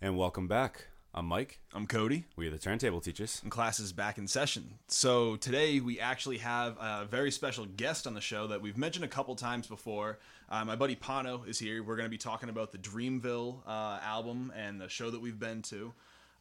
And 0.00 0.16
welcome 0.16 0.48
back. 0.48 0.86
I'm 1.12 1.26
Mike. 1.26 1.58
I'm 1.74 1.86
Cody, 1.86 2.24
We 2.36 2.46
are 2.46 2.50
the 2.50 2.58
Turntable 2.58 3.00
Teachers. 3.00 3.40
and 3.42 3.50
class 3.50 3.80
is 3.80 3.92
back 3.92 4.16
in 4.16 4.28
session. 4.28 4.78
So 4.86 5.36
today 5.36 5.80
we 5.80 5.98
actually 5.98 6.38
have 6.38 6.76
a 6.80 7.04
very 7.10 7.30
special 7.32 7.66
guest 7.66 8.06
on 8.06 8.14
the 8.14 8.20
show 8.20 8.46
that 8.46 8.62
we've 8.62 8.78
mentioned 8.78 9.04
a 9.04 9.08
couple 9.08 9.34
times 9.34 9.66
before. 9.66 10.20
Uh, 10.48 10.64
my 10.64 10.76
buddy 10.76 10.94
Pano 10.94 11.46
is 11.46 11.58
here. 11.58 11.82
We're 11.82 11.96
going 11.96 12.06
to 12.06 12.10
be 12.10 12.16
talking 12.16 12.48
about 12.48 12.70
the 12.70 12.78
Dreamville 12.78 13.58
uh, 13.66 13.98
album 14.02 14.52
and 14.56 14.80
the 14.80 14.88
show 14.88 15.10
that 15.10 15.20
we've 15.20 15.38
been 15.38 15.62
to. 15.62 15.92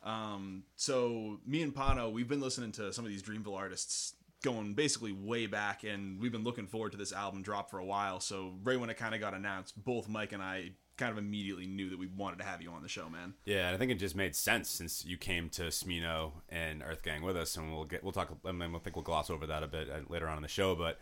Um, 0.04 0.64
so 0.76 1.40
me 1.46 1.64
and 1.64 1.74
Pano, 1.74 2.12
we've 2.12 2.30
been 2.30 2.42
listening 2.42 2.72
to 2.74 2.94
some 2.94 3.04
of 3.04 3.12
these 3.12 3.24
Dreamville 3.24 3.58
artists 3.58 4.14
going 4.42 4.74
basically 4.74 5.12
way 5.12 5.48
back, 5.48 5.84
and 5.84 6.22
we've 6.22 6.32
been 6.32 6.44
looking 6.46 6.68
forward 6.68 6.92
to 6.94 6.98
this 6.98 7.12
album 7.12 7.42
drop 7.42 7.70
for 7.70 7.80
a 7.80 7.86
while. 7.86 8.20
So 8.20 8.54
right 8.64 8.80
when 8.80 8.90
it 8.90 8.96
kind 8.98 9.14
of 9.14 9.20
got 9.20 9.34
announced, 9.34 9.84
both 9.84 10.08
Mike 10.08 10.32
and 10.32 10.42
I 10.42 10.72
kind 11.00 11.12
of 11.12 11.18
immediately 11.18 11.66
knew 11.66 11.90
that 11.90 11.98
we 11.98 12.06
wanted 12.08 12.38
to 12.40 12.46
have 12.46 12.62
you 12.62 12.70
on 12.72 12.84
the 12.84 12.88
show, 12.90 13.10
man. 13.10 13.34
Yeah, 13.46 13.68
and 13.68 13.76
I 13.76 13.80
think 13.80 13.92
it 13.92 13.96
just 13.96 14.16
made 14.16 14.36
sense 14.36 14.70
since 14.70 15.04
you 15.06 15.18
came 15.18 15.50
to 15.52 15.64
Smino 15.64 16.34
and 16.50 16.84
Earth 16.84 17.02
Gang 17.02 17.24
with 17.24 17.36
us, 17.38 17.58
and 17.58 17.74
we'll 17.74 17.86
get 17.86 18.04
we'll 18.04 18.12
talk. 18.12 18.30
I 18.46 18.52
mean, 18.52 18.76
I 18.76 18.80
think 18.80 18.96
we'll 18.96 19.04
gloss 19.04 19.30
over 19.30 19.48
that 19.48 19.64
a 19.64 19.68
bit 19.68 19.90
uh, 19.90 20.00
later 20.10 20.28
on 20.28 20.38
in 20.38 20.44
the 20.44 20.48
show. 20.50 20.76
But 20.76 21.00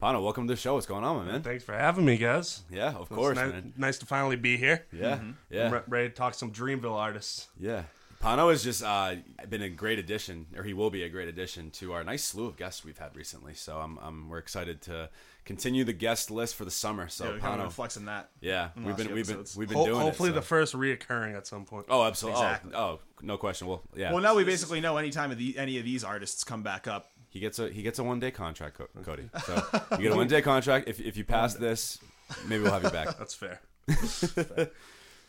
Pano, 0.00 0.22
welcome 0.22 0.46
to 0.48 0.52
the 0.54 0.58
show. 0.60 0.74
What's 0.74 0.86
going 0.86 1.04
on, 1.04 1.16
my 1.24 1.30
man? 1.32 1.42
Thanks 1.42 1.62
for 1.64 1.74
having 1.74 2.04
me, 2.04 2.16
guys. 2.16 2.62
Yeah, 2.70 2.88
of 2.94 3.02
It's 3.02 3.08
course, 3.10 3.36
ni- 3.36 3.42
man. 3.44 3.72
nice 3.76 3.98
to 3.98 4.06
finally 4.06 4.36
be 4.36 4.56
here. 4.56 4.86
Yeah, 4.92 5.20
yeah, 5.50 5.66
I'm 5.66 5.72
re- 5.74 5.80
ready 5.88 6.08
to 6.08 6.14
talk 6.14 6.34
some 6.34 6.50
Dreamville 6.52 6.96
artists. 6.96 7.48
yeah. 7.58 7.82
Pano 8.22 8.50
has 8.50 8.62
just 8.62 8.84
uh, 8.84 9.16
been 9.48 9.62
a 9.62 9.68
great 9.68 9.98
addition, 9.98 10.46
or 10.56 10.62
he 10.62 10.72
will 10.72 10.90
be 10.90 11.02
a 11.02 11.08
great 11.08 11.26
addition 11.26 11.72
to 11.72 11.92
our 11.92 12.04
nice 12.04 12.22
slew 12.22 12.46
of 12.46 12.56
guests 12.56 12.84
we've 12.84 12.96
had 12.98 13.16
recently. 13.16 13.52
So 13.52 13.78
I'm, 13.78 13.98
I'm 14.00 14.28
we're 14.28 14.38
excited 14.38 14.80
to 14.82 15.10
continue 15.44 15.84
the 15.84 15.92
guest 15.92 16.30
list 16.30 16.54
for 16.54 16.64
the 16.64 16.70
summer. 16.70 17.08
So 17.08 17.24
Yeah, 17.26 17.32
we 17.34 17.40
kind 17.40 17.60
Pano, 17.60 17.66
of 17.66 17.74
flexing 17.74 18.04
that. 18.06 18.30
yeah, 18.40 18.70
we've 18.76 18.96
been 18.96 19.12
we've 19.14 19.26
been 19.26 19.44
we've 19.56 19.68
been 19.68 19.76
Ho- 19.78 19.86
doing 19.86 20.00
hopefully, 20.00 20.28
it. 20.30 20.32
so- 20.32 20.36
the 20.40 20.46
first 20.46 20.74
reoccurring 20.74 21.36
at 21.36 21.46
some 21.46 21.64
point. 21.64 21.86
Oh, 21.88 22.04
absolutely. 22.04 22.40
Exactly. 22.42 22.72
Oh, 22.74 22.80
oh, 22.80 23.00
no 23.22 23.36
question. 23.36 23.66
Well, 23.66 23.82
yeah. 23.94 24.12
Well, 24.12 24.22
now 24.22 24.34
we 24.34 24.44
basically 24.44 24.80
know 24.80 24.96
anytime 24.96 25.30
of 25.30 25.38
the, 25.38 25.56
any 25.58 25.78
of 25.78 25.84
these 25.84 26.04
artists 26.04 26.44
come 26.44 26.62
back 26.62 26.86
up. 26.86 27.10
He 27.30 27.40
gets 27.40 27.58
a 27.58 27.68
he 27.70 27.82
gets 27.82 27.98
a 27.98 28.04
one 28.04 28.20
day 28.20 28.30
contract, 28.30 28.78
Cody. 29.04 29.28
So 29.46 29.64
you 29.92 30.02
get 30.04 30.12
a 30.12 30.16
one 30.16 30.28
day 30.28 30.42
contract. 30.42 30.88
If 30.88 31.00
if 31.00 31.16
you 31.16 31.24
pass 31.24 31.54
this, 31.54 31.98
maybe 32.46 32.62
we'll 32.64 32.72
have 32.72 32.82
you 32.84 32.90
back. 32.90 33.16
That's 33.18 33.34
fair. 33.34 33.60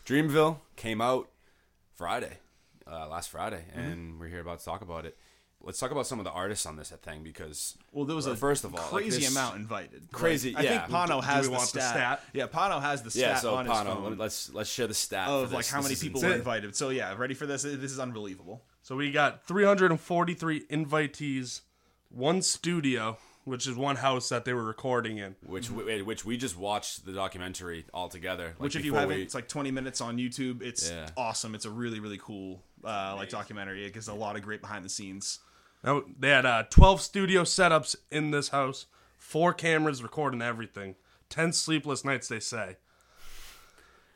Dreamville 0.06 0.58
came 0.76 1.02
out 1.02 1.30
Friday, 1.96 2.38
uh, 2.86 3.08
last 3.08 3.30
Friday, 3.30 3.64
and 3.74 4.20
we're 4.20 4.28
here 4.28 4.42
about 4.42 4.60
to 4.60 4.66
talk 4.66 4.82
about 4.82 5.06
it. 5.06 5.18
Let's 5.66 5.80
talk 5.80 5.92
about 5.92 6.06
some 6.06 6.20
of 6.20 6.26
the 6.26 6.32
artists 6.32 6.66
on 6.66 6.76
this 6.76 6.90
thing 6.92 7.24
because 7.24 7.78
Well, 7.94 8.04
there 8.04 8.16
was 8.18 8.26
Well, 8.26 8.34
a 8.34 8.38
first 8.38 8.66
of 8.66 8.76
all, 8.76 8.82
like 8.82 8.90
crazy 9.04 9.22
this- 9.22 9.32
amount 9.32 9.56
invited. 9.56 10.10
Crazy, 10.12 10.52
Like, 10.54 10.66
I 10.66 10.78
think 10.78 10.84
Pano 10.94 11.24
has 11.24 11.46
the, 11.46 11.52
want 11.52 11.64
the 11.64 11.68
stat. 11.80 11.90
stat? 12.20 12.24
Yeah, 12.34 12.48
Pano 12.48 12.82
has 12.82 13.02
the 13.02 13.10
stat 13.12 13.22
yeah. 13.22 13.36
So 13.38 13.56
on 13.56 13.66
his 13.66 13.74
Pano, 13.74 13.86
phone 13.96 14.18
let's 14.18 14.52
let's 14.54 14.70
share 14.70 14.88
the 14.88 14.94
stat 14.94 15.30
of 15.30 15.54
like 15.54 15.66
how 15.68 15.78
many 15.78 15.90
This 15.90 16.00
is 16.00 16.04
people 16.04 16.20
insane. 16.20 16.30
were 16.32 16.36
invited. 16.36 16.76
So 16.76 16.90
yeah, 16.90 17.16
ready 17.16 17.34
for 17.34 17.46
this? 17.46 17.62
This 17.64 17.92
is 17.92 18.00
unbelievable. 18.00 18.62
So 18.82 18.98
we 18.98 19.12
got 19.14 19.46
343 19.48 20.66
invitees, 20.70 21.62
one 22.10 22.42
studio, 22.42 23.18
which 23.46 23.66
is 23.66 23.78
one 23.78 23.96
house 23.96 24.28
that 24.30 24.44
they 24.44 24.54
were 24.54 24.66
recording 24.66 25.18
in. 25.18 25.36
Which 25.46 25.70
we, 25.72 26.02
which 26.02 26.26
we 26.26 26.36
just 26.36 26.58
watched 26.58 27.06
the 27.06 27.14
documentary 27.14 27.86
all 27.94 28.10
together. 28.10 28.48
like, 28.48 28.60
Which, 28.60 28.76
if 28.76 28.84
you 28.84 28.92
before 28.92 29.02
haven't, 29.02 29.16
we- 29.18 29.24
it's 29.24 29.34
like 29.36 29.48
20 29.48 29.72
minutes 29.72 30.02
on 30.02 30.18
YouTube. 30.18 30.62
It's 30.62 30.90
Yeah. 30.92 31.08
awesome. 31.16 31.56
It's 31.56 31.64
a 31.66 31.70
really 31.72 32.02
really 32.02 32.20
cool 32.22 32.62
uh, 32.84 33.14
like 33.16 33.30
documentary. 33.30 33.86
It 33.86 33.94
gives 33.94 34.10
a 34.10 34.14
lot 34.14 34.36
of 34.36 34.42
great 34.42 34.60
behind 34.60 34.84
the 34.84 34.90
scenes. 34.90 35.40
Now, 35.84 36.04
they 36.18 36.30
had 36.30 36.46
uh, 36.46 36.64
12 36.70 37.02
studio 37.02 37.44
setups 37.44 37.96
in 38.10 38.32
this 38.32 38.50
house, 38.50 38.86
four 39.18 39.54
cameras 39.54 40.02
recording 40.02 40.42
everything, 40.42 40.96
10 41.30 41.54
sleepless 41.54 42.06
nights, 42.06 42.28
they 42.28 42.40
say. 42.40 42.78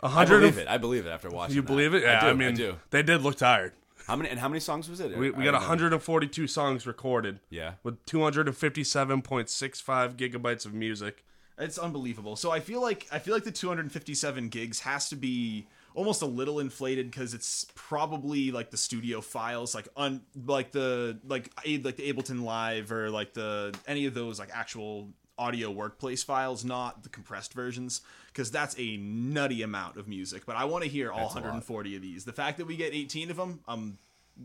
I 0.02 0.08
100 0.08 0.40
believe 0.40 0.58
it. 0.58 0.68
I 0.68 0.78
believe 0.78 1.06
it 1.06 1.10
after 1.10 1.30
watching. 1.30 1.54
It. 1.54 1.56
You 1.56 1.62
that. 1.62 1.68
believe 1.68 1.94
it? 1.94 2.04
Yeah, 2.04 2.26
I 2.26 2.30
do. 2.30 2.36
mean, 2.38 2.50
I 2.50 2.52
do. 2.52 2.76
they 2.92 3.04
did 3.04 3.22
look 3.22 3.36
tired. 3.36 3.74
How 4.06 4.16
many 4.16 4.30
and 4.30 4.40
how 4.40 4.48
many 4.48 4.62
songs 4.62 4.90
was 4.90 5.02
it? 5.02 5.18
We, 5.18 5.28
I 5.28 5.32
we 5.32 5.44
got 5.44 5.52
don't 5.52 5.54
know. 5.54 5.68
142 5.68 6.48
songs 6.48 6.88
recorded. 6.88 7.42
Yeah. 7.50 7.74
With 7.84 8.06
257.65 8.06 10.16
gigabytes 10.16 10.66
of 10.66 10.74
music. 10.74 11.26
It's 11.58 11.78
unbelievable. 11.78 12.38
So 12.38 12.52
I 12.52 12.62
feel 12.62 12.82
like 12.82 13.08
I 13.12 13.20
feel 13.20 13.34
like 13.34 13.44
the 13.44 13.52
257 13.52 14.48
gigs 14.50 14.80
has 14.82 15.10
to 15.10 15.16
be 15.18 15.68
almost 15.98 16.22
a 16.22 16.28
little 16.28 16.60
inflated 16.60 17.10
because 17.10 17.34
it's 17.34 17.66
probably 17.74 18.52
like 18.52 18.70
the 18.70 18.78
studio 18.78 19.20
files, 19.20 19.74
like 19.74 19.88
un 19.98 20.22
like 20.46 20.72
the 20.72 21.20
like 21.28 21.52
A- 21.66 21.80
like 21.80 21.98
the 21.98 22.14
Ableton 22.14 22.44
Live 22.44 22.92
or 22.92 23.10
like 23.10 23.34
the 23.34 23.76
any 23.88 24.06
of 24.06 24.14
those 24.14 24.38
like 24.38 24.50
actual 24.54 25.10
audio 25.40 25.72
workplace 25.72 26.24
files, 26.24 26.64
not 26.64 27.02
the 27.02 27.10
compressed 27.10 27.54
versions, 27.54 28.02
because 28.28 28.52
that's 28.52 28.76
a 28.78 28.98
nutty 28.98 29.64
amount 29.64 29.98
of 29.98 30.08
music. 30.08 30.46
But 30.46 30.56
I 30.56 30.66
want 30.66 30.84
to 30.84 30.90
hear 30.90 31.12
all 31.12 31.30
That's 31.30 31.36
140 31.36 31.96
of 31.96 32.02
these. 32.02 32.26
The 32.26 32.34
fact 32.34 32.60
that 32.60 32.68
we 32.68 32.78
get 32.78 32.94
18 32.94 33.32
of 33.32 33.38
them, 33.38 33.62
I'm 33.68 33.98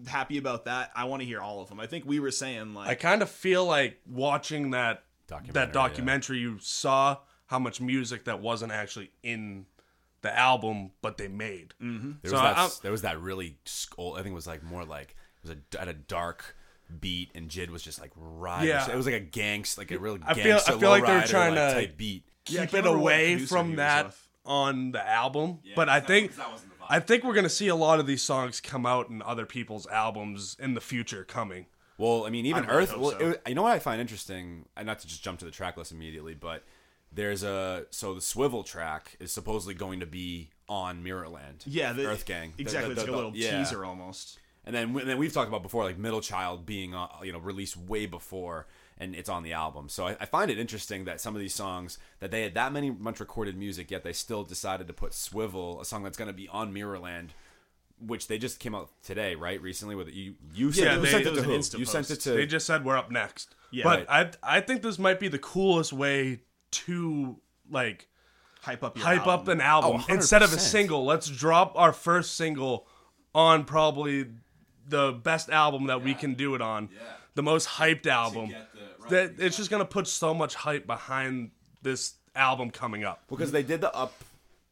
happy 0.06 0.38
about 0.38 0.64
that. 0.64 0.90
I 0.96 1.04
want 1.04 1.20
to 1.20 1.26
hear 1.26 1.40
all 1.40 1.60
of 1.60 1.68
them. 1.68 1.80
I 1.80 1.86
think 1.86 2.06
we 2.06 2.18
were 2.18 2.30
saying 2.30 2.72
like 2.72 2.88
I 2.88 2.94
kind 2.94 3.20
of 3.20 3.28
feel 3.28 3.66
like 3.66 4.00
watching 4.10 4.70
that 4.70 5.04
Documentary, 5.26 5.52
that 5.52 5.72
documentary 5.72 6.38
you 6.38 6.58
saw 6.60 7.18
how 7.46 7.58
much 7.58 7.80
music 7.80 8.24
that 8.24 8.40
wasn't 8.40 8.72
actually 8.72 9.10
in 9.22 9.66
the 10.22 10.36
album 10.36 10.90
but 11.02 11.18
they 11.18 11.28
made. 11.28 11.74
Mm-hmm. 11.82 12.12
There 12.22 12.30
So 12.30 12.36
was, 12.36 12.42
that, 12.42 12.58
I'm- 12.58 12.70
there 12.82 12.92
was 12.92 13.02
that 13.02 13.20
really 13.20 13.56
skull. 13.64 14.14
I 14.14 14.22
think 14.22 14.32
it 14.32 14.34
was 14.34 14.46
like 14.46 14.62
more 14.62 14.84
like 14.84 15.14
it 15.44 15.48
was 15.48 15.56
a, 15.74 15.80
at 15.80 15.88
a 15.88 15.92
dark 15.94 16.56
beat, 17.00 17.30
and 17.34 17.48
Jid 17.48 17.70
was 17.70 17.82
just 17.82 18.00
like 18.00 18.10
riding. 18.16 18.68
Yeah. 18.68 18.90
It 18.90 18.96
was 18.96 19.06
like 19.06 19.14
a 19.14 19.20
gangst, 19.20 19.78
like 19.78 19.90
a 19.90 19.98
real 19.98 20.18
I 20.26 20.34
feel- 20.34 20.56
gangsta 20.58 20.76
I 20.76 20.78
feel 20.78 20.90
like 20.90 21.06
they're 21.06 21.22
trying 21.24 21.54
like, 21.54 21.68
to- 21.68 21.74
type 21.74 21.96
beat. 21.96 22.24
Keep 22.44 22.56
can't 22.70 22.74
it 22.74 22.86
away 22.86 23.38
from 23.38 23.76
that 23.76 24.06
with. 24.06 24.28
on 24.44 24.90
the 24.92 25.08
album. 25.08 25.60
but 25.76 25.88
I 25.88 26.00
think 26.00 26.32
I 26.88 26.98
think 26.98 27.22
we're 27.24 27.34
gonna 27.34 27.48
see 27.48 27.68
a 27.68 27.76
lot 27.76 28.00
of 28.00 28.06
these 28.06 28.22
songs 28.22 28.60
come 28.60 28.84
out 28.84 29.08
in 29.10 29.22
other 29.22 29.46
people's 29.46 29.86
albums 29.86 30.56
in 30.60 30.74
the 30.74 30.80
future 30.80 31.24
coming. 31.24 31.66
Well, 31.98 32.26
I 32.26 32.30
mean, 32.30 32.46
even 32.46 32.64
I 32.64 32.68
really 32.68 32.82
Earth. 32.82 32.90
hope 32.90 33.00
Well, 33.00 33.10
so. 33.12 33.30
it 33.30 33.42
you 33.46 33.54
know 33.54 33.62
what 33.62 33.72
I 33.72 33.78
find 33.78 34.00
interesting, 34.00 34.66
and 34.76 34.86
not 34.86 34.98
to 35.00 35.06
just 35.06 35.22
jump 35.22 35.38
to 35.38 35.44
the 35.44 35.50
track 35.52 35.76
list 35.76 35.92
immediately, 35.92 36.34
but 36.34 36.64
there's 37.14 37.42
a 37.42 37.84
so 37.90 38.14
the 38.14 38.20
swivel 38.20 38.62
track 38.62 39.16
is 39.20 39.32
supposedly 39.32 39.74
going 39.74 40.00
to 40.00 40.06
be 40.06 40.50
on 40.68 41.02
Mirrorland. 41.04 41.62
yeah, 41.66 41.92
the, 41.92 42.06
Earth 42.06 42.24
Gang. 42.24 42.54
The- 42.56 42.62
Exactly, 42.62 42.94
the- 42.94 43.00
it's 43.00 43.08
like 43.08 43.12
a 43.12 43.16
little 43.16 43.32
yeah. 43.36 43.58
teaser 43.58 43.84
almost. 43.84 44.38
And 44.64 44.74
then, 44.76 44.96
and 44.96 45.08
then 45.08 45.18
we've 45.18 45.32
talked 45.32 45.48
about 45.48 45.64
before, 45.64 45.82
like 45.82 45.98
Middle 45.98 46.20
Child 46.20 46.64
being, 46.64 46.94
uh, 46.94 47.08
you 47.24 47.32
know, 47.32 47.40
released 47.40 47.76
way 47.76 48.06
before, 48.06 48.68
and 48.96 49.12
it's 49.12 49.28
on 49.28 49.42
the 49.42 49.52
album. 49.54 49.88
So 49.88 50.06
I, 50.06 50.16
I 50.20 50.24
find 50.24 50.52
it 50.52 50.58
interesting 50.58 51.04
that 51.06 51.20
some 51.20 51.34
of 51.34 51.40
these 51.40 51.52
songs 51.52 51.98
that 52.20 52.30
they 52.30 52.42
had 52.42 52.54
that 52.54 52.72
many 52.72 52.88
much 52.88 53.18
recorded 53.18 53.56
music, 53.58 53.90
yet 53.90 54.04
they 54.04 54.12
still 54.12 54.44
decided 54.44 54.86
to 54.86 54.92
put 54.92 55.14
"Swivel," 55.14 55.80
a 55.80 55.84
song 55.84 56.04
that's 56.04 56.16
going 56.16 56.28
to 56.28 56.32
be 56.32 56.46
on 56.48 56.72
Mirrorland, 56.72 57.30
which 57.98 58.28
they 58.28 58.38
just 58.38 58.60
came 58.60 58.72
out 58.72 58.90
today, 59.02 59.34
right? 59.34 59.60
Recently, 59.60 59.96
with 59.96 60.08
you, 60.14 60.36
you 60.54 60.70
sent, 60.70 60.86
Yeah, 60.86 60.98
they- 60.98 61.10
sent 61.10 61.26
it 61.26 61.32
it 61.32 61.36
to 61.36 61.42
who? 61.42 61.52
You 61.78 61.84
sent 61.84 62.10
it 62.12 62.20
to 62.20 62.30
They 62.30 62.46
just 62.46 62.64
said 62.64 62.84
we're 62.84 62.96
up 62.96 63.10
next. 63.10 63.56
Yeah. 63.72 63.82
but 63.84 64.08
I 64.08 64.30
I 64.44 64.60
think 64.60 64.82
this 64.82 64.96
might 64.98 65.18
be 65.18 65.26
the 65.26 65.38
coolest 65.40 65.92
way 65.92 66.42
to 66.72 67.36
like 67.70 68.08
Hype 68.62 68.84
up 68.84 68.96
your 68.96 69.04
hype 69.04 69.26
up 69.26 69.48
an 69.48 69.60
album 69.60 70.04
Oh, 70.08 70.12
instead 70.14 70.42
of 70.42 70.52
a 70.52 70.58
single. 70.58 71.04
Let's 71.04 71.26
drop 71.28 71.72
our 71.74 71.92
first 71.92 72.36
single 72.36 72.86
on 73.34 73.64
probably 73.64 74.26
the 74.86 75.10
best 75.12 75.50
album 75.50 75.86
that 75.86 76.02
we 76.04 76.14
can 76.14 76.34
do 76.34 76.54
it 76.54 76.60
on, 76.62 76.88
the 77.34 77.42
most 77.42 77.66
hyped 77.68 78.06
album. 78.06 78.54
that 79.08 79.34
it's 79.38 79.56
just 79.56 79.68
gonna 79.68 79.84
put 79.84 80.06
so 80.06 80.32
much 80.32 80.54
hype 80.54 80.86
behind 80.86 81.50
this 81.82 82.14
album 82.36 82.70
coming 82.70 83.02
up. 83.02 83.24
because 83.28 83.50
they 83.50 83.64
did 83.64 83.80
the 83.80 83.92
up, 83.96 84.12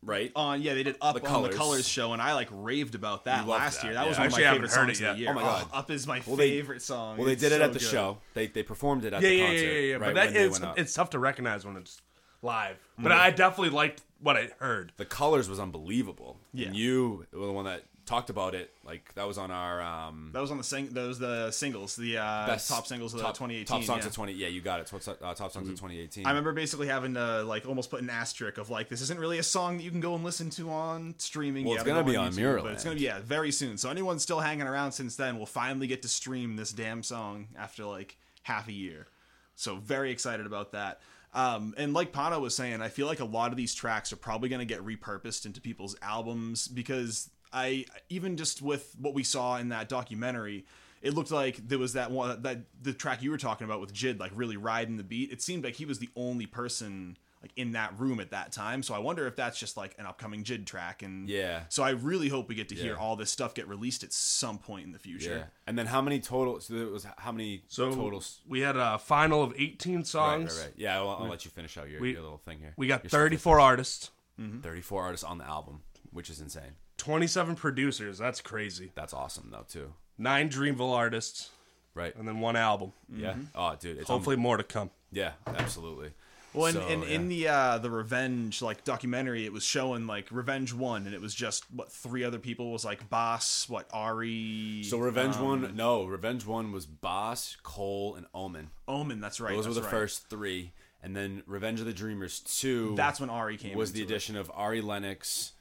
right? 0.02 0.32
on 0.34 0.62
yeah 0.62 0.74
they 0.74 0.82
did 0.82 0.96
up 1.00 1.14
The 1.20 1.26
on 1.28 1.42
the 1.42 1.48
Colors. 1.50 1.56
colors 1.56 1.88
show 1.88 2.12
and 2.12 2.22
I 2.22 2.34
like 2.34 2.48
raved 2.50 2.94
about 2.94 3.24
that 3.24 3.46
last 3.46 3.76
that, 3.80 3.84
year. 3.84 3.94
That 3.94 4.02
yeah. 4.02 4.08
was 4.08 4.18
one 4.18 4.26
of 4.28 4.32
my 4.32 4.38
favorite 4.38 4.60
heard 4.70 4.70
songs 4.70 5.00
it 5.00 5.04
of 5.08 5.16
the 5.16 5.20
year. 5.22 5.30
Oh 5.30 5.34
my 5.34 5.42
God. 5.42 5.66
up 5.72 5.90
is 5.90 6.06
my 6.06 6.22
Well, 6.26 6.36
they- 6.36 6.50
favorite 6.50 6.82
song. 6.82 7.16
Well, 7.16 7.26
they 7.26 7.32
It's 7.32 7.42
did 7.42 7.52
it 7.52 7.58
so 7.58 7.64
at 7.64 7.72
the 7.72 7.78
good. 7.78 7.88
show. 7.88 8.18
They 8.34 8.46
they 8.46 8.62
performed 8.62 9.04
it 9.04 9.12
at 9.12 9.22
Yeah, 9.22 9.28
the 9.28 9.34
yeah, 9.34 9.46
concert. 9.46 9.64
yeah, 9.64 9.70
yeah, 9.72 9.78
yeah. 9.80 9.94
right 9.96 10.14
But 10.14 10.32
that 10.32 10.36
is 10.36 10.60
it's 10.76 10.94
tough 10.94 11.10
to 11.10 11.18
recognize 11.18 11.64
when 11.66 11.76
it's 11.76 12.00
live. 12.42 12.76
But 12.98 13.12
mm. 13.12 13.16
I 13.18 13.30
definitely 13.30 13.70
liked 13.74 14.02
what 14.20 14.36
I 14.36 14.50
heard. 14.58 14.92
the 14.96 15.04
colors 15.06 15.48
was 15.48 15.58
unbelievable. 15.58 16.38
Yeah. 16.52 16.66
And 16.68 16.76
you 16.76 17.26
were 17.32 17.46
the 17.46 17.52
one 17.52 17.64
that 17.64 17.84
talked 18.10 18.28
about 18.28 18.54
it. 18.56 18.72
Like 18.84 19.14
that 19.14 19.26
was 19.26 19.38
on 19.38 19.50
our 19.50 19.80
um, 19.80 20.30
That 20.32 20.40
was 20.40 20.50
on 20.50 20.58
the 20.58 20.64
sing. 20.64 20.88
Those 20.90 21.18
the 21.18 21.50
singles, 21.52 21.94
the 21.94 22.18
uh, 22.18 22.46
best 22.46 22.68
top 22.68 22.86
singles 22.86 23.14
of 23.14 23.20
top, 23.20 23.34
the 23.34 23.38
2018. 23.38 23.66
top 23.66 23.84
songs 23.84 24.02
yeah. 24.02 24.08
of 24.08 24.14
20. 24.14 24.32
Yeah, 24.32 24.48
you 24.48 24.60
got 24.60 24.80
it. 24.80 24.86
Top, 24.86 25.00
uh, 25.22 25.34
top 25.34 25.52
songs 25.52 25.68
of 25.68 25.74
2018. 25.76 26.26
I 26.26 26.30
remember 26.30 26.52
basically 26.52 26.88
having 26.88 27.14
to 27.14 27.44
like 27.44 27.66
almost 27.66 27.88
put 27.90 28.02
an 28.02 28.10
asterisk 28.10 28.58
of 28.58 28.68
like 28.68 28.88
this 28.88 29.00
isn't 29.00 29.18
really 29.18 29.38
a 29.38 29.44
song 29.44 29.78
that 29.78 29.84
you 29.84 29.90
can 29.90 30.00
go 30.00 30.14
and 30.16 30.24
listen 30.24 30.50
to 30.50 30.70
on 30.70 31.14
streaming. 31.18 31.64
Well, 31.64 31.74
You 31.74 31.80
it's 31.80 31.88
gonna 31.88 32.04
be 32.04 32.16
on 32.16 32.32
YouTube, 32.32 32.62
but 32.62 32.72
it's 32.72 32.84
gonna 32.84 32.96
be 32.96 33.02
yeah 33.02 33.20
very 33.20 33.52
soon. 33.52 33.78
So 33.78 33.88
anyone 33.88 34.18
still 34.18 34.40
hanging 34.40 34.66
around 34.66 34.92
since 34.92 35.14
then 35.16 35.38
will 35.38 35.46
finally 35.46 35.86
get 35.86 36.02
to 36.02 36.08
stream 36.08 36.56
this 36.56 36.72
damn 36.72 37.02
song 37.02 37.48
after 37.56 37.84
like 37.84 38.18
half 38.42 38.68
a 38.68 38.72
year. 38.72 39.06
So 39.54 39.76
very 39.76 40.10
excited 40.10 40.46
about 40.46 40.72
that. 40.72 41.00
Um, 41.32 41.74
and 41.76 41.94
like 41.94 42.12
Pano 42.12 42.40
was 42.40 42.56
saying, 42.56 42.82
I 42.82 42.88
feel 42.88 43.06
like 43.06 43.20
a 43.20 43.24
lot 43.24 43.52
of 43.52 43.56
these 43.56 43.72
tracks 43.72 44.12
are 44.12 44.16
probably 44.16 44.48
going 44.48 44.58
to 44.58 44.64
get 44.64 44.84
repurposed 44.84 45.46
into 45.46 45.60
people's 45.60 45.94
albums 46.02 46.66
because 46.66 47.30
I 47.52 47.86
even 48.08 48.36
just 48.36 48.62
with 48.62 48.94
what 48.98 49.14
we 49.14 49.22
saw 49.24 49.56
in 49.56 49.70
that 49.70 49.88
documentary, 49.88 50.64
it 51.02 51.14
looked 51.14 51.30
like 51.30 51.56
there 51.68 51.78
was 51.78 51.94
that 51.94 52.10
one 52.10 52.42
that 52.42 52.58
the 52.82 52.92
track 52.92 53.22
you 53.22 53.30
were 53.30 53.38
talking 53.38 53.64
about 53.64 53.80
with 53.80 53.92
Jid 53.92 54.18
like 54.20 54.32
really 54.34 54.56
riding 54.56 54.96
the 54.96 55.02
beat. 55.04 55.32
It 55.32 55.42
seemed 55.42 55.64
like 55.64 55.74
he 55.76 55.84
was 55.84 55.98
the 55.98 56.10
only 56.16 56.46
person 56.46 57.16
like 57.42 57.52
in 57.56 57.72
that 57.72 57.98
room 57.98 58.20
at 58.20 58.32
that 58.32 58.52
time. 58.52 58.82
So 58.82 58.92
I 58.92 58.98
wonder 58.98 59.26
if 59.26 59.34
that's 59.34 59.58
just 59.58 59.74
like 59.78 59.94
an 59.98 60.04
upcoming 60.04 60.44
JID 60.44 60.66
track. 60.66 61.02
And 61.02 61.26
Yeah. 61.26 61.62
so 61.70 61.82
I 61.82 61.92
really 61.92 62.28
hope 62.28 62.50
we 62.50 62.54
get 62.54 62.68
to 62.68 62.74
hear 62.74 62.92
Yeah. 62.92 62.98
all 63.00 63.16
this 63.16 63.30
stuff 63.30 63.54
get 63.54 63.66
released 63.66 64.04
at 64.04 64.12
some 64.12 64.58
point 64.58 64.84
in 64.84 64.92
the 64.92 64.98
future. 64.98 65.36
Yeah. 65.38 65.44
And 65.66 65.78
then 65.78 65.86
how 65.86 66.02
many 66.02 66.20
total? 66.20 66.60
So 66.60 66.74
there 66.74 66.86
was 66.88 67.06
how 67.16 67.32
many 67.32 67.62
So 67.68 67.94
totals? 67.94 68.42
we 68.46 68.60
had 68.60 68.76
a 68.76 68.98
final 68.98 69.42
of 69.42 69.54
18 69.56 69.96
Right, 69.96 70.06
songs. 70.06 70.54
right, 70.58 70.64
right. 70.66 70.74
Yeah, 70.76 70.98
I'll, 70.98 71.08
I'll 71.08 71.28
let 71.28 71.46
you 71.46 71.50
finish 71.50 71.78
out 71.78 71.88
your, 71.88 72.02
we- 72.02 72.12
your 72.12 72.20
little 72.20 72.36
thing 72.36 72.58
here. 72.58 72.74
We 72.76 72.86
got 72.88 73.04
Your 73.04 73.08
34 73.10 73.58
artists, 73.58 74.10
statistics. 74.34 74.62
34 74.62 75.02
artists 75.02 75.24
on 75.24 75.38
the 75.38 75.46
album, 75.46 75.80
which 76.12 76.28
is 76.28 76.42
insane. 76.42 76.72
27 77.00 77.56
producers. 77.56 78.18
That's 78.18 78.40
crazy. 78.40 78.92
That's 78.94 79.12
awesome 79.12 79.48
though 79.50 79.64
too. 79.68 79.92
Nine 80.18 80.48
Dreamville 80.50 80.94
artists, 80.94 81.50
Right. 81.94 82.14
and 82.14 82.28
then 82.28 82.40
one 82.40 82.54
album. 82.56 82.92
Yeah. 83.14 83.34
Oh, 83.54 83.74
dude. 83.80 83.98
It's 83.98 84.08
Hopefully, 84.08 84.36
more 84.36 84.56
to 84.58 84.62
come. 84.62 84.90
yeah, 85.10 85.32
absolutely. 85.46 86.10
Well, 86.52 86.66
and, 86.66 86.74
So, 86.76 86.82
and 86.88 87.02
yeah. 87.04 87.08
in 87.10 87.28
the 87.28 87.48
uh, 87.48 87.78
the 87.78 87.90
Revenge 87.90 88.60
like 88.60 88.84
documentary, 88.84 89.44
it 89.46 89.52
was 89.52 89.62
showing 89.64 90.06
like 90.06 90.26
Revenge 90.30 90.74
one, 90.74 91.06
and 91.06 91.14
it 91.14 91.20
was 91.20 91.34
just 91.34 91.64
what 91.72 91.90
three 91.92 92.22
other 92.24 92.38
people 92.40 92.70
was 92.72 92.84
like 92.84 93.08
Bas, 93.08 93.68
what 93.68 93.86
Ari, 93.92 94.82
So 94.84 94.98
Revenge 94.98 95.36
um, 95.36 95.44
One, 95.44 95.76
no, 95.76 96.04
Revenge 96.04 96.44
One 96.44 96.70
was 96.72 96.86
Bas, 96.86 97.56
Cole, 97.62 98.14
and 98.16 98.26
Omen. 98.34 98.70
Omen. 98.88 99.20
That's 99.20 99.40
right. 99.40 99.54
Those 99.56 99.66
were 99.68 99.74
that's 99.74 99.86
the 99.86 99.90
right. 99.92 100.00
first 100.02 100.28
three, 100.28 100.72
and 101.02 101.16
then 101.16 101.42
Revenge 101.46 101.80
of 101.80 101.86
the 101.86 101.92
Dreamers 101.92 102.40
Two. 102.40 102.94
That's 102.96 103.20
when 103.20 103.30
Ari 103.30 103.56
came. 103.56 103.76
was 103.78 103.92
the 103.92 104.00
into 104.02 104.12
it. 104.12 104.14
addition 104.16 104.36
of 104.36 104.50
Ari 104.52 104.80
Lennox, 104.80 105.52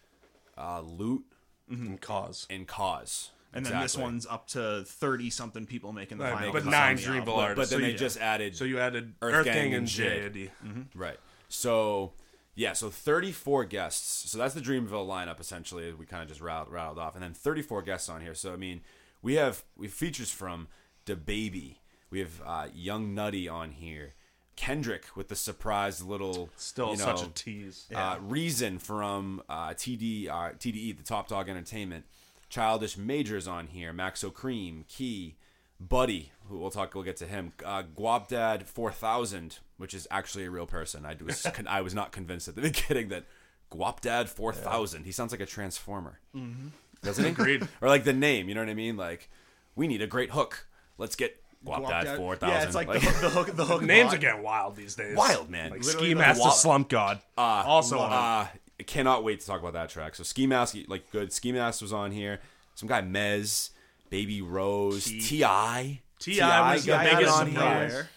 uh, 0.60 0.82
Lute, 0.82 1.26
And 1.70 2.00
Cozz. 2.02 2.46
and 2.50 2.68
Cozz. 2.68 3.30
and 3.54 3.66
then 3.66 3.74
this 3.82 3.94
Exactly. 3.94 4.04
one's 4.04 4.26
up 4.28 4.48
to 4.50 4.84
thirty 4.86 5.30
something 5.30 5.66
people 5.66 5.92
making 5.94 6.18
the 6.20 6.26
Right, 6.26 6.34
final. 6.34 6.52
but 6.54 6.64
cuts 6.64 6.72
nine 6.72 6.96
on 6.98 7.02
the 7.02 7.08
album. 7.08 7.26
Dreamville 7.26 7.38
artists. 7.38 7.56
But 7.58 7.70
then 7.76 7.80
So 7.80 7.86
they 7.86 7.92
yeah. 7.94 7.98
just 7.98 8.18
added 8.20 8.56
So 8.56 8.66
you 8.66 8.80
added 8.80 9.14
Earth 9.22 9.34
Earth, 9.36 9.46
Gang 9.46 9.54
Gang, 9.56 9.66
and 9.68 9.76
and 9.76 9.88
Jid. 9.88 10.34
JID. 10.34 10.86
Right. 10.96 11.20
So 11.48 12.14
yeah, 12.56 12.74
so 12.74 12.90
34 12.90 13.66
guests. 13.66 14.30
So 14.30 14.38
that's 14.38 14.54
the 14.54 14.60
Dreamville 14.62 15.08
lineup 15.08 15.40
essentially. 15.40 15.94
We 15.94 16.06
kind 16.06 16.22
of 16.22 16.28
just 16.30 16.42
rattled, 16.42 16.74
rattled 16.74 17.00
off, 17.00 17.16
and 17.16 17.24
then 17.24 17.34
34 17.34 17.82
guests 17.84 18.10
on 18.10 18.22
here. 18.22 18.36
So 18.36 18.52
I 18.54 18.58
mean, 18.58 18.82
we 19.22 19.36
have 19.36 19.64
we 19.78 19.88
have 19.88 19.94
features 19.94 20.32
from 20.32 20.68
the 21.06 21.16
Baby. 21.16 21.80
We 22.12 22.20
have 22.20 22.42
uh, 22.46 22.68
Young 22.74 23.14
Nudy 23.16 23.48
on 23.48 23.72
here. 23.72 24.14
Kendrick 24.60 25.06
with 25.16 25.30
the 25.30 25.38
surprise 25.38 26.04
little 26.04 26.50
Still 26.58 26.92
you 26.92 26.98
know, 26.98 27.06
such 27.06 27.24
a 27.24 27.30
tease. 27.30 27.88
uh, 27.96 28.18
Reason 28.22 28.78
from 28.78 29.42
uh, 29.48 29.70
TD 29.70 30.28
uh, 30.28 30.52
TDE, 30.60 30.98
the 30.98 31.04
Top 31.04 31.30
Dog 31.30 31.48
Entertainment. 31.48 32.04
Childish 32.50 32.98
Majors 32.98 33.48
on 33.48 33.68
here. 33.68 33.94
Maxo 33.94 34.34
Kream, 34.34 34.86
Key, 34.90 35.38
Buddy, 35.80 36.34
who 36.50 36.58
we'll 36.58 36.72
talk. 36.72 36.94
We'll 36.94 37.06
get 37.06 37.16
to 37.18 37.26
him. 37.26 37.54
Uh, 37.64 37.84
Guapdad 37.84 38.64
Four 38.64 38.92
Thousand, 38.92 39.60
which 39.78 39.94
is 39.94 40.10
actually 40.12 40.44
a 40.44 40.52
real 40.52 40.66
person. 40.66 41.06
I 41.06 41.16
was 41.24 41.42
con- 41.54 41.68
I 41.68 41.80
was 41.80 41.94
not 41.94 42.12
convinced 42.12 42.50
at 42.50 42.56
the 42.56 42.62
beginning 42.62 43.08
that 43.10 43.24
Guapdad 43.72 44.28
Four 44.28 44.52
Thousand. 44.52 45.06
He 45.06 45.14
sounds 45.14 45.32
like 45.32 45.40
a 45.40 45.46
transformer, 45.46 46.20
mm-hmm. 46.36 46.68
doesn't 47.02 47.24
he? 47.24 47.32
Agreed. 47.32 47.66
or 47.82 47.88
like 47.88 48.04
the 48.04 48.12
name. 48.12 48.50
You 48.50 48.56
know 48.56 48.62
what 48.62 48.70
I 48.70 48.74
mean? 48.74 48.98
Like 48.98 49.30
we 49.78 49.88
need 49.88 50.02
a 50.02 50.08
great 50.08 50.32
hook. 50.32 50.68
Let's 50.98 51.16
get 51.16 51.39
Guapdad 51.66 52.06
Guapdad- 52.06 52.18
Four 52.18 52.36
Thousand. 52.38 52.56
Yeah, 52.58 52.64
it's 52.66 52.76
like, 52.76 52.92
the, 52.92 53.00
hook- 53.00 53.22
the 53.22 53.30
hook. 53.30 53.56
The 53.56 53.66
hook. 53.66 53.82
Names 53.84 54.08
line. 54.08 54.16
are 54.16 54.20
getting 54.20 54.44
wild 54.44 54.76
these 54.76 54.96
days. 54.96 55.16
wild 55.16 55.50
man. 55.50 55.72
Like 55.72 55.84
Literally 55.84 56.08
Ski 56.08 56.14
the 56.14 56.20
Master 56.20 56.42
wa- 56.44 56.50
Slump 56.52 56.90
God. 56.90 57.20
Uh, 57.38 57.42
also 57.66 58.00
on. 58.00 58.12
Uh, 58.14 58.48
I 58.80 58.84
cannot 58.86 59.24
wait 59.26 59.42
to 59.42 59.46
talk 59.46 59.60
about 59.60 59.74
that 59.74 59.90
track. 59.90 60.16
So 60.16 60.24
Ski 60.24 60.48
Mask, 60.48 60.76
like 60.88 61.12
good. 61.12 61.34
Ski 61.34 61.52
Mask 61.52 61.82
was 61.82 61.92
on 61.92 62.12
here. 62.12 62.40
Some 62.76 62.88
guy 62.88 63.02
Mez, 63.02 63.72
Baby 64.10 64.42
Rose, 64.42 65.04
Ti, 65.06 65.20
T.I. 65.20 66.02
was 66.26 66.26
got 66.26 66.26
the 66.26 66.32
Yeah, 66.32 66.96
I 67.12 67.16
biggest 67.16 67.38
on 67.38 67.48
surprise. 67.52 67.92
here. 67.92 68.10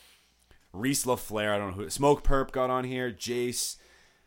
Reese 0.73 1.05
LaFlare, 1.05 1.53
I 1.53 1.59
don't 1.59 1.71
know 1.77 1.83
who. 1.83 1.87
Smokepurpp 1.87 2.53
got 2.53 2.71
on 2.71 2.85
here. 2.85 3.11
Jace, 3.11 3.77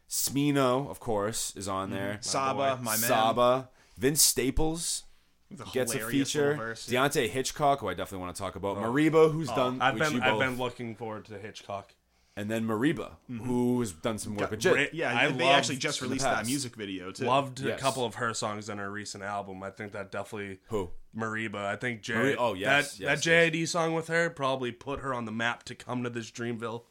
Smino, 0.09 0.89
of 0.89 0.99
course, 0.99 1.55
is 1.55 1.67
on 1.67 1.89
there. 1.89 2.17
Saba, 2.21 2.75
boy. 2.75 2.83
my 2.83 2.91
man. 2.91 2.97
Saba, 2.99 3.69
Vince 3.97 4.21
Staples 4.21 5.03
The 5.51 5.63
gets 5.65 5.93
a 5.93 5.99
feature. 5.99 6.09
feeture. 6.09 6.41
little 6.49 6.57
verse. 6.65 6.87
Deante' 6.87 7.29
Hitchcock, 7.29 7.79
who 7.79 7.87
I 7.87 7.93
definitely 7.93 8.25
want 8.25 8.35
to 8.35 8.41
talk 8.41 8.55
about. 8.55 8.77
Oh. 8.77 8.81
Mereba, 8.81 9.31
who's 9.31 9.49
oh, 9.51 9.55
done. 9.55 9.81
I've 9.81 9.93
which 9.93 10.03
been 10.03 10.13
you 10.13 10.21
I've 10.21 10.31
both- 10.33 10.39
been 10.39 10.57
looking 10.57 10.95
forward 10.95 11.25
to 11.25 11.37
Hitchcock. 11.37 11.93
and 12.35 12.49
then 12.51 12.65
Mereba, 12.65 13.11
mm-hmm. 13.31 13.45
who's 13.45 13.93
done 13.93 14.17
some 14.17 14.35
work 14.35 14.51
with 14.51 14.61
Got 14.61 14.75
Jit. 14.75 14.93
Yeah, 14.93 15.15
I 15.17 15.31
they 15.31 15.47
actually 15.47 15.77
just 15.77 16.01
released 16.01 16.25
that 16.25 16.45
music 16.45 16.75
video 16.75 17.11
too. 17.11 17.25
Loved 17.25 17.61
Yes. 17.61 17.79
a 17.79 17.81
couple 17.81 18.03
of 18.05 18.15
her 18.15 18.33
songs 18.33 18.67
in 18.69 18.77
her 18.77 18.91
recent 18.91 19.23
album. 19.23 19.63
I 19.63 19.69
think 19.69 19.93
that 19.93 20.11
definitely 20.11 20.59
Who? 20.67 20.89
Mereba. 21.15 21.63
I 21.63 21.77
think 21.77 22.01
J- 22.01 22.13
Mari- 22.15 22.35
oh, 22.35 22.53
yes, 22.55 22.97
that 22.97 22.99
yes, 22.99 23.23
that 23.23 23.53
JID 23.53 23.67
song 23.69 23.93
with 23.93 24.07
her 24.09 24.29
probably 24.29 24.71
put 24.73 24.99
her 24.99 25.13
on 25.13 25.23
the 25.25 25.31
map 25.31 25.63
to 25.63 25.75
come 25.75 26.03
to 26.03 26.09
this 26.09 26.29
Dreamville 26.29 26.83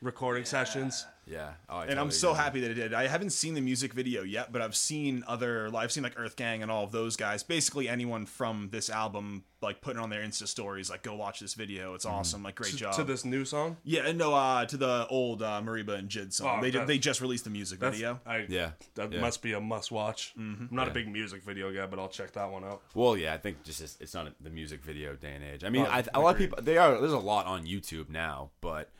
recording 0.00 0.44
sessions. 0.44 1.04
Yeah. 1.32 1.52
Oh, 1.68 1.78
I 1.78 1.82
and 1.84 1.92
I'm 1.92 1.96
totally 2.08 2.12
so 2.12 2.34
happy 2.34 2.60
that 2.60 2.70
it 2.70 2.74
did. 2.74 2.92
I 2.94 3.06
haven't 3.06 3.30
seen 3.30 3.54
the 3.54 3.60
music 3.60 3.92
video 3.94 4.22
yet, 4.22 4.52
but 4.52 4.60
I've 4.60 4.76
seen 4.76 5.24
other. 5.26 5.70
I've 5.74 5.90
seen 5.90 6.02
like 6.02 6.14
Earth 6.18 6.36
Gang 6.36 6.62
and 6.62 6.70
all 6.70 6.84
of 6.84 6.92
those 6.92 7.16
guys. 7.16 7.42
Basically, 7.42 7.88
anyone 7.88 8.26
from 8.26 8.68
this 8.70 8.90
album 8.90 9.44
like 9.62 9.80
putting 9.80 10.02
on 10.02 10.10
their 10.10 10.22
Insta 10.22 10.46
stories, 10.48 10.90
like 10.90 11.02
go 11.04 11.14
watch 11.14 11.38
this 11.40 11.54
video. 11.54 11.94
It's 11.94 12.04
awesome. 12.04 12.42
Like 12.42 12.56
great 12.56 12.72
To, 12.72 12.76
job. 12.76 12.94
to 12.96 13.04
this 13.04 13.24
new 13.24 13.44
song. 13.44 13.76
yeah, 13.84 14.06
and 14.06 14.18
no, 14.18 14.34
uh, 14.34 14.66
to 14.66 14.76
the 14.76 15.06
old 15.08 15.40
uh, 15.40 15.62
Mereba 15.64 15.96
and 15.96 16.08
Jid 16.08 16.32
song. 16.32 16.58
Oh, 16.58 16.60
they 16.62 16.72
did, 16.72 16.86
they 16.88 16.98
just 16.98 17.20
released 17.20 17.44
the 17.44 17.50
music 17.50 17.78
video. 17.78 18.20
I, 18.26 18.44
Yeah. 18.48 18.72
that 18.96 19.12
Yeah. 19.12 19.20
must 19.20 19.40
be 19.40 19.52
a 19.52 19.60
must 19.60 19.92
watch. 19.92 20.32
I'm 20.36 20.68
not 20.72 20.86
Yeah. 20.86 20.90
a 20.90 20.94
big 20.94 21.08
music 21.08 21.44
video 21.44 21.72
guy, 21.72 21.86
but 21.86 22.00
I'll 22.00 22.08
check 22.08 22.32
that 22.32 22.50
one 22.50 22.64
out. 22.64 22.82
Well, 22.94 23.16
yeah, 23.16 23.32
I 23.34 23.38
think 23.38 23.62
just 23.62 23.80
it's, 23.80 23.96
it's 24.00 24.14
not 24.14 24.26
a, 24.26 24.34
the 24.40 24.50
music 24.50 24.82
video 24.82 25.14
day 25.14 25.32
and 25.36 25.44
age. 25.44 25.62
I 25.62 25.70
mean, 25.70 25.86
Oh, 25.86 25.90
I, 25.90 26.04
a 26.12 26.20
lot 26.20 26.30
of 26.34 26.38
people 26.38 26.58
they 26.60 26.76
are. 26.76 26.98
There's 26.98 27.12
a 27.12 27.18
lot 27.18 27.46
on 27.46 27.64
YouTube 27.64 28.08
now, 28.10 28.50
but 28.60 28.90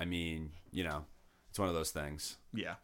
I 0.00 0.04
mean, 0.04 0.50
you 0.72 0.82
know, 0.82 1.04
it's 1.50 1.58
one 1.58 1.68
of 1.68 1.74
those 1.74 1.90
things. 1.90 2.36
Yeah. 2.52 2.74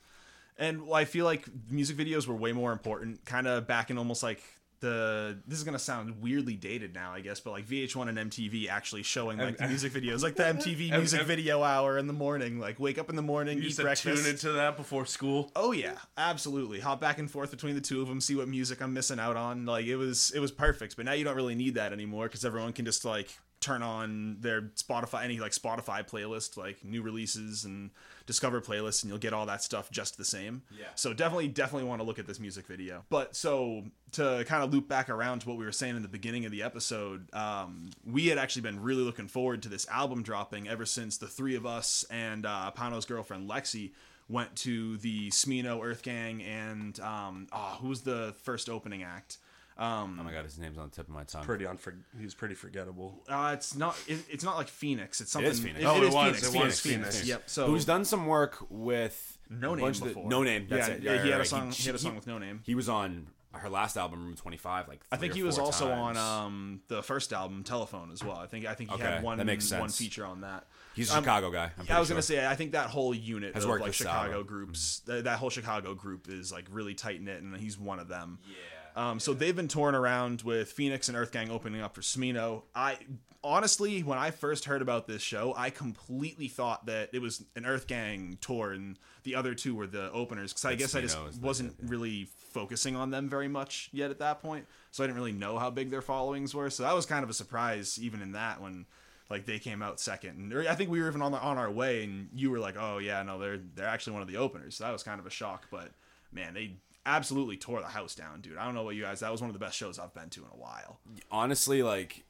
And 0.57 0.83
I 0.93 1.05
feel 1.05 1.25
like 1.25 1.47
music 1.69 1.97
videos 1.97 2.27
were 2.29 2.35
way 2.35 2.53
more 2.53 2.73
important, 2.73 3.25
kind 3.25 3.47
of 3.49 3.67
back 3.67 3.91
in 3.91 3.99
almost 3.99 4.23
like 4.23 4.41
the. 4.79 5.37
This 5.49 5.59
is 5.59 5.65
gonna 5.65 5.81
sound 5.81 6.23
weirdly 6.23 6.55
dated 6.55 6.95
now, 6.95 7.13
I 7.13 7.23
guess, 7.23 7.41
but 7.41 7.51
like 7.51 7.67
VH1 7.67 8.09
and 8.09 8.31
MTV 8.31 8.69
actually 8.69 9.03
showing 9.03 9.39
like 9.39 9.57
the 9.57 9.67
music 9.67 9.93
videos, 9.93 10.23
like 10.23 10.37
the 10.37 10.43
MTV 10.55 10.91
music 10.91 11.23
video 11.23 11.65
hour 11.65 11.99
in 11.99 12.07
the 12.07 12.13
morning, 12.13 12.61
like 12.61 12.79
wake 12.79 12.99
up 12.99 13.11
in 13.11 13.17
the 13.17 13.23
morning, 13.23 13.59
You 13.59 13.65
eat 13.69 13.77
breakfast. 13.77 14.23
tune 14.23 14.31
into 14.31 14.53
that 14.53 14.77
before 14.77 15.07
school. 15.07 15.51
Oh 15.57 15.73
yeah, 15.73 15.95
absolutely. 16.17 16.79
Hop 16.79 17.01
back 17.01 17.19
and 17.19 17.29
forth 17.29 17.51
between 17.51 17.75
the 17.75 17.81
two 17.81 18.01
of 18.01 18.07
them, 18.07 18.21
see 18.21 18.37
what 18.37 18.47
music 18.47 18.81
I'm 18.81 18.95
missing 18.95 19.19
out 19.19 19.37
on. 19.37 19.67
Like 19.67 19.87
it 19.87 19.97
was, 19.97 20.31
it 20.33 20.39
was 20.39 20.53
perfect. 20.53 20.97
But 20.97 21.07
now 21.07 21.15
you 21.15 21.25
don't 21.25 21.37
really 21.37 21.57
need 21.57 21.75
that 21.75 21.93
anymore 21.93 22.27
because 22.27 22.45
everyone 22.45 22.73
can 22.75 22.85
just 22.85 23.05
like 23.05 23.37
turn 23.61 23.83
on 23.83 24.37
their 24.39 24.63
Spotify, 24.77 25.25
any 25.25 25.41
like 25.41 25.53
Spotify 25.53 26.09
playlist, 26.09 26.57
like 26.57 26.85
new 26.85 27.03
releases 27.03 27.65
and 27.65 27.91
discover 28.27 28.61
playlists, 28.61 29.03
and 29.03 29.11
you'll 29.11 29.19
get 29.19 29.33
all 29.33 29.47
that 29.47 29.63
stuff 29.63 29.91
just 29.91 30.17
the 30.17 30.25
same. 30.25 30.63
Yeah. 30.79 30.87
So 30.95 31.13
definitely, 31.13 31.49
definitely 31.49 31.89
want 31.89 32.01
to 32.01 32.07
look 32.07 32.19
at 32.19 32.27
this 32.27 32.41
music 32.41 32.67
video. 32.67 33.05
But 33.11 33.37
so 33.37 33.85
to 34.13 34.45
kind 34.47 34.63
of 34.63 34.73
loop 34.73 34.89
back 34.89 35.09
around 35.11 35.41
to 35.41 35.49
what 35.49 35.59
we 35.59 35.65
were 35.65 35.73
saying 35.73 35.97
in 35.97 36.03
the 36.03 36.09
beginning 36.09 36.45
of 36.45 36.53
the 36.53 36.63
episode, 36.63 37.33
um, 37.35 37.91
we 38.05 38.29
had 38.29 38.39
actually 38.39 38.63
been 38.63 38.83
really 38.83 39.03
looking 39.03 39.29
forward 39.29 39.63
to 39.63 39.69
this 39.69 39.87
album 39.89 40.23
dropping 40.23 40.69
ever 40.69 40.87
since 40.87 41.19
the 41.19 41.27
three 41.27 41.57
of 41.57 41.67
us 41.67 42.05
and 42.11 42.47
uh, 42.47 42.71
Pano's 42.71 43.05
girlfriend 43.05 43.49
Lexi 43.49 43.93
went 44.29 44.55
to 44.57 44.97
the 44.99 45.29
Smino 45.31 45.85
Earth 45.85 46.03
Gang 46.03 46.43
and 46.43 46.99
um, 47.01 47.47
oh, 47.53 47.79
who 47.81 47.89
was 47.89 48.03
the 48.03 48.35
first 48.43 48.69
opening 48.71 49.03
act? 49.03 49.39
Um, 49.77 50.19
Oh 50.21 50.23
my 50.25 50.33
god, 50.33 50.45
his 50.45 50.59
name's 50.59 50.79
on 50.79 50.89
the 50.89 50.95
tip 50.95 51.09
of 51.09 51.15
my 51.15 51.25
tongue. 51.25 51.43
Pretty 51.45 51.65
unfor- 51.65 51.99
He's 52.21 52.33
pretty 52.35 52.55
forgettable. 52.55 53.23
uh, 53.29 53.51
it's 53.55 53.75
not. 53.75 53.97
It, 54.07 54.21
it's 54.31 54.45
not 54.45 54.57
like 54.57 54.69
Phoelix. 54.69 55.21
It's 55.21 55.33
something. 55.33 55.51
is 55.51 55.61
Phoelix. 55.61 55.79
It, 55.81 55.85
Oh, 55.85 55.97
it 55.97 56.03
it 56.05 56.07
is 56.09 56.15
was, 56.15 56.25
Phoelix. 56.41 56.55
it 56.55 56.59
was 56.65 56.81
Phoelix. 56.81 56.97
Phoelix. 56.97 57.07
Phoelix. 57.23 57.27
Yep. 57.27 57.43
So 57.47 57.67
Who's 57.67 57.85
done 57.85 58.05
some 58.05 58.27
work 58.27 58.59
with 58.71 59.39
Noname 59.53 59.81
bunch 59.81 59.97
of 59.99 60.03
the- 60.05 60.09
before. 60.11 60.31
Noname. 60.31 60.69
That's 60.69 60.89
yeah, 60.89 60.95
it. 60.95 61.03
yeah, 61.03 61.11
Right, 61.13 61.21
he 61.23 61.29
had 61.31 61.37
right, 61.39 61.47
a 61.47 61.49
song. 61.49 61.65
right. 61.67 61.75
He, 61.75 61.87
had 61.87 61.95
a 61.95 61.99
song 61.99 62.15
with 62.15 62.27
Noname. 62.27 62.61
He 62.63 62.75
was 62.77 62.89
on 62.89 63.27
her 63.53 63.69
last 63.69 63.97
album, 63.97 64.25
Room 64.25 64.35
Twenty 64.37 64.57
Five. 64.57 64.87
Like 64.89 65.01
I 65.13 65.17
think 65.17 65.33
or 65.33 65.37
he 65.37 65.43
was 65.43 65.59
also 65.59 65.89
times. 65.89 66.19
on 66.19 66.45
um, 66.47 66.81
the 66.89 67.03
first 67.03 67.33
album, 67.33 67.63
Telephone, 67.65 68.11
as 68.13 68.23
well. 68.23 68.37
I 68.37 68.47
think 68.47 68.67
I 68.67 68.75
think 68.75 68.91
he 68.91 68.95
Okay, 68.97 69.05
had 69.05 69.23
one 69.25 69.39
that 69.39 69.45
makes 69.45 69.65
sense. 69.67 69.81
one 69.81 69.91
feature 69.91 70.25
on 70.27 70.41
that. 70.43 70.67
He's 70.95 71.11
a 71.13 71.17
Um, 71.17 71.25
Chicago 71.25 71.51
guy. 71.51 71.71
I'm 71.79 71.87
I 71.91 71.99
was 71.99 72.09
pretty 72.09 72.09
gonna 72.15 72.23
say 72.23 72.47
I 72.47 72.55
think 72.55 72.73
that 72.73 72.87
whole 72.91 73.13
unit 73.15 73.55
Has 73.55 73.65
of 73.65 73.71
worked 73.71 73.83
like 73.85 73.95
Chicago 73.95 74.33
Saba. 74.33 74.45
groups, 74.45 75.01
th- 75.07 75.25
that 75.25 75.39
whole 75.41 75.51
Chicago 75.51 75.95
group 75.95 76.29
is 76.29 76.53
like 76.53 76.67
really 76.71 76.95
tight 76.95 77.21
knit, 77.21 77.43
and 77.43 77.57
he's 77.57 77.77
one 77.79 77.99
of 77.99 78.07
them. 78.09 78.39
Yeah. 78.49 78.55
Um, 78.97 79.19
so 79.19 79.35
they've 79.35 79.57
been 79.57 79.69
touring 79.69 79.95
around 79.97 80.43
with 80.43 80.75
Phoelix 80.77 81.09
and 81.09 81.17
Earth 81.17 81.33
Gang 81.33 81.51
opening 81.51 81.81
up 81.81 81.95
for 81.95 82.01
Smino. 82.01 82.63
I 82.75 82.99
honestly, 83.43 84.03
when 84.03 84.19
I 84.19 84.31
first 84.31 84.65
heard 84.67 84.83
about 84.83 85.07
this 85.09 85.21
show, 85.21 85.53
I 85.57 85.71
completely 85.71 86.49
thought 86.49 86.87
that 86.87 87.11
it 87.13 87.21
was 87.21 87.45
an 87.57 87.67
Earth 87.67 87.87
Gang 87.87 88.39
tour 88.41 88.73
and 88.73 88.99
the 89.25 89.35
other 89.35 89.55
two 89.55 89.75
were 89.75 89.87
the 89.87 90.11
openers 90.13 90.53
because 90.53 90.65
I 90.65 90.75
guess 90.77 90.95
I 90.95 91.01
just 91.01 91.17
Smino 91.19 91.29
is 91.29 91.39
the- 91.41 91.47
wasn't 91.47 91.75
really 91.83 92.29
focusing 92.53 92.95
on 92.95 93.11
them 93.11 93.29
very 93.29 93.49
much 93.49 93.89
yet 93.93 94.11
at 94.11 94.21
that 94.21 94.41
point. 94.41 94.67
So 94.93 95.03
I 95.03 95.09
didn't 95.09 95.19
really 95.19 95.33
know 95.33 95.59
how 95.59 95.71
big 95.71 95.91
their 95.91 96.03
followings 96.03 96.55
were. 96.55 96.71
So 96.71 96.85
that 96.85 96.95
was 96.95 97.05
kind 97.05 97.25
of 97.25 97.31
a 97.31 97.35
surprise, 97.35 97.99
even 98.01 98.23
in 98.23 98.33
that 98.33 98.61
when 98.61 98.87
like 99.29 99.47
they 99.47 99.59
came 99.59 99.83
out 99.83 99.99
second. 99.99 100.39
And 100.39 100.53
or 100.53 100.69
I 100.69 100.75
think 100.77 100.91
we 100.91 101.01
were 101.01 101.09
even 101.09 101.23
on 101.23 101.33
the, 101.33 101.39
on 101.41 101.59
our 101.59 101.71
way, 101.71 102.05
and 102.05 102.29
you 102.35 102.51
were 102.51 102.61
like, 102.61 102.77
"Oh 102.79 102.99
yeah, 102.99 103.23
no, 103.23 103.39
they're 103.39 103.59
they're 103.75 103.89
actually 103.89 104.13
one 104.13 104.23
of 104.23 104.29
the 104.29 104.37
openers." 104.37 104.77
So 104.77 104.85
that 104.85 104.93
was 104.93 105.03
kind 105.03 105.19
of 105.19 105.27
a 105.27 105.31
shock. 105.31 105.67
But 105.71 105.91
man, 106.31 106.55
they 106.55 106.75
absolutely 107.07 107.57
tore 107.57 107.81
the 107.81 107.89
house 107.89 108.15
down, 108.15 108.41
dude. 108.41 108.57
I 108.57 108.65
don't 108.65 108.75
know 108.75 108.83
what 108.83 108.97
you 108.97 109.03
guys. 109.03 109.21
That 109.21 109.33
was 109.33 109.41
one 109.41 109.51
of 109.51 109.55
the 109.55 109.65
best 109.65 109.77
shows 109.77 109.99
I've 109.99 110.15
been 110.15 110.31
to 110.31 110.41
in 110.41 110.51
a 110.53 110.57
while. 110.57 111.01
honestly, 111.31 111.83
like 111.83 112.25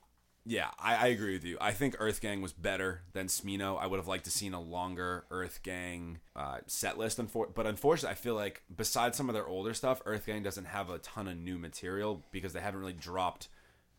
Yeah, 0.47 0.69
I, 0.79 0.97
I 0.97 1.07
agree 1.09 1.33
with 1.33 1.45
you. 1.45 1.57
I 1.61 1.73
think 1.73 1.97
Earth 1.99 2.21
Gang 2.21 2.43
was 2.43 2.53
better 2.53 3.03
than 3.13 3.29
Smino. 3.29 3.79
I 3.81 3.87
would 3.87 3.99
have 3.99 4.09
liked 4.09 4.25
to 4.27 4.31
seen 4.31 4.53
a 4.53 4.61
longer 4.61 5.25
Earth 5.31 5.61
Gang 5.63 6.19
uh, 6.37 6.59
set 6.67 6.99
list, 6.99 7.19
unfor- 7.19 7.55
but 7.55 7.67
unfortunately, 7.67 8.13
I 8.13 8.15
feel 8.15 8.35
like 8.35 8.63
besides 8.75 9.17
some 9.17 9.29
of 9.29 9.35
their 9.35 9.47
older 9.47 9.73
stuff, 9.73 10.03
Earth 10.05 10.27
Gang 10.27 10.43
doesn't 10.43 10.67
have 10.67 10.91
a 10.91 10.99
ton 10.99 11.29
of 11.29 11.39
new 11.39 11.59
material 11.59 12.23
because 12.31 12.53
they 12.53 12.61
haven't 12.61 12.81
really 12.81 12.93
dropped 12.93 13.49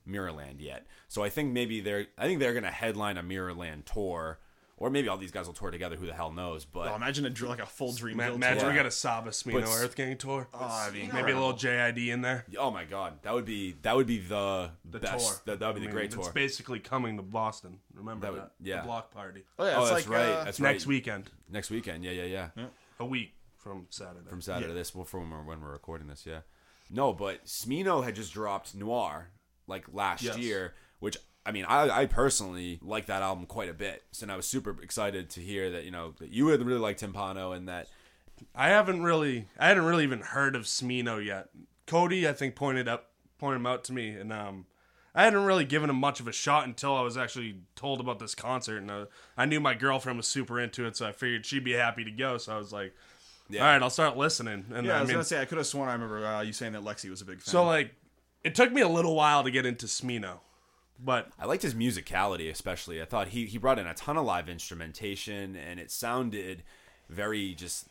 Mirrorland 0.08 0.60
yet. 0.60 0.86
So 1.08 1.24
I 1.24 1.30
think 1.30 1.52
maybe 1.52 1.82
they're 1.82 2.08
I 2.18 2.28
think 2.28 2.40
they're 2.40 2.54
gonna 2.54 2.70
headline 2.72 3.18
a 3.18 3.24
Mirrorland 3.24 3.86
tour, 3.86 4.40
or 4.78 4.90
maybe 4.90 5.08
all 5.08 5.18
these 5.18 5.32
guys 5.32 5.48
will 5.48 5.54
tour 5.54 5.72
together. 5.72 5.96
Who 5.96 6.06
the 6.06 6.14
hell 6.14 6.32
knows? 6.32 6.66
But 6.66 6.92
Oh, 6.92 6.96
imagine 6.96 7.26
a 7.26 7.30
dr- 7.30 7.50
like 7.50 7.62
a 7.62 7.66
full 7.66 7.94
Dream 7.94 8.18
Ma- 8.18 8.26
Build 8.26 8.36
imagine 8.36 8.60
tour. 8.60 8.70
we 8.72 8.76
got 8.76 8.86
a 8.86 8.92
Saba 8.92 9.30
Smino 9.30 9.54
But- 9.54 9.64
Earth 9.70 9.96
Gang 9.96 10.18
tour. 10.18 10.48
Oh, 10.54 10.60
I 10.62 10.92
mean, 10.92 11.10
Maybe 11.14 11.32
a 11.32 11.36
little 11.36 11.54
JID 11.54 12.10
in 12.10 12.22
there. 12.22 12.46
oh 12.58 12.72
my 12.72 12.84
god, 12.86 13.20
that 13.24 13.34
would 13.34 13.46
be 13.46 13.76
that 13.84 13.96
would 13.96 14.08
be 14.08 14.20
the, 14.20 14.72
The 14.90 15.00
best. 15.00 15.28
tour. 15.28 15.42
That, 15.46 15.60
that 15.60 15.68
would 15.68 15.76
be 15.76 15.82
I 15.82 15.84
the 15.84 15.88
mean, 15.88 15.96
great 15.96 16.12
tour. 16.12 16.22
It's 16.26 16.30
basically 16.34 16.80
coming 16.80 17.16
to 17.18 17.24
Boston. 17.24 17.80
Remember 17.94 18.26
That 18.28 18.34
that? 18.34 18.42
would- 18.60 18.68
yeah. 18.68 18.82
The 18.82 18.88
block 18.88 19.12
party. 19.12 19.44
Oh, 19.58 19.66
yeah, 19.66 19.76
oh, 19.78 19.82
it's 19.84 19.92
that's 19.92 20.08
like, 20.10 20.18
right. 20.18 20.30
uh, 20.30 20.44
that's 20.44 20.60
Next 20.60 20.84
right. 20.84 20.90
weekend. 20.90 21.32
Next 21.50 21.70
weekend. 21.70 22.04
Yeah, 22.04 22.12
yeah, 22.12 22.50
yeah. 22.58 22.66
A 23.00 23.06
week 23.06 23.34
from 23.58 23.88
Saturday. 23.90 24.30
from 24.30 24.42
Saturday. 24.42 24.74
This 24.74 24.94
well, 24.94 25.06
from 25.06 25.32
when 25.46 25.62
we're 25.62 25.72
recording 25.72 26.08
this, 26.08 26.26
yeah. 26.26 26.42
No, 26.90 27.14
but 27.14 27.46
Smino 27.46 28.04
had 28.04 28.16
just 28.16 28.32
dropped 28.34 28.76
Noir 28.76 29.32
like 29.68 29.86
last 29.92 30.22
Yes. 30.22 30.38
year, 30.38 30.76
which 31.00 31.18
I 31.46 31.52
mean, 31.52 31.66
I, 31.66 31.90
I 32.02 32.06
personally 32.08 32.80
like 32.82 33.06
that 33.06 33.22
album 33.22 33.46
quite 33.46 33.70
a 33.70 33.74
bit. 33.74 34.04
So 34.12 34.28
I 34.28 34.36
was 34.36 34.48
super 34.48 34.76
excited 34.82 35.30
to 35.32 35.42
hear 35.42 35.70
that 35.72 35.84
you 35.86 35.92
know 35.92 36.14
that 36.20 36.30
you 36.32 36.46
would 36.46 36.66
really 36.66 36.80
like 36.80 36.98
Timpano 36.98 37.56
and 37.56 37.68
that 37.68 37.88
I 38.56 38.70
haven't 38.70 39.04
really, 39.04 39.48
I 39.60 39.68
hadn't 39.68 39.86
really 39.86 40.04
even 40.04 40.20
heard 40.22 40.56
of 40.56 40.64
Smino 40.64 41.24
yet. 41.24 41.50
Cody, 41.88 42.28
I 42.28 42.34
think, 42.34 42.56
pointed 42.56 42.88
up, 42.88 43.12
pointed 43.38 43.58
him 43.58 43.66
out 43.68 43.84
to 43.86 43.94
me, 43.94 44.10
and 44.10 44.34
um, 44.34 44.66
I 45.14 45.24
hadn't 45.24 45.44
really 45.46 45.64
given 45.66 45.90
him 45.90 45.96
much 45.98 46.20
of 46.20 46.28
a 46.28 46.32
shot 46.34 46.66
until 46.68 46.96
I 46.96 47.02
was 47.02 47.16
actually 47.16 47.58
told 47.76 48.00
about 48.02 48.20
this 48.20 48.34
concert, 48.36 48.78
and 48.80 48.90
uh, 48.92 49.06
I 49.38 49.46
knew 49.46 49.60
my 49.60 49.74
girlfriend 49.76 50.18
was 50.18 50.28
super 50.28 50.60
into 50.60 50.86
it, 50.86 50.98
so 50.98 51.06
I 51.08 51.12
figured 51.12 51.46
she'd 51.46 51.64
be 51.64 51.74
happy 51.74 52.04
to 52.04 52.12
go. 52.12 52.38
So 52.40 52.54
I 52.54 52.58
was 52.58 52.74
like, 52.74 52.94
Yeah. 53.50 53.62
all 53.66 53.72
right, 53.72 53.82
I'll 53.82 53.90
start 53.92 54.18
listening. 54.18 54.66
And 54.74 54.88
Yeah, 54.88 54.96
I 54.96 54.98
I 54.98 55.02
was 55.02 55.08
mean, 55.10 55.16
gonna 55.16 55.24
say 55.26 55.40
I 55.42 55.46
could 55.46 55.60
have 55.60 55.68
sworn 55.68 55.88
I 55.90 55.94
remember 55.94 56.26
uh, 56.26 56.42
you 56.42 56.52
saying 56.54 56.74
that 56.74 56.82
Lexi 56.84 57.10
was 57.10 57.22
a 57.22 57.26
big 57.26 57.36
fan. 57.38 57.52
so 57.52 57.64
like, 57.64 57.94
it 58.44 58.56
took 58.56 58.72
me 58.74 58.82
a 58.82 58.90
little 58.90 59.16
while 59.16 59.44
to 59.44 59.52
get 59.52 59.66
into 59.66 59.86
Smino, 59.86 60.40
but 61.04 61.30
I 61.40 61.46
liked 61.46 61.64
his 61.64 61.74
musicality, 61.74 62.50
especially. 62.50 63.02
I 63.02 63.06
thought 63.06 63.30
he 63.30 63.46
he 63.46 63.58
brought 63.58 63.80
in 63.80 63.88
a 63.88 63.94
ton 63.94 64.18
of 64.18 64.26
live 64.26 64.50
instrumentation, 64.50 65.56
and 65.56 65.80
it 65.80 65.92
sounded 65.92 66.64
very 67.10 67.54
just 67.54 67.88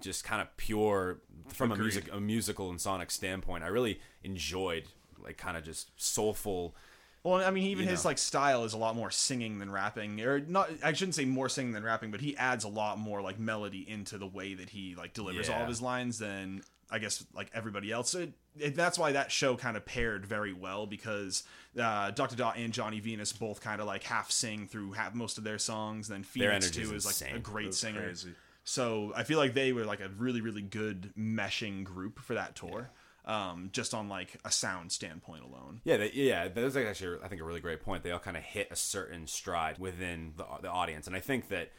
just 0.00 0.24
kind 0.24 0.40
of 0.40 0.56
pure 0.56 1.18
from 1.48 1.72
a 1.72 1.76
music 1.76 2.08
a 2.12 2.20
musical 2.20 2.70
and 2.70 2.80
sonic 2.80 3.10
standpoint. 3.10 3.64
I 3.64 3.68
really 3.68 4.00
enjoyed 4.22 4.84
like 5.22 5.36
kind 5.36 5.56
of 5.56 5.64
just 5.64 5.90
soulful. 5.96 6.74
Well, 7.22 7.36
I 7.36 7.50
mean, 7.50 7.64
even 7.64 7.88
his 7.88 8.04
know. 8.04 8.10
like 8.10 8.18
style 8.18 8.64
is 8.64 8.74
a 8.74 8.78
lot 8.78 8.94
more 8.94 9.10
singing 9.10 9.58
than 9.58 9.70
rapping, 9.70 10.20
or 10.20 10.40
not. 10.40 10.70
I 10.82 10.92
shouldn't 10.92 11.14
say 11.14 11.24
more 11.24 11.48
singing 11.48 11.72
than 11.72 11.82
rapping, 11.82 12.10
but 12.10 12.20
he 12.20 12.36
adds 12.36 12.64
a 12.64 12.68
lot 12.68 12.98
more 12.98 13.22
like 13.22 13.38
melody 13.38 13.88
into 13.88 14.18
the 14.18 14.26
way 14.26 14.52
that 14.54 14.68
he 14.68 14.94
like 14.94 15.14
delivers 15.14 15.48
all 15.48 15.62
of 15.62 15.68
his 15.68 15.80
lines 15.80 16.18
than 16.18 16.62
I 16.90 16.98
guess 16.98 17.24
like 17.34 17.50
everybody 17.54 17.90
else. 17.90 18.10
So 18.10 18.20
it, 18.20 18.32
it, 18.58 18.76
that's 18.76 18.98
why 18.98 19.12
that 19.12 19.32
show 19.32 19.56
kind 19.56 19.76
of 19.76 19.84
paired 19.84 20.26
very 20.26 20.52
well 20.52 20.86
because 20.86 21.42
uh, 21.76 22.12
Doctur 22.12 22.36
Dot 22.36 22.56
and 22.56 22.72
Johnny 22.72 23.00
Venus 23.00 23.32
both 23.32 23.60
kind 23.60 23.80
of 23.80 23.86
like 23.86 24.04
half 24.04 24.30
sing 24.30 24.66
through 24.68 24.92
half 24.92 25.14
most 25.14 25.38
of 25.38 25.44
their 25.44 25.58
songs. 25.58 26.08
Then 26.08 26.24
Their 26.34 26.52
Phoelix 26.52 26.72
too 26.72 26.94
is 26.94 27.04
like 27.04 27.14
insane. 27.14 27.36
a 27.36 27.40
great 27.40 27.66
That's 27.66 27.78
singer. 27.78 28.02
crazy. 28.02 28.34
So 28.64 29.12
I 29.14 29.24
feel 29.24 29.38
like 29.38 29.54
they 29.54 29.72
were 29.72 29.84
like 29.84 30.00
a 30.00 30.08
really 30.08 30.40
really 30.40 30.62
good 30.62 31.12
meshing 31.18 31.84
group 31.84 32.20
for 32.20 32.34
that 32.34 32.54
tour. 32.54 32.90
Um, 33.26 33.70
just 33.72 33.94
on 33.94 34.10
like 34.10 34.36
a 34.44 34.50
sound 34.50 34.92
standpoint 34.92 35.44
alone. 35.44 35.80
Yeah, 35.84 35.96
they, 35.96 36.10
yeah, 36.12 36.46
that 36.46 36.62
was 36.62 36.76
actually 36.76 37.16
I 37.24 37.28
think 37.28 37.40
a 37.40 37.44
really 37.44 37.60
great 37.60 37.82
point. 37.82 38.02
They 38.02 38.10
all 38.10 38.18
kind 38.18 38.36
of 38.36 38.42
hit 38.42 38.68
a 38.70 38.76
certain 38.76 39.26
stride 39.26 39.78
within 39.78 40.34
the, 40.36 40.44
the 40.60 40.68
audience, 40.68 41.06
and 41.06 41.16
I 41.16 41.20
think 41.20 41.48
that, 41.48 41.70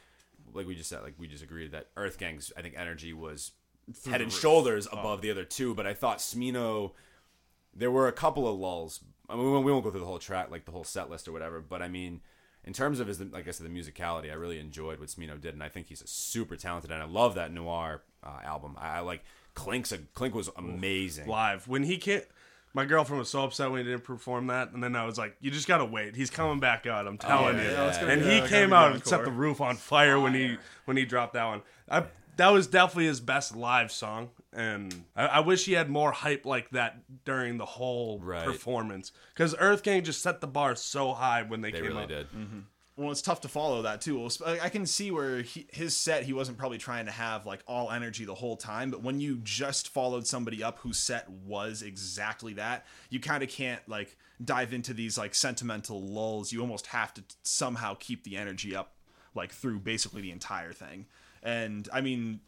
like 0.56 0.66
we 0.66 0.74
just 0.74 0.90
said, 0.90 1.04
like 1.04 1.14
we 1.20 1.28
just 1.28 1.44
agreed 1.44 1.72
that 1.74 1.90
Earth 1.96 2.18
Gang's 2.18 2.52
I 2.58 2.64
think 2.64 2.74
energy 2.76 3.14
was 3.14 3.52
head 4.06 4.22
and 4.22 4.32
roof. 4.32 4.39
shoulders 4.39 4.88
above 4.92 5.22
the 5.22 5.32
other 5.32 5.46
two. 5.46 5.75
But 5.75 5.88
I 5.88 5.94
thought 5.94 6.20
Smino, 6.20 6.92
there 7.74 7.92
were 7.92 8.08
a 8.08 8.13
couple 8.13 8.48
of 8.48 8.58
lulls. 8.60 9.01
I 9.30 9.36
mean, 9.36 9.46
we 9.46 9.51
won't, 9.51 9.65
we 9.65 9.72
won't 9.72 9.84
go 9.84 9.92
through 9.92 10.01
the 10.01 10.06
whole 10.06 10.20
track, 10.20 10.51
like 10.51 10.65
the 10.65 10.72
whole 10.72 10.84
set 10.84 11.10
list 11.10 11.27
or 11.27 11.32
whatever. 11.32 11.62
But 11.62 11.82
I 11.82 11.88
mean, 11.88 12.22
in 12.63 12.74
terms 12.74 13.00
of 13.00 13.08
his, 13.08 13.20
like 13.20 13.48
I 13.48 13.51
said, 13.51 13.65
the 13.65 13.70
musicality, 13.70 14.32
I 14.32 14.34
really 14.34 14.60
enjoyed 14.60 15.00
what 15.00 15.10
Smino 15.10 15.39
did, 15.39 15.54
and 15.54 15.63
I 15.63 15.70
think 15.70 15.88
he's 15.88 16.01
a 16.01 16.08
super 16.08 16.56
talented. 16.56 16.92
And 16.92 17.01
I 17.01 17.06
love 17.06 17.36
that 17.36 17.51
Noir 17.51 18.01
uh, 18.24 18.39
album. 18.44 18.75
I, 18.80 18.98
I 18.98 19.00
like 19.01 19.24
Klink's. 19.56 19.92
A, 19.92 20.00
Klink 20.00 20.34
was 20.34 20.50
amazing. 20.58 21.27
live 21.27 21.68
when 21.68 21.84
he 21.84 21.98
can't. 21.98 22.25
My 22.74 22.84
girlfriend 22.84 23.20
was 23.20 23.30
so 23.30 23.46
upset 23.46 23.72
when 23.72 23.86
he 23.86 23.89
didn't 23.89 24.04
perform 24.04 24.48
that, 24.48 24.74
and 24.74 24.84
then 24.84 24.98
I 24.98 25.06
was 25.06 25.18
like, 25.18 25.38
"You 25.39 25.50
just 25.50 25.68
gotta 25.68 25.86
wait. 25.86 26.15
He's 26.15 26.30
coming 26.30 26.60
back 26.60 26.86
out. 26.86 27.08
I'm 27.08 27.18
telling 27.18 27.56
yeah, 27.56 27.63
you." 27.63 27.70
yeah, 27.70 28.00
gonna 28.01 28.12
and 28.12 28.22
be, 28.22 28.30
he 28.30 28.39
uh, 28.42 28.48
came 28.48 28.74
out 28.74 28.92
and 28.92 29.06
set 29.06 29.24
the 29.24 29.32
roof 29.32 29.62
on 29.62 29.77
fire 29.77 30.20
when 30.20 30.34
he 30.34 30.58
when 30.84 30.98
he 30.98 31.06
dropped 31.06 31.34
that 31.36 31.46
one. 31.46 31.62
I, 31.89 32.04
that 32.38 32.50
was 32.50 32.68
definitely 32.68 33.06
his 33.06 33.20
best 33.20 33.56
live 33.56 33.92
song, 33.92 34.30
and 34.54 34.94
I, 35.15 35.25
I 35.27 35.39
wish 35.39 35.65
he 35.65 35.74
had 35.74 35.89
more 35.89 36.12
hype 36.12 36.46
like 36.46 36.70
that 36.72 37.01
during 37.25 37.58
the 37.58 37.65
whole 37.65 38.20
Right. 38.20 38.46
performance. 38.46 39.12
Because 39.34 39.56
Earth 39.60 39.84
Gang 39.84 40.04
just 40.04 40.22
set 40.22 40.42
the 40.42 40.48
bar 40.48 40.75
so 40.75 41.13
high 41.13 41.44
when 41.44 41.62
they, 41.62 41.72
They 41.72 41.80
came 41.80 41.88
really 41.88 42.04
out. 42.04 42.10
did. 42.10 42.27
Mm-hmm. 42.32 42.60
well 42.98 43.12
it's 43.12 43.22
tough 43.22 43.42
to 43.42 43.48
follow 43.50 43.82
that 43.82 44.00
too 44.01 44.20
Well, 44.20 44.32
I 44.46 44.60
I 44.62 44.70
can 44.70 44.86
see 44.86 45.12
where 45.12 45.42
he, 45.42 45.68
his 45.74 45.96
set 45.98 46.24
he 46.24 46.32
wasn't 46.34 46.58
probably 46.58 46.77
trying 46.77 47.06
to 47.08 47.12
have 47.12 47.46
like 47.46 47.62
all 47.68 47.92
energy 47.92 48.24
the 48.25 48.36
whole 48.36 48.56
time 48.56 48.89
but 48.92 49.01
when 49.04 49.20
you 49.20 49.39
just 49.44 49.89
followed 49.89 50.25
somebody 50.25 50.63
up 50.63 50.80
whose 50.80 50.98
set 50.98 51.30
was 51.30 51.82
exactly 51.82 52.54
that 52.54 52.86
you 53.10 53.20
kind 53.20 53.44
of 53.44 53.50
can't 53.50 53.82
like 53.89 54.15
dive 54.44 54.72
into 54.74 54.94
these 54.94 55.18
like 55.18 55.36
sentimental 55.36 56.01
lulls 56.01 56.51
you 56.54 56.62
almost 56.62 56.88
have 56.88 57.13
to 57.13 57.24
somehow 57.44 57.96
keep 58.00 58.24
the 58.24 58.38
energy 58.38 58.74
up 58.75 58.94
like 59.34 59.51
through 59.51 59.80
basically 59.80 60.22
the 60.22 60.32
entire 60.32 60.72
thing 60.72 61.06
and 61.46 61.88
i 61.94 62.02
mean 62.02 62.42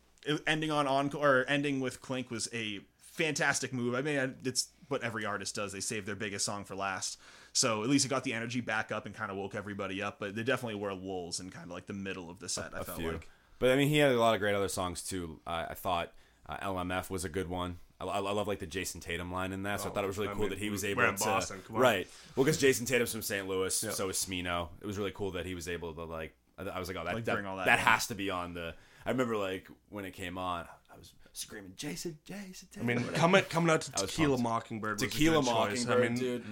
ending 0.46 0.72
on 0.72 0.88
encore 0.88 1.40
or 1.40 1.44
ending 1.46 1.80
with 1.80 2.02
Klink 2.02 2.30
was 2.30 2.50
a 2.54 2.82
fantastic 3.00 3.72
move 3.72 3.96
i 3.96 4.02
mean 4.02 4.36
it's 4.44 4.68
what 4.90 5.04
every 5.04 5.26
artist 5.26 5.56
does 5.56 5.72
they 5.72 5.80
save 5.80 6.06
their 6.06 6.16
biggest 6.16 6.44
song 6.46 6.66
for 6.66 6.76
last 6.76 7.18
so 7.54 7.82
at 7.84 7.90
least 7.90 8.06
it 8.06 8.10
got 8.10 8.24
the 8.24 8.34
energy 8.34 8.62
back 8.62 8.92
up 8.92 9.06
and 9.08 9.16
kind 9.16 9.32
of 9.32 9.38
woke 9.38 9.56
everybody 9.56 10.00
up. 10.04 10.20
But 10.20 10.36
there 10.36 10.44
definitely 10.44 10.76
were 10.80 10.94
lulls 10.94 11.40
in 11.40 11.50
kind 11.50 11.66
of 11.66 11.72
like 11.72 11.88
the 11.88 11.94
middle 11.94 12.30
of 12.30 12.38
the 12.38 12.48
set. 12.48 12.72
I 12.76 12.82
a 12.82 12.84
felt 12.84 13.00
few. 13.00 13.14
like. 13.14 13.28
But 13.58 13.72
I 13.72 13.76
mean, 13.76 13.88
he 13.88 13.98
had 13.98 14.12
a 14.12 14.20
lot 14.20 14.36
of 14.36 14.40
great 14.40 14.54
other 14.54 14.68
songs 14.68 15.02
too. 15.02 15.40
Uh, 15.48 15.66
I 15.70 15.74
thought 15.74 16.14
uh, 16.48 16.58
LMF 16.58 17.10
was 17.10 17.26
a 17.26 17.30
good 17.30 17.50
one. 17.50 17.80
I, 18.00 18.06
I 18.06 18.18
I 18.20 18.32
love 18.32 18.48
like 18.48 18.60
the 18.60 18.68
Jayson 18.68 19.02
Tatum 19.02 19.32
line 19.32 19.54
in 19.54 19.64
that, 19.64 19.80
so 19.82 19.88
I 19.88 19.90
Oh, 19.90 19.94
thought 19.96 20.04
it 20.04 20.08
was 20.08 20.20
really 20.20 20.30
I 20.30 20.34
cool 20.34 20.42
mean, 20.42 20.50
that 20.52 20.60
he 20.60 20.70
was 20.70 20.84
we're 20.84 20.90
able 20.92 21.18
to 21.18 21.24
Boston, 21.26 21.62
come 21.66 21.78
on. 21.78 21.82
right. 21.82 22.08
Well, 22.36 22.44
because 22.46 22.60
Jayson 22.60 22.86
Tatum's 22.86 23.12
from 23.12 23.24
St. 23.24 23.48
Louis, 23.48 23.74
so 23.74 24.08
is 24.10 24.18
Smino. 24.18 24.68
It 24.80 24.86
was 24.86 25.00
really 25.00 25.12
cool 25.16 25.32
that 25.32 25.48
he 25.48 25.56
was 25.56 25.68
able 25.68 25.94
to 25.96 26.04
like. 26.04 26.36
I, 26.60 26.64
I 26.70 26.80
was 26.80 26.88
like, 26.88 26.98
oh, 26.98 27.06
that 27.06 27.16
Like, 27.16 27.26
that, 27.26 27.34
bring 27.34 27.48
all 27.48 27.58
that 27.58 27.66
that 27.66 27.80
has 27.80 28.06
to 28.08 28.14
be 28.16 28.30
on 28.30 28.54
the. 28.54 28.76
I 29.08 29.12
remember 29.12 29.38
like 29.38 29.68
when 29.90 30.06
it 30.06 30.12
came 30.14 30.38
on, 30.38 30.66
I 30.94 30.98
was 30.98 31.14
screaming, 31.34 31.72
Jayson, 31.78 32.16
Jayson. 32.28 32.66
I 32.80 32.84
mean, 32.84 33.04
coming 33.14 33.44
coming 33.46 33.70
out 33.70 33.82
to 33.82 33.92
Tequila 33.94 34.36
pumped. 34.36 34.44
Mockingbird. 34.44 35.02
Was 35.02 35.10
Tequila 35.12 35.40
a 35.40 35.42
good 35.42 35.48
choice. 35.48 35.86
Mockingbird, 35.86 36.06
I 36.06 36.10
mean, 36.10 36.16
dude. 36.18 36.44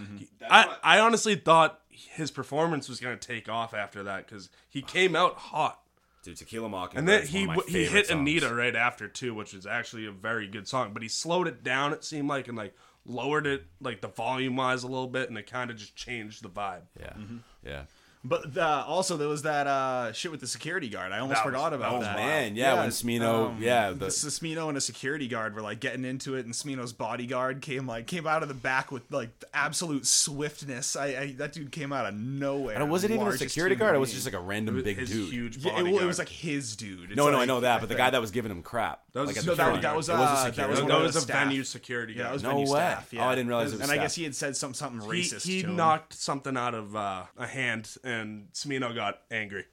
I, 0.50 0.76
I 0.84 1.00
honestly 1.00 1.36
thought 1.36 1.82
his 1.90 2.32
performance 2.32 2.88
was 2.90 3.00
going 3.00 3.18
to 3.18 3.28
take 3.28 3.50
off 3.50 3.74
after 3.74 4.04
that 4.04 4.26
because 4.28 4.50
he 4.70 4.82
came 4.82 5.16
out 5.16 5.36
hot. 5.36 5.80
Dude, 6.24 6.38
Tequila 6.38 6.70
Mockingbird. 6.70 7.00
And 7.00 7.08
then 7.08 7.28
he 7.28 7.46
one 7.46 7.60
of 7.60 7.66
my 7.68 7.72
he 7.72 7.86
hit 7.86 8.08
songs. 8.08 8.20
Anita 8.20 8.54
right 8.54 8.76
after 8.76 9.08
too, 9.08 9.34
which 9.36 9.54
was 9.54 9.68
actually 9.68 10.06
a 10.08 10.12
very 10.12 10.48
good 10.48 10.68
song. 10.68 10.92
But 10.94 11.04
he 11.04 11.10
slowed 11.10 11.48
it 11.48 11.64
down. 11.64 11.94
It 11.94 12.04
seemed 12.04 12.28
like 12.30 12.48
and 12.48 12.58
like 12.58 12.76
lowered 13.06 13.46
it 13.46 13.66
like 13.80 14.02
the 14.02 14.08
volume 14.08 14.56
wise 14.56 14.82
a 14.82 14.88
little 14.88 15.08
bit, 15.08 15.30
and 15.30 15.38
it 15.38 15.46
kind 15.50 15.70
of 15.70 15.78
just 15.78 15.96
changed 15.96 16.42
the 16.44 16.50
vibe. 16.50 16.82
Yeah, 17.00 17.10
Mm-hmm. 17.14 17.38
yeah. 17.64 17.84
But 18.28 18.58
uh, 18.58 18.84
also 18.88 19.18
there 19.18 19.28
was 19.28 19.44
that 19.44 19.68
uh, 19.68 20.12
shit 20.12 20.32
with 20.32 20.40
the 20.42 20.48
security 20.48 20.90
guard. 20.90 21.12
I 21.12 21.20
almost 21.20 21.38
That 21.44 21.46
was- 21.46 21.54
forgot 21.54 21.74
about 21.74 22.02
that. 22.02 22.16
Oh 22.16 22.18
that. 22.18 22.18
man, 22.18 22.56
yeah, 22.56 22.74
when 22.76 22.90
Smino, 22.90 23.50
um, 23.50 23.58
yeah, 23.62 23.92
the 23.92 23.96
the, 23.96 24.06
Smino 24.08 24.68
and 24.68 24.78
a 24.78 24.82
security 24.82 25.28
guard 25.28 25.54
were 25.54 25.62
like 25.62 25.80
getting 25.80 26.04
into 26.06 26.36
it, 26.36 26.46
and 26.46 26.54
Smino's 26.54 26.92
bodyguard 26.92 27.62
came 27.62 27.86
like 27.86 28.08
came 28.08 28.26
out 28.26 28.42
of 28.42 28.48
the 28.48 28.56
back 28.56 28.92
with 28.92 29.04
like 29.12 29.30
absolute 29.54 30.08
swiftness. 30.08 30.96
I, 30.96 31.06
I 31.06 31.32
that 31.38 31.54
dude 31.54 31.72
came 31.72 31.94
out 31.94 32.06
of 32.08 32.16
nowhere. 32.16 32.76
and 32.76 32.90
was 32.90 33.04
it 33.04 33.12
even 33.12 33.22
a 33.22 33.30
Largest 33.30 33.44
security 33.52 33.76
human 33.76 33.86
guard? 33.88 33.96
It 33.96 34.00
was 34.00 34.10
being. 34.10 34.16
just 34.16 34.26
like 34.26 34.34
a 34.34 34.44
random 34.44 34.82
big 34.84 34.98
His 34.98 35.10
dude. 35.12 35.32
huge 35.32 35.58
Yeah, 35.58 35.72
it, 35.72 35.76
bodyguard. 35.78 36.04
it 36.04 36.08
was 36.08 36.20
like 36.20 36.30
his 36.30 36.76
dude. 36.76 37.12
It's 37.12 37.16
No, 37.16 37.30
no, 37.30 37.36
I 37.36 37.40
like- 37.42 37.48
know 37.48 37.60
that, 37.60 37.80
but 37.80 37.90
the 37.90 37.96
guy 37.96 38.10
that 38.10 38.20
was 38.20 38.32
giving 38.32 38.52
him 38.52 38.64
crap. 38.64 39.02
That 39.16 39.22
was 39.22 39.28
like 39.30 39.38
a 39.38 39.40
at 39.40 39.46
No, 39.46 39.56
that, 39.74 39.82
that 39.82 39.96
was 39.96 40.10
It 40.10 40.12
uh, 40.12 40.18
was 40.20 40.30
a 40.30 40.34
that 40.34 40.46
security 40.54 40.70
was 40.72 40.80
that 40.82 40.94
one 40.94 41.04
was 41.04 41.16
a 41.16 41.22
staff. 41.22 41.44
venue 41.46 41.64
security 41.64 42.14
Yeah, 42.14 42.24
that 42.24 42.34
was 42.34 42.44
No 42.44 42.50
venue 42.50 42.64
way. 42.66 42.80
staff. 42.80 43.10
Oh, 43.14 43.16
Yeah. 43.16 43.28
I 43.30 43.36
didn't 43.36 43.48
realize 43.48 43.72
it 43.74 43.80
was 43.80 43.90
And 43.90 43.92
I 43.92 44.04
guess 44.04 44.14
he 44.16 44.24
had 44.26 44.36
said 44.36 44.58
some 44.58 44.74
something 44.74 45.00
he, 45.10 45.22
racist. 45.22 45.46
he 45.48 45.62
to 45.62 45.70
him. 45.70 45.76
knocked 45.78 46.14
something 46.14 46.58
out 46.58 46.74
of 46.76 46.96
uh, 46.98 47.24
a 47.38 47.48
hand, 47.48 47.96
and 48.04 48.48
Smino 48.54 48.94
got 48.94 49.22
angry. 49.32 49.66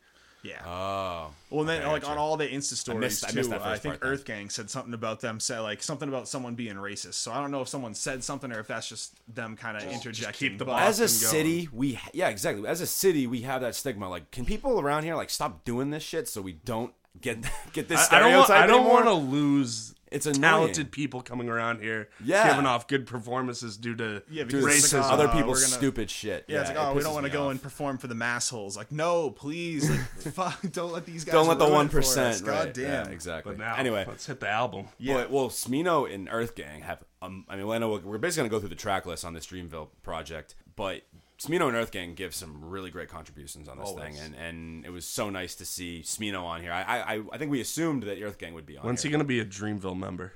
Yeah. 0.44 0.60
Oh, 0.66 1.30
Well, 1.50 1.60
and 1.60 1.68
then 1.68 1.82
Okay, 1.82 1.90
like 1.92 2.08
on 2.08 2.18
all 2.18 2.36
the 2.36 2.46
Insta 2.48 2.74
stories 2.74 3.00
missed- 3.00 3.24
I 3.24 3.30
too, 3.30 3.36
missed 3.36 3.50
that 3.50 3.62
I 3.62 3.78
think 3.78 3.94
part 3.94 4.00
then. 4.00 4.10
Earth 4.10 4.24
Gang 4.24 4.48
said 4.50 4.70
something 4.70 4.94
about 4.94 5.20
them, 5.20 5.38
said 5.40 5.60
like 5.60 5.82
something 5.84 6.08
about 6.08 6.26
someone 6.28 6.54
being 6.56 6.74
racist. 6.76 7.14
So 7.14 7.30
I 7.32 7.40
don't 7.40 7.50
know 7.52 7.62
if 7.62 7.68
someone 7.68 7.94
said 7.94 8.24
something 8.24 8.50
or 8.52 8.58
if 8.60 8.66
that's 8.68 8.88
just 8.88 9.14
them 9.32 9.56
kind 9.56 9.76
of 9.76 9.84
interjecting. 9.84 10.50
keep 10.50 10.58
the 10.58 10.64
but- 10.64 10.82
as 10.82 10.98
a 11.00 11.04
Boston 11.04 11.20
going. 11.20 11.30
city, 11.32 11.68
we 11.72 11.98
yeah, 12.12 12.28
exactly. 12.28 12.66
As 12.66 12.80
a 12.80 12.86
city, 12.86 13.26
we 13.28 13.42
have 13.42 13.60
that 13.60 13.74
stigma. 13.76 14.08
Like, 14.08 14.30
can 14.32 14.44
people 14.44 14.80
around 14.80 15.02
here 15.04 15.14
like 15.16 15.30
stop 15.30 15.64
doing 15.64 15.90
this 15.90 16.02
shit 16.04 16.26
so 16.28 16.40
we 16.42 16.52
don't 16.54 16.92
get 17.20 17.38
get 17.72 17.88
this 17.88 18.10
I, 18.10 18.16
I 18.16 18.20
don't 18.20 18.32
want. 18.32 18.44
stereotype 18.46 18.64
I 18.64 18.66
don't 18.66 18.88
want 18.88 19.04
to 19.06 19.12
lose 19.14 19.94
It's 20.10 20.26
annoying. 20.26 20.40
talented 20.42 20.92
people 20.92 21.22
coming 21.22 21.48
around 21.48 21.80
here, 21.80 22.08
Yeah. 22.24 22.48
giving 22.50 22.66
off 22.66 22.86
good 22.88 23.06
performances 23.06 23.76
due 23.76 23.94
to 23.96 24.22
Yeah, 24.30 24.44
because 24.44 24.64
it's 24.66 24.76
it's 24.76 24.92
racism. 24.92 25.00
like, 25.00 25.10
uh, 25.10 25.14
other 25.14 25.26
we're 25.28 25.32
people's 25.32 25.64
gonna- 25.64 25.76
stupid 25.76 26.10
shit. 26.10 26.44
Yeah, 26.48 26.60
it's 26.60 26.68
like, 26.70 26.78
it 26.78 26.80
oh, 26.82 26.94
we 26.94 27.02
don't 27.02 27.14
want 27.14 27.26
to 27.26 27.32
go 27.32 27.44
off. 27.46 27.50
and 27.52 27.62
perform 27.62 27.98
for 27.98 28.08
the 28.08 28.14
mass 28.14 28.48
holes. 28.50 28.76
Like, 28.76 28.92
no, 28.92 29.30
please, 29.30 29.88
like, 29.88 30.00
fuck, 30.34 30.60
don't 30.72 30.92
let 30.92 31.06
these 31.06 31.24
guys. 31.24 31.32
Don't 31.32 31.48
let 31.48 31.58
the 31.58 31.68
one 31.68 31.86
it 31.86 31.92
for 31.92 31.98
us. 32.00 32.08
percent. 32.14 32.44
God 32.44 32.52
Right. 32.66 32.74
damn. 32.74 33.06
Yeah, 33.06 33.12
exactly. 33.12 33.54
But 33.54 33.64
now, 33.64 33.76
anyway, 33.76 34.04
let's 34.06 34.26
hit 34.26 34.40
the 34.40 34.48
album. 34.50 34.88
Yeah. 34.98 35.14
But, 35.14 35.30
well, 35.30 35.48
Smino 35.48 36.12
and 36.12 36.28
Earth 36.30 36.54
Gang 36.54 36.82
have. 36.82 37.02
Um, 37.22 37.44
I 37.48 37.56
mean, 37.56 37.66
Leno, 37.68 37.98
we're 38.00 38.18
basically 38.18 38.48
gonna 38.48 38.50
go 38.50 38.60
through 38.60 38.68
the 38.70 38.74
track 38.74 39.06
list 39.06 39.24
on 39.24 39.32
this 39.32 39.46
Dreamville 39.46 39.88
project, 40.02 40.56
but 40.76 41.02
Smino 41.46 41.66
and 41.68 41.76
Earth 41.76 41.90
Gang 41.90 42.14
give 42.14 42.34
some 42.34 42.64
really 42.64 42.90
great 42.90 43.08
contributions 43.08 43.68
on 43.68 43.78
this 43.78 43.88
Always. 43.88 44.04
thing, 44.04 44.18
and, 44.18 44.34
and 44.34 44.84
it 44.86 44.90
was 44.90 45.04
so 45.06 45.30
nice 45.30 45.54
to 45.56 45.64
see 45.64 46.02
Smino 46.04 46.44
on 46.44 46.60
here. 46.62 46.72
I 46.72 46.82
I, 47.16 47.22
I 47.32 47.38
think 47.38 47.50
we 47.50 47.60
assumed 47.60 48.04
that 48.04 48.20
Earth 48.22 48.38
Gang 48.38 48.54
would 48.54 48.66
be 48.66 48.76
on. 48.78 48.84
When's 48.86 49.02
he 49.02 49.10
gonna 49.10 49.24
be 49.24 49.40
a 49.40 49.44
Dreamville 49.44 49.98
member? 49.98 50.32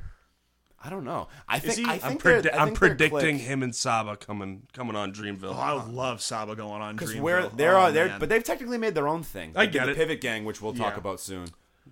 I 0.83 0.91
don't 0.91 1.05
know. 1.05 1.29
I 1.49 1.59
think 1.59 1.79
he- 1.79 1.85
I 1.85 1.95
I'm 1.95 1.99
think 2.01 2.27
I'm, 2.27 2.43
predi- 2.43 2.55
I 2.55 2.57
I'm 2.59 2.75
predicting 2.75 3.09
click. 3.11 3.35
him 3.37 3.63
and 3.63 3.75
Saba 3.75 4.17
coming 4.17 4.65
coming 4.73 4.95
on 4.95 5.13
Dreamville. 5.13 5.55
Oh, 5.55 5.59
I 5.59 5.73
would 5.73 5.89
love 5.93 6.21
Saba 6.21 6.55
going 6.55 6.83
on 6.83 6.95
Because 6.97 7.15
Dreamville. 7.15 7.21
where 7.23 7.49
they're 7.49 7.77
oh, 7.79 7.91
they're 7.91 8.17
but 8.21 8.29
they've 8.29 8.45
technically 8.45 8.79
made 8.79 8.95
their 8.95 9.09
own 9.09 9.23
thing. 9.23 9.53
I 9.57 9.67
They 9.67 9.73
did 9.73 9.79
get 9.79 9.85
the 9.87 9.93
it. 9.93 9.97
Pivot 9.97 10.21
Gang, 10.21 10.45
which 10.45 10.61
we'll 10.61 10.75
talk 10.75 10.93
Yeah. 10.95 10.99
about 11.01 11.19
soon, 11.21 11.47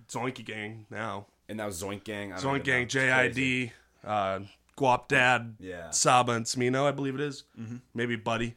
Zoinky 0.07 0.45
Gang 0.45 0.85
now. 0.89 1.25
and 1.49 1.59
that 1.59 1.65
was 1.65 1.81
Zoink 1.81 2.03
Gang. 2.03 2.31
I 2.31 2.37
Zoink 2.37 2.63
Gang, 2.63 2.81
know. 2.81 2.83
It's 2.83 2.93
crazy. 2.93 3.71
JID, 4.03 4.07
uh, 4.07 4.39
Guap 4.77 5.07
Dad, 5.07 5.55
Yeah. 5.59 5.89
Saba 5.89 6.33
and 6.33 6.45
Smino, 6.45 6.85
I 6.85 6.91
believe 6.91 7.15
it 7.15 7.21
is. 7.21 7.43
Maybe 7.93 8.15
Buddy. 8.15 8.55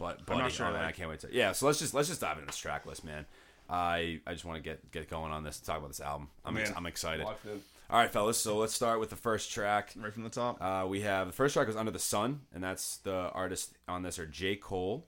But 0.00 0.26
buddy, 0.26 0.40
not 0.40 0.50
sure, 0.52 0.66
oh, 0.66 0.72
man, 0.72 0.80
like- 0.82 0.88
I 0.88 0.92
can't 0.92 1.08
wait 1.10 1.20
to. 1.20 1.28
Yeah, 1.32 1.52
so 1.52 1.66
let's 1.66 1.78
just 1.78 1.94
let's 1.94 2.08
just 2.08 2.20
dive 2.20 2.36
into 2.38 2.46
this 2.46 2.56
track 2.56 2.86
list, 2.86 3.04
man. 3.04 3.26
I 3.68 4.20
I 4.26 4.32
just 4.32 4.44
want 4.44 4.56
to 4.56 4.62
get 4.62 4.90
get 4.90 5.08
going 5.08 5.30
on 5.30 5.44
this 5.44 5.58
and 5.58 5.66
talk 5.66 5.78
about 5.78 5.88
this 5.88 6.00
album. 6.00 6.28
I'm 6.44 6.56
ex- 6.56 6.72
I'm 6.76 6.86
excited. 6.86 7.24
All 7.24 7.98
right, 7.98 8.10
fellas. 8.12 8.38
So 8.38 8.56
let's 8.56 8.74
start 8.74 8.98
with 9.00 9.10
the 9.10 9.16
first 9.16 9.52
track. 9.52 9.92
right 9.96 10.12
from 10.12 10.22
the 10.24 10.30
top. 10.30 10.60
Uh, 10.60 10.86
we 10.88 11.02
have 11.02 11.26
the 11.26 11.32
first 11.32 11.54
track 11.54 11.66
was 11.66 11.76
Under 11.76 11.90
the 11.92 11.98
Sun, 11.98 12.40
and 12.52 12.62
that's 12.64 12.96
the 12.98 13.30
artist 13.30 13.74
on 13.86 14.02
this 14.02 14.18
are 14.18 14.26
J 14.26 14.56
Cole, 14.56 15.06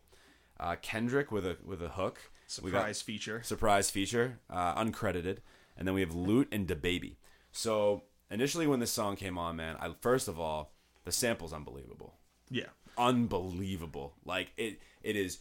uh, 0.61 0.77
Kendrick 0.83 1.33
with 1.33 1.47
a 1.47 1.57
with 1.65 1.81
a 1.83 1.89
hook, 1.91 2.19
Surprise 2.47 3.01
feature. 3.03 3.41
surprise 3.43 3.91
feature, 3.91 4.41
uh, 4.51 4.75
uncredited, 4.83 5.39
and 5.77 5.87
then 5.89 5.95
we 5.95 6.01
have 6.01 6.15
Lute 6.15 6.49
and 6.53 6.67
DaBaby. 6.69 7.17
So 7.53 8.03
initially, 8.31 8.67
when 8.67 8.81
this 8.81 8.91
song 8.93 9.17
came 9.17 9.39
on, 9.39 9.57
man, 9.57 9.77
I 9.81 9.93
first 10.01 10.29
of 10.29 10.39
all, 10.39 10.73
the 11.05 11.13
sample's 11.13 11.53
unbelievable 11.53 12.15
Yeah. 12.51 12.67
Unbelievable. 12.97 14.15
Like 14.25 14.53
it 14.57 14.81
it 15.03 15.17
is 15.17 15.39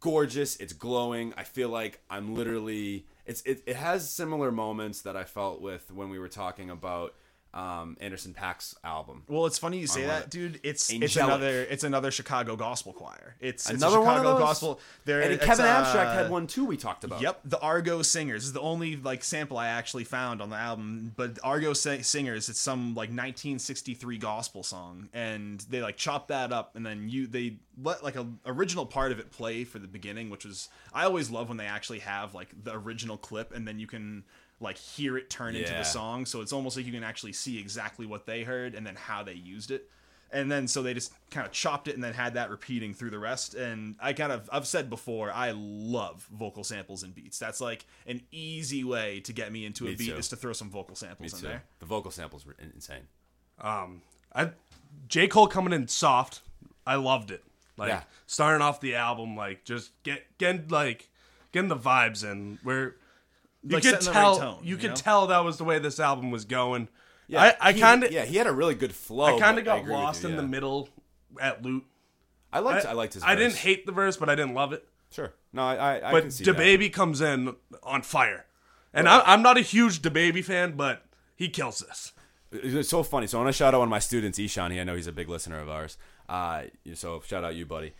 gorgeous, 0.00 0.56
it's 0.56 0.72
glowing. 0.72 1.34
I 1.36 1.44
feel 1.44 1.68
like 1.68 2.00
I'm 2.10 2.34
literally 2.34 3.06
it's 3.24 3.42
it, 3.42 3.62
it 3.66 3.76
has 3.76 4.10
similar 4.10 4.52
moments 4.52 5.02
that 5.02 5.16
I 5.16 5.24
felt 5.24 5.60
with 5.60 5.90
when 5.90 6.10
we 6.10 6.18
were 6.18 6.28
talking 6.28 6.70
about 6.70 7.14
um 7.56 7.96
Anderson 8.00 8.34
Paak's 8.34 8.76
album. 8.84 9.22
Well, 9.28 9.46
it's 9.46 9.58
funny 9.58 9.78
you 9.78 9.86
say 9.86 10.04
that, 10.04 10.30
dude. 10.30 10.60
It's 10.62 10.92
it's 10.92 11.16
another 11.16 11.62
it's 11.62 11.84
another 11.84 12.10
Chicago 12.10 12.54
gospel 12.54 12.92
choir. 12.92 13.34
It's, 13.40 13.68
it's 13.70 13.82
Another 13.82 13.96
a 13.96 14.00
one 14.02 14.16
of 14.16 14.22
Chicago 14.22 14.38
those? 14.38 14.46
gospel. 14.46 14.80
There, 15.06 15.22
And 15.22 15.40
Kevin 15.40 15.64
uh, 15.64 15.68
Abstract 15.68 16.12
had 16.12 16.30
one 16.30 16.46
too 16.46 16.66
we 16.66 16.76
talked 16.76 17.04
about. 17.04 17.22
Yep, 17.22 17.40
the 17.46 17.58
Argo 17.60 18.02
Singers 18.02 18.44
is 18.44 18.52
the 18.52 18.60
only 18.60 18.96
like 18.96 19.24
sample 19.24 19.56
I 19.56 19.68
actually 19.68 20.04
found 20.04 20.42
on 20.42 20.50
the 20.50 20.56
album. 20.56 21.12
But 21.16 21.38
Argo 21.42 21.72
Singers, 21.72 22.48
it's 22.50 22.60
some 22.60 22.94
like 22.94 23.08
1963 23.08 24.18
gospel 24.18 24.62
song, 24.62 25.08
and 25.14 25.60
they 25.70 25.80
like 25.80 25.96
chop 25.96 26.28
that 26.28 26.52
up, 26.52 26.76
and 26.76 26.84
then 26.84 27.08
you 27.08 27.26
they 27.26 27.56
let 27.82 28.04
like 28.04 28.16
a 28.16 28.26
original 28.44 28.84
part 28.84 29.12
of 29.12 29.18
it 29.18 29.30
play 29.30 29.64
for 29.64 29.78
the 29.78 29.88
beginning, 29.88 30.28
which 30.28 30.44
was 30.44 30.68
I 30.92 31.04
always 31.04 31.30
love 31.30 31.48
when 31.48 31.56
they 31.56 31.66
actually 31.66 32.00
have 32.00 32.34
like 32.34 32.48
the 32.64 32.74
original 32.74 33.16
clip, 33.16 33.54
and 33.54 33.66
then 33.66 33.78
you 33.78 33.86
can 33.86 34.24
like 34.60 34.78
hear 34.78 35.16
it 35.18 35.28
turn 35.30 35.54
into 35.56 35.72
the 35.72 35.84
song. 35.84 36.24
So 36.26 36.40
it's 36.40 36.52
almost 36.52 36.76
like 36.76 36.86
you 36.86 36.92
can 36.92 37.04
actually 37.04 37.32
see 37.34 37.58
exactly 37.58 38.06
what 38.06 38.26
they 38.26 38.42
heard 38.42 38.74
and 38.74 38.86
then 38.86 38.96
how 38.96 39.22
they 39.22 39.34
used 39.34 39.70
it. 39.70 39.88
And 40.32 40.50
then 40.50 40.66
so 40.66 40.82
they 40.82 40.92
just 40.92 41.12
kind 41.30 41.46
of 41.46 41.52
chopped 41.52 41.86
it 41.88 41.94
and 41.94 42.02
then 42.02 42.12
had 42.12 42.34
that 42.34 42.50
repeating 42.50 42.94
through 42.94 43.10
the 43.10 43.18
rest. 43.18 43.54
And 43.54 43.94
I 44.00 44.12
kind 44.12 44.32
of 44.32 44.48
I've 44.52 44.66
said 44.66 44.90
before 44.90 45.30
I 45.30 45.52
love 45.54 46.26
vocal 46.36 46.64
samples 46.64 47.02
and 47.04 47.14
beats. 47.14 47.38
That's 47.38 47.60
like 47.60 47.84
an 48.06 48.22
easy 48.32 48.82
way 48.82 49.20
to 49.20 49.32
get 49.32 49.52
me 49.52 49.64
into 49.64 49.86
a 49.86 49.94
beat 49.94 50.08
too. 50.10 50.16
is 50.16 50.28
to 50.30 50.36
throw 50.36 50.52
some 50.52 50.68
vocal 50.70 50.96
samples 50.96 51.32
in 51.34 51.40
too. 51.40 51.46
there. 51.46 51.62
The 51.78 51.86
vocal 51.86 52.10
samples 52.10 52.44
were 52.44 52.56
insane. 52.74 53.06
Um, 53.60 54.02
I 54.34 54.50
J 55.08 55.28
Cole 55.28 55.46
coming 55.46 55.72
in 55.72 55.86
soft. 55.86 56.40
I 56.86 56.96
loved 56.96 57.30
it. 57.30 57.44
Like 57.76 57.90
Yeah. 57.90 58.02
starting 58.26 58.62
off 58.62 58.80
the 58.80 58.94
album, 58.96 59.36
like 59.36 59.64
just 59.64 59.90
get 60.02 60.24
getting 60.38 60.66
like 60.68 61.08
getting 61.52 61.68
the 61.68 61.76
vibes 61.76 62.24
in 62.24 62.58
where 62.62 62.96
you 63.62 63.74
Like, 63.76 63.82
could 63.82 64.00
the 64.00 64.12
tell 64.12 64.38
tone, 64.38 64.58
you 64.62 64.70
you 64.70 64.76
could 64.76 64.90
know? 64.90 64.96
tell 64.96 65.26
that 65.28 65.44
was 65.44 65.58
the 65.58 65.64
way 65.64 65.78
this 65.78 65.98
album 66.00 66.30
was 66.30 66.44
going. 66.44 66.88
Yeah, 67.28 67.42
I, 67.42 67.70
I 67.70 67.72
kind 67.72 68.04
of 68.04 68.12
yeah, 68.12 68.24
he 68.24 68.36
had 68.36 68.46
a 68.46 68.52
really 68.52 68.74
good 68.74 68.94
flow. 68.94 69.36
I 69.36 69.40
kind 69.40 69.58
of 69.58 69.64
got 69.64 69.84
lost 69.86 70.22
you, 70.22 70.28
in 70.28 70.36
the 70.36 70.42
middle 70.42 70.88
at 71.40 71.62
Lute. 71.62 71.84
I 72.52 72.60
liked 72.60 72.86
I, 72.86 72.92
liked 72.92 73.14
his. 73.14 73.22
I 73.22 73.34
verse. 73.34 73.42
didn't 73.42 73.56
hate 73.56 73.86
the 73.86 73.92
verse, 73.92 74.16
but 74.16 74.28
I 74.28 74.34
didn't 74.34 74.54
love 74.54 74.72
it. 74.72 74.86
Sure. 75.10 75.32
No, 75.52 75.62
I 75.62 75.74
I, 75.74 76.08
I 76.08 76.12
But 76.12 76.24
that. 76.30 76.44
DaBaby 76.56 76.92
comes 76.92 77.20
in 77.20 77.56
on 77.82 78.02
fire, 78.02 78.46
and 78.94 79.08
I, 79.08 79.20
I'm 79.26 79.42
not 79.42 79.56
a 79.58 79.62
huge 79.62 80.02
DaBaby 80.02 80.44
fan, 80.44 80.76
but 80.76 81.02
he 81.34 81.48
kills 81.48 81.80
this. 81.80 82.12
It's 82.52 82.88
so 82.88 83.02
funny. 83.02 83.26
So 83.26 83.44
I 83.44 83.50
shout 83.50 83.74
out 83.74 83.78
one 83.80 83.88
of 83.88 83.90
my 83.90 83.98
students, 83.98 84.38
Ishan, 84.38 84.70
he 84.70 84.80
I 84.80 84.84
know 84.84 84.94
he's 84.94 85.08
a 85.08 85.12
big 85.12 85.28
listener 85.28 85.58
of 85.58 85.68
ours. 85.68 85.98
Uh, 86.28 86.64
so 86.94 87.20
shout 87.26 87.44
out 87.44 87.54
you, 87.56 87.66
buddy. 87.66 87.92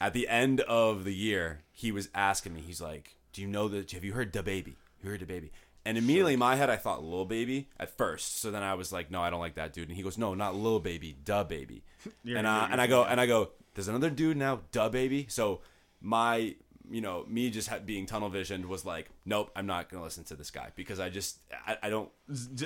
At 0.00 0.12
the 0.12 0.28
end 0.28 0.60
of 0.62 1.04
the 1.04 1.14
year, 1.14 1.60
he 1.72 1.90
was 1.92 2.08
asking 2.14 2.52
me. 2.54 2.60
He's 2.60 2.80
like, 2.80 3.16
"Do 3.32 3.40
you 3.40 3.48
know 3.48 3.68
that? 3.68 3.90
Have 3.92 4.04
you 4.04 4.12
heard 4.12 4.32
Da 4.32 4.42
Baby? 4.42 4.76
Heard 5.06 5.20
Da 5.20 5.26
Baby?" 5.26 5.52
And 5.84 5.96
immediately 5.96 6.32
in 6.32 6.40
my 6.40 6.56
head, 6.56 6.68
I 6.68 6.76
thought 6.76 7.04
Lil 7.04 7.24
Baby 7.24 7.68
at 7.78 7.96
first. 7.96 8.40
So 8.40 8.50
then 8.50 8.62
I 8.62 8.74
was 8.74 8.92
like, 8.92 9.10
"No, 9.10 9.22
I 9.22 9.30
don't 9.30 9.40
like 9.40 9.54
that 9.54 9.72
dude." 9.72 9.88
And 9.88 9.96
he 9.96 10.02
goes, 10.02 10.18
"No, 10.18 10.34
not 10.34 10.56
Lil 10.56 10.80
Baby, 10.80 11.16
Da 11.24 11.44
Baby." 11.44 11.84
You're- 12.24 12.38
and 12.38 12.46
uh, 12.46 12.68
and 12.70 12.80
I 12.80 12.86
go 12.86 13.04
and 13.04 13.20
I 13.20 13.26
go, 13.26 13.50
"There's 13.74 13.88
another 13.88 14.10
dude 14.10 14.36
now, 14.36 14.62
Da 14.72 14.88
Baby." 14.88 15.26
So 15.28 15.60
my 16.00 16.56
you 16.88 17.00
know 17.00 17.24
me 17.28 17.50
just 17.50 17.68
ha- 17.68 17.78
being 17.84 18.06
tunnel 18.06 18.28
visioned 18.28 18.66
was 18.66 18.84
like, 18.84 19.10
"Nope, 19.24 19.50
I'm 19.54 19.66
not 19.66 19.88
gonna 19.88 20.02
listen 20.04 20.24
to 20.24 20.34
this 20.34 20.50
guy 20.50 20.70
because 20.74 20.98
I 21.00 21.08
just 21.08 21.38
I, 21.66 21.76
I 21.84 21.90
don't." 21.90 22.10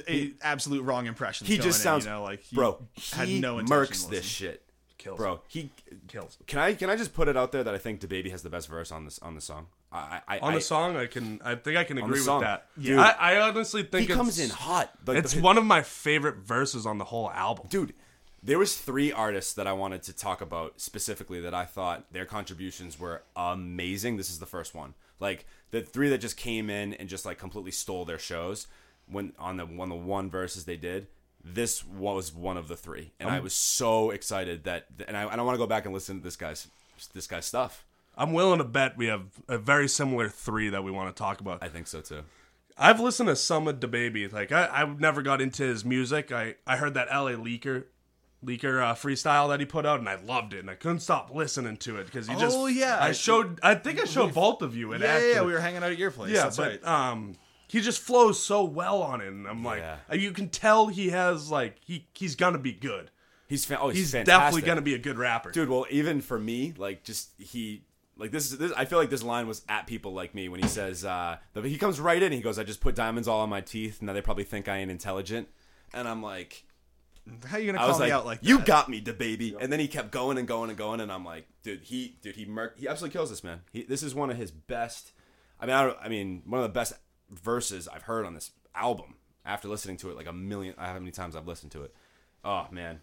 A- 0.08 0.32
absolute 0.42 0.82
wrong 0.82 1.06
impression. 1.06 1.46
He 1.46 1.58
just 1.58 1.82
sounds 1.82 2.04
you 2.06 2.10
know, 2.10 2.22
like 2.22 2.40
he 2.42 2.56
bro. 2.56 2.82
had 3.12 3.28
he 3.28 3.40
no 3.40 3.58
intention 3.58 3.84
murks 3.94 4.08
this 4.08 4.24
shit, 4.24 4.62
Kills 5.00 5.16
bro. 5.18 5.40
He 5.48 5.70
Kills. 6.08 6.36
can 6.46 6.58
I 6.58 6.74
can 6.74 6.90
I 6.90 6.96
just 6.96 7.14
put 7.14 7.26
it 7.28 7.36
out 7.36 7.52
there 7.52 7.64
that 7.64 7.74
I 7.74 7.78
think 7.78 8.00
DaBaby 8.00 8.30
has 8.30 8.42
the 8.42 8.50
best 8.50 8.68
verse 8.68 8.92
on 8.92 9.04
this 9.06 9.18
on 9.20 9.34
the 9.34 9.40
song. 9.40 9.66
I, 9.90 10.20
I 10.28 10.38
On 10.40 10.52
I, 10.52 10.54
the 10.56 10.60
song, 10.60 10.96
I 10.96 11.06
can 11.06 11.40
I 11.44 11.54
think 11.54 11.76
I 11.76 11.84
can 11.84 11.96
the 11.96 12.02
agree 12.02 12.12
with 12.18 12.24
song. 12.24 12.42
that. 12.42 12.66
Dude. 12.80 12.98
I, 12.98 13.10
I 13.18 13.40
honestly 13.40 13.82
think 13.82 14.02
he 14.02 14.06
think 14.06 14.16
comes 14.18 14.38
in 14.38 14.50
hot. 14.50 14.90
Like, 15.06 15.16
It's 15.18 15.32
the- 15.34 15.40
one 15.40 15.58
of 15.58 15.64
my 15.64 15.82
favorite 15.82 16.36
verses 16.36 16.86
on 16.86 16.98
the 16.98 17.04
whole 17.06 17.30
album. 17.30 17.66
dude. 17.70 17.94
There 18.42 18.58
was 18.58 18.74
three 18.76 19.12
artists 19.12 19.52
that 19.54 19.66
I 19.66 19.74
wanted 19.74 20.02
to 20.04 20.14
talk 20.14 20.40
about 20.40 20.80
specifically 20.80 21.40
that 21.40 21.52
I 21.52 21.66
thought 21.66 22.10
their 22.12 22.24
contributions 22.24 22.98
were 22.98 23.22
amazing. 23.36 24.16
This 24.16 24.30
is 24.30 24.38
the 24.38 24.46
first 24.46 24.74
one. 24.74 24.94
Like 25.18 25.44
the 25.72 25.82
three 25.82 26.08
that 26.08 26.18
just 26.22 26.36
came 26.38 26.70
in 26.70 26.94
and 26.94 27.06
just 27.08 27.26
like 27.26 27.38
completely 27.38 27.70
stole 27.70 28.04
their 28.06 28.18
shows 28.18 28.66
when 29.06 29.32
on 29.38 29.56
the 29.58 29.66
one 29.66 29.88
the 29.90 29.94
one 29.94 30.30
verses 30.30 30.64
they 30.64 30.76
did. 30.76 31.06
This 31.42 31.84
was 31.84 32.34
one 32.34 32.56
of 32.56 32.68
the 32.68 32.76
three, 32.76 33.12
and 33.18 33.30
I 33.30 33.40
was 33.40 33.54
so 33.54 34.10
excited 34.10 34.64
that, 34.64 34.86
and 35.08 35.16
I, 35.16 35.22
and 35.22 35.40
I 35.40 35.44
want 35.44 35.54
to 35.54 35.58
go 35.58 35.66
back 35.66 35.86
and 35.86 35.94
listen 35.94 36.18
to 36.18 36.22
this 36.24 36.36
guy's 36.36 36.68
this 37.14 37.26
guy's 37.26 37.46
stuff. 37.46 37.86
I'm 38.16 38.32
willing 38.32 38.58
to 38.58 38.64
bet 38.64 38.98
we 38.98 39.06
have 39.06 39.22
a 39.48 39.56
very 39.56 39.88
similar 39.88 40.28
three 40.28 40.68
that 40.68 40.84
we 40.84 40.90
want 40.90 41.14
to 41.14 41.18
talk 41.18 41.40
about. 41.40 41.62
I 41.62 41.68
think 41.68 41.86
so 41.86 42.02
too. 42.02 42.22
I've 42.76 43.00
listened 43.00 43.28
to 43.28 43.36
some 43.36 43.68
of 43.68 43.80
DaBaby. 43.80 44.32
Like 44.32 44.52
I, 44.52 44.66
I 44.66 44.84
never 44.84 45.22
got 45.22 45.40
into 45.40 45.62
his 45.62 45.84
music. 45.84 46.30
I, 46.32 46.56
I 46.66 46.76
heard 46.76 46.94
that 46.94 47.08
LA 47.08 47.32
Leaker 47.32 47.84
Leaker 48.44 48.82
uh, 48.82 48.94
freestyle 48.94 49.48
that 49.50 49.60
he 49.60 49.66
put 49.66 49.84
out, 49.84 50.00
and 50.00 50.08
I 50.08 50.14
loved 50.14 50.54
it, 50.54 50.60
and 50.60 50.70
I 50.70 50.74
couldn't 50.74 51.00
stop 51.00 51.34
listening 51.34 51.76
to 51.78 51.96
it 51.98 52.06
because 52.06 52.26
he 52.26 52.34
just. 52.36 52.56
Oh, 52.56 52.66
yeah. 52.66 52.98
I 53.00 53.12
showed. 53.12 53.60
I 53.62 53.74
think 53.74 54.00
I 54.00 54.04
showed 54.04 54.32
both 54.32 54.62
of 54.62 54.74
you. 54.74 54.92
It 54.92 55.02
Yeah, 55.02 55.06
yeah, 55.06 55.12
actually. 55.14 55.32
yeah, 55.32 55.42
we 55.42 55.52
were 55.52 55.60
hanging 55.60 55.82
out 55.82 55.92
at 55.92 55.98
your 55.98 56.10
place. 56.10 56.32
Yeah, 56.32 56.44
that's 56.44 56.56
but 56.56 56.82
right. 56.82 56.86
um, 56.86 57.34
he 57.70 57.80
just 57.80 58.00
flows 58.00 58.42
so 58.42 58.64
well 58.64 59.00
on 59.02 59.20
it, 59.20 59.28
and 59.28 59.46
I'm 59.46 59.62
like, 59.64 59.78
Yeah. 59.80 60.14
you 60.14 60.32
can 60.32 60.48
tell 60.48 60.88
he 60.88 61.10
has 61.10 61.50
like 61.50 61.76
he 61.84 62.08
he's 62.14 62.34
gonna 62.34 62.58
be 62.58 62.72
good. 62.72 63.10
He's 63.48 63.70
oh, 63.72 63.88
he's, 63.88 64.12
He's 64.12 64.24
definitely 64.24 64.62
gonna 64.62 64.82
be 64.82 64.94
a 64.94 64.98
good 64.98 65.18
rapper. 65.18 65.50
dude. 65.50 65.68
Well, 65.68 65.86
even 65.90 66.20
for 66.20 66.38
me, 66.38 66.72
like 66.76 67.04
just 67.04 67.30
he. 67.38 67.84
Like 68.16 68.32
this 68.32 68.52
is 68.52 68.58
this. 68.58 68.70
I 68.76 68.84
feel 68.84 68.98
like 68.98 69.08
this 69.08 69.22
line 69.22 69.46
was 69.46 69.62
at 69.66 69.86
people 69.86 70.12
like 70.12 70.34
me 70.34 70.50
when 70.50 70.60
he 70.60 70.68
says 70.68 71.06
uh, 71.06 71.38
the, 71.54 71.62
he 71.62 71.78
comes 71.78 71.98
right 71.98 72.22
in. 72.22 72.32
He 72.32 72.40
goes, 72.42 72.58
"I 72.58 72.64
just 72.64 72.80
put 72.82 72.94
diamonds 72.94 73.26
all 73.26 73.40
on 73.40 73.48
my 73.48 73.62
teeth. 73.62 74.00
And 74.00 74.08
now 74.08 74.12
they 74.12 74.20
probably 74.20 74.44
think 74.44 74.68
I 74.68 74.76
ain't 74.76 74.90
intelligent." 74.90 75.48
And 75.94 76.06
I'm 76.06 76.22
like, 76.22 76.64
How 77.46 77.56
are 77.56 77.60
you 77.60 77.72
gonna 77.72 77.78
I 77.78 77.86
call 77.86 77.88
was 77.88 77.98
me 77.98 78.04
like, 78.06 78.12
out 78.12 78.26
like 78.26 78.38
"You 78.42 78.58
got 78.58 78.90
me, 78.90 79.00
the 79.00 79.14
baby." 79.14 79.56
And 79.58 79.72
then 79.72 79.80
he 79.80 79.88
kept 79.88 80.10
going 80.10 80.36
and 80.36 80.46
going 80.46 80.68
and 80.68 80.78
going, 80.78 81.00
and 81.00 81.10
I'm 81.10 81.24
like, 81.24 81.46
"Dude, 81.62 81.80
he, 81.84 82.18
dude, 82.20 82.36
he, 82.36 82.44
mur- 82.44 82.74
he 82.76 82.86
absolutely 82.88 83.16
kills 83.16 83.30
this 83.30 83.42
man. 83.42 83.60
He, 83.72 83.84
this 83.84 84.02
is 84.02 84.14
one 84.14 84.28
of 84.30 84.36
his 84.36 84.50
best. 84.50 85.12
I 85.58 85.64
mean, 85.66 85.74
I, 85.74 85.94
I 86.02 86.08
mean, 86.10 86.42
one 86.44 86.60
of 86.60 86.64
the 86.68 86.74
best 86.74 86.92
verses 87.30 87.88
I've 87.88 88.02
heard 88.02 88.26
on 88.26 88.34
this 88.34 88.50
album. 88.74 89.14
After 89.44 89.68
listening 89.68 89.96
to 89.98 90.10
it 90.10 90.16
like 90.16 90.26
a 90.26 90.32
million, 90.32 90.74
I 90.78 90.88
how 90.88 90.94
many 90.98 91.10
times 91.10 91.34
I've 91.34 91.46
listened 91.48 91.72
to 91.72 91.82
it. 91.84 91.94
Oh 92.44 92.66
man, 92.70 93.00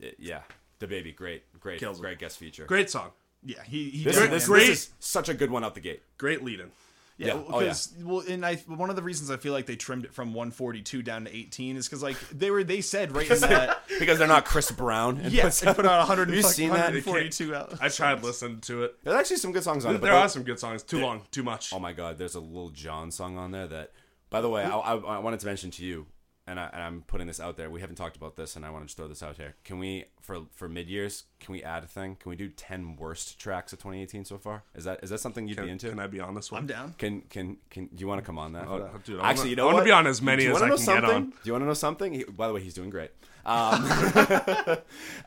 It- 0.00 0.16
yeah, 0.18 0.42
the 0.78 0.86
baby, 0.86 1.12
great, 1.12 1.42
great, 1.60 1.78
Kills 1.80 2.00
great 2.00 2.18
guest 2.18 2.38
feature. 2.38 2.64
Great 2.66 2.90
song, 2.90 3.10
Yeah, 3.44 3.62
he, 3.64 3.90
he 3.90 4.04
This, 4.04 4.16
this, 4.18 4.46
this 4.46 4.68
is 4.68 4.90
such 4.98 5.28
a 5.28 5.34
good 5.34 5.50
one 5.50 5.62
out 5.64 5.74
the 5.74 5.80
gate. 5.80 6.02
great 6.18 6.42
leading. 6.42 6.70
Yeah, 7.16 7.26
Yeah. 7.28 7.32
Oh, 7.48 7.60
yeah. 7.60 7.66
because 7.68 7.94
well, 8.02 8.22
and 8.28 8.44
I 8.44 8.56
one 8.66 8.90
of 8.90 8.96
the 8.96 9.02
reasons 9.02 9.30
I 9.30 9.36
feel 9.36 9.52
like 9.52 9.66
they 9.66 9.76
trimmed 9.76 10.04
it 10.04 10.12
from 10.12 10.34
142 10.34 11.02
down 11.02 11.24
to 11.26 11.34
18 11.36 11.76
is 11.76 11.88
because 11.88 12.02
like 12.02 12.18
they 12.30 12.50
were 12.50 12.64
they 12.64 12.80
said 12.80 13.14
right 13.14 13.30
in 13.30 13.40
that 13.40 13.82
because 14.00 14.18
they're 14.18 14.26
not 14.26 14.44
Chris 14.44 14.70
Brown. 14.70 15.18
And 15.18 15.32
yeah 15.32 15.44
puts 15.44 15.60
they 15.60 15.72
put 15.72 15.86
out 15.86 15.98
100 15.98 16.28
Have 16.28 16.36
you 16.36 16.42
seen 16.42 16.70
that? 16.70 16.92
142 16.92 17.54
out. 17.54 17.74
I 17.80 17.88
tried 17.88 18.22
listening 18.22 18.60
to 18.62 18.84
it. 18.84 18.96
There's 19.04 19.16
actually 19.16 19.36
some 19.36 19.52
good 19.52 19.62
songs 19.62 19.84
on 19.84 19.94
it. 19.94 20.00
There 20.00 20.12
are 20.12 20.28
some 20.28 20.42
good 20.42 20.58
songs. 20.58 20.82
Too 20.82 20.98
long, 20.98 21.22
too 21.30 21.42
much. 21.42 21.72
Oh 21.72 21.78
my 21.78 21.92
god, 21.92 22.18
there's 22.18 22.34
a 22.34 22.40
little 22.40 22.70
John 22.70 23.10
song 23.10 23.38
on 23.38 23.50
there 23.52 23.66
that. 23.68 23.92
By 24.30 24.40
the 24.40 24.48
way, 24.48 24.64
I, 24.64 24.76
I, 24.76 24.94
I 24.96 25.18
wanted 25.18 25.38
to 25.40 25.46
mention 25.46 25.70
to 25.72 25.84
you, 25.84 26.06
and, 26.46 26.60
I, 26.60 26.68
and 26.72 26.82
I'm 26.82 27.02
putting 27.06 27.26
this 27.26 27.40
out 27.40 27.56
there. 27.56 27.70
We 27.70 27.80
haven't 27.80 27.96
talked 27.96 28.16
about 28.16 28.36
this, 28.36 28.56
and 28.56 28.66
I 28.66 28.70
want 28.70 28.82
to 28.84 28.86
just 28.86 28.96
throw 28.96 29.08
this 29.08 29.22
out 29.22 29.36
here. 29.36 29.54
Can 29.64 29.78
we, 29.78 30.04
for 30.20 30.40
for 30.54 30.68
mid 30.68 30.88
years, 30.88 31.24
can 31.40 31.52
we 31.52 31.62
add 31.62 31.84
a 31.84 31.86
thing? 31.86 32.16
Can 32.20 32.30
we 32.30 32.36
do 32.36 32.48
ten 32.50 32.96
worst 32.96 33.38
tracks 33.38 33.72
of 33.72 33.78
2018 33.78 34.24
so 34.24 34.36
far? 34.38 34.62
Is 34.74 34.84
that 34.84 35.00
is 35.02 35.10
that 35.10 35.20
something 35.20 35.48
you'd 35.48 35.56
Can, 35.56 35.66
be 35.66 35.70
into? 35.72 35.88
can 35.90 35.98
I 35.98 36.06
be 36.06 36.20
on 36.20 36.34
this 36.34 36.52
one? 36.52 36.62
I'm 36.62 36.66
down. 36.66 36.94
Can 36.98 37.22
can 37.30 37.56
can 37.70 37.86
do 37.86 37.96
you 37.98 38.06
want 38.06 38.20
to 38.20 38.26
come 38.26 38.38
on 38.38 38.52
that? 38.52 38.66
Oh, 38.68 38.90
dude, 39.04 39.20
I 39.20 39.30
Actually, 39.30 39.40
wanna- 39.40 39.50
you 39.50 39.56
know 39.56 39.68
I 39.68 39.72
wanna 39.72 39.84
be 39.84 39.90
on 39.90 40.06
as 40.06 40.20
many 40.20 40.46
as 40.46 40.60
I 40.60 40.68
know 40.68 40.76
can 40.76 40.86
get 40.86 41.04
on. 41.04 41.24
Do 41.30 41.36
you 41.44 41.52
want 41.52 41.62
to 41.62 41.66
know 41.66 41.74
something? 41.74 42.12
He, 42.12 42.24
by 42.24 42.46
the 42.48 42.54
way, 42.54 42.60
he's 42.62 42.74
doing 42.74 42.90
great. 42.90 43.10
Um, 43.46 43.84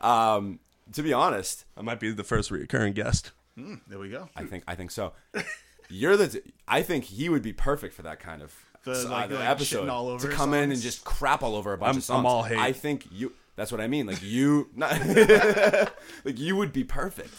um, 0.00 0.60
to 0.92 1.02
be 1.02 1.12
honest, 1.12 1.64
I 1.76 1.82
might 1.82 2.00
be 2.00 2.12
the 2.12 2.24
first 2.24 2.50
recurring 2.50 2.92
guest. 2.92 3.32
There 3.56 3.98
we 3.98 4.08
go. 4.08 4.28
I 4.36 4.44
think 4.44 4.64
I 4.68 4.74
think 4.74 4.90
so. 4.90 5.12
You're 5.90 6.16
the. 6.16 6.42
I 6.66 6.82
think 6.82 7.04
he 7.04 7.28
would 7.28 7.42
be 7.42 7.52
perfect 7.52 7.94
for 7.94 8.02
that 8.02 8.20
kind 8.20 8.42
of 8.42 8.54
The, 8.84 8.92
uh, 8.92 9.10
like- 9.10 9.28
the 9.28 9.34
like 9.36 9.48
episode 9.48 9.88
all 9.88 10.08
over 10.08 10.28
to 10.28 10.34
come 10.34 10.54
in 10.54 10.70
and 10.72 10.80
just 10.80 11.04
crap 11.04 11.42
all 11.42 11.54
over 11.56 11.72
a 11.72 11.78
bunch 11.78 11.88
I'm- 11.88 11.96
of 11.98 12.04
songs. 12.04 12.18
I'm 12.20 12.26
all 12.26 12.42
hate. 12.42 12.58
I 12.58 12.72
think 12.72 13.06
you. 13.10 13.32
That's 13.56 13.72
what 13.72 13.80
I 13.80 13.88
mean. 13.88 14.06
Like 14.06 14.22
you, 14.22 14.68
not, 14.76 14.92
like 16.24 16.38
you 16.38 16.56
would 16.56 16.72
be 16.72 16.84
perfect. 16.84 17.34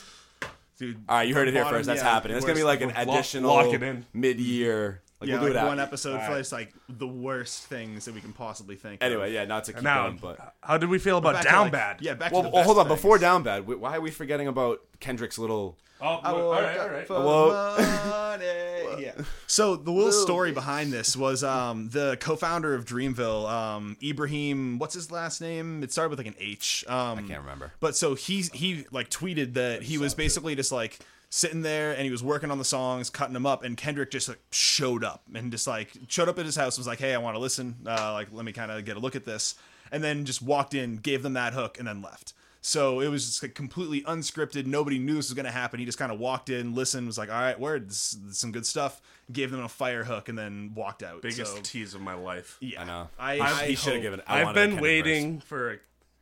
Dude, 0.77 1.03
All 1.09 1.17
right, 1.17 1.27
you 1.27 1.33
heard 1.33 1.47
it 1.49 1.53
here 1.53 1.63
bottom, 1.63 1.79
first. 1.79 1.87
That's 1.87 2.01
yeah, 2.01 2.09
happening. 2.09 2.37
It's 2.37 2.45
gonna 2.45 2.57
be 2.57 2.63
like 2.63 2.79
an 2.81 2.89
Lock- 2.89 2.97
additional 3.07 3.53
lock 3.53 3.73
it 3.73 3.83
in. 3.83 4.05
mid-year. 4.13 5.01
Like 5.21 5.29
yeah, 5.29 5.35
we'll 5.39 5.49
do 5.49 5.53
like 5.55 5.63
it 5.63 5.67
one 5.67 5.79
after. 5.79 5.89
episode 5.89 6.17
for 6.19 6.23
Alright. 6.23 6.37
just 6.39 6.51
like 6.53 6.73
the 6.87 7.07
worst 7.07 7.65
things 7.65 8.05
that 8.05 8.13
we 8.15 8.21
can 8.21 8.31
possibly 8.31 8.75
think. 8.77 9.03
Anyway, 9.03 9.27
of. 9.27 9.33
yeah, 9.33 9.43
not 9.45 9.65
to 9.65 9.73
keep 9.73 9.83
Now, 9.83 10.03
going, 10.05 10.17
but 10.17 10.55
how 10.61 10.77
did 10.77 10.89
we 10.89 10.97
feel 10.97 11.17
about 11.17 11.43
Down 11.43 11.63
like- 11.63 11.71
Bad? 11.73 11.97
Yeah, 12.01 12.13
back 12.13 12.31
well, 12.31 12.43
to 12.43 12.47
the 12.49 12.53
well, 12.55 12.63
hold 12.63 12.77
best 12.77 12.83
on. 12.89 12.95
Before 12.95 13.17
down 13.17 13.43
bad, 13.43 13.67
why 13.67 13.97
are 13.97 14.01
we 14.01 14.11
forgetting 14.11 14.47
about 14.47 14.79
Kendrick's 15.01 15.37
little? 15.37 15.77
Oh, 16.01 16.05
I 16.05 16.31
all 16.31 16.37
woke 16.37 16.53
right, 16.61 16.77
up 16.77 16.83
all 16.83 16.89
right. 16.89 17.07
for 17.07 17.13
Well- 17.25 18.39
Yeah. 18.99 19.11
So 19.47 19.75
the 19.75 19.91
little 19.91 20.11
story 20.11 20.51
behind 20.51 20.91
this 20.91 21.15
was 21.15 21.43
um, 21.43 21.89
the 21.89 22.17
co-founder 22.19 22.73
of 22.73 22.85
Dreamville, 22.85 23.49
um, 23.49 23.97
Ibrahim. 24.03 24.79
What's 24.79 24.93
his 24.93 25.11
last 25.11 25.41
name? 25.41 25.83
It 25.83 25.91
started 25.91 26.09
with 26.09 26.19
like 26.19 26.27
an 26.27 26.35
H. 26.39 26.83
Um, 26.87 27.19
I 27.19 27.21
can't 27.23 27.41
remember. 27.41 27.71
But 27.79 27.95
so 27.95 28.15
he 28.15 28.43
he 28.53 28.85
like 28.91 29.09
tweeted 29.09 29.53
that 29.53 29.83
he 29.83 29.97
was 29.97 30.13
basically 30.15 30.55
just 30.55 30.71
like 30.71 30.99
sitting 31.29 31.61
there 31.61 31.91
and 31.91 32.01
he 32.03 32.11
was 32.11 32.23
working 32.23 32.51
on 32.51 32.57
the 32.57 32.65
songs, 32.65 33.09
cutting 33.09 33.33
them 33.33 33.45
up, 33.45 33.63
and 33.63 33.77
Kendrick 33.77 34.11
just 34.11 34.27
like 34.29 34.39
showed 34.51 35.03
up 35.03 35.23
and 35.33 35.51
just 35.51 35.67
like 35.67 35.91
showed 36.07 36.27
up 36.29 36.39
at 36.39 36.45
his 36.45 36.55
house, 36.55 36.77
was 36.77 36.87
like, 36.87 36.99
"Hey, 36.99 37.13
I 37.13 37.17
want 37.19 37.35
to 37.35 37.39
listen. 37.39 37.75
Uh, 37.85 38.13
like, 38.13 38.27
let 38.31 38.45
me 38.45 38.51
kind 38.51 38.71
of 38.71 38.83
get 38.85 38.97
a 38.97 38.99
look 38.99 39.15
at 39.15 39.25
this," 39.25 39.55
and 39.91 40.03
then 40.03 40.25
just 40.25 40.41
walked 40.41 40.73
in, 40.73 40.97
gave 40.97 41.23
them 41.23 41.33
that 41.33 41.53
hook, 41.53 41.77
and 41.79 41.87
then 41.87 42.01
left. 42.01 42.33
So 42.61 42.99
it 42.99 43.07
was 43.07 43.25
just 43.25 43.41
like 43.41 43.53
completely 43.55 44.01
unscripted. 44.01 44.65
Nobody 44.65 44.99
knew 44.99 45.15
this 45.15 45.29
was 45.29 45.33
going 45.33 45.45
to 45.45 45.51
happen. 45.51 45.79
He 45.79 45.85
just 45.85 45.97
kind 45.97 46.11
of 46.11 46.19
walked 46.19 46.49
in, 46.49 46.75
listened, 46.75 47.07
was 47.07 47.17
like, 47.17 47.29
"All 47.29 47.39
right, 47.39 47.57
word, 47.59 47.89
this, 47.89 48.17
this 48.21 48.37
some 48.37 48.51
good 48.51 48.65
stuff." 48.65 49.01
Gave 49.31 49.51
them 49.51 49.59
a 49.63 49.69
fire 49.69 50.03
hook, 50.03 50.27
and 50.27 50.35
then 50.35 50.71
walked 50.73 51.03
out. 51.03 51.21
Biggest 51.21 51.55
So, 51.55 51.61
tease 51.61 51.93
of 51.93 52.01
my 52.01 52.15
life. 52.15 52.57
yeah, 52.61 52.81
I 52.81 52.85
know. 52.85 53.09
I, 53.19 53.37
I- 53.39 53.61
I 53.61 53.65
he 53.67 53.75
should 53.75 53.93
have 53.93 54.01
given. 54.01 54.21
I 54.25 54.43
I've 54.43 54.55
been 54.55 54.77
waiting 54.81 55.35
verse. 55.35 55.43
for 55.47 55.71
a 55.73 55.77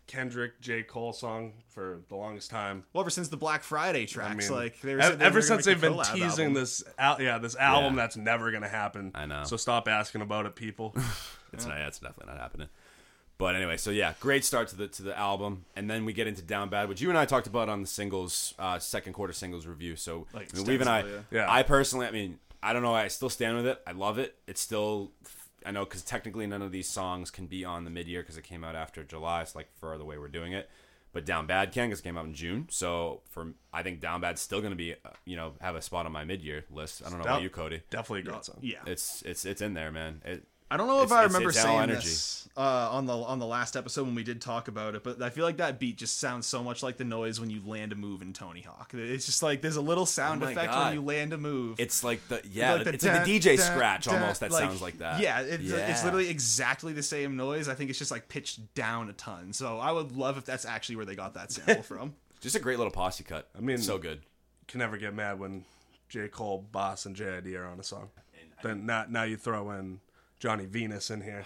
Kendrick 0.07 0.59
J 0.61 0.83
Cole 0.83 1.13
song 1.13 1.53
for 1.67 1.99
the 2.09 2.15
longest 2.15 2.49
time. 2.49 2.85
Well, 2.93 3.01
ever 3.01 3.09
since 3.09 3.27
the 3.27 3.37
Black 3.37 3.61
Friday 3.63 4.03
I 4.03 4.05
tracks, 4.05 4.49
mean, 4.49 4.57
like 4.57 4.79
they 4.81 4.95
were, 4.95 5.01
ev- 5.01 5.19
they 5.19 5.25
ever 5.25 5.41
since 5.41 5.65
they've 5.65 5.79
been 5.79 5.97
teasing 6.13 6.45
album. 6.47 6.53
this, 6.53 6.83
al- 6.97 7.21
yeah, 7.21 7.37
this 7.37 7.55
album 7.57 7.95
Yeah. 7.95 8.01
that's 8.03 8.17
never 8.17 8.51
gonna 8.51 8.69
happen. 8.69 9.11
I 9.13 9.25
know. 9.25 9.43
So 9.43 9.57
stop 9.57 9.87
asking 9.87 10.21
about 10.21 10.45
it, 10.45 10.55
people. 10.55 10.95
It's 11.53 11.65
not. 11.65 11.77
It's 11.79 11.99
definitely 11.99 12.33
not 12.33 12.41
happening. 12.41 12.67
But 13.37 13.55
anyway, 13.55 13.77
so 13.77 13.89
yeah, 13.89 14.13
great 14.19 14.43
start 14.43 14.67
to 14.69 14.75
the 14.75 14.87
to 14.89 15.03
the 15.03 15.17
album, 15.17 15.63
and 15.77 15.89
then 15.89 16.03
we 16.05 16.11
get 16.11 16.27
into 16.27 16.41
Down 16.41 16.69
Bad, 16.69 16.89
which 16.89 16.99
you 17.01 17.07
and 17.09 17.17
I 17.17 17.23
talked 17.25 17.47
about 17.47 17.69
on 17.69 17.81
the 17.81 17.87
singles 17.87 18.53
uh, 18.59 18.79
second 18.79 19.13
quarter 19.13 19.31
singles 19.31 19.65
review. 19.65 19.95
So 19.95 20.27
Like, 20.33 20.49
I 20.53 20.57
mean, 20.57 20.65
Weave 20.67 20.81
and 20.81 20.89
I, 20.89 21.03
yeah. 21.31 21.45
I 21.49 21.63
personally, 21.63 22.05
I 22.07 22.11
mean, 22.11 22.39
I 22.61 22.73
don't 22.73 22.81
know, 22.81 22.93
I 22.93 23.07
still 23.07 23.29
stand 23.29 23.55
with 23.57 23.67
it. 23.67 23.81
I 23.87 23.91
love 23.93 24.17
it. 24.17 24.35
It's 24.47 24.59
still, 24.59 25.11
I 25.67 25.71
know, 25.71 25.83
because 25.83 26.01
technically 26.03 26.47
none 26.47 26.61
of 26.61 26.71
these 26.71 26.89
songs 26.89 27.29
can 27.29 27.45
be 27.45 27.65
on 27.65 27.83
the 27.83 27.89
mid 27.89 28.07
year 28.07 28.21
because 28.21 28.37
it 28.37 28.43
came 28.43 28.63
out 28.63 28.75
after 28.75 29.03
July. 29.03 29.41
It's 29.41 29.55
like 29.55 29.69
for 29.79 29.97
the 29.97 30.05
way 30.05 30.17
we're 30.17 30.29
doing 30.29 30.53
it. 30.53 30.69
But 31.13 31.25
Down 31.25 31.47
Bad 31.47 31.71
can 31.71 31.87
because 31.87 31.99
it 31.99 32.03
came 32.03 32.17
out 32.17 32.25
in 32.25 32.33
June. 32.33 32.67
So 32.69 33.21
for 33.29 33.53
I 33.73 33.83
think 33.83 33.99
Down 33.99 34.21
Bad's 34.21 34.41
still 34.41 34.59
going 34.59 34.71
to 34.71 34.77
be, 34.77 34.93
uh, 34.93 35.09
you 35.25 35.35
know, 35.35 35.53
have 35.61 35.75
a 35.75 35.81
spot 35.81 36.05
on 36.05 36.11
my 36.11 36.23
mid 36.23 36.41
year 36.41 36.65
list. 36.71 37.01
I 37.05 37.09
don't 37.09 37.19
know 37.19 37.25
about 37.25 37.41
you, 37.41 37.49
Cody. 37.49 37.81
Definitely 37.89 38.21
a 38.21 38.31
great 38.31 38.45
song. 38.45 38.57
yeah, 38.61 38.77
It's 38.85 39.21
it's 39.23 39.45
it's 39.45 39.61
in 39.61 39.73
there, 39.73 39.91
man. 39.91 40.21
It, 40.25 40.45
I 40.69 40.75
don't 40.77 40.87
know 40.87 40.99
if 40.99 41.05
It's- 41.05 41.17
I 41.19 41.23
remember 41.23 41.49
it's 41.49 41.57
all 41.59 41.65
saying 41.65 41.79
energy. 41.91 42.07
this 42.09 42.49
uh, 42.57 42.89
on 42.91 43.05
the 43.05 43.13
on 43.15 43.37
the 43.39 43.45
last 43.45 43.77
episode 43.77 44.03
when 44.05 44.15
we 44.15 44.23
did 44.23 44.41
talk 44.41 44.67
about 44.67 44.95
it, 44.95 45.03
but 45.03 45.21
I 45.21 45.29
feel 45.29 45.45
like 45.45 45.57
that 45.57 45.79
beat 45.79 45.95
just 45.95 46.19
sounds 46.19 46.45
so 46.47 46.63
much 46.63 46.81
like 46.83 46.97
the 46.97 47.03
noise 47.05 47.39
when 47.39 47.49
you 47.51 47.61
land 47.65 47.91
a 47.91 47.95
move 47.95 48.21
in 48.23 48.33
Tony 48.33 48.61
Hawk. 48.61 48.91
It's 48.95 49.25
just 49.27 49.43
like 49.43 49.61
there's 49.61 49.75
a 49.75 49.81
little 49.81 50.05
sound 50.07 50.43
Oh 50.43 50.47
effect 50.47 50.71
God. 50.71 50.85
when 50.87 50.93
you 50.95 51.01
land 51.05 51.33
a 51.33 51.37
move. 51.37 51.79
It's 51.79 52.03
like 52.03 52.27
the 52.29 52.41
yeah, 52.51 52.73
Like 52.73 52.83
the 52.85 52.93
it's 52.95 53.05
like 53.05 53.23
the 53.25 53.39
DJ 53.39 53.57
dun, 53.57 53.65
scratch 53.65 54.05
dun, 54.05 54.15
almost. 54.21 54.39
That 54.41 54.51
like- 54.51 54.63
sounds 54.63 54.81
like 54.81 54.97
that. 54.97 55.21
Yeah, 55.21 55.41
it's, 55.41 55.69
it's 55.71 56.03
literally 56.03 56.29
exactly 56.29 56.93
the 56.93 57.03
same 57.03 57.37
noise. 57.37 57.69
I 57.69 57.75
think 57.75 57.89
it's 57.91 57.99
just 57.99 58.11
like 58.11 58.27
pitched 58.27 58.73
down 58.73 59.09
a 59.09 59.13
ton. 59.13 59.53
So 59.53 59.77
I 59.77 59.91
would 59.91 60.17
love 60.17 60.37
if 60.37 60.45
that's 60.45 60.65
actually 60.65 60.95
where 60.97 61.05
they 61.05 61.15
got 61.15 61.35
that 61.35 61.51
sample 61.51 61.83
from. 61.83 62.15
just 62.41 62.55
a 62.55 62.59
great 62.59 62.77
little 62.77 62.91
posse 62.91 63.23
cut. 63.23 63.47
I 63.55 63.61
mean- 63.61 63.77
so 63.77 63.97
good. 63.99 64.21
Can 64.67 64.79
never 64.79 64.97
get 64.97 65.13
mad 65.13 65.39
when 65.39 65.63
J 66.09 66.27
Cole, 66.27 66.65
Bas, 66.71 67.05
and 67.05 67.15
JID 67.15 67.55
are 67.57 67.65
on 67.67 67.79
a 67.79 67.83
song. 67.83 68.09
Then 68.63 68.85
now, 68.87 69.05
now 69.07 69.23
you 69.23 69.37
throw 69.37 69.69
in 69.71 69.99
Johnny 70.39 70.65
Venus 70.65 71.09
in 71.09 71.21
here. 71.21 71.45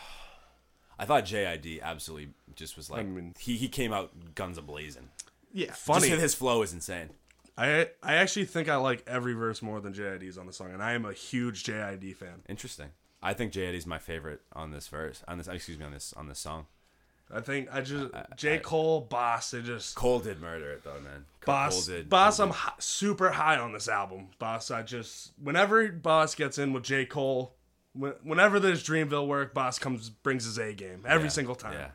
I 1.00 1.06
thought 1.06 1.26
JID 1.26 1.82
absolutely 1.82 2.30
just 2.56 2.78
was 2.78 2.90
like 2.90 3.02
I 3.02 3.04
mean- 3.04 3.34
he 3.40 3.58
he 3.58 3.68
came 3.68 3.92
out 3.94 4.36
guns 4.36 4.58
a 4.58 4.62
blazing. 4.62 5.10
Yeah, 5.54 5.74
Funny. 5.74 6.10
Just 6.10 6.22
his 6.22 6.36
flow 6.36 6.62
is 6.62 6.74
insane. 6.74 7.10
I 7.58 7.90
I 8.02 8.16
actually 8.16 8.46
think 8.46 8.70
I 8.70 8.76
like 8.78 9.04
every 9.08 9.34
verse 9.34 9.62
more 9.62 9.82
than 9.82 9.94
JID's 9.94 10.38
on 10.38 10.46
the 10.48 10.54
song, 10.54 10.72
and 10.72 10.82
I 10.82 10.94
am 10.94 11.06
a 11.06 11.14
huge 11.14 11.64
JID 11.64 12.16
fan. 12.16 12.44
Interesting. 12.48 12.90
I 13.22 13.34
think 13.34 13.52
JID 13.54 13.76
is 13.76 13.86
my 13.86 14.00
favorite 14.00 14.42
on 14.54 14.72
this 14.72 14.88
verse. 14.88 15.24
On 15.28 15.38
this, 15.38 15.48
excuse 15.48 15.78
me, 15.78 15.86
on 15.86 15.92
this 15.92 16.14
on 16.14 16.28
this 16.28 16.40
song. 16.40 16.68
I 17.34 17.40
think 17.42 17.70
I 17.72 17.82
just 17.82 18.12
J 18.36 18.60
Cole, 18.60 19.02
Bas, 19.02 19.52
they 19.52 19.62
just 19.62 19.96
Cole 19.96 20.20
did 20.20 20.42
murder 20.42 20.72
it 20.72 20.84
though, 20.84 21.00
man. 21.02 21.26
Bas, 21.46 21.74
Cole 21.74 21.96
did. 21.96 22.10
Bas, 22.10 22.38
Cole 22.38 22.48
I'm 22.48 22.52
hi- 22.52 22.74
super 22.80 23.32
high 23.32 23.58
on 23.58 23.74
this 23.74 23.88
album. 23.88 24.28
Bas, 24.40 24.70
I 24.72 24.82
just 24.84 25.32
whenever 25.42 25.88
Bas 25.92 26.36
gets 26.36 26.58
in 26.58 26.74
with 26.74 26.84
J 26.84 27.06
Cole, 27.06 27.56
whenever 27.94 28.60
there's 28.60 28.84
Dreamville 28.84 29.28
work, 29.28 29.54
Bas 29.54 29.80
comes 29.80 30.10
brings 30.10 30.46
his 30.46 30.58
A 30.58 30.74
game 30.74 31.04
every 31.06 31.26
Yeah, 31.26 31.30
single 31.30 31.56
time. 31.56 31.74
Yeah. 31.74 31.90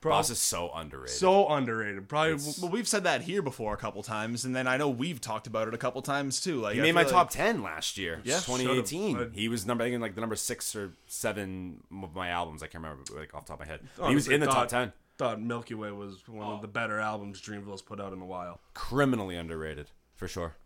Bro, 0.00 0.14
Bas 0.16 0.30
is 0.30 0.40
so 0.40 0.72
underrated. 0.74 1.14
so 1.16 1.48
underrated. 1.48 2.08
Probably 2.08 2.34
well, 2.60 2.70
we've 2.72 2.88
said 2.88 3.04
that 3.04 3.22
here 3.22 3.40
before 3.40 3.72
a 3.72 3.76
couple 3.76 4.02
times, 4.02 4.44
and 4.44 4.54
then 4.54 4.66
I 4.66 4.76
know 4.76 4.88
we've 4.88 5.20
talked 5.20 5.46
about 5.46 5.68
it 5.68 5.74
a 5.74 5.78
couple 5.78 6.02
times 6.02 6.40
too. 6.40 6.60
Like 6.60 6.74
he 6.74 6.80
I 6.80 6.82
made 6.82 6.92
my 6.92 7.04
feel 7.04 7.12
top 7.12 7.30
ten 7.30 7.62
last 7.62 7.96
year. 7.96 8.20
Yeah, 8.24 8.40
2018. 8.40 9.14
should've. 9.14 9.32
He 9.32 9.48
was 9.48 9.64
number 9.64 9.84
I 9.84 9.90
think 9.90 10.02
like 10.02 10.16
the 10.16 10.20
number 10.20 10.34
six 10.34 10.74
or 10.74 10.92
seven 11.06 11.84
of 12.02 12.16
my 12.16 12.30
albums. 12.30 12.64
I 12.64 12.66
can't 12.66 12.82
remember 12.82 13.04
like 13.16 13.32
off 13.32 13.46
the 13.46 13.52
top 13.52 13.60
of 13.60 13.66
my 13.66 13.72
head. 13.72 13.80
he 14.08 14.14
was 14.14 14.26
in 14.26 14.40
the 14.40 14.46
top 14.46 14.66
ten. 14.68 14.92
Thought 15.18 15.40
Milky 15.40 15.74
Way 15.74 15.92
was 15.92 16.26
one 16.26 16.48
of 16.48 16.58
oh. 16.58 16.62
the 16.62 16.68
better 16.68 16.98
albums 16.98 17.40
Dreamville's 17.40 17.82
put 17.82 18.00
out 18.00 18.12
in 18.12 18.20
a 18.20 18.26
while. 18.26 18.60
criminally 18.74 19.36
underrated 19.36 19.90
for 20.16 20.26
sure. 20.26 20.56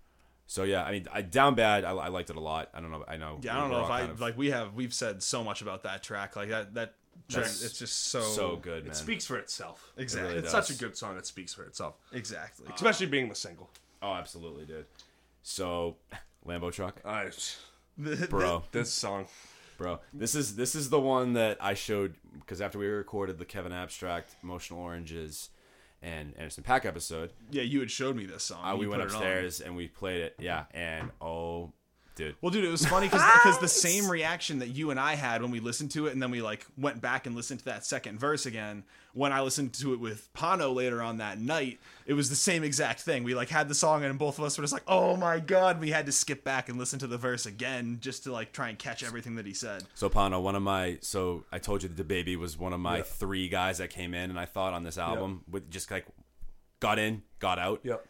So 0.46 0.62
yeah, 0.62 0.84
I 0.84 0.92
mean, 0.92 1.06
I, 1.12 1.22
down 1.22 1.54
bad. 1.54 1.84
I, 1.84 1.90
I 1.90 2.08
liked 2.08 2.30
it 2.30 2.36
a 2.36 2.40
lot. 2.40 2.70
I 2.72 2.80
don't 2.80 2.90
know. 2.90 3.04
I 3.08 3.16
know. 3.16 3.38
Yeah, 3.42 3.56
I 3.56 3.60
don't 3.60 3.70
know 3.70 3.84
if 3.84 3.90
I 3.90 4.02
of 4.02 4.20
like 4.20 4.38
we 4.38 4.50
have 4.50 4.74
we've 4.74 4.94
said 4.94 5.22
so 5.22 5.42
much 5.42 5.60
about 5.60 5.82
that 5.82 6.02
track. 6.02 6.36
Like 6.36 6.50
that 6.50 6.74
that 6.74 6.94
track, 7.28 7.44
That's 7.44 7.64
it's 7.64 7.78
just 7.78 8.08
so 8.08 8.20
so 8.20 8.56
good, 8.56 8.84
man. 8.84 8.92
It 8.92 8.96
speaks 8.96 9.24
for 9.26 9.38
itself. 9.38 9.92
Exactly. 9.96 10.28
really 10.28 10.44
It's 10.44 10.52
does. 10.52 10.66
such 10.68 10.76
a 10.76 10.78
good 10.78 10.96
song 10.96 11.16
that 11.16 11.26
speaks 11.26 11.52
for 11.52 11.64
itself, 11.64 11.96
Exactly. 12.12 12.66
especially 12.74 13.06
being 13.06 13.28
the 13.28 13.34
single. 13.34 13.70
Oh, 14.02 14.12
absolutely, 14.12 14.66
dude. 14.66 14.86
So, 15.42 15.96
Lambo 16.46 16.70
truck, 16.72 17.00
I, 17.04 17.30
bro, 18.28 18.62
this 18.70 18.92
song, 18.92 19.26
bro. 19.78 19.98
This 20.12 20.34
is 20.36 20.54
this 20.54 20.74
is 20.76 20.90
the 20.90 21.00
one 21.00 21.32
that 21.32 21.58
I 21.60 21.74
showed 21.74 22.14
because 22.38 22.60
after 22.60 22.78
we 22.78 22.86
recorded 22.86 23.38
the 23.38 23.44
Kevin 23.44 23.72
Abstract, 23.72 24.36
Emotional 24.44 24.80
Oranges, 24.80 25.50
and 26.02 26.34
Anderson 26.36 26.64
Paak 26.64 26.84
episode, 26.84 27.32
yeah, 27.50 27.62
you 27.62 27.80
had 27.80 27.90
showed 27.90 28.16
me 28.16 28.26
this 28.26 28.44
song. 28.44 28.64
uh, 28.64 28.76
we 28.76 28.86
went 28.86 29.00
put 29.02 29.10
it 29.10 29.14
on. 29.14 29.16
upstairs 29.22 29.60
and 29.60 29.76
we 29.76 29.88
played 29.88 30.20
it. 30.22 30.36
Yeah, 30.38 30.64
and 30.72 31.10
oh, 31.20 31.72
dude, 32.16 32.34
Well, 32.40 32.50
dude, 32.50 32.64
it 32.64 32.70
was 32.70 32.84
funny 32.84 33.06
because 33.10 33.58
the 33.60 33.68
same 33.68 34.10
reaction 34.10 34.58
that 34.58 34.68
you 34.68 34.90
and 34.90 34.98
I 34.98 35.14
had 35.14 35.42
when 35.42 35.52
we 35.52 35.60
listened 35.60 35.92
to 35.92 36.06
it, 36.08 36.12
and 36.12 36.20
then 36.20 36.32
we 36.32 36.42
like 36.42 36.66
went 36.76 37.00
back 37.00 37.26
and 37.26 37.36
listened 37.36 37.60
to 37.60 37.66
that 37.66 37.86
second 37.86 38.18
verse 38.18 38.46
again. 38.46 38.82
When 39.12 39.32
I 39.32 39.40
listened 39.40 39.72
to 39.74 39.94
it 39.94 40.00
with 40.00 40.28
Pano 40.34 40.74
later 40.74 41.00
on 41.00 41.18
that 41.18 41.38
night, 41.40 41.78
it 42.04 42.12
was 42.12 42.28
the 42.28 42.36
same 42.36 42.62
exact 42.64 43.00
thing. 43.00 43.24
We 43.24 43.34
like 43.34 43.48
had 43.48 43.68
the 43.68 43.74
song, 43.74 44.04
and 44.04 44.18
both 44.18 44.38
of 44.38 44.44
us 44.44 44.58
were 44.58 44.62
just 44.62 44.72
like, 44.74 44.82
"Oh 44.86 45.16
my 45.16 45.38
god!" 45.40 45.80
We 45.80 45.90
had 45.90 46.04
to 46.06 46.12
skip 46.12 46.44
back 46.44 46.68
and 46.68 46.78
listen 46.78 46.98
to 46.98 47.06
the 47.06 47.16
verse 47.16 47.46
again 47.46 47.98
just 48.00 48.24
to 48.24 48.32
like 48.32 48.52
try 48.52 48.68
and 48.68 48.78
catch 48.78 49.02
everything 49.04 49.36
that 49.36 49.46
he 49.46 49.54
said. 49.54 49.84
So 49.94 50.10
Pano, 50.10 50.42
one 50.42 50.56
of 50.56 50.62
my 50.62 50.98
so 51.00 51.44
I 51.52 51.58
told 51.58 51.82
you 51.82 51.88
that 51.88 51.96
the 51.96 52.04
baby 52.04 52.36
was 52.36 52.58
one 52.58 52.72
of 52.72 52.80
my 52.80 53.02
three 53.02 53.48
guys 53.48 53.78
that 53.78 53.88
came 53.88 54.12
in 54.12 54.28
and 54.30 54.38
I 54.38 54.44
thought 54.44 54.74
on 54.74 54.82
this 54.82 54.98
album 54.98 55.44
with 55.50 55.70
just 55.70 55.90
like 55.90 56.06
got 56.80 56.98
in, 56.98 57.22
got 57.38 57.58
out. 57.58 57.80
yep, 57.84 58.04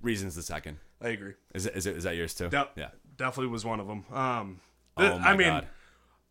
Reasons 0.00 0.34
the 0.36 0.42
second. 0.42 0.78
I 1.02 1.08
agree. 1.08 1.32
Is 1.54 1.66
it, 1.66 1.76
is 1.76 1.86
it 1.86 1.96
is 1.96 2.04
that 2.04 2.16
yours 2.16 2.34
too? 2.34 2.48
Yep. 2.52 2.72
Yeah. 2.76 2.88
Definitely 3.20 3.52
was 3.52 3.64
one 3.64 3.78
of 3.78 3.86
them. 3.86 4.04
Um, 4.12 4.60
Oh 4.96 5.18
my 5.18 5.28
I 5.28 5.36
mean, 5.36 5.48
God. 5.48 5.68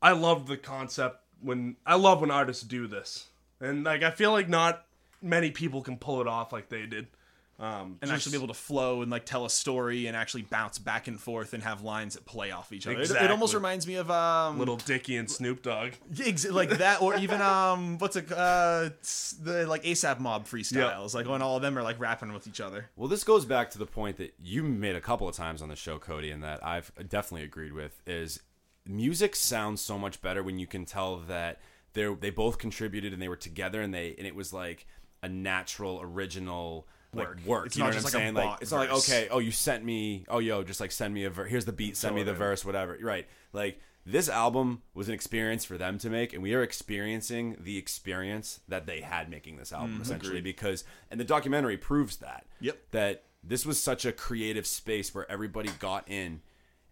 I 0.02 0.12
love 0.12 0.47
the 0.47 0.58
concept 0.58 1.21
when 1.41 1.78
I 1.86 1.95
love 1.95 2.19
when 2.21 2.32
artists 2.32 2.63
do 2.63 2.88
this, 2.88 3.28
and 3.62 3.84
like 3.84 4.04
I 4.04 4.12
feel 4.12 4.32
like 4.32 4.49
not 4.49 4.86
many 5.21 5.52
people 5.52 5.82
can 5.82 5.97
pull 5.97 6.19
it 6.19 6.28
off 6.28 6.52
like 6.52 6.69
they 6.69 6.86
did. 6.86 7.08
Um, 7.60 7.98
and 8.02 8.10
actually 8.10 8.32
be 8.32 8.38
able 8.38 8.48
to 8.48 8.54
flow 8.54 9.02
and 9.02 9.12
like 9.12 9.26
tell 9.26 9.43
a 9.45 9.50
story 9.50 10.08
and 10.08 10.15
actually 10.15 10.43
bounce 10.43 10.80
back 10.80 11.10
and 11.10 11.19
forth 11.19 11.54
and 11.54 11.62
have 11.62 11.82
lines 11.84 12.13
that 12.13 12.24
play 12.26 12.52
off 12.52 12.72
each 12.72 12.88
other. 12.88 13.02
It- 13.02 13.12
It, 13.12 13.30
almost 13.32 13.54
reminds 13.54 13.86
me 13.86 13.95
of 13.95 14.10
um 14.10 14.58
Lil 14.60 14.78
Dicky 14.78 15.17
and 15.17 15.30
Snoop 15.30 15.62
Dogg. 15.62 15.91
ex- 16.26 16.50
like 16.50 16.69
that 16.78 17.02
or 17.02 17.17
even 17.17 17.41
um 17.41 17.98
what's 17.98 18.15
it 18.15 18.32
uh 18.32 18.91
the 19.43 19.65
like 19.67 19.84
ASAP 19.84 20.19
mob 20.19 20.45
freestyles 20.48 21.13
like 21.13 21.28
when 21.28 21.41
all 21.41 21.58
of 21.58 21.62
them 21.62 21.78
are 21.78 21.84
like 21.84 22.00
rapping 22.00 22.32
with 22.32 22.48
each 22.48 22.62
other. 22.62 22.89
Well, 22.95 23.10
this 23.10 23.26
goes 23.26 23.43
back 23.43 23.69
to 23.72 23.78
the 23.78 23.86
point 23.86 24.15
that 24.17 24.34
you 24.39 24.63
made 24.63 24.95
a 24.95 25.02
couple 25.02 25.28
of 25.28 25.36
times 25.36 25.62
on 25.62 25.67
the 25.67 25.76
show, 25.76 26.00
Cody, 26.00 26.32
and 26.32 26.41
that 26.43 26.65
I've 26.65 26.93
definitely 27.10 27.43
agreed 27.43 27.74
with 27.74 28.02
is 28.08 28.39
music 28.86 29.36
sounds 29.36 29.82
so 29.82 29.98
much 29.98 30.22
better 30.22 30.41
when 30.41 30.60
you 30.60 30.65
can 30.65 30.86
tell 30.86 31.17
that 31.17 31.60
they 31.91 32.06
they 32.15 32.30
both 32.30 32.58
contributed 32.58 33.12
and 33.12 33.22
they 33.22 33.28
were 33.28 33.36
together 33.36 33.82
and 33.82 33.93
they 33.93 34.15
and 34.17 34.26
it 34.26 34.34
was 34.34 34.54
like 34.54 34.88
a 35.22 35.28
natural, 35.28 36.00
original 36.02 36.88
like 37.13 37.28
Work. 37.28 37.39
work. 37.45 37.65
It's 37.67 37.76
you 37.78 37.84
know 37.84 37.89
what 37.89 37.98
I'm 37.98 38.04
like 38.04 38.12
saying? 38.12 38.34
bot 38.36 38.62
it's 38.62 38.72
not 38.72 38.80
like 38.80 38.91
okay, 38.91 39.28
oh, 39.32 39.39
you 39.39 39.52
sent 39.52 39.84
me, 39.84 40.26
oh, 40.28 40.39
yo, 40.39 40.63
just 40.63 40.80
like 40.80 40.91
send 40.91 41.13
me 41.13 41.24
a 41.24 41.30
ver- 41.30 41.45
here's 41.45 41.65
the 41.65 41.74
beat, 41.74 41.98
send 41.98 42.15
me 42.15 42.24
the 42.24 42.34
verse, 42.34 42.63
whatever. 42.63 42.98
Right? 43.02 43.28
Like 43.52 43.80
this 44.06 44.30
album 44.30 44.82
was 44.93 45.08
an 45.08 45.13
experience 45.13 45.65
for 45.65 45.78
them 45.78 45.98
to 46.00 46.10
make, 46.10 46.34
and 46.34 46.41
we 46.41 46.54
are 46.54 46.63
experiencing 46.63 47.58
the 47.60 47.78
experience 47.78 48.60
that 48.67 48.86
they 48.86 49.02
had 49.02 49.30
making 49.30 49.58
this 49.58 49.74
album 49.74 49.93
mm-hmm. 49.93 50.02
essentially 50.02 50.41
because, 50.41 50.84
and 51.12 51.19
the 51.19 51.26
documentary 51.26 51.78
proves 51.78 52.17
that 52.17 52.45
Yep. 52.62 52.78
that 52.91 53.24
this 53.43 53.65
was 53.65 53.82
such 53.82 54.06
a 54.06 54.12
creative 54.12 54.67
space 54.67 55.13
where 55.13 55.30
everybody 55.32 55.69
got 55.80 56.10
in 56.10 56.41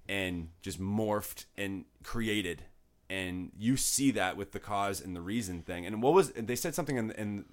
and 0.07 0.49
just 0.61 0.81
morphed 0.81 1.45
and 1.57 1.85
created 2.03 2.63
and 3.09 3.51
you 3.57 3.77
see 3.77 4.11
that 4.11 4.37
with 4.37 4.51
the 4.51 4.59
Cozz 4.59 5.03
and 5.03 5.15
the 5.15 5.21
reason 5.21 5.61
thing 5.61 5.85
and 5.85 6.01
what 6.01 6.13
was 6.13 6.31
they 6.31 6.55
said 6.55 6.75
something 6.75 6.97
in 6.97 7.11
in 7.11 7.45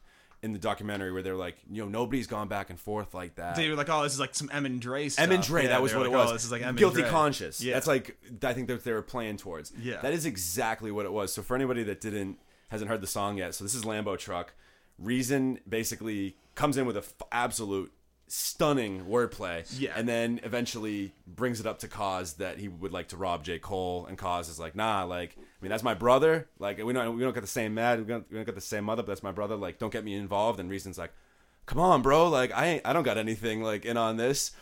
in 0.45 0.53
the 0.53 0.59
documentary 0.59 1.11
where 1.11 1.23
they're 1.23 1.35
like 1.35 1.57
you 1.71 1.83
know 1.83 1.89
nobody's 1.89 2.27
gone 2.27 2.49
back 2.49 2.69
and 2.71 2.79
forth 2.79 3.15
like 3.15 3.35
that 3.37 3.57
They 3.57 3.69
were 3.71 3.77
like, 3.77 3.89
oh, 3.89 4.03
this 4.03 4.13
is 4.13 4.21
like 4.21 4.35
some 4.35 4.51
Em 4.53 4.67
and 4.67 4.81
Dre 4.81 5.09
stuff. 5.09 5.25
Em 5.25 5.33
and 5.33 5.43
Dre, 5.43 5.63
Yeah, 5.63 5.71
that 5.71 5.83
was 5.83 5.95
what 5.95 6.05
it 6.07 6.11
oh, 6.11 6.19
was. 6.19 6.31
Oh, 6.31 6.33
this 6.35 6.45
is 6.45 6.53
like 6.53 6.63
Em 6.63 6.77
guilty 6.77 7.01
Dre. 7.01 7.11
conscious. 7.11 7.61
Yeah. 7.63 7.75
That's 7.75 7.87
like 7.87 8.17
I 8.43 8.53
think 8.53 8.69
that 8.69 8.85
they 8.85 8.93
were 8.93 9.03
playing 9.03 9.39
towards. 9.39 9.73
Yeah. 9.81 10.01
that 10.03 10.13
is 10.13 10.27
exactly 10.27 10.91
what 10.91 11.07
it 11.07 11.13
was. 11.13 11.33
So 11.33 11.43
for 11.43 11.57
anybody 11.57 11.83
that 11.85 12.01
didn't 12.01 12.39
hasn't 12.69 12.91
heard 12.91 13.01
the 13.01 13.07
song 13.07 13.39
yet, 13.39 13.55
so 13.55 13.65
this 13.65 13.75
is 13.75 13.85
Lambo 13.85 14.19
Truck. 14.19 14.53
Reason 14.99 15.59
basically 15.69 16.37
comes 16.55 16.77
in 16.77 16.87
with 16.87 16.97
a 16.97 17.01
f- 17.01 17.15
absolute 17.33 17.91
stunning 18.27 19.05
wordplay, 19.05 19.65
Yeah. 19.79 19.93
and 19.97 20.09
then 20.09 20.41
eventually 20.43 21.13
brings 21.27 21.61
it 21.61 21.67
up 21.67 21.79
to 21.81 21.89
Cozz 21.89 22.35
that 22.39 22.59
he 22.59 22.69
would 22.69 22.93
like 22.93 23.09
to 23.09 23.17
rob 23.17 23.45
J 23.45 23.59
Cole, 23.59 24.07
and 24.07 24.17
Cozz 24.19 24.49
is 24.49 24.59
like, 24.59 24.75
nah, 24.75 25.05
like 25.05 25.37
I 25.37 25.43
mean 25.61 25.71
that's 25.71 25.83
my 25.83 25.95
brother. 25.95 26.49
Like 26.59 26.79
we 26.83 26.93
don't 26.93 27.17
we 27.17 27.23
don't 27.23 27.35
get 27.35 27.41
the 27.43 27.47
same 27.47 27.75
mad, 27.75 28.01
we 28.01 28.07
don't, 28.07 28.31
we 28.31 28.37
don't 28.37 28.45
got 28.47 28.55
the 28.55 28.61
same 28.61 28.85
mother, 28.85 29.03
but 29.03 29.09
that's 29.09 29.23
my 29.23 29.33
brother. 29.33 29.57
Like 29.57 29.79
don't 29.79 29.93
get 29.93 30.05
me 30.05 30.15
involved. 30.15 30.59
And 30.61 30.71
Reason's 30.71 30.99
like, 30.99 31.13
come 31.67 31.79
on, 31.79 32.03
bro. 32.03 32.29
Like 32.29 32.53
I 32.53 32.67
ain't, 32.67 32.83
I 32.87 32.93
don't 32.93 33.03
got 33.05 33.19
anything 33.19 33.63
like 33.63 33.85
in 33.85 33.97
on 33.97 34.17
this. 34.17 34.53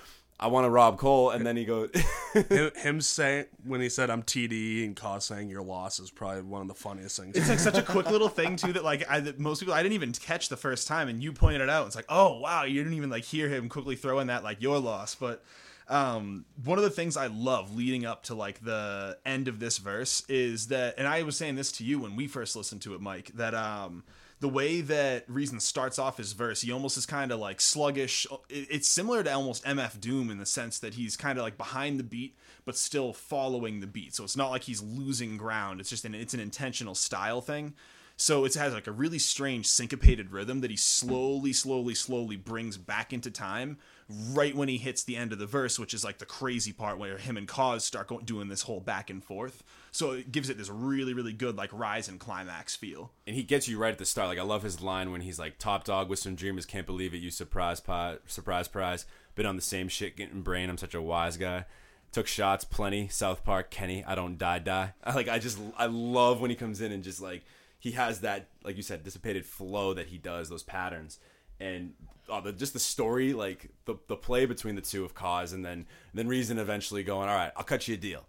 I 0.42 0.48
want 0.48 0.64
to 0.64 0.70
rob 0.70 0.98
Cole, 0.98 1.30
and 1.30 1.46
then 1.46 1.56
he 1.56 1.64
goes, 1.64 1.90
him, 2.34 2.72
him 2.76 3.00
saying 3.00 3.44
when 3.64 3.80
he 3.80 3.88
said 3.88 4.10
I'm 4.10 4.24
TDE 4.24 4.84
and 4.84 4.96
Cozz 4.96 5.22
saying 5.22 5.48
your 5.48 5.62
loss 5.62 6.00
is 6.00 6.10
probably 6.10 6.42
one 6.42 6.62
of 6.62 6.66
the 6.66 6.74
funniest 6.74 7.16
things. 7.16 7.36
It's 7.36 7.48
like 7.48 7.60
such 7.60 7.78
a 7.78 7.82
quick 7.82 8.10
little 8.10 8.28
thing 8.28 8.56
too 8.56 8.72
that 8.72 8.82
like 8.82 9.08
I, 9.08 9.20
that 9.20 9.38
most 9.38 9.60
people 9.60 9.72
I 9.72 9.84
didn't 9.84 9.94
even 9.94 10.10
catch 10.10 10.48
the 10.48 10.56
first 10.56 10.88
time, 10.88 11.08
and 11.08 11.22
you 11.22 11.32
pointed 11.32 11.60
it 11.60 11.70
out. 11.70 11.86
It's 11.86 11.94
like, 11.94 12.06
oh 12.08 12.40
wow, 12.40 12.64
you 12.64 12.82
didn't 12.82 12.96
even 12.96 13.08
like 13.08 13.22
hear 13.22 13.48
him 13.48 13.68
quickly 13.68 13.94
throw 13.94 14.18
in 14.18 14.26
that 14.26 14.42
like 14.42 14.60
your 14.60 14.80
loss. 14.80 15.14
But 15.14 15.44
um, 15.88 16.44
one 16.64 16.76
of 16.76 16.82
the 16.82 16.90
things 16.90 17.16
I 17.16 17.28
love 17.28 17.76
leading 17.76 18.04
up 18.04 18.24
to 18.24 18.34
like 18.34 18.64
the 18.64 19.18
end 19.24 19.46
of 19.46 19.60
this 19.60 19.78
verse 19.78 20.24
is 20.28 20.66
that, 20.68 20.94
and 20.98 21.06
I 21.06 21.22
was 21.22 21.36
saying 21.36 21.54
this 21.54 21.70
to 21.72 21.84
you 21.84 22.00
when 22.00 22.16
we 22.16 22.26
first 22.26 22.56
listened 22.56 22.82
to 22.82 22.94
it, 22.96 23.00
Mike, 23.00 23.30
that 23.36 23.54
um. 23.54 24.02
The 24.42 24.48
way 24.48 24.80
that 24.80 25.24
Reason 25.28 25.60
starts 25.60 26.00
off 26.00 26.16
his 26.16 26.32
verse, 26.32 26.62
he 26.62 26.72
almost 26.72 26.96
is 26.96 27.06
kind 27.06 27.30
of 27.30 27.38
like 27.38 27.60
sluggish. 27.60 28.26
Uh, 28.30 28.38
it's 28.48 28.88
similar 28.88 29.22
to 29.22 29.32
almost 29.32 29.64
MF 29.64 30.00
Doom 30.00 30.30
in 30.30 30.38
the 30.38 30.46
sense 30.46 30.80
that 30.80 30.94
he's 30.94 31.16
kind 31.16 31.38
of 31.38 31.44
like 31.44 31.56
behind 31.56 32.00
the 32.00 32.04
beat, 32.04 32.36
but 32.64 32.76
still 32.76 33.12
following 33.12 33.78
the 33.78 33.86
beat. 33.86 34.16
So 34.16 34.24
it's 34.24 34.36
not 34.36 34.50
like 34.50 34.64
he's 34.64 34.82
losing 34.82 35.36
ground. 35.36 35.78
It's 35.78 35.90
just 35.90 36.04
an 36.04 36.14
it's 36.14 36.34
an 36.34 36.40
intentional 36.40 36.96
style 36.96 37.40
thing. 37.40 37.74
So 38.16 38.44
it 38.44 38.54
has 38.54 38.74
like 38.74 38.86
a 38.88 38.92
really 38.92 39.18
strange 39.18 39.66
syncopated 39.68 40.32
rhythm 40.32 40.60
that 40.60 40.70
he 40.70 40.76
slowly, 40.76 41.52
slowly, 41.52 41.94
slowly 41.94 42.36
brings 42.36 42.76
back 42.76 43.12
into 43.12 43.30
time 43.30 43.78
right 44.08 44.54
when 44.54 44.68
he 44.68 44.76
hits 44.76 45.02
the 45.02 45.16
end 45.16 45.32
of 45.32 45.38
the 45.38 45.46
verse, 45.46 45.78
which 45.78 45.94
is 45.94 46.04
like 46.04 46.18
the 46.18 46.26
crazy 46.26 46.72
part 46.72 46.98
where 46.98 47.18
him 47.18 47.36
and 47.36 47.48
Cozz 47.48 47.82
start 47.82 48.08
going, 48.08 48.24
doing 48.24 48.48
this 48.48 48.62
whole 48.62 48.80
back 48.80 49.08
and 49.08 49.24
forth. 49.24 49.62
So 49.94 50.12
it 50.12 50.32
gives 50.32 50.48
it 50.48 50.56
this 50.56 50.70
really, 50.70 51.12
really 51.12 51.34
good 51.34 51.56
like 51.56 51.70
rise 51.72 52.08
and 52.08 52.18
climax 52.18 52.74
feel. 52.74 53.12
and 53.26 53.36
he 53.36 53.42
gets 53.42 53.68
you 53.68 53.78
right 53.78 53.92
at 53.92 53.98
the 53.98 54.06
start. 54.06 54.28
Like 54.28 54.38
I 54.38 54.42
love 54.42 54.62
his 54.62 54.80
line 54.80 55.12
when 55.12 55.20
he's 55.20 55.38
like, 55.38 55.58
"Top 55.58 55.84
dog 55.84 56.08
with 56.08 56.18
some 56.18 56.34
dreamers, 56.34 56.64
can't 56.64 56.86
believe 56.86 57.12
it. 57.14 57.18
You 57.18 57.30
surprise, 57.30 57.78
pi- 57.80 58.16
surprise, 58.26 58.68
prize. 58.68 59.04
Been 59.34 59.46
on 59.46 59.56
the 59.56 59.62
same 59.62 59.88
shit, 59.88 60.16
getting 60.16 60.40
brain. 60.42 60.70
I'm 60.70 60.78
such 60.78 60.94
a 60.94 61.02
wise 61.02 61.36
guy. 61.36 61.66
Took 62.10 62.26
shots, 62.26 62.64
plenty. 62.64 63.08
South 63.08 63.44
Park, 63.44 63.70
Kenny. 63.70 64.02
I 64.04 64.14
don't 64.14 64.36
die, 64.38 64.58
die. 64.58 64.94
I 65.04 65.14
like. 65.14 65.28
I 65.28 65.38
just, 65.38 65.58
I 65.76 65.86
love 65.86 66.40
when 66.40 66.50
he 66.50 66.56
comes 66.56 66.80
in 66.80 66.90
and 66.90 67.04
just 67.04 67.20
like 67.20 67.44
he 67.78 67.90
has 67.92 68.20
that, 68.20 68.48
like 68.64 68.76
you 68.76 68.82
said, 68.82 69.02
dissipated 69.04 69.44
flow 69.44 69.92
that 69.94 70.06
he 70.08 70.16
does, 70.16 70.48
those 70.48 70.62
patterns, 70.62 71.18
and 71.60 71.92
uh, 72.30 72.40
the, 72.40 72.52
just 72.52 72.72
the 72.72 72.78
story, 72.78 73.32
like 73.34 73.68
the 73.84 73.96
the 74.08 74.16
play 74.16 74.46
between 74.46 74.74
the 74.74 74.80
two 74.80 75.04
of 75.04 75.14
Cozz, 75.14 75.52
and 75.52 75.62
then 75.64 75.72
and 75.72 75.86
then 76.14 76.28
reason 76.28 76.58
eventually 76.58 77.02
going, 77.02 77.28
all 77.28 77.36
right, 77.36 77.52
I'll 77.56 77.64
cut 77.64 77.88
you 77.88 77.94
a 77.94 77.98
deal. 77.98 78.24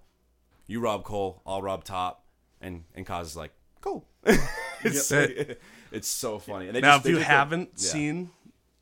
You 0.68 0.80
rob 0.80 1.04
Cole, 1.04 1.42
I'll 1.46 1.62
rob 1.62 1.84
Top, 1.84 2.24
and 2.62 2.84
and 2.96 3.06
Cozz 3.06 3.24
is 3.24 3.36
like, 3.38 3.52
cool. 3.82 4.06
it's, 4.84 5.12
Yep. 5.12 5.60
it's 5.92 6.08
so 6.08 6.40
funny. 6.40 6.68
And 6.68 6.76
they 6.76 6.82
now, 6.82 6.96
just- 6.96 7.00
if 7.00 7.04
they 7.04 7.10
you 7.12 7.16
just 7.18 7.28
haven't 7.30 7.70
yeah. 7.76 7.90
seen, 7.90 8.30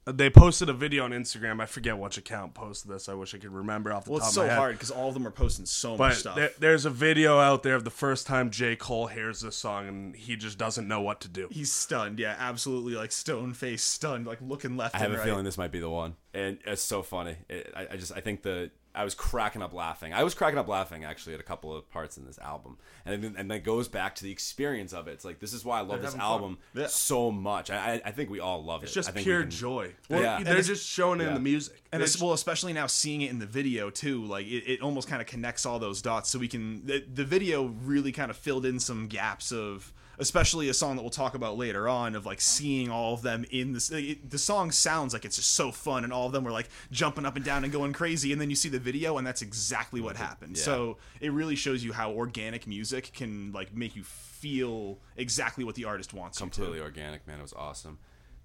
uh, 0.07 0.11
they 0.11 0.29
posted 0.31 0.67
a 0.69 0.73
video 0.73 1.03
on 1.03 1.11
Instagram. 1.11 1.61
I 1.61 1.65
forget 1.67 1.97
which 1.97 2.17
account 2.17 2.53
posted 2.55 2.91
this. 2.91 3.07
I 3.09 3.13
wish 3.13 3.33
I 3.35 3.37
could 3.37 3.51
remember 3.51 3.91
off 3.93 4.05
the 4.05 4.11
Well, 4.11 4.19
top 4.19 4.29
it's 4.29 4.37
of 4.37 4.43
my 4.45 4.49
so 4.49 4.55
hard 4.55 4.75
because 4.75 4.91
all 4.91 5.07
of 5.09 5.13
them 5.13 5.27
are 5.27 5.31
posting 5.31 5.65
so 5.65 5.95
much 5.97 6.17
stuff. 6.17 6.35
there, 6.35 6.51
there's 6.59 6.85
a 6.85 6.89
video 6.89 7.39
out 7.39 7.61
there 7.63 7.75
of 7.75 7.83
the 7.83 7.91
first 7.91 8.25
time 8.27 8.49
J. 8.51 8.75
Cole 8.75 9.07
hears 9.07 9.41
this 9.41 9.55
song 9.55 9.87
and 9.87 10.15
he 10.15 10.35
just 10.35 10.57
doesn't 10.57 10.87
know 10.87 11.01
what 11.01 11.21
to 11.21 11.27
do. 11.27 11.47
He's 11.51 11.71
stunned, 11.71 12.17
yeah, 12.19 12.35
absolutely, 12.39 12.93
like 12.95 13.11
stone 13.11 13.53
face 13.53 13.83
stunned, 13.83 14.25
like 14.25 14.39
looking 14.41 14.75
left 14.77 14.95
I 14.95 14.99
have 14.99 15.07
and 15.07 15.15
a 15.15 15.17
right. 15.19 15.25
feeling 15.25 15.45
this 15.45 15.57
might 15.57 15.71
be 15.71 15.79
the 15.79 15.89
one, 15.89 16.15
and 16.33 16.57
it's 16.65 16.81
so 16.81 17.03
funny. 17.03 17.35
It, 17.49 17.71
I, 17.75 17.87
I 17.91 17.95
just, 17.97 18.11
I 18.11 18.21
think 18.21 18.41
the, 18.41 18.71
I 18.93 19.03
was 19.05 19.15
cracking 19.15 19.61
up 19.61 19.73
laughing. 19.73 20.13
I 20.13 20.23
was 20.23 20.33
cracking 20.33 20.59
up 20.59 20.67
laughing 20.67 21.05
actually 21.05 21.33
at 21.33 21.39
a 21.39 21.43
couple 21.43 21.73
of 21.75 21.89
parts 21.89 22.17
in 22.17 22.25
this 22.25 22.37
album, 22.39 22.77
and 23.05 23.23
then, 23.23 23.35
and 23.37 23.49
that 23.49 23.63
goes 23.63 23.87
back 23.87 24.15
to 24.15 24.23
the 24.23 24.31
experience 24.31 24.91
of 24.91 25.07
it. 25.07 25.11
It's 25.11 25.23
like 25.25 25.39
this 25.39 25.53
is 25.53 25.63
why 25.63 25.79
I 25.79 25.81
love 25.81 26.01
this 26.01 26.07
having 26.13 26.19
fun. 26.19 26.29
album 26.29 26.57
Yeah. 26.73 26.87
so 26.87 27.31
much. 27.31 27.69
I, 27.71 27.93
I, 27.95 28.01
I 28.05 28.11
think 28.11 28.29
we 28.29 28.39
all 28.41 28.63
love 28.63 28.81
it. 28.81 28.85
It's 28.87 28.93
just 28.93 29.09
I 29.09 29.13
think 29.13 29.23
pure 29.23 29.37
we 29.39 29.43
can- 29.43 29.51
joy. 29.51 29.93
Yeah. 30.09 30.43
They're 30.43 30.61
just 30.61 30.85
showing 30.87 31.21
it 31.21 31.27
in 31.27 31.33
the 31.33 31.39
music. 31.39 31.81
and 31.93 32.01
It's- 32.01 32.15
it's, 32.15 32.21
well, 32.23 32.33
especially 32.33 32.73
now 32.73 32.87
seeing 32.87 33.21
it 33.21 33.31
in 33.31 33.39
the 33.39 33.45
video 33.45 33.89
too, 33.89 34.25
like 34.25 34.45
it, 34.45 34.63
it 34.69 34.81
almost 34.81 35.07
kind 35.07 35.21
of 35.21 35.27
connects 35.27 35.65
all 35.65 35.79
those 35.79 36.01
dots. 36.01 36.29
So 36.29 36.37
we 36.39 36.47
can 36.49 36.85
the, 36.85 37.03
the 37.13 37.23
video 37.23 37.73
really 37.83 38.11
kind 38.11 38.29
of 38.29 38.35
filled 38.37 38.65
in 38.65 38.79
some 38.79 39.07
gaps 39.07 39.51
of, 39.53 39.93
especially 40.19 40.69
a 40.69 40.73
song 40.73 40.95
that 40.95 41.01
we'll 41.01 41.09
talk 41.11 41.35
about 41.35 41.57
later 41.57 41.87
on 41.87 42.15
of 42.15 42.25
like 42.25 42.41
seeing 42.41 42.89
all 42.89 43.13
of 43.13 43.21
them 43.21 43.45
in 43.51 43.73
this. 43.73 43.91
It, 43.91 44.29
the 44.29 44.37
song 44.37 44.71
sounds 44.71 45.13
like 45.13 45.25
it's 45.25 45.37
just 45.37 45.51
so 45.51 45.71
fun, 45.71 46.03
and 46.03 46.13
all 46.13 46.27
of 46.27 46.31
them 46.31 46.43
were 46.43 46.51
like 46.51 46.69
jumping 46.91 47.25
up 47.25 47.35
and 47.35 47.45
down 47.45 47.63
and 47.63 47.71
going 47.73 47.93
crazy. 47.93 48.31
And 48.31 48.39
then 48.39 48.49
you 48.49 48.55
see 48.55 48.69
the 48.69 48.79
video, 48.79 49.17
and 49.17 49.25
that's 49.25 49.41
exactly 49.41 50.01
what 50.01 50.15
happened. 50.15 50.57
Yeah. 50.57 50.63
So 50.63 50.97
it 51.19 51.31
really 51.31 51.55
shows 51.55 51.83
you 51.83 51.93
how 51.93 52.11
organic 52.11 52.67
music 52.67 53.11
can 53.13 53.51
like 53.51 53.75
make 53.75 53.95
you 53.95 54.03
feel 54.03 54.99
exactly 55.17 55.63
what 55.63 55.75
the 55.75 55.85
artist 55.85 56.13
wants 56.13 56.39
you 56.39 56.45
to. 56.45 56.51
completely 56.51 56.79
organic, 56.79 57.27
man. 57.27 57.39
It 57.39 57.43
was 57.43 57.53
awesome. 57.53 57.99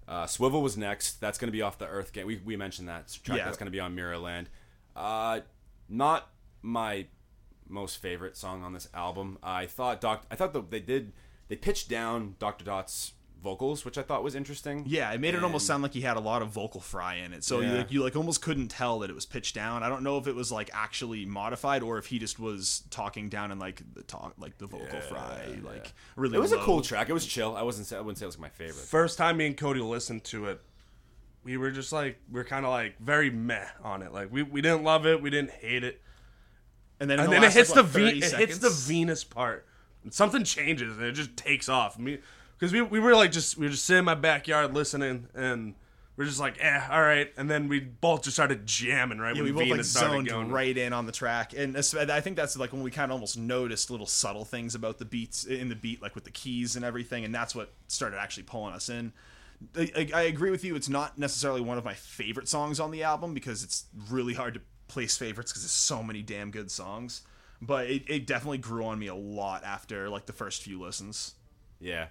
Uh, 0.07 0.25
Swivel 0.25 0.61
was 0.61 0.77
next. 0.77 1.19
That's 1.19 1.37
going 1.37 1.49
to 1.49 1.51
be 1.51 1.61
off 1.61 1.77
the 1.77 1.87
Earth 1.87 2.13
Gang. 2.13 2.25
We, 2.25 2.37
we 2.37 2.55
mentioned 2.55 2.87
that 2.87 3.17
track. 3.23 3.39
Yeah. 3.39 3.45
That's 3.45 3.57
going 3.57 3.65
to 3.65 3.71
be 3.71 3.79
on 3.79 3.95
Mirrorland. 3.95 4.45
Uh, 4.95 5.41
not 5.89 6.29
my 6.61 7.07
most 7.67 7.97
favorite 7.97 8.37
song 8.37 8.63
on 8.63 8.73
this 8.73 8.87
album. 8.93 9.37
I 9.43 9.65
thought 9.65 9.99
Doc. 9.99 10.25
I 10.31 10.35
thought 10.35 10.53
that 10.53 10.71
they 10.71 10.79
did. 10.79 11.11
They 11.47 11.55
pitched 11.55 11.89
down 11.89 12.35
Doctur 12.39 12.65
Dot's 12.65 13.13
vocals, 13.41 13.85
which 13.85 13.97
I 13.97 14.01
thought 14.01 14.23
was 14.23 14.35
interesting. 14.35 14.83
Yeah, 14.87 15.11
it 15.13 15.21
made 15.21 15.35
it 15.35 15.43
almost 15.43 15.65
sound 15.65 15.83
like 15.83 15.93
he 15.93 16.01
had 16.01 16.17
a 16.17 16.19
lot 16.19 16.41
of 16.41 16.49
vocal 16.49 16.81
fry 16.81 17.15
in 17.15 17.33
it. 17.33 17.43
So 17.43 17.61
you, 17.61 17.71
like, 17.71 17.91
you 17.91 18.03
like 18.03 18.15
almost 18.15 18.41
couldn't 18.41 18.67
tell 18.69 18.99
that 18.99 19.09
it 19.09 19.13
was 19.13 19.25
pitched 19.25 19.55
down. 19.55 19.83
I 19.83 19.89
don't 19.89 20.03
know 20.03 20.17
if 20.17 20.27
it 20.27 20.35
was 20.35 20.51
like 20.51 20.69
actually 20.73 21.25
modified 21.25 21.83
or 21.83 21.97
if 21.97 22.07
he 22.07 22.19
just 22.19 22.39
was 22.39 22.83
talking 22.89 23.29
down 23.29 23.51
and 23.51 23.59
like 23.59 23.81
the 23.93 24.03
talk 24.03 24.33
like 24.37 24.57
the 24.57 24.67
vocal 24.67 24.99
fry 25.01 25.39
like 25.63 25.93
really. 26.15 26.35
It 26.35 26.41
was 26.41 26.51
a 26.51 26.57
cool 26.57 26.81
track. 26.81 27.09
It 27.09 27.13
was 27.13 27.25
chill. 27.25 27.55
I 27.55 27.61
wasn't. 27.61 27.91
I 27.97 28.01
wouldn't 28.01 28.17
say 28.17 28.25
it 28.25 28.27
was 28.27 28.39
my 28.39 28.49
favorite. 28.49 28.75
First 28.85 29.17
time 29.17 29.37
me 29.37 29.47
and 29.47 29.55
Cody 29.55 29.79
listened 29.79 30.23
to 30.25 30.47
it, 30.47 30.61
we 31.47 31.55
were 31.55 31.71
just 31.71 31.93
like, 31.93 32.19
we 32.29 32.41
are 32.41 32.43
kind 32.43 32.65
of 32.65 32.71
like 32.71 32.99
very 32.99 33.29
meh 33.29 33.65
on 33.81 34.01
it. 34.01 34.11
Like, 34.11 34.31
we, 34.31 34.43
we 34.43 34.61
didn't 34.61 34.83
love 34.83 35.05
it, 35.05 35.21
we 35.21 35.29
didn't 35.29 35.51
hate 35.51 35.83
it. 35.83 36.01
And 36.99 37.09
then, 37.09 37.19
and 37.19 37.29
the 37.29 37.31
then 37.31 37.43
it 37.45 37.53
hits 37.53 37.69
like, 37.69 37.75
the 37.93 38.01
what, 38.01 38.13
V. 38.13 38.21
30 38.21 38.43
It 38.43 38.49
hits 38.49 38.57
the? 38.59 38.69
Venus 38.69 39.23
part. 39.23 39.65
Something 40.11 40.43
changes 40.43 40.97
and 40.97 41.05
it 41.05 41.13
just 41.13 41.35
takes 41.37 41.69
off. 41.69 41.97
Me, 41.99 42.19
because 42.57 42.73
we, 42.73 42.81
we 42.81 42.99
were 42.99 43.15
like 43.15 43.31
just 43.31 43.57
we 43.57 43.65
were 43.65 43.71
just 43.71 43.85
sitting 43.85 43.99
in 43.99 44.05
my 44.05 44.15
backyard 44.15 44.73
listening, 44.73 45.27
and 45.35 45.75
we're 46.15 46.25
just 46.25 46.39
like, 46.39 46.57
eh, 46.59 46.81
all 46.89 47.01
right, 47.01 47.31
and 47.37 47.49
then 47.49 47.67
we 47.67 47.79
both 47.79 48.23
just 48.23 48.35
started 48.35 48.65
jamming 48.65 49.19
right 49.19 49.35
Yeah, 49.35 49.43
when 49.43 49.53
we 49.55 49.65
both 49.65 49.77
like 49.77 49.85
zoned 49.85 50.27
going. 50.27 50.51
right 50.51 50.75
in 50.75 50.91
on 50.91 51.05
the 51.05 51.11
track, 51.11 51.53
and 51.55 51.77
I 51.77 52.21
think 52.21 52.35
that's 52.35 52.57
like 52.57 52.73
when 52.73 52.81
we 52.81 52.89
kind 52.89 53.11
of 53.11 53.13
almost 53.15 53.37
noticed 53.37 53.91
little 53.91 54.07
subtle 54.07 54.43
things 54.43 54.73
about 54.73 54.97
the 54.97 55.05
beats 55.05 55.43
in 55.43 55.69
the 55.69 55.75
beat, 55.75 56.01
like 56.01 56.15
with 56.15 56.23
the 56.23 56.31
keys 56.31 56.75
and 56.75 56.83
everything, 56.83 57.23
and 57.23 57.33
that's 57.35 57.53
what 57.53 57.71
started 57.87 58.17
actually 58.19 58.43
pulling 58.43 58.73
us 58.73 58.89
in. 58.89 59.13
I, 59.75 59.91
I, 59.95 60.09
I 60.13 60.21
agree 60.23 60.51
with 60.51 60.63
you. 60.63 60.75
It's 60.75 60.89
not 60.89 61.17
necessarily 61.17 61.61
one 61.61 61.77
of 61.77 61.85
my 61.85 61.93
favorite 61.95 62.47
songs 62.47 62.79
on 62.79 62.91
the 62.91 63.03
album 63.03 63.33
because 63.33 63.63
it's 63.63 63.85
really 64.09 64.33
hard 64.33 64.53
to 64.55 64.61
place 64.87 65.17
favorites 65.17 65.51
because 65.51 65.63
there's 65.63 65.71
so 65.71 66.01
many 66.03 66.21
damn 66.21 66.49
good 66.51 66.71
songs. 66.71 67.21
But 67.61 67.87
it, 67.89 68.03
it 68.07 68.27
definitely 68.27 68.59
grew 68.59 68.85
on 68.85 68.99
me 68.99 69.07
a 69.07 69.15
lot 69.15 69.63
after 69.63 70.09
like 70.09 70.25
the 70.25 70.33
first 70.33 70.61
few 70.61 70.79
listens. 70.81 71.35
Yeah, 71.79 72.07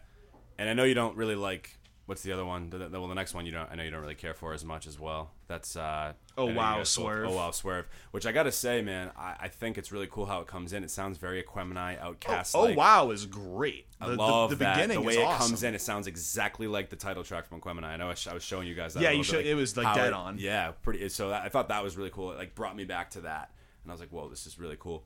and 0.58 0.68
I 0.68 0.72
know 0.74 0.84
you 0.84 0.94
don't 0.94 1.16
really 1.16 1.36
like. 1.36 1.78
What's 2.06 2.22
the 2.22 2.30
other 2.30 2.44
one? 2.44 2.70
The, 2.70 2.78
the, 2.88 3.00
well, 3.00 3.08
the 3.08 3.16
next 3.16 3.34
one 3.34 3.46
you 3.46 3.50
don't. 3.52 3.68
I 3.68 3.74
know 3.74 3.82
you 3.82 3.90
don't 3.90 4.00
really 4.00 4.14
care 4.14 4.32
for 4.32 4.52
as 4.54 4.64
much 4.64 4.86
as 4.86 4.96
well. 4.98 5.32
That's 5.48 5.74
uh, 5.76 6.12
Oh, 6.38 6.44
I 6.44 6.46
know 6.46 6.50
you 6.52 6.56
Wow, 6.56 6.82
Swerve. 6.84 7.28
Oh 7.28 7.34
wow, 7.34 7.50
swerve. 7.50 7.88
Which 8.12 8.26
I 8.26 8.32
gotta 8.32 8.52
say, 8.52 8.80
man, 8.80 9.10
I, 9.18 9.34
I 9.40 9.48
think 9.48 9.76
it's 9.76 9.90
really 9.90 10.06
cool 10.08 10.24
how 10.26 10.40
it 10.40 10.46
comes 10.46 10.72
in. 10.72 10.84
It 10.84 10.90
sounds 10.92 11.18
very 11.18 11.42
Aquemini, 11.42 11.98
OutKast. 12.00 12.52
oh 12.54 12.62
like. 12.66 12.76
wow, 12.76 13.10
is 13.10 13.26
great. 13.26 13.86
I 14.00 14.06
The, 14.06 14.12
the- 14.12 14.18
love 14.18 14.50
the, 14.50 14.56
that. 14.56 14.76
beginning 14.76 15.00
the 15.00 15.06
way 15.06 15.14
it 15.18 15.24
awesome. 15.24 15.48
comes 15.48 15.62
in. 15.64 15.74
It 15.74 15.80
sounds 15.80 16.06
exactly 16.06 16.68
like 16.68 16.90
the 16.90 16.96
title 16.96 17.24
track 17.24 17.44
from 17.46 17.60
Aquemini. 17.60 17.84
I 17.84 17.96
know 17.96 18.10
I, 18.10 18.14
sh- 18.14 18.28
I 18.28 18.34
was 18.34 18.44
showing 18.44 18.68
you 18.68 18.74
guys 18.76 18.94
that. 18.94 19.02
Yeah, 19.02 19.10
you 19.10 19.24
showed- 19.24 19.38
bit, 19.38 19.46
it 19.46 19.54
was, 19.56 19.76
like, 19.76 19.92
dead 19.96 20.12
on. 20.12 20.38
Yeah, 20.38 20.72
pretty. 20.82 21.08
So 21.08 21.30
that, 21.30 21.42
I 21.42 21.48
thought 21.48 21.68
that 21.70 21.82
was 21.82 21.96
really 21.96 22.10
cool. 22.10 22.30
It 22.32 22.38
like 22.38 22.54
brought 22.54 22.76
me 22.76 22.84
back 22.84 23.10
to 23.10 23.22
that, 23.22 23.50
and 23.82 23.90
I 23.90 23.94
was 23.94 24.00
like, 24.00 24.10
whoa, 24.10 24.28
this 24.28 24.46
is 24.46 24.60
really 24.60 24.76
cool. 24.78 25.04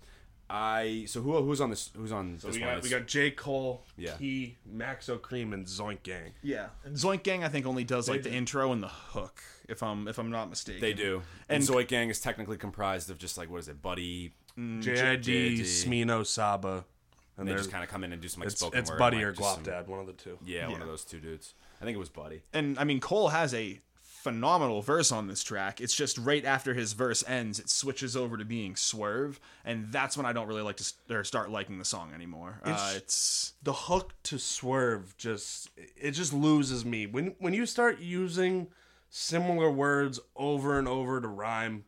I 0.52 1.04
so 1.06 1.20
who 1.20 1.40
who's 1.42 1.60
on 1.60 1.70
this? 1.70 1.90
Who's 1.96 2.10
on 2.12 2.34
this 2.34 2.44
we 2.44 2.60
one? 2.60 2.74
got, 2.74 2.82
we 2.82 2.88
got 2.90 3.06
J. 3.06 3.30
Cole, 3.30 3.84
Yeah. 3.96 4.14
Key, 4.16 4.56
Maxo 4.68 5.18
Kream, 5.18 5.54
and 5.54 5.64
Zoink 5.66 6.02
Gang. 6.02 6.32
Yeah, 6.42 6.66
and 6.84 6.96
Zoink 6.96 7.22
Gang 7.22 7.44
I 7.44 7.48
think 7.48 7.66
only 7.66 7.84
does 7.84 8.08
like 8.08 8.22
They 8.22 8.30
the 8.30 8.30
do. 8.30 8.36
intro 8.38 8.72
and 8.72 8.82
the 8.82 8.88
hook, 8.88 9.40
if 9.68 9.82
I'm 9.82 10.08
if 10.08 10.18
I'm 10.18 10.30
not 10.30 10.50
mistaken. 10.50 10.80
They 10.80 10.92
do. 10.92 11.22
And, 11.48 11.62
And- 11.62 11.64
Zoink 11.64 11.86
Gang 11.88 12.10
is 12.10 12.20
technically 12.20 12.56
comprised 12.56 13.10
of 13.10 13.18
just 13.18 13.38
like 13.38 13.48
what 13.48 13.58
is 13.58 13.68
it, 13.68 13.80
Buddy? 13.80 14.32
Mm. 14.58 14.82
JID, 14.82 15.22
JID. 15.22 15.60
Smino, 15.60 16.26
Saba. 16.26 16.84
And 17.38 17.48
They 17.48 17.54
just 17.54 17.70
kind 17.70 17.82
of 17.82 17.88
come 17.88 18.04
in 18.04 18.12
and 18.12 18.20
do 18.20 18.28
some 18.28 18.40
like 18.40 18.48
it's, 18.48 18.60
spoken 18.60 18.78
it's 18.80 18.90
word. 18.90 18.98
Buddy 18.98 19.16
and, 19.18 19.24
or 19.24 19.28
like, 19.28 19.38
just 19.38 19.48
Guap 19.50 19.54
some- 19.54 19.62
Dad, 19.64 19.86
one 19.88 20.00
of 20.00 20.06
the 20.06 20.12
two. 20.12 20.36
Yeah, 20.44 20.68
one 20.68 20.82
of 20.82 20.88
those 20.88 21.04
two 21.06 21.20
dudes. 21.20 21.54
I 21.80 21.84
think 21.86 21.94
it 21.94 21.98
was 21.98 22.10
Buddy. 22.10 22.42
And 22.52 22.78
I 22.78 22.84
mean 22.84 23.00
Cole 23.00 23.28
has 23.28 23.54
a 23.54 23.80
phenomenal 24.22 24.82
verse 24.82 25.10
on 25.12 25.26
this 25.26 25.42
track. 25.42 25.80
It's 25.80 25.94
just 25.94 26.18
right 26.18 26.44
after 26.44 26.74
his 26.74 26.92
verse 26.92 27.24
ends, 27.26 27.58
it 27.58 27.70
switches 27.70 28.16
over 28.16 28.36
to 28.36 28.44
being 28.44 28.76
Swerve, 28.76 29.40
and 29.64 29.90
that's 29.90 30.16
when 30.16 30.26
I 30.26 30.32
don't 30.32 30.46
really 30.46 30.62
like 30.62 30.76
to 30.76 30.84
st- 30.84 31.16
or 31.16 31.24
start 31.24 31.50
liking 31.50 31.78
the 31.78 31.84
song 31.84 32.12
anymore. 32.14 32.60
Uh, 32.64 32.68
It's- 32.70 32.94
it's 32.96 33.52
The 33.62 33.72
hook 33.72 34.12
to 34.24 34.38
Swerve 34.38 35.16
just 35.16 35.70
it 35.96 36.12
just 36.12 36.32
loses 36.32 36.84
me 36.84 37.06
when 37.06 37.34
when 37.38 37.54
you 37.54 37.64
start 37.66 37.98
using 38.00 38.68
similar 39.08 39.70
words 39.70 40.20
over 40.36 40.78
and 40.78 40.86
over 40.86 41.20
to 41.20 41.28
rhyme. 41.28 41.84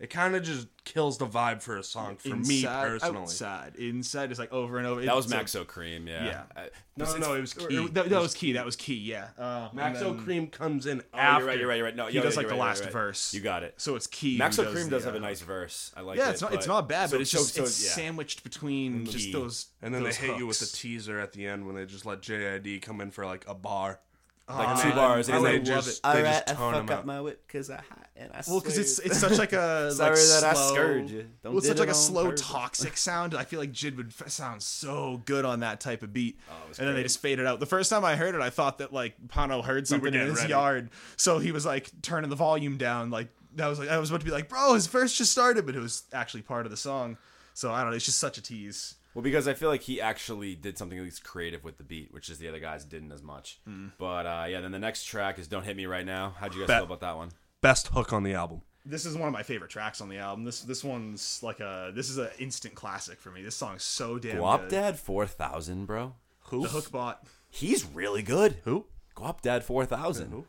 It 0.00 0.10
kind 0.10 0.34
of 0.34 0.42
just 0.42 0.66
kills 0.84 1.18
the 1.18 1.26
vibe 1.26 1.62
for 1.62 1.76
a 1.78 1.82
song 1.84 2.16
for 2.16 2.34
me 2.34 2.64
personally. 2.64 3.16
outside, 3.22 3.76
inside 3.76 4.32
is 4.32 4.40
like 4.40 4.52
over 4.52 4.76
and 4.78 4.88
over. 4.88 5.00
That 5.04 5.14
was 5.14 5.26
It's 5.32 5.54
a- 5.54 5.60
Maxo 5.60 5.64
Kream, 5.64 6.08
yeah. 6.08 6.24
Yeah. 6.24 6.42
Uh, 6.56 6.62
No, 6.96 7.04
it's- 7.04 7.20
no, 7.20 7.34
it 7.34 7.40
was 7.40 7.54
Key. 7.54 7.78
or- 7.78 7.88
that, 7.88 8.08
that 8.10 8.20
was 8.20 8.34
key. 8.34 8.52
That 8.52 8.64
was 8.66 8.74
key. 8.74 8.96
Yeah. 8.96 9.28
Uh, 9.38 9.68
Maxo 9.70 10.00
then 10.00 10.18
Cream 10.24 10.46
comes 10.48 10.86
in 10.86 11.00
Oh, 11.14 11.18
after. 11.18 11.38
you're 11.40 11.46
right. 11.48 11.58
You're 11.58 11.68
right. 11.68 11.76
You're 11.76 11.84
right. 11.86 11.96
No, 11.96 12.06
He 12.08 12.16
yeah, 12.16 12.22
does 12.22 12.34
yeah, 12.34 12.38
like 12.38 12.44
you're 12.44 12.56
the 12.56 12.60
right, 12.60 12.66
last 12.66 12.78
you're 12.78 12.86
right. 12.86 12.92
verse. 12.92 13.32
You 13.34 13.40
got 13.40 13.62
it. 13.62 13.74
So 13.80 13.94
it's 13.94 14.08
key. 14.08 14.36
who 14.36 14.42
Maxo 14.42 14.64
does 14.64 14.72
Cream 14.74 14.84
the, 14.86 14.90
does 14.90 15.04
have 15.04 15.14
uh, 15.14 15.18
a 15.18 15.20
nice 15.20 15.40
verse. 15.42 15.92
I 15.96 16.00
like 16.00 16.18
Yeah, 16.18 16.28
it. 16.28 16.32
it's 16.32 16.42
not. 16.42 16.54
It's 16.54 16.66
not 16.66 16.88
bad, 16.88 17.10
so- 17.10 17.16
but 17.16 17.20
it's 17.22 17.30
so- 17.30 17.38
just 17.38 17.54
so, 17.54 17.62
it's 17.62 17.84
yeah. 17.84 17.90
sandwiched 17.92 18.42
between 18.42 19.06
just 19.06 19.30
those. 19.32 19.66
And 19.80 19.94
then 19.94 20.02
those 20.02 20.18
they 20.18 20.26
hit 20.26 20.38
you 20.38 20.46
with 20.48 20.58
the 20.58 20.64
hooks. 20.66 20.78
teaser 20.80 21.20
at 21.20 21.32
the 21.32 21.46
end 21.46 21.66
when 21.66 21.76
they 21.76 21.86
just 21.86 22.04
let 22.04 22.20
JID 22.20 22.82
come 22.82 23.00
in 23.00 23.12
for 23.12 23.24
like 23.24 23.44
a 23.46 23.54
bar. 23.54 24.00
Oh, 24.46 24.56
like 24.56 24.82
two 24.82 24.90
bars. 24.90 25.30
I 25.30 25.34
And 25.36 25.42
would 25.42 25.50
they 25.52 25.56
love 25.72 25.84
just- 25.86 26.00
it. 26.04 26.12
they 26.12 26.22
just 26.22 26.46
tone 26.48 26.74
'em 26.74 26.90
out. 26.90 27.06
my 27.06 27.18
whip 27.22 27.42
because 27.46 27.70
I 27.70 27.76
hot 27.76 28.08
and 28.14 28.30
I 28.32 28.42
Well, 28.46 28.60
because 28.60 28.76
it's 28.76 28.98
it's 28.98 29.18
such 29.18 29.38
like 29.38 29.54
a 29.54 29.90
Sorry 29.94 30.10
like 30.10 30.18
that 30.18 30.44
I 30.44 30.52
slow, 30.52 30.72
scared 30.74 31.08
you. 31.10 31.22
Don't 31.42 31.52
well, 31.54 31.58
it's 31.58 31.66
did 31.66 31.78
such 31.78 31.78
like 31.78 31.88
a 31.88 31.94
slow 31.94 32.24
purpose. 32.26 32.42
toxic 32.42 32.96
sound. 32.98 33.34
I 33.34 33.44
feel 33.44 33.58
like 33.58 33.72
Jid 33.72 33.96
would 33.96 34.08
f- 34.20 34.28
sound 34.30 34.62
so 34.62 35.22
good 35.24 35.46
on 35.46 35.60
that 35.60 35.80
type 35.80 36.02
of 36.02 36.12
beat. 36.12 36.38
Oh, 36.50 36.52
it 36.66 36.68
was 36.68 36.78
and 36.78 36.86
then 36.86 36.94
they 36.94 37.00
great. 37.00 37.04
just 37.06 37.20
faded 37.20 37.46
out. 37.46 37.58
The 37.58 37.64
first 37.66 37.88
time 37.88 38.04
I 38.04 38.16
heard 38.16 38.34
it, 38.34 38.42
I 38.42 38.50
thought 38.50 38.78
that 38.78 38.92
like 38.92 39.14
Pano 39.28 39.64
heard 39.64 39.88
something 39.88 40.12
in 40.12 40.20
his 40.20 40.36
ready. 40.40 40.50
yard, 40.50 40.90
so 41.16 41.38
he 41.38 41.50
was 41.50 41.64
like 41.64 41.90
turning 42.02 42.28
the 42.28 42.36
volume 42.36 42.76
down. 42.76 43.10
Like 43.10 43.28
that 43.56 43.66
was 43.68 43.78
like 43.78 43.88
I 43.88 43.96
was 43.98 44.10
about 44.10 44.20
to 44.20 44.26
be 44.26 44.32
like, 44.32 44.50
bro, 44.50 44.74
his 44.74 44.88
verse 44.88 45.16
just 45.16 45.32
started, 45.32 45.64
but 45.64 45.74
it 45.74 45.80
was 45.80 46.02
actually 46.12 46.42
part 46.42 46.66
of 46.66 46.70
the 46.70 46.76
song. 46.76 47.16
So 47.54 47.72
I 47.72 47.80
don't 47.80 47.90
know. 47.92 47.96
It's 47.96 48.04
just 48.04 48.18
such 48.18 48.36
a 48.36 48.42
tease. 48.42 48.96
Well, 49.14 49.22
because 49.22 49.46
I 49.46 49.54
feel 49.54 49.68
like 49.68 49.82
he 49.82 50.00
actually 50.00 50.56
did 50.56 50.76
something 50.76 50.98
at 50.98 51.04
least 51.04 51.22
creative 51.22 51.62
with 51.62 51.78
the 51.78 51.84
beat, 51.84 52.12
which 52.12 52.28
is 52.28 52.38
the 52.38 52.48
other 52.48 52.58
guys 52.58 52.84
didn't 52.84 53.12
as 53.12 53.22
much. 53.22 53.60
Hmm. 53.64 53.88
But 53.96 54.26
uh, 54.26 54.46
yeah, 54.48 54.60
then 54.60 54.72
the 54.72 54.78
next 54.78 55.04
track 55.04 55.38
is 55.38 55.46
"Don't 55.46 55.64
Hit 55.64 55.76
Me 55.76 55.86
Right 55.86 56.04
Now." 56.04 56.34
How'd 56.38 56.54
you 56.54 56.60
guys 56.60 56.68
Bet. 56.68 56.78
feel 56.78 56.86
about 56.86 57.00
that 57.00 57.16
one? 57.16 57.30
Best 57.60 57.88
hook 57.88 58.12
on 58.12 58.24
the 58.24 58.34
album. 58.34 58.62
This 58.84 59.06
is 59.06 59.16
one 59.16 59.28
of 59.28 59.32
my 59.32 59.42
favorite 59.42 59.70
tracks 59.70 60.00
on 60.00 60.08
the 60.08 60.18
album. 60.18 60.44
This 60.44 60.60
this 60.62 60.84
one's 60.84 61.40
like 61.42 61.60
a 61.60 61.92
this 61.94 62.10
is 62.10 62.18
an 62.18 62.28
instant 62.38 62.74
classic 62.74 63.20
for 63.20 63.30
me. 63.30 63.42
This 63.42 63.56
song's 63.56 63.82
so 63.82 64.18
damn 64.18 64.36
Guap 64.36 64.62
good. 64.62 64.70
Dad 64.70 64.98
four 64.98 65.26
thousand, 65.26 65.86
bro. 65.86 66.14
Who? 66.48 66.62
The 66.64 66.68
hook 66.68 66.90
bot. 66.90 67.24
He's 67.48 67.84
really 67.86 68.22
good. 68.22 68.56
Who? 68.64 68.86
Guap 69.16 69.40
Dad 69.40 69.64
four 69.64 69.86
thousand. 69.86 70.44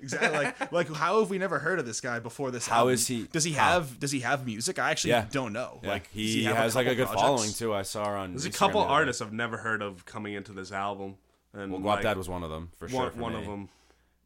Exactly. 0.00 0.30
Like, 0.38 0.72
like 0.72 0.92
how 0.92 1.20
have 1.20 1.30
we 1.30 1.38
never 1.38 1.58
heard 1.58 1.78
of 1.78 1.86
this 1.86 2.00
guy 2.00 2.18
before 2.18 2.50
this? 2.50 2.66
How 2.66 2.80
album? 2.80 2.94
is 2.94 3.06
he- 3.06 3.24
Does 3.32 3.44
he 3.44 3.52
how? 3.52 3.72
have? 3.74 3.98
Does 4.00 4.10
he 4.10 4.20
have 4.20 4.44
music? 4.44 4.78
I 4.78 4.90
actually 4.90 5.10
Yeah. 5.10 5.26
don't 5.30 5.52
know. 5.52 5.80
Yeah, 5.82 5.88
Like, 5.90 6.02
does 6.04 6.10
he, 6.12 6.44
have 6.44 6.56
has 6.56 6.74
like 6.76 6.86
a 6.86 6.94
good 6.94 7.06
projects? 7.06 7.22
following 7.22 7.52
too. 7.52 7.72
I 7.74 7.82
saw 7.82 8.04
on. 8.04 8.32
There's 8.32 8.44
a 8.44 8.50
couple 8.50 8.80
the 8.82 8.88
artists 8.88 9.22
I've 9.22 9.32
never 9.32 9.58
heard 9.58 9.82
of 9.82 10.04
coming 10.04 10.34
into 10.34 10.52
this 10.52 10.72
album, 10.72 11.16
and 11.52 11.70
Well, 11.72 11.80
Guap 11.80 11.84
like, 11.86 12.02
Dad 12.02 12.16
was 12.18 12.28
one 12.28 12.42
of 12.42 12.50
them 12.50 12.70
for 12.76 12.88
sure. 12.88 13.00
one, 13.02 13.10
for 13.12 13.18
one 13.20 13.34
of 13.34 13.44
them. 13.46 13.68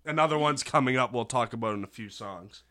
Another 0.05 0.39
one's 0.39 0.63
coming 0.63 0.97
up. 0.97 1.13
We'll 1.13 1.27
talk 1.27 1.53
about 1.53 1.75
in 1.75 1.85
a 1.85 1.89
few 1.89 2.09
songs. 2.09 2.63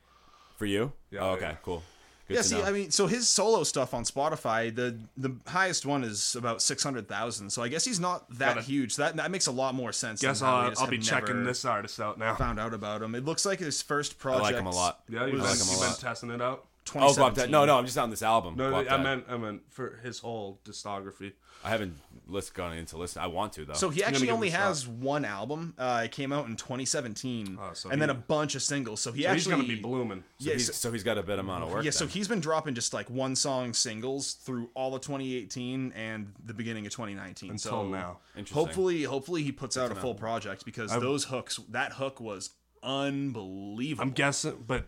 for 0.58 0.66
you. 0.66 0.92
Yeah, 1.12 1.20
Oh, 1.22 1.30
okay, 1.34 1.50
yeah. 1.50 1.56
cool. 1.62 1.84
Good 2.28 2.34
Yeah, 2.36 2.42
to 2.42 2.48
see, 2.48 2.58
know. 2.58 2.64
I 2.66 2.72
mean, 2.72 2.92
so 2.92 3.08
his 3.08 3.30
solo 3.30 3.64
stuff 3.64 3.94
on 3.94 4.04
Spotify, 4.04 4.74
the 4.76 4.98
the 5.16 5.34
highest 5.48 5.86
one 5.86 6.04
is 6.04 6.36
about 6.36 6.62
six 6.62 6.84
hundred 6.84 7.08
thousand. 7.08 7.50
So 7.52 7.62
I 7.64 7.70
guess 7.70 7.86
he's 7.86 8.00
not 8.02 8.30
that 8.38 8.56
Gotta- 8.56 8.62
huge. 8.68 8.98
That 8.98 9.16
that 9.16 9.32
makes 9.32 9.48
a 9.48 9.52
lot 9.52 9.74
more 9.76 9.94
sense. 9.94 10.22
Guess 10.22 10.42
than 10.42 10.50
I'll, 10.50 10.74
I'll 10.78 10.88
be 10.88 10.98
checking 10.98 11.46
this 11.46 11.64
artist 11.64 12.00
out 12.02 12.20
now. 12.20 12.36
Found 12.36 12.60
out 12.60 12.74
about 12.74 13.02
him. 13.02 13.16
It 13.16 13.24
looks 13.24 13.46
like 13.46 13.60
his 13.60 13.82
first 13.82 14.20
project. 14.20 14.46
I 14.46 14.50
like 14.52 14.56
him 14.60 14.66
a 14.68 14.72
lot. 14.72 15.00
Yeah, 15.08 15.26
you've, 15.26 15.34
was- 15.36 15.42
been, 15.42 15.50
like 15.52 15.60
him 15.60 15.68
a 15.68 15.72
you've 15.72 15.82
been 15.82 16.02
testing 16.02 16.30
it 16.32 16.42
out. 16.42 16.66
Oh, 16.96 17.00
Guap 17.00 17.36
Dad. 17.36 17.48
2017. 17.48 17.52
No, 17.52 17.66
no, 17.66 17.78
I'm 17.78 17.86
just 17.86 17.98
on 17.98 18.10
this 18.10 18.22
album. 18.22 18.56
No, 18.56 18.72
Guap 18.72 18.76
I 18.80 18.84
Dad. 18.98 19.04
meant 19.04 19.26
I 19.30 19.38
meant 19.38 19.62
for 19.70 20.00
his 20.04 20.20
whole 20.20 20.60
discography. 20.66 21.34
I 21.64 21.70
haven't 21.72 21.98
list 22.28 22.54
gone 22.54 22.78
into 22.78 22.98
listen. 22.98 23.22
I 23.22 23.28
want 23.28 23.54
to 23.54 23.66
though. 23.66 23.74
So 23.74 23.90
he 23.90 24.02
gonna 24.02 24.10
actually 24.12 24.28
give 24.28 24.36
only 24.36 24.50
him 24.50 24.56
a 24.56 24.58
has 24.66 24.88
one 24.88 25.26
album. 25.26 25.74
Uh, 25.78 26.02
it 26.06 26.12
came 26.12 26.32
out 26.32 26.46
in 26.48 26.56
2017, 26.56 27.58
Oh, 27.60 27.72
so 27.74 27.90
and 27.90 28.00
then 28.02 28.10
he- 28.10 28.16
a 28.16 28.18
bunch 28.18 28.54
of 28.56 28.62
singles. 28.62 29.02
So 29.02 29.12
he 29.12 29.24
So 29.24 29.30
actually 29.30 29.56
he's 29.56 29.62
gonna 29.68 29.76
be 29.76 29.82
blooming. 29.82 30.24
so, 30.40 30.48
yeah, 30.50 30.54
he's, 30.54 30.68
so- 30.68 30.72
so 30.74 30.92
he's 30.92 31.04
got 31.04 31.18
a 31.18 31.24
bit 31.24 31.40
amount 31.40 31.64
of 31.64 31.72
work. 31.72 31.84
Yeah, 31.84 31.92
so 31.92 32.06
then. 32.06 32.14
he's 32.14 32.28
been 32.28 32.40
dropping 32.42 32.76
just 32.76 32.94
like 32.94 33.10
one 33.10 33.36
song 33.36 33.74
singles 33.74 34.34
through 34.34 34.70
all 34.76 34.94
of 34.96 35.02
2018 35.02 35.94
and 35.94 36.34
the 36.46 36.54
beginning 36.54 36.86
of 36.86 36.92
2019 36.92 37.52
Until 37.52 37.72
so 37.72 37.88
now. 37.88 38.20
Interesting. 38.36 38.56
Hopefully, 38.66 39.04
hopefully 39.04 39.42
he 39.44 39.52
puts 39.52 39.78
out 39.78 39.92
a 39.92 39.96
full 39.96 40.14
project 40.16 40.64
because 40.64 40.92
those 40.92 41.24
hooks, 41.26 41.60
that 41.70 41.94
hook 41.94 42.22
was 42.22 42.52
unbelievable. 42.84 44.04
I'm 44.04 44.12
guessing, 44.14 44.64
but 44.68 44.86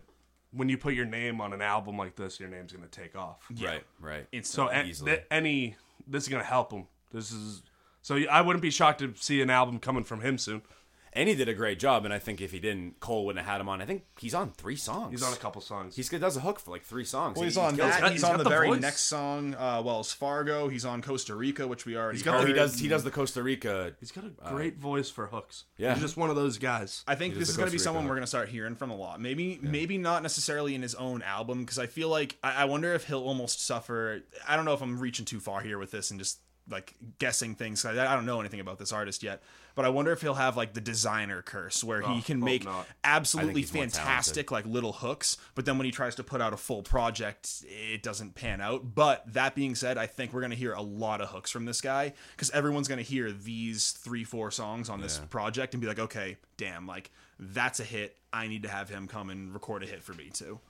when 0.52 0.68
you 0.68 0.76
put 0.78 0.94
your 0.94 1.04
name 1.06 1.40
on 1.40 1.52
an 1.52 1.62
album 1.62 1.96
like 1.96 2.16
this, 2.16 2.40
your 2.40 2.48
name's 2.48 2.72
gonna 2.72 2.86
take 2.88 3.14
off. 3.16 3.46
right, 3.62 3.84
right. 4.00 4.26
It's 4.32 4.48
so 4.50 4.68
a- 4.68 4.84
Easily. 4.84 5.12
th- 5.12 5.24
any 5.30 5.76
this 6.06 6.24
is 6.24 6.28
gonna 6.28 6.42
help 6.44 6.72
him. 6.72 6.86
This 7.12 7.30
is 7.32 7.62
so 8.02 8.16
I 8.30 8.40
wouldn't 8.40 8.62
be 8.62 8.70
shocked 8.70 9.00
to 9.00 9.12
see 9.16 9.40
an 9.42 9.50
album 9.50 9.78
coming 9.78 10.04
from 10.04 10.20
him 10.22 10.38
soon. 10.38 10.62
And 11.12 11.28
he 11.28 11.34
did 11.34 11.48
a 11.48 11.54
great 11.54 11.78
job. 11.78 12.04
And 12.04 12.14
I 12.14 12.18
think 12.18 12.40
if 12.40 12.52
he 12.52 12.60
didn't, 12.60 13.00
Cole 13.00 13.26
wouldn't 13.26 13.44
have 13.44 13.52
had 13.52 13.60
him 13.60 13.68
on. 13.68 13.82
I 13.82 13.84
think 13.86 14.04
he's 14.18 14.34
on 14.34 14.52
three 14.52 14.76
songs. 14.76 15.10
He's 15.12 15.22
on 15.22 15.32
a 15.32 15.36
couple 15.36 15.60
songs. 15.60 15.96
He 15.96 16.18
does 16.18 16.36
a 16.36 16.40
hook 16.40 16.60
for 16.60 16.70
like 16.70 16.84
three 16.84 17.04
songs. 17.04 17.36
well, 17.36 17.44
he's 17.44 17.56
he 17.56 17.60
on 17.60 17.76
kills 17.76 17.90
that. 17.90 18.02
it. 18.04 18.12
He's, 18.12 18.20
he's 18.20 18.24
on 18.24 18.38
the, 18.38 18.44
the 18.44 18.50
very 18.50 18.68
voice. 18.68 18.80
next 18.80 19.06
song, 19.06 19.54
uh, 19.54 19.82
Wells 19.84 20.12
Fargo. 20.12 20.68
He's 20.68 20.84
on 20.84 21.02
Costa 21.02 21.34
Rica, 21.34 21.66
which 21.66 21.84
we 21.86 21.96
already. 21.96 22.18
He's 22.18 22.24
got- 22.24 22.40
Oh, 22.42 22.46
he 22.46 22.52
does. 22.52 22.78
He 22.78 22.88
does 22.88 23.04
the 23.04 23.10
Costa 23.10 23.42
Rica. 23.42 23.92
He's 24.00 24.12
got 24.12 24.24
a 24.24 24.50
great 24.50 24.78
voice 24.78 25.10
for 25.10 25.26
hooks. 25.26 25.64
yeah. 25.76 25.94
he's 25.94 26.02
just 26.02 26.16
one 26.16 26.30
of 26.30 26.36
those 26.36 26.58
guys. 26.58 27.04
I 27.06 27.14
think 27.16 27.34
this 27.34 27.48
is 27.48 27.56
going 27.56 27.66
to 27.68 27.72
be 27.72 27.76
Costa 27.78 27.84
someone 27.84 28.04
Rica 28.04 28.10
we're 28.10 28.16
going 28.16 28.22
to 28.24 28.28
start 28.28 28.48
hearing 28.48 28.76
from 28.76 28.90
a 28.90 28.96
lot. 28.96 29.20
Maybe, 29.20 29.58
maybe 29.62 29.98
not 29.98 30.22
necessarily 30.22 30.74
in 30.74 30.82
his 30.82 30.94
own 30.94 31.22
album 31.22 31.60
because 31.64 31.78
I 31.78 31.86
feel 31.86 32.08
like 32.08 32.36
I, 32.42 32.62
I 32.62 32.64
wonder 32.66 32.94
if 32.94 33.04
he'll 33.04 33.22
almost 33.22 33.66
suffer. 33.66 34.22
I 34.46 34.56
don't 34.56 34.64
know 34.64 34.74
if 34.74 34.82
I'm 34.82 34.98
reaching 34.98 35.24
too 35.24 35.40
far 35.40 35.60
here 35.60 35.78
with 35.78 35.90
this 35.90 36.10
and 36.10 36.20
just 36.20 36.38
like 36.70 36.94
guessing 37.18 37.54
things. 37.54 37.84
I, 37.84 37.92
I 37.92 38.14
don't 38.14 38.26
know 38.26 38.40
anything 38.40 38.60
about 38.60 38.78
this 38.78 38.92
artist 38.92 39.22
yet, 39.22 39.42
but 39.74 39.84
I 39.84 39.88
wonder 39.88 40.12
if 40.12 40.20
he'll 40.22 40.34
have 40.34 40.56
like 40.56 40.72
the 40.72 40.80
designer 40.80 41.42
curse 41.42 41.82
where 41.82 42.00
he 42.00 42.18
Oh, 42.18 42.22
can 42.24 42.40
make 42.40 42.64
not. 42.64 42.86
absolutely 43.04 43.62
fantastic 43.62 44.50
like 44.50 44.64
little 44.66 44.92
hooks, 44.92 45.36
but 45.54 45.64
then 45.64 45.78
when 45.78 45.84
he 45.84 45.90
tries 45.90 46.14
to 46.16 46.24
put 46.24 46.40
out 46.40 46.52
a 46.52 46.56
full 46.56 46.82
project, 46.82 47.64
it 47.66 48.02
doesn't 48.02 48.34
pan 48.34 48.60
out. 48.60 48.94
But 48.94 49.24
that 49.32 49.54
being 49.54 49.74
said, 49.74 49.98
I 49.98 50.06
think 50.06 50.32
we're 50.32 50.40
going 50.40 50.50
to 50.52 50.56
hear 50.56 50.72
a 50.72 50.82
lot 50.82 51.20
of 51.20 51.28
hooks 51.30 51.50
from 51.50 51.64
this 51.64 51.80
guy 51.80 52.12
because 52.36 52.50
everyone's 52.50 52.88
going 52.88 52.98
to 52.98 53.04
hear 53.04 53.32
these 53.32 53.90
three, 53.92 54.24
four 54.24 54.50
songs 54.50 54.88
on 54.88 55.00
this 55.00 55.18
Yeah. 55.20 55.26
project 55.28 55.74
and 55.74 55.80
be 55.80 55.86
like, 55.88 55.98
okay, 55.98 56.36
damn, 56.56 56.86
like 56.86 57.10
that's 57.38 57.80
a 57.80 57.84
hit. 57.84 58.16
I 58.32 58.46
need 58.46 58.62
to 58.62 58.68
have 58.68 58.88
him 58.88 59.08
come 59.08 59.28
and 59.30 59.52
record 59.52 59.82
a 59.82 59.86
hit 59.86 60.02
for 60.02 60.12
me 60.14 60.30
too. 60.32 60.60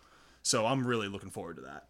So 0.42 0.64
I'm 0.66 0.86
really 0.86 1.08
looking 1.08 1.30
forward 1.30 1.56
to 1.56 1.62
that. 1.62 1.88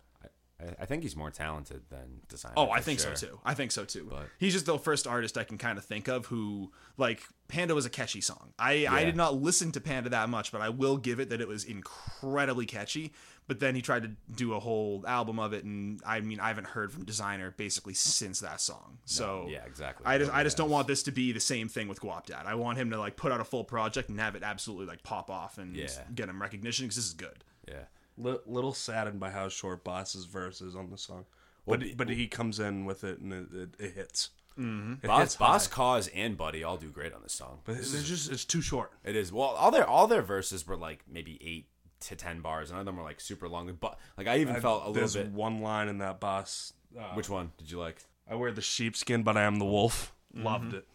I, 0.61 0.82
I 0.82 0.86
think 0.86 1.02
he's 1.02 1.16
more 1.16 1.30
talented 1.30 1.82
than 1.90 2.20
designer. 2.28 2.54
Oh, 2.56 2.70
I 2.70 2.80
think 2.80 3.00
sure. 3.00 3.14
so 3.16 3.26
too. 3.28 3.40
I 3.44 3.54
think 3.54 3.72
so 3.72 3.84
too. 3.84 4.06
But- 4.11 4.26
He's 4.38 4.52
just 4.52 4.66
the 4.66 4.78
first 4.78 5.06
artist 5.06 5.38
I 5.38 5.44
can 5.44 5.58
kind 5.58 5.78
of 5.78 5.84
think 5.84 6.08
of 6.08 6.26
who 6.26 6.70
like 6.96 7.22
Panda 7.48 7.74
was 7.74 7.86
a 7.86 7.90
catchy 7.90 8.20
song. 8.20 8.52
I 8.58 8.86
I 8.88 9.04
did 9.04 9.16
not 9.16 9.34
listen 9.40 9.72
to 9.72 9.80
Panda 9.80 10.11
that 10.11 10.28
much, 10.28 10.52
but 10.52 10.61
I 10.61 10.68
will 10.68 10.96
give 10.96 11.20
it 11.20 11.30
that 11.30 11.40
it 11.40 11.48
was 11.48 11.64
incredibly 11.64 12.66
catchy. 12.66 13.12
But 13.46 13.58
then 13.58 13.74
he 13.74 13.82
tried 13.82 14.04
to 14.04 14.11
do 14.36 14.54
a 14.54 14.61
whole 14.61 15.02
album 15.08 15.40
of 15.40 15.52
it, 15.52 15.64
and 15.64 16.00
I 16.06 16.20
mean 16.20 16.38
I 16.38 16.46
haven't 16.48 16.68
heard 16.68 16.92
from 16.92 17.04
Designer 17.04 17.52
basically 17.56 17.94
since 17.94 18.38
that 18.40 18.61
song. 18.61 18.98
So 19.06 19.46
yeah, 19.50 19.64
exactly. 19.66 20.06
I 20.06 20.18
just 20.18 20.32
I 20.32 20.44
just 20.44 20.56
don't 20.56 20.70
want 20.70 20.86
this 20.86 21.02
to 21.04 21.11
be 21.11 21.32
the 21.32 21.40
same 21.40 21.68
thing 21.68 21.88
with 21.88 22.00
Guap 22.00 22.26
Dad. 22.26 22.44
I 22.46 22.54
want 22.54 22.78
him 22.78 22.90
to 22.90 22.98
like 22.98 23.16
put 23.16 23.32
out 23.32 23.40
a 23.40 23.44
full 23.44 23.64
project 23.64 24.08
and 24.08 24.20
have 24.20 24.36
it 24.36 24.44
absolutely 24.44 24.86
like 24.86 25.02
pop 25.02 25.30
off 25.30 25.58
and 25.58 25.74
Yeah. 25.76 25.88
get 26.14 26.28
him 26.28 26.40
recognition 26.40 26.84
because 26.84 26.96
this 26.96 27.06
is 27.06 27.14
good. 27.14 27.42
Yeah. 27.66 27.84
Li- 28.22 28.38
little 28.46 28.72
saddened 28.72 29.18
by 29.20 29.30
how 29.30 29.48
short 29.48 29.84
Bas's 29.84 30.24
verse 30.24 30.60
is 30.60 30.74
on 30.76 30.90
the 30.90 30.98
song, 30.98 31.24
but 31.66 31.82
but 31.96 32.08
he 32.08 32.26
comes 32.26 32.58
in 32.60 32.84
with 32.84 33.04
it 33.04 33.18
and 33.20 33.32
it, 33.32 33.46
it, 33.52 33.68
it 33.78 33.94
hits. 33.94 34.30
Mm-hmm. 34.58 34.94
It 35.02 35.06
Bas, 35.06 35.20
hits 35.20 35.36
Bas. 35.36 35.68
Cozz 35.68 36.10
and 36.14 36.36
Buddy 36.36 36.64
all 36.64 36.76
do 36.76 36.90
great 36.90 37.12
on 37.14 37.22
this 37.22 37.32
song. 37.32 37.60
but 37.64 37.76
it's 37.76 37.92
just 38.08 38.30
it's 38.30 38.44
too 38.44 38.60
short. 38.60 38.92
It 39.04 39.16
is 39.16 39.32
well, 39.32 39.48
all 39.48 39.70
their 39.70 39.86
all 39.88 40.06
their 40.06 40.22
verses 40.22 40.66
were 40.66 40.76
like 40.76 41.04
maybe 41.10 41.38
eight 41.40 41.66
to 42.08 42.16
ten 42.16 42.40
bars. 42.40 42.70
None 42.70 42.80
of 42.80 42.86
them 42.86 42.96
were 42.96 43.02
like 43.04 43.20
super 43.20 43.48
long. 43.48 43.72
But 43.80 43.98
like 44.18 44.26
I 44.26 44.38
even 44.38 44.56
felt 44.60 44.82
a 44.82 44.86
little 44.88 44.92
There's 44.94 45.14
bit. 45.16 45.28
one 45.32 45.60
line 45.60 45.88
in 45.88 45.98
that 45.98 46.20
Bas. 46.20 46.72
Uh, 46.98 47.14
Which 47.14 47.30
one 47.30 47.52
did 47.56 47.70
you 47.70 47.78
like? 47.78 47.98
I 48.28 48.34
wear 48.34 48.50
the 48.52 48.60
sheepskin, 48.62 49.22
but 49.22 49.36
I 49.36 49.42
am 49.42 49.56
the 49.60 49.64
wolf. 49.64 50.12
Mm-hmm. 50.34 50.44
Loved 50.46 50.74
it. 50.74 50.86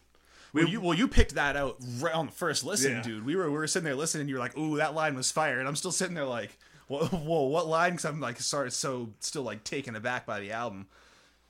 Well, 0.52 0.66
you 0.68 0.80
well 0.80 0.94
you 0.94 1.06
picked 1.08 1.34
that 1.34 1.56
out 1.56 1.76
right 1.98 2.14
on 2.14 2.26
the 2.26 2.32
first 2.32 2.64
listen, 2.64 2.92
Yeah. 2.92 3.02
dude. 3.02 3.26
We 3.26 3.34
were 3.36 3.50
we 3.50 3.56
were 3.56 3.66
sitting 3.66 3.84
there 3.84 3.94
listening. 3.94 4.22
And 4.22 4.28
you 4.30 4.36
were 4.36 4.40
like, 4.40 4.56
"Ooh, 4.56 4.76
that 4.76 4.94
line 4.94 5.14
was 5.14 5.30
fire," 5.30 5.58
and 5.58 5.66
I'm 5.68 5.76
still 5.76 5.92
sitting 5.92 6.14
there 6.14 6.24
like, 6.24 6.56
"Whoa, 6.88 7.06
whoa 7.06 7.42
what 7.44 7.66
line?" 7.66 7.92
Because 7.92 8.04
I'm 8.06 8.20
like, 8.20 8.40
sorry, 8.40 8.70
so 8.70 9.10
still 9.20 9.42
like 9.42 9.64
taken 9.64 9.94
aback 9.96 10.26
by 10.26 10.40
the 10.40 10.52
album. 10.52 10.86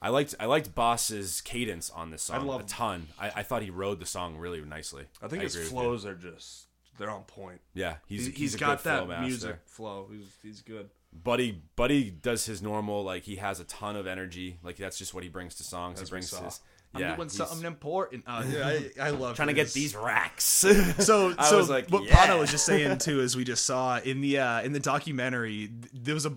I 0.01 0.11
liked 0.11 0.34
I 0.39 0.47
liked 0.47 0.74
Bas's 0.74 1.41
cadence 1.41 1.89
on 1.91 2.11
this 2.11 2.22
song 2.22 2.37
I 2.37 2.43
love- 2.43 2.61
a 2.61 2.64
ton. 2.64 3.09
I, 3.18 3.30
I 3.37 3.43
thought 3.43 3.62
he 3.62 3.70
rode 3.70 3.99
the 4.01 4.07
song 4.07 4.37
really 4.37 4.61
nicely. 4.61 5.05
I 5.22 5.28
think 5.28 5.43
his 5.43 5.55
agree 5.55 5.64
with 5.64 5.72
you. 5.72 5.78
flows 5.78 6.07
are 6.07 6.14
just 6.14 6.66
they're 6.99 7.11
on 7.11 7.22
point. 7.24 7.61
Yeah, 7.74 7.97
he's 8.07 8.26
He's, 8.26 8.37
he's, 8.37 8.55
a 8.55 8.59
got 8.59 8.70
good 8.78 8.80
flow 8.80 8.93
that 9.01 9.09
master. 9.09 9.22
music 9.26 9.57
flow. 9.66 10.09
He's 10.12 10.37
he's 10.43 10.61
good. 10.62 10.91
Buddy 11.12 11.62
Buddy 11.76 12.11
does 12.11 12.45
his 12.45 12.61
normal 12.62 13.03
like 13.05 13.22
he 13.22 13.37
has 13.37 13.59
a 13.59 13.64
ton 13.64 13.97
of 13.97 14.07
energy. 14.07 14.59
Like 14.62 14.76
that's 14.76 14.99
just 14.99 15.14
what 15.14 15.22
he 15.24 15.30
brings 15.30 15.55
to 15.57 15.64
songs. 15.64 16.01
As 16.01 16.09
he 16.09 16.12
we 16.12 16.16
brings 16.16 16.28
saw. 16.30 16.45
his 16.45 16.61
I'm 16.95 17.01
yeah. 17.01 17.16
doing 17.16 17.28
something 17.28 17.66
important. 17.66 18.24
Uh, 18.26 18.45
yeah, 18.51 18.66
I, 18.66 18.91
I 19.09 19.11
love 19.11 19.37
trying 19.37 19.49
to 19.49 19.55
get 19.55 19.72
these 19.72 19.95
racks. 19.95 20.64
So, 21.07 21.34
I 21.39 21.49
so 21.49 21.59
was 21.59 21.68
like, 21.68 21.91
what 21.91 22.05
yeah. 22.05 22.14
Pano 22.14 22.39
was 22.41 22.51
just 22.51 22.64
saying 22.64 22.99
too, 22.99 23.20
as 23.20 23.37
we 23.37 23.45
just 23.45 23.64
saw 23.64 23.99
in 23.99 24.20
the 24.20 24.39
uh, 24.39 24.62
in 24.62 24.72
the 24.72 24.80
documentary, 24.80 25.70
there 25.93 26.14
was 26.14 26.26
a 26.26 26.30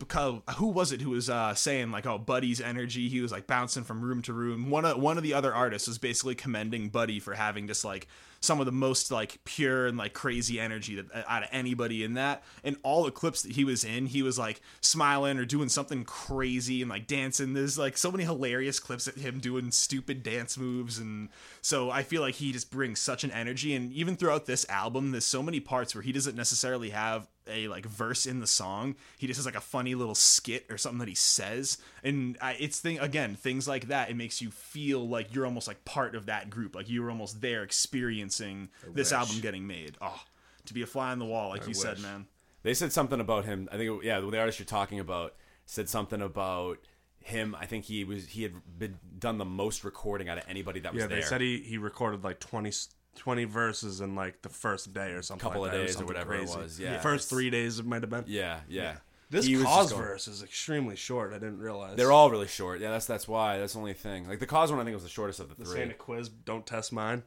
who 0.58 0.68
was 0.68 0.91
it 0.91 1.02
who 1.02 1.12
was 1.12 1.30
uh, 1.30 1.54
saying 1.54 1.91
like, 1.91 2.06
oh, 2.06 2.18
Buddy's 2.18 2.62
energy, 2.62 3.10
he 3.10 3.22
was 3.22 3.32
like 3.32 3.47
bouncing 3.47 3.84
from 3.84 4.02
room 4.02 4.22
to 4.24 4.34
room. 4.34 4.70
One 4.70 4.86
of 4.86 5.00
one 5.00 5.18
of 5.18 5.24
the 5.24 5.34
other 5.34 5.54
artists 5.54 5.88
was 5.88 5.97
basically 5.97 6.36
commending 6.36 6.89
Buddy 6.89 7.20
for 7.20 7.34
having 7.34 7.68
just 7.68 7.86
like 7.86 8.08
some 8.41 8.59
of 8.59 8.65
the 8.65 8.71
most 8.71 9.11
like 9.11 9.39
pure 9.43 9.87
and 9.87 9.97
like 9.97 10.13
crazy 10.13 10.59
energy 10.59 10.95
that 10.95 11.11
uh, 11.13 11.23
out 11.27 11.43
of 11.43 11.49
anybody 11.51 12.03
in 12.03 12.13
that. 12.15 12.43
And 12.63 12.77
all 12.83 13.03
the 13.03 13.11
clips 13.11 13.41
that 13.43 13.53
he 13.53 13.63
was 13.63 13.83
in, 13.83 14.05
he 14.05 14.23
was 14.23 14.37
like 14.37 14.61
smiling 14.81 15.37
or 15.37 15.45
doing 15.45 15.69
something 15.69 16.03
crazy 16.03 16.81
and 16.81 16.89
like 16.89 17.07
dancing. 17.07 17.53
There's 17.53 17.77
like 17.77 17.97
so 17.97 18.11
many 18.11 18.23
hilarious 18.23 18.79
clips 18.79 19.07
of 19.07 19.15
him 19.15 19.39
doing 19.39 19.71
stupid 19.71 20.23
dance 20.23 20.57
moves, 20.57 20.99
and 20.99 21.29
so 21.61 21.89
I 21.89 22.03
feel 22.03 22.21
like 22.21 22.35
he 22.35 22.51
just 22.51 22.71
brings 22.71 22.99
such 22.99 23.23
an 23.23 23.31
energy. 23.31 23.75
And 23.75 23.91
even 23.93 24.15
throughout 24.15 24.45
this 24.45 24.67
album, 24.69 25.11
there's 25.11 25.25
so 25.25 25.43
many 25.43 25.59
parts 25.59 25.93
where 25.93 26.01
he 26.01 26.11
doesn't 26.11 26.35
necessarily 26.35 26.89
have 26.91 27.27
a 27.50 27.68
like 27.68 27.86
verse 27.86 28.26
in 28.26 28.39
the 28.39 28.47
song. 28.47 28.95
He 29.18 29.28
just 29.28 29.38
has 29.38 29.45
like 29.45 29.56
a 29.56 29.62
funny 29.62 29.95
little 29.95 30.16
skit 30.16 30.66
or 30.70 30.78
something 30.78 31.00
that 31.00 31.08
he 31.10 31.16
says, 31.16 31.78
and 32.04 32.38
I, 32.41 32.54
it's 32.60 32.80
thing 32.80 33.00
again 33.00 33.36
things 33.36 33.68
like 33.68 33.88
that. 33.88 34.10
It 34.10 34.16
makes 34.16 34.41
you 34.41 34.52
feel 34.52 35.08
like 35.08 35.34
you're 35.34 35.45
almost 35.45 35.68
like 35.68 35.84
part 35.86 36.16
of 36.16 36.28
that 36.28 36.50
group, 36.50 36.76
like 36.76 36.89
you 36.89 37.02
were 37.04 37.10
almost 37.10 37.41
there 37.41 37.64
experiencing 37.64 38.70
this 38.93 39.12
wish. 39.12 39.20
album 39.20 39.39
getting 39.41 39.68
made. 39.68 39.97
Oh, 40.02 40.22
to 40.66 40.74
be 40.74 40.82
a 40.82 40.86
fly 40.88 41.12
on 41.12 41.20
the 41.20 41.26
wall, 41.26 41.50
like 41.50 41.68
you 41.68 41.74
said, 41.74 42.00
man. 42.00 42.28
They 42.64 42.74
said 42.74 42.91
something 42.91 43.20
about 43.20 43.45
him. 43.45 43.70
I 43.72 43.78
think, 43.78 44.02
it- 44.02 44.06
yeah, 44.06 44.20
the 44.20 44.39
artist 44.39 44.60
you're 44.60 44.66
talking 44.66 45.00
about 45.00 45.34
said 45.66 45.88
something 45.89 46.22
about 46.22 46.80
him. 47.22 47.56
I 47.60 47.66
think 47.66 47.86
he 47.86 48.04
was 48.04 48.28
he 48.28 48.43
had 48.43 48.54
been 48.78 49.00
done 49.18 49.38
the 49.38 49.45
most 49.45 49.84
recording 49.84 50.30
out 50.30 50.38
of 50.38 50.43
anybody 50.47 50.80
that 50.82 50.93
was 50.93 51.02
Yeah, 51.02 51.08
there. 51.08 51.20
they 51.20 51.26
said 51.26 51.41
he, 51.41 51.60
he 51.62 51.78
recorded 51.78 52.24
like 52.24 52.39
20, 52.39 52.72
20 53.16 53.43
verses 53.45 54.01
in 54.01 54.16
like 54.16 54.41
the 54.41 54.49
first 54.49 54.93
day 54.93 55.12
or 55.12 55.22
something. 55.22 55.47
Couple 55.47 55.62
like 55.62 55.74
of 55.74 55.78
that, 55.78 55.84
days 55.86 55.89
or 55.91 55.93
something 55.99 56.07
whatever 56.07 56.36
it 56.36 56.49
was, 56.49 56.80
yeah. 56.80 56.93
the 56.93 56.99
first 56.99 57.30
three 57.30 57.49
days 57.49 57.80
it 57.80 57.86
might 57.86 58.01
have 58.01 58.10
been. 58.10 58.24
yeah, 58.28 58.60
yeah. 58.70 58.95
This 59.32 59.45
He 59.45 59.62
cause 59.62 59.91
going- 59.91 60.01
verse 60.03 60.28
is 60.28 60.41
extremely 60.41 60.95
short. 60.95 61.32
I 61.34 61.36
didn't 61.36 61.60
realize. 61.60 61.95
They're 61.95 62.12
all 62.12 62.32
really 62.32 62.47
short. 62.47 62.80
Yeah, 62.80 62.89
that's 62.89 63.05
that's 63.05 63.28
why. 63.28 63.60
That's 63.60 63.74
the 63.74 63.80
only 63.80 63.93
thing. 63.93 64.28
Like 64.28 64.39
the 64.39 64.47
Cozz 64.47 64.72
one, 64.72 64.80
I 64.80 64.84
think 64.84 64.95
was 64.95 65.03
the 65.03 65.10
shortest 65.10 65.39
of 65.39 65.49
the 65.49 65.55
three. 65.55 65.74
saying 65.76 65.91
a 65.91 65.93
quiz. 65.93 66.30
Don't 66.30 66.66
test 66.66 66.91
mine 66.91 67.22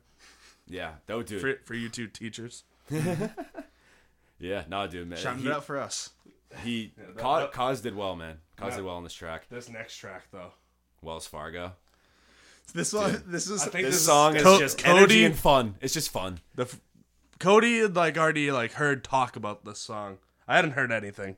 Yeah, 0.66 0.94
no, 1.08 1.22
dude. 1.22 1.40
for, 1.40 1.54
for 1.64 1.74
you 1.74 1.88
two 1.88 2.08
teachers. 2.08 2.64
yeah, 4.38 4.64
no, 4.68 4.86
dude, 4.86 5.08
man. 5.08 5.18
Shouting 5.18 5.42
He, 5.42 5.48
it 5.48 5.52
out 5.52 5.64
for 5.64 5.78
us. 5.78 6.10
he 6.64 6.92
that- 6.96 7.16
Cozz, 7.16 7.40
that- 7.40 7.52
Cozz 7.52 7.82
did 7.82 7.94
well, 7.94 8.16
man. 8.16 8.38
Cozz 8.58 8.70
Yeah. 8.70 8.76
did 8.76 8.84
well 8.84 8.96
on 8.96 9.04
this 9.04 9.14
track. 9.14 9.46
This 9.48 9.68
next 9.68 9.96
track 9.96 10.24
though, 10.32 10.52
Wells 11.02 11.26
Fargo. 11.26 11.72
This 12.74 12.92
one, 12.92 13.22
this 13.26 13.48
is 13.50 13.62
I 13.62 13.66
think 13.68 13.86
This 13.86 13.96
This 13.96 14.06
song 14.06 14.36
is 14.36 14.42
Co- 14.42 14.58
just 14.58 14.78
Cody- 14.78 14.98
energy 14.98 15.24
and 15.24 15.36
fun. 15.36 15.74
It's 15.80 15.94
just 15.94 16.10
fun. 16.10 16.40
the 16.54 16.62
f- 16.62 16.80
Cody 17.38 17.80
had 17.80 17.94
like 17.96 18.16
already 18.16 18.50
like 18.52 18.72
heard 18.72 19.04
talk 19.04 19.36
about 19.36 19.64
this 19.64 19.78
song. 19.78 20.18
I 20.48 20.56
hadn't 20.56 20.72
heard 20.72 20.90
anything. 20.92 21.36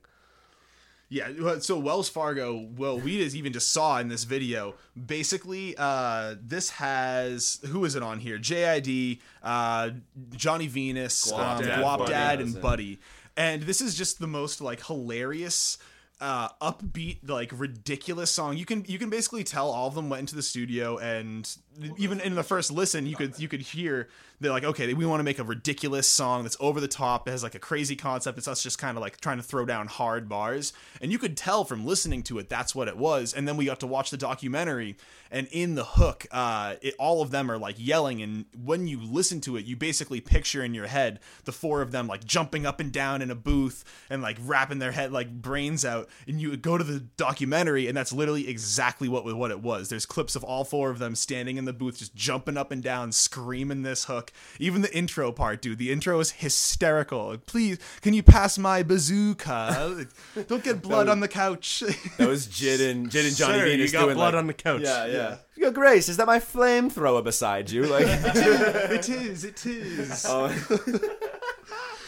Yeah, 1.10 1.58
so 1.60 1.78
Wells 1.78 2.08
Fargo, 2.08 2.66
well, 2.76 2.98
we 2.98 3.18
just 3.18 3.36
even 3.36 3.52
just 3.52 3.70
saw 3.70 3.98
in 3.98 4.08
this 4.08 4.24
video. 4.24 4.74
Basically, 5.06 5.74
uh, 5.78 6.34
this 6.42 6.70
has 6.70 7.60
who 7.66 7.84
is 7.84 7.94
it 7.94 8.02
on 8.02 8.18
here? 8.18 8.38
JID, 8.38 9.20
uh, 9.42 9.90
Johnny 10.34 10.66
Venus, 10.66 11.30
Guap 11.30 11.58
um, 11.58 11.62
Dad, 11.64 11.78
Guap 11.84 11.98
Buddy, 11.98 12.10
Dad, 12.10 12.40
and. 12.40 12.60
Buddy, 12.60 12.98
and 13.36 13.62
this 13.62 13.80
is 13.80 13.94
just 13.94 14.18
the 14.18 14.26
most 14.26 14.60
like 14.60 14.84
hilarious, 14.86 15.78
uh, 16.24 16.48
upbeat, 16.62 17.18
like 17.28 17.50
ridiculous 17.54 18.30
song. 18.30 18.56
You 18.56 18.64
can 18.64 18.82
you 18.88 18.98
can 18.98 19.10
basically 19.10 19.44
tell 19.44 19.70
all 19.70 19.88
of 19.88 19.94
them 19.94 20.08
went 20.08 20.20
into 20.20 20.34
the 20.34 20.42
studio, 20.42 20.96
and 20.96 21.54
even 21.96 22.20
in 22.20 22.34
the 22.34 22.42
first 22.42 22.70
listen, 22.70 23.06
you 23.06 23.16
could 23.16 23.38
you 23.38 23.48
could 23.48 23.60
hear 23.60 24.08
they're 24.40 24.52
like, 24.52 24.64
okay, 24.64 24.92
we 24.94 25.06
want 25.06 25.20
to 25.20 25.24
make 25.24 25.38
a 25.38 25.44
ridiculous 25.44 26.08
song 26.08 26.42
that's 26.42 26.56
over 26.58 26.80
the 26.80 26.88
top, 26.88 27.24
that 27.24 27.30
has 27.30 27.42
like 27.42 27.54
a 27.54 27.60
crazy 27.60 27.96
concept. 27.96 28.36
It's 28.36 28.48
us 28.48 28.62
just 28.62 28.78
kind 28.78 28.96
of 28.96 29.00
like 29.00 29.20
trying 29.20 29.36
to 29.36 29.42
throw 29.42 29.64
down 29.64 29.86
hard 29.86 30.28
bars, 30.28 30.72
and 31.00 31.12
you 31.12 31.18
could 31.18 31.36
tell 31.36 31.64
from 31.64 31.86
listening 31.86 32.22
to 32.24 32.38
it 32.38 32.48
that's 32.48 32.74
what 32.74 32.88
it 32.88 32.96
was. 32.96 33.32
And 33.32 33.46
then 33.46 33.56
we 33.56 33.64
got 33.64 33.80
to 33.80 33.86
watch 33.86 34.10
the 34.10 34.16
documentary, 34.16 34.96
and 35.30 35.46
in 35.50 35.74
the 35.74 35.84
hook, 35.84 36.26
uh, 36.30 36.74
it, 36.82 36.94
all 36.98 37.22
of 37.22 37.30
them 37.30 37.50
are 37.50 37.58
like 37.58 37.76
yelling, 37.78 38.22
and 38.22 38.44
when 38.62 38.86
you 38.86 39.00
listen 39.00 39.40
to 39.42 39.56
it, 39.56 39.64
you 39.64 39.76
basically 39.76 40.20
picture 40.20 40.62
in 40.64 40.74
your 40.74 40.86
head 40.86 41.20
the 41.44 41.52
four 41.52 41.80
of 41.80 41.92
them 41.92 42.06
like 42.06 42.24
jumping 42.24 42.66
up 42.66 42.80
and 42.80 42.92
down 42.92 43.22
in 43.22 43.30
a 43.30 43.34
booth 43.34 43.84
and 44.10 44.20
like 44.20 44.36
rapping 44.44 44.78
their 44.78 44.92
head 44.92 45.12
like 45.12 45.30
brains 45.30 45.84
out, 45.84 46.08
and 46.26 46.40
you 46.40 46.56
go 46.56 46.76
to 46.76 46.84
the 46.84 47.00
documentary, 47.16 47.86
and 47.86 47.96
that's 47.96 48.12
literally 48.12 48.48
exactly 48.48 49.08
what 49.08 49.24
what 49.24 49.50
it 49.50 49.60
was. 49.60 49.88
There's 49.88 50.06
clips 50.06 50.36
of 50.36 50.44
all 50.44 50.64
four 50.64 50.90
of 50.90 50.98
them 50.98 51.14
standing 51.14 51.56
in 51.56 51.63
the 51.64 51.72
booth, 51.72 51.98
just 51.98 52.14
jumping 52.14 52.56
up 52.56 52.70
and 52.70 52.82
down, 52.82 53.12
screaming 53.12 53.82
this 53.82 54.04
hook. 54.04 54.32
Even 54.58 54.82
the 54.82 54.94
intro 54.96 55.32
part, 55.32 55.62
dude. 55.62 55.78
The 55.78 55.90
intro 55.90 56.18
is 56.20 56.32
hysterical. 56.32 57.36
Please, 57.46 57.78
can 58.00 58.14
you 58.14 58.22
pass 58.22 58.58
my 58.58 58.82
bazooka? 58.82 60.06
Don't 60.46 60.64
get 60.64 60.82
blood 60.82 61.08
on 61.08 61.20
the 61.20 61.28
couch. 61.28 61.82
That 62.18 62.28
was 62.28 62.46
Jid 62.46 62.90
and 62.90 63.10
Jid 63.10 63.26
and 63.26 63.36
Johnny 63.36 63.58
Sir, 63.58 63.64
Venus 63.64 63.92
you 63.92 63.98
got 63.98 64.04
doing 64.04 64.16
blood 64.16 64.34
like, 64.34 64.40
on 64.40 64.46
the 64.46 64.54
couch. 64.54 64.82
Yeah, 64.82 65.06
yeah. 65.06 65.36
You 65.56 65.64
go, 65.64 65.70
Grace. 65.70 66.08
Is 66.08 66.16
that 66.16 66.26
my 66.26 66.40
flamethrower 66.40 67.22
beside 67.22 67.70
you? 67.70 67.84
Like, 67.84 68.06
it 68.08 69.08
is. 69.08 69.44
It 69.44 69.64
is. 69.64 70.26
oh, 70.28 70.48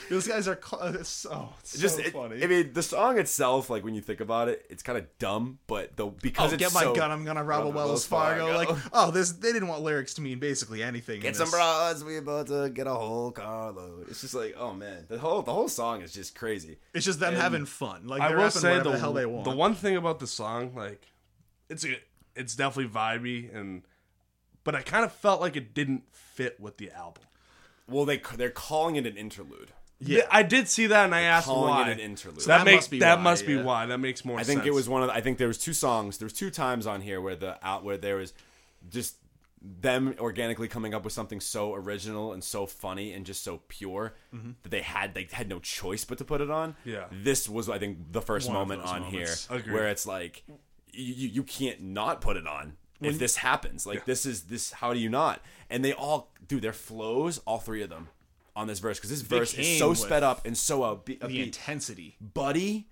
Those 0.08 0.28
guys 0.28 0.46
are. 0.48 0.58
Cl- 0.62 0.94
it's, 0.94 1.26
oh, 1.30 1.52
it's 1.60 1.78
just 1.78 1.96
so 1.96 2.02
it- 2.02 2.12
funny. 2.12 2.42
I 2.42 2.46
mean, 2.46 2.72
the 2.72 2.82
song 2.82 3.18
itself, 3.18 3.68
like 3.70 3.84
when 3.84 3.94
you 3.94 4.00
think 4.00 4.20
about 4.20 4.48
it, 4.48 4.64
it's 4.70 4.82
kind 4.82 4.98
of 4.98 5.06
dumb, 5.18 5.58
but 5.66 5.96
the 5.96 6.06
because 6.06 6.50
Oh, 6.52 6.54
it's 6.54 6.62
get 6.62 6.72
my 6.74 6.82
so, 6.82 6.94
gun! 6.94 7.10
I'm 7.10 7.24
gonna 7.24 7.42
rob 7.44 7.64
a 7.66 7.68
Wells 7.70 7.88
Wells 7.88 8.06
Fargo. 8.06 8.52
Fargo. 8.52 8.72
Like, 8.74 8.82
oh, 8.92 9.10
this 9.10 9.32
they 9.32 9.52
didn't 9.52 9.68
want 9.68 9.82
lyrics 9.82 10.14
to 10.14 10.20
mean 10.22 10.38
basically 10.38 10.82
anything. 10.82 11.16
in 11.16 11.22
Get 11.22 11.36
some 11.36 11.46
this. 11.46 11.54
bras. 11.54 12.04
We 12.04 12.16
about 12.18 12.46
to 12.48 12.70
get 12.70 12.86
a 12.86 12.94
whole 12.94 13.32
carload. 13.32 14.08
It's 14.08 14.20
just 14.20 14.34
like, 14.34 14.54
oh 14.58 14.72
man, 14.74 15.06
the 15.08 15.18
whole 15.18 15.42
the 15.42 15.52
whole 15.52 15.68
song 15.68 16.02
is 16.02 16.12
just 16.12 16.34
crazy. 16.36 16.78
It's 16.94 17.04
just 17.04 17.18
them 17.20 17.34
having 17.34 17.66
fun. 17.66 18.06
Like 18.06 18.20
I 18.22 18.28
they're 18.28 18.38
will 18.38 18.50
say 18.50 18.78
the, 18.78 18.90
the 18.92 18.98
hell 18.98 19.12
they 19.12 19.26
want. 19.26 19.44
the 19.44 19.50
one 19.56 19.74
thing 19.74 19.96
about 19.96 20.20
the 20.20 20.26
song, 20.26 20.72
like, 20.74 21.06
it's 21.68 21.84
a, 21.84 21.96
it's 22.34 22.54
definitely 22.54 22.92
vibey 22.92 23.54
and, 23.54 23.82
but 24.62 24.74
I 24.74 24.82
kind 24.82 25.04
of 25.04 25.12
felt 25.12 25.40
like 25.40 25.56
it 25.56 25.74
didn't 25.74 26.04
fit 26.12 26.60
with 26.60 26.76
the 26.78 26.90
album. 26.90 27.22
Well, 27.88 28.04
they 28.04 28.20
they're 28.36 28.50
calling 28.50 28.96
it 28.96 29.06
an 29.06 29.16
interlude. 29.16 29.70
Yeah, 30.00 30.22
I 30.30 30.42
did 30.42 30.68
see 30.68 30.88
that 30.88 31.04
and 31.04 31.14
I 31.14 31.22
asked 31.22 31.46
Calling 31.46 31.70
why. 31.70 31.88
it 31.88 31.92
an 31.92 32.00
interlude. 32.00 32.42
So 32.42 32.48
that, 32.48 32.58
That 32.58 32.64
makes 32.64 32.76
must 32.84 32.90
be 32.90 32.98
that 33.00 33.16
why, 33.18 33.22
must 33.22 33.46
be 33.46 33.54
yeah. 33.54 33.62
why. 33.62 33.86
That 33.86 33.98
makes 33.98 34.24
more 34.24 34.38
I 34.38 34.42
sense. 34.42 34.54
think 34.54 34.66
it 34.66 34.74
was 34.74 34.88
one 34.88 35.02
of. 35.02 35.08
The, 35.08 35.14
I 35.14 35.20
think 35.20 35.38
there 35.38 35.48
was 35.48 35.58
two 35.58 35.72
songs. 35.72 36.18
There 36.18 36.26
was 36.26 36.32
two 36.32 36.50
times 36.50 36.86
on 36.86 37.00
here 37.00 37.20
where 37.20 37.36
the 37.36 37.58
out 37.66 37.84
where 37.84 37.96
there 37.96 38.16
was 38.16 38.32
just 38.88 39.16
them 39.62 40.14
organically 40.18 40.68
coming 40.68 40.94
up 40.94 41.02
with 41.02 41.12
something 41.12 41.40
so 41.40 41.74
original 41.74 42.32
and 42.32 42.44
so 42.44 42.66
funny 42.66 43.12
and 43.12 43.26
just 43.26 43.42
so 43.42 43.62
pure 43.68 44.14
mm-hmm. 44.34 44.50
that 44.62 44.68
they 44.68 44.82
had 44.82 45.14
they 45.14 45.26
had 45.32 45.48
no 45.48 45.58
choice 45.58 46.04
but 46.04 46.18
to 46.18 46.24
put 46.24 46.40
it 46.40 46.50
on. 46.50 46.76
Yeah. 46.84 47.06
This 47.10 47.48
was 47.48 47.68
I 47.68 47.78
think 47.78 48.12
the 48.12 48.22
first 48.22 48.48
One 48.48 48.58
moment 48.58 48.82
on 48.82 49.02
moments. 49.02 49.46
here 49.48 49.58
Agreed. 49.58 49.72
where 49.72 49.88
it's 49.88 50.06
like 50.06 50.44
you, 50.92 51.28
you 51.28 51.42
can't 51.42 51.80
not 51.80 52.20
put 52.20 52.36
it 52.36 52.46
on 52.46 52.74
if 53.00 53.18
this 53.18 53.36
happens. 53.36 53.86
Like 53.86 54.04
this 54.04 54.26
is 54.26 54.44
this. 54.44 54.72
How 54.72 54.92
do 54.92 54.98
you 54.98 55.08
not? 55.08 55.42
And 55.68 55.84
they 55.84 55.92
all, 55.92 56.32
do 56.46 56.60
their 56.60 56.72
flows, 56.72 57.38
all 57.38 57.58
three 57.58 57.82
of 57.82 57.90
them, 57.90 58.08
on 58.56 58.66
this 58.66 58.80
verse 58.80 58.98
because 58.98 59.10
this 59.10 59.22
verse 59.22 59.54
is 59.54 59.78
so 59.78 59.94
sped 59.94 60.22
up 60.24 60.44
and 60.46 60.56
so 60.56 60.80
upbeat. 60.80 61.20
The 61.20 61.42
intensity. 61.42 62.16
Buddy, 62.20 62.88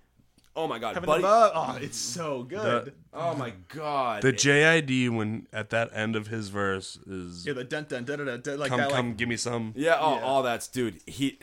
oh 0.54 0.68
my 0.68 0.78
god, 0.78 0.94
Heaven 0.94 1.06
buddy, 1.06 1.22
above. 1.24 1.52
Oh, 1.54 1.78
it's 1.80 1.98
so 1.98 2.42
good. 2.44 2.92
oh 3.12 3.34
my 3.34 3.52
god, 3.68 4.22
The 4.22 4.32
JID 4.32 5.10
when 5.10 5.48
at 5.52 5.70
that 5.70 5.90
end 5.94 6.14
of 6.14 6.28
his 6.28 6.50
verse 6.50 6.96
is 7.06 7.46
yeah, 7.46 7.54
the 7.54 7.64
dun 7.64 7.86
dun 7.88 8.04
dun 8.04 8.24
dun 8.24 8.40
dun 8.40 8.58
like 8.58 8.68
come 8.68 8.78
that. 8.80 8.90
come 8.90 9.08
like, 9.08 9.16
give 9.16 9.28
me 9.28 9.36
some. 9.36 9.72
Yeah, 9.74 9.96
oh 9.98 10.16
Yeah. 10.16 10.24
all 10.24 10.42
that's 10.42 10.68
dude. 10.68 11.00
He 11.06 11.38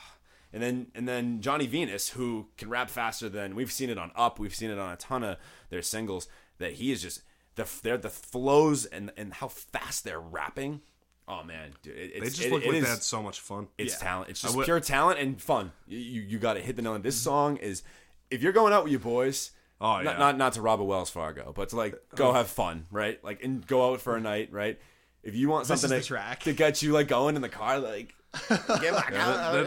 and 0.52 0.62
then 0.62 0.86
and 0.94 1.08
then 1.08 1.40
Johnny 1.40 1.66
Venus, 1.66 2.10
who 2.10 2.48
can 2.58 2.68
rap 2.68 2.90
faster 2.90 3.28
than 3.28 3.54
we've 3.54 3.72
seen 3.72 3.90
it 3.90 3.98
on 3.98 4.12
Up, 4.14 4.38
we've 4.38 4.54
seen 4.54 4.70
it 4.70 4.78
on 4.78 4.92
a 4.92 4.96
ton 4.96 5.24
of 5.24 5.38
their 5.70 5.82
singles. 5.82 6.28
That 6.58 6.74
he 6.74 6.92
is 6.92 7.02
just 7.02 7.22
the 7.56 7.66
they're 7.82 7.96
the 7.98 8.10
flows 8.10 8.84
and 8.84 9.10
and 9.16 9.34
how 9.34 9.48
fast 9.48 10.04
they're 10.04 10.20
rapping. 10.20 10.82
Oh 11.28 11.44
man, 11.44 11.70
dude, 11.82 11.96
it, 11.96 12.20
They 12.20 12.26
just 12.26 12.42
it- 12.42 12.52
look 12.52 12.62
it 12.62 12.68
like 12.68 12.76
is- 12.78 12.84
they 12.84 12.90
had 12.90 13.02
so 13.02 13.22
much 13.22 13.40
fun. 13.40 13.68
It's 13.78 13.94
Yeah. 13.94 13.98
talent. 14.08 14.30
It's 14.30 14.42
just 14.42 14.56
would- 14.56 14.64
pure 14.64 14.80
talent 14.80 15.20
and 15.20 15.40
fun. 15.40 15.72
You 15.86 15.98
you, 15.98 16.22
you 16.22 16.38
got 16.38 16.54
to 16.54 16.60
hit 16.60 16.76
the 16.76 16.82
nail. 16.82 16.92
on 16.92 17.02
This 17.02 17.18
mm. 17.20 17.24
song 17.24 17.56
is 17.58 17.82
if 18.30 18.42
you're 18.42 18.52
going 18.52 18.72
out 18.72 18.84
with 18.84 18.92
your 18.92 19.00
boys. 19.00 19.50
Oh, 19.80 20.00
not, 20.00 20.04
yeah. 20.04 20.18
not 20.18 20.38
not 20.38 20.52
to 20.52 20.62
rob 20.62 20.80
a 20.80 20.84
Wells 20.84 21.10
Fargo, 21.10 21.52
but 21.52 21.70
to 21.70 21.76
like 21.76 22.00
go 22.14 22.28
uh-huh. 22.28 22.38
have 22.38 22.48
fun, 22.48 22.86
right? 22.92 23.22
Like 23.24 23.42
and 23.42 23.66
go 23.66 23.92
out 23.92 24.00
for 24.00 24.14
a 24.16 24.20
night, 24.20 24.52
right? 24.52 24.78
If 25.24 25.34
you 25.34 25.48
want 25.48 25.66
something 25.66 25.90
to, 25.90 26.00
track. 26.00 26.40
to 26.44 26.52
get 26.52 26.82
you 26.82 26.92
like 26.92 27.08
going 27.08 27.34
in 27.34 27.42
the 27.42 27.48
car, 27.48 27.80
like 27.80 28.14
get 28.48 28.92
back 28.94 29.12
out. 29.14 29.66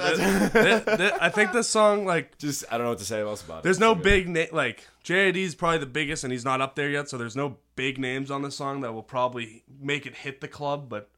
I 1.22 1.30
think 1.30 1.52
this 1.52 1.68
song 1.68 2.06
like 2.06 2.38
just 2.38 2.64
I 2.72 2.78
don't 2.78 2.86
know 2.86 2.92
what 2.92 3.00
to 3.00 3.06
say 3.06 3.22
else 3.22 3.44
about 3.44 3.60
it. 3.60 3.64
there's 3.64 3.80
no 3.80 3.94
big 3.94 4.28
name 4.28 4.48
like 4.52 4.88
JID 5.04 5.36
is 5.38 5.54
probably 5.54 5.80
the 5.80 5.86
biggest 5.86 6.24
and 6.24 6.32
he's 6.32 6.46
not 6.46 6.62
up 6.62 6.76
there 6.76 6.90
yet, 6.90 7.10
so 7.10 7.18
there's 7.18 7.36
no 7.36 7.58
big 7.76 8.00
names 8.00 8.32
on 8.32 8.42
this 8.42 8.56
song 8.56 8.82
that 8.82 8.94
will 8.94 9.04
probably 9.04 9.64
make 9.82 10.06
it 10.06 10.16
hit 10.16 10.42
the 10.42 10.48
club. 10.48 10.88
But 10.90 11.10
if 11.14 11.15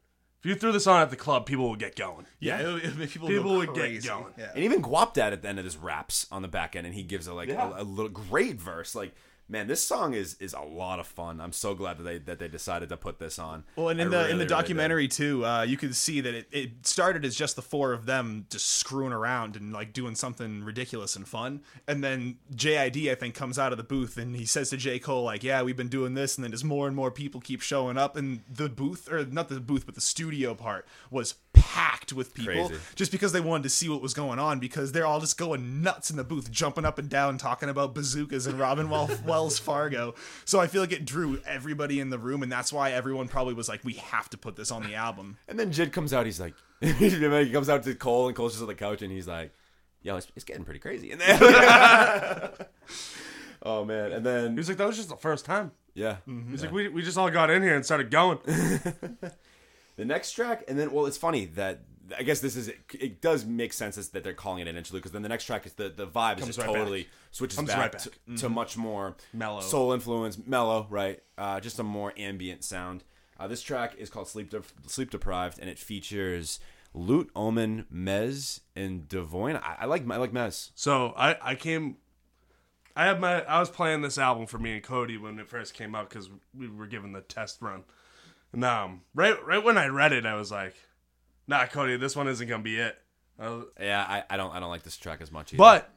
you 0.48 0.54
threw 0.54 0.72
this 0.72 0.86
on 0.86 1.00
at 1.02 1.10
the 1.10 1.16
club, 1.16 1.46
people 1.46 1.68
would 1.70 1.78
get 1.78 1.94
going. 1.96 2.26
yeah, 2.40 2.58
it, 2.60 2.84
it, 3.00 3.10
people, 3.10 3.28
People 3.28 3.52
go 3.52 3.58
would 3.58 3.74
get 3.74 3.80
crazy. 3.82 4.08
going. 4.08 4.32
Yeah. 4.36 4.50
And 4.54 4.64
even 4.64 4.82
Guap 4.82 5.14
Dad 5.14 5.32
at 5.32 5.42
the 5.42 5.48
end 5.48 5.58
of 5.58 5.64
his 5.64 5.76
raps 5.76 6.26
on 6.32 6.42
the 6.42 6.48
back 6.48 6.74
end, 6.76 6.86
and 6.86 6.94
he 6.94 7.02
gives 7.02 7.26
a 7.26 7.34
like 7.34 7.48
Yeah. 7.48 7.70
a, 7.76 7.82
a 7.82 7.84
little 7.84 8.10
great 8.10 8.60
verse. 8.60 8.94
Like, 8.94 9.14
man, 9.48 9.66
this 9.66 9.84
song 9.84 10.14
is 10.14 10.34
is 10.34 10.52
a 10.52 10.60
lot 10.60 11.00
of 11.00 11.06
fun. 11.06 11.40
I'm 11.40 11.52
so 11.52 11.74
glad 11.74 11.98
that 11.98 12.02
they 12.02 12.18
that 12.18 12.38
they 12.38 12.48
decided 12.48 12.88
to 12.90 12.96
put 12.96 13.18
this 13.18 13.38
on. 13.38 13.64
Well, 13.76 13.88
and 13.88 14.00
in 14.00 14.08
I 14.08 14.10
the 14.10 14.16
really, 14.16 14.30
in 14.30 14.38
the 14.38 14.44
really 14.44 14.48
documentary 14.48 15.08
too, 15.08 15.44
uh, 15.44 15.62
you 15.62 15.76
can 15.76 15.92
see 15.92 16.20
that 16.20 16.34
it, 16.34 16.48
it 16.52 16.86
started 16.86 17.24
as 17.24 17.34
just 17.34 17.56
the 17.56 17.62
four 17.62 17.92
of 17.92 18.06
them 18.06 18.46
just 18.50 18.68
screwing 18.68 19.12
around 19.12 19.56
and 19.56 19.72
like 19.72 19.92
doing 19.92 20.14
something 20.14 20.64
ridiculous 20.64 21.16
and 21.16 21.26
fun, 21.26 21.62
and 21.86 22.04
then 22.04 22.38
JID 22.54 23.10
I 23.10 23.14
think 23.14 23.34
comes 23.34 23.58
out 23.58 23.72
of 23.72 23.78
the 23.78 23.84
booth 23.84 24.16
and 24.16 24.36
he 24.36 24.44
says 24.44 24.70
to 24.70 24.76
J 24.76 24.98
Cole 24.98 25.24
like, 25.24 25.42
"Yeah, 25.42 25.62
we've 25.62 25.76
been 25.76 25.88
doing 25.88 26.14
this," 26.14 26.36
and 26.36 26.44
then 26.44 26.52
as 26.52 26.64
more 26.64 26.86
and 26.86 26.94
more 26.94 27.10
people 27.10 27.40
keep 27.40 27.62
showing 27.62 27.96
up, 27.96 28.16
and 28.16 28.40
the 28.52 28.68
booth 28.68 29.10
or 29.10 29.24
not 29.24 29.48
the 29.48 29.60
booth 29.60 29.86
but 29.86 29.94
the 29.94 30.00
studio 30.00 30.54
part 30.54 30.86
was 31.10 31.34
packed 31.60 32.12
with 32.12 32.34
people 32.34 32.68
Crazy. 32.68 32.80
just 32.94 33.12
because 33.12 33.32
they 33.32 33.40
wanted 33.40 33.64
to 33.64 33.68
see 33.70 33.88
what 33.88 34.00
was 34.00 34.14
going 34.14 34.38
on 34.38 34.58
because 34.58 34.92
they're 34.92 35.06
all 35.06 35.20
just 35.20 35.36
going 35.38 35.82
nuts 35.82 36.10
in 36.10 36.16
the 36.16 36.24
booth, 36.24 36.50
jumping 36.50 36.84
up 36.84 36.98
and 36.98 37.08
down, 37.08 37.38
talking 37.38 37.68
about 37.68 37.94
bazookas 37.94 38.46
and 38.46 38.58
Robin 38.58 38.88
Wel- 38.90 39.10
Wells 39.26 39.58
Fargo. 39.58 40.14
So 40.44 40.60
I 40.60 40.66
feel 40.66 40.80
like 40.80 40.92
it 40.92 41.04
drew 41.04 41.40
everybody 41.46 42.00
in 42.00 42.10
the 42.10 42.18
room, 42.18 42.42
and 42.42 42.50
that's 42.50 42.72
why 42.72 42.92
everyone 42.92 43.28
probably 43.28 43.54
was 43.54 43.68
like, 43.68 43.84
"We 43.84 43.94
have 43.94 44.30
to 44.30 44.38
put 44.38 44.56
this 44.56 44.70
on 44.70 44.82
the 44.82 44.94
album." 44.94 45.36
And 45.48 45.58
then 45.58 45.72
Jid 45.72 45.92
comes 45.92 46.12
out. 46.12 46.26
He's 46.26 46.40
like, 46.40 46.54
he 46.80 47.50
comes 47.50 47.68
out 47.68 47.82
to 47.84 47.94
Cole, 47.94 48.28
and 48.28 48.36
Cole's 48.36 48.52
just 48.52 48.62
on 48.62 48.68
the 48.68 48.74
couch, 48.74 49.02
and 49.02 49.10
he's 49.12 49.26
like, 49.26 49.52
"Yo, 50.02 50.16
it's, 50.16 50.28
it's 50.36 50.44
getting 50.44 50.64
pretty 50.64 50.80
crazy 50.80 51.10
in 51.10 51.18
there." 51.18 52.52
oh 53.62 53.84
man, 53.84 54.12
and 54.12 54.24
He 54.26 54.32
then 54.32 54.56
was 54.56 54.68
like, 54.68 54.78
that 54.78 54.86
was 54.86 54.96
just 54.96 55.08
the 55.08 55.16
first 55.16 55.44
time. 55.44 55.72
yeah, 55.94 56.16
He's 56.26 56.34
mm-hmm. 56.34 56.56
like, 56.60 56.72
we, 56.72 56.88
we 56.88 57.02
just 57.02 57.18
all 57.18 57.30
got 57.30 57.50
in 57.50 57.62
here 57.62 57.74
and 57.74 57.84
started 57.84 58.10
going. 58.10 58.38
The 59.98 60.04
next 60.04 60.32
track, 60.32 60.64
and 60.68 60.78
then 60.78 60.92
well, 60.92 61.06
it's 61.06 61.16
funny 61.16 61.46
that 61.56 61.80
I 62.16 62.22
guess 62.22 62.40
this 62.40 62.56
is 62.56 62.68
it. 62.68 63.20
does 63.20 63.44
make 63.44 63.72
sense 63.72 63.96
that 63.96 64.22
they're 64.22 64.32
calling 64.32 64.62
it 64.62 64.68
an 64.68 64.76
interlude 64.76 65.02
because 65.02 65.12
then 65.12 65.22
the 65.22 65.28
next 65.28 65.44
track 65.44 65.66
is 65.66 65.74
the 65.74 65.88
the 65.90 66.06
vibe 66.06 66.36
is 66.36 66.44
Comes 66.44 66.56
just 66.56 66.58
right 66.60 66.74
totally 66.74 67.08
switches 67.32 67.56
Comes 67.56 67.68
back, 67.68 67.78
right 67.78 67.92
back. 67.92 68.02
To, 68.02 68.36
to 68.36 68.48
much 68.48 68.76
more 68.76 69.16
Mellow. 69.32 69.60
soul 69.60 69.92
influence, 69.92 70.38
mellow, 70.46 70.86
right? 70.88 71.20
Uh, 71.36 71.60
just 71.60 71.78
a 71.80 71.82
more 71.82 72.14
ambient 72.16 72.62
sound. 72.64 73.02
Uh, 73.38 73.48
this 73.48 73.60
track 73.60 73.96
is 73.98 74.08
called 74.08 74.28
"Sleep 74.28 74.50
De- 74.50 74.62
Sleep 74.86 75.10
Deprived" 75.10 75.58
and 75.58 75.68
it 75.68 75.78
features 75.78 76.60
Lute, 76.94 77.30
Omen, 77.36 77.86
Mez, 77.92 78.60
and 78.74 79.08
DaVionne. 79.08 79.60
I, 79.62 79.78
I 79.80 79.84
like 79.86 80.08
I 80.10 80.16
like 80.16 80.32
Mez. 80.32 80.70
So 80.74 81.12
I, 81.16 81.36
I 81.42 81.54
came, 81.54 81.96
I 82.96 83.04
had 83.06 83.20
my, 83.20 83.42
I 83.42 83.60
was 83.60 83.68
playing 83.68 84.02
this 84.02 84.16
album 84.18 84.46
for 84.46 84.58
me 84.58 84.74
and 84.74 84.82
Cody 84.82 85.16
when 85.18 85.38
it 85.38 85.48
first 85.48 85.74
came 85.74 85.94
out 85.94 86.08
because 86.08 86.30
we 86.56 86.68
were 86.68 86.86
given 86.86 87.12
the 87.12 87.20
test 87.20 87.60
run, 87.60 87.84
and 88.52 88.64
um, 88.64 89.02
right, 89.14 89.36
right 89.46 89.62
when 89.62 89.76
I 89.78 89.86
read 89.88 90.12
it, 90.12 90.26
I 90.26 90.34
was 90.34 90.50
like, 90.50 90.74
Nah, 91.46 91.66
Cody, 91.66 91.96
this 91.96 92.14
one 92.16 92.28
isn't 92.28 92.46
gonna 92.48 92.62
be 92.62 92.78
it. 92.78 92.96
Uh, 93.40 93.60
Yeah, 93.80 94.04
I, 94.06 94.24
I 94.30 94.36
don't 94.36 94.54
I 94.54 94.60
don't 94.60 94.70
like 94.70 94.82
this 94.82 94.96
track 94.96 95.20
as 95.20 95.30
much. 95.32 95.52
Either. 95.52 95.58
but 95.58 95.90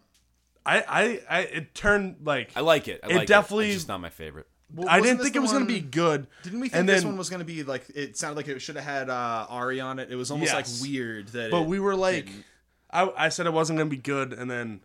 I, 0.65 0.83
I, 0.87 1.21
I, 1.29 1.39
it 1.41 1.73
turned 1.75 2.17
like 2.23 2.51
I 2.55 2.59
like 2.61 2.87
it. 2.87 3.01
I 3.03 3.09
It 3.09 3.15
like 3.15 3.27
definitely- 3.27 3.67
It's 3.67 3.75
just 3.77 3.87
not 3.87 3.99
my 4.01 4.09
favorite. 4.09 4.47
Well, 4.73 4.87
I 4.87 5.01
didn't 5.01 5.21
think 5.21 5.35
it 5.35 5.39
was 5.39 5.51
gonna 5.51 5.65
be 5.65 5.81
good. 5.81 6.27
Didn't 6.43 6.61
we 6.61 6.69
think 6.69 6.79
And 6.79 6.87
this 6.87 7.01
then- 7.01 7.09
one 7.09 7.17
was 7.17 7.29
going 7.29 7.39
to 7.41 7.45
be 7.45 7.63
like? 7.63 7.85
It 7.93 8.15
sounded 8.15 8.37
like 8.37 8.47
it 8.47 8.61
should 8.61 8.77
have 8.77 8.85
had 8.85 9.09
uh, 9.09 9.45
Ari 9.49 9.81
on 9.81 9.99
it. 9.99 10.09
It 10.11 10.15
was 10.15 10.31
almost 10.31 10.53
Yes. 10.53 10.81
like 10.81 10.89
weird 10.89 11.27
that. 11.29 11.51
But 11.51 11.63
it, 11.63 11.67
we 11.67 11.79
were 11.81 11.95
like, 11.95 12.27
didn't. 12.27 12.45
I, 12.89 13.25
I 13.25 13.29
said 13.29 13.47
it 13.47 13.53
wasn't 13.53 13.79
gonna 13.79 13.89
be 13.89 13.97
good, 13.97 14.31
and 14.31 14.49
then 14.49 14.79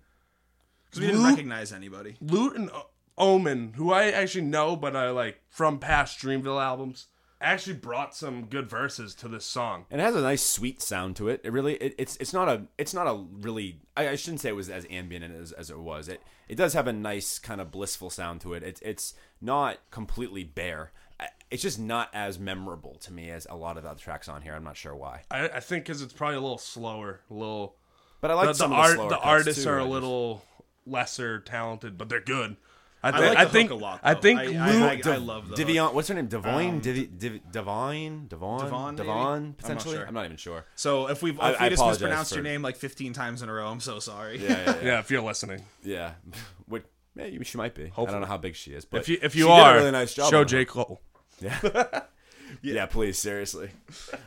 because 0.86 1.00
we 1.00 1.06
didn't 1.06 1.22
Luke- 1.22 1.30
recognize 1.30 1.72
anybody. 1.72 2.16
Lute 2.20 2.56
and 2.56 2.70
O- 2.70 2.86
Omen, 3.18 3.74
who 3.76 3.92
I 3.92 4.10
actually 4.10 4.44
know, 4.46 4.74
but 4.74 4.96
I 4.96 5.10
like 5.10 5.40
from 5.50 5.78
past 5.78 6.18
Dreamville 6.18 6.60
albums, 6.60 7.06
actually 7.40 7.74
brought 7.76 8.14
some 8.14 8.46
good 8.46 8.68
verses 8.68 9.14
to 9.16 9.28
this 9.28 9.44
song. 9.44 9.84
And 9.90 10.00
it 10.00 10.04
has 10.04 10.16
a 10.16 10.20
nice 10.22 10.42
sweet 10.42 10.80
sound 10.82 11.16
to 11.16 11.28
it. 11.28 11.40
It 11.44 11.52
really 11.52 11.74
it, 11.74 11.94
it's 11.98 12.16
it's 12.16 12.32
not 12.32 12.48
a 12.48 12.62
it's 12.78 12.94
not 12.94 13.06
a 13.06 13.14
really 13.40 13.80
I, 13.96 14.08
I 14.10 14.16
shouldn't 14.16 14.40
say 14.40 14.48
it 14.48 14.56
was 14.56 14.68
as 14.70 14.86
ambient 14.90 15.24
as, 15.34 15.52
as 15.52 15.70
it 15.70 15.78
was. 15.78 16.08
It 16.08 16.22
it 16.48 16.54
does 16.56 16.72
have 16.74 16.86
a 16.86 16.92
nice 16.92 17.38
kind 17.38 17.60
of 17.60 17.70
blissful 17.70 18.10
sound 18.10 18.40
to 18.42 18.54
it. 18.54 18.62
It's 18.62 18.80
it's 18.82 19.14
not 19.40 19.78
completely 19.90 20.44
bare. 20.44 20.92
It's 21.50 21.62
just 21.62 21.78
not 21.78 22.10
as 22.12 22.38
memorable 22.38 22.96
to 23.02 23.12
me 23.12 23.30
as 23.30 23.46
a 23.48 23.54
lot 23.54 23.76
of 23.76 23.84
the 23.84 23.90
other 23.90 24.00
tracks 24.00 24.28
on 24.28 24.42
here. 24.42 24.52
I'm 24.54 24.64
not 24.64 24.76
sure 24.76 24.94
why, 24.96 25.22
I, 25.30 25.48
I 25.48 25.60
think 25.60 25.84
because 25.84 26.02
it's 26.02 26.12
probably 26.12 26.36
a 26.36 26.40
little 26.40 26.58
slower, 26.58 27.20
a 27.30 27.34
little. 27.34 27.76
but 28.20 28.30
I 28.30 28.34
like 28.34 28.48
The, 28.48 28.54
some 28.54 28.70
the 28.70 28.76
of 28.76 28.82
the, 28.82 28.88
art, 28.88 28.96
slower 28.96 29.08
the 29.10 29.18
artists 29.18 29.62
too. 29.64 29.70
are 29.70 29.78
a 29.78 29.84
little 29.84 30.42
lesser 30.84 31.38
talented, 31.40 31.96
but 31.96 32.08
they're 32.08 32.20
good. 32.20 32.56
I, 33.02 33.10
I 33.10 33.18
like 33.28 33.38
I 33.38 33.44
the 33.44 33.50
think 33.50 33.70
hook 33.70 33.80
a 33.80 33.82
lot. 33.84 34.00
I 34.02 34.14
think 34.14 34.40
I, 34.40 34.46
Lute, 34.46 34.56
I, 34.56 35.10
I, 35.10 35.14
I 35.14 35.16
love 35.18 35.48
the 35.48 35.56
hook. 35.56 35.66
Divion, 35.68 35.94
what's 35.94 36.08
her 36.08 36.14
name? 36.14 36.26
Divine, 36.26 36.68
Um, 36.70 36.78
Divi, 36.80 37.06
Divi, 37.06 37.40
Divine, 37.52 38.26
Devon, 38.26 38.60
Devon, 38.64 38.84
maybe? 38.96 38.96
Devon, 39.08 39.16
I'm 39.16 39.46
not 39.48 39.58
potentially. 39.58 39.94
sure. 39.96 40.06
I'm 40.06 40.14
not 40.14 40.24
even 40.24 40.36
sure. 40.36 40.64
So 40.74 41.08
if 41.08 41.22
we've 41.22 41.38
I- 41.38 41.50
if 41.52 41.60
I 41.60 41.64
we 41.64 41.70
just 41.70 41.86
mispronounced 41.86 42.30
for- 42.30 42.36
your 42.36 42.44
name 42.44 42.62
like 42.62 42.76
15 42.76 43.12
times 43.12 43.42
in 43.42 43.48
a 43.48 43.52
row, 43.52 43.68
I'm 43.68 43.80
so 43.80 43.98
sorry. 44.00 44.38
Yeah, 44.42 44.48
yeah, 44.50 44.64
yeah. 44.64 44.76
yeah, 44.84 44.98
if 45.00 45.10
you're 45.10 45.22
listening, 45.22 45.62
yeah. 45.84 46.12
What? 46.66 46.82
Yeah, 47.14 47.26
you- 47.26 47.44
she 47.44 47.58
might 47.58 47.74
be. 47.74 47.84
Hopefully. 47.84 48.08
I 48.08 48.10
don't 48.12 48.20
know 48.22 48.26
how 48.26 48.38
big 48.38 48.56
she 48.56 48.72
is, 48.72 48.84
but 48.84 49.02
if 49.02 49.08
you 49.08 49.18
if 49.22 49.36
you 49.36 49.48
are, 49.50 49.74
a 49.74 49.78
really 49.78 49.90
nice 49.92 50.12
job. 50.14 50.30
show 50.30 50.40
on. 50.40 50.48
J 50.48 50.64
Cole. 50.64 51.00
Yeah. 52.62 52.74
yeah, 52.74 52.86
please, 52.86 53.18
seriously. 53.18 53.70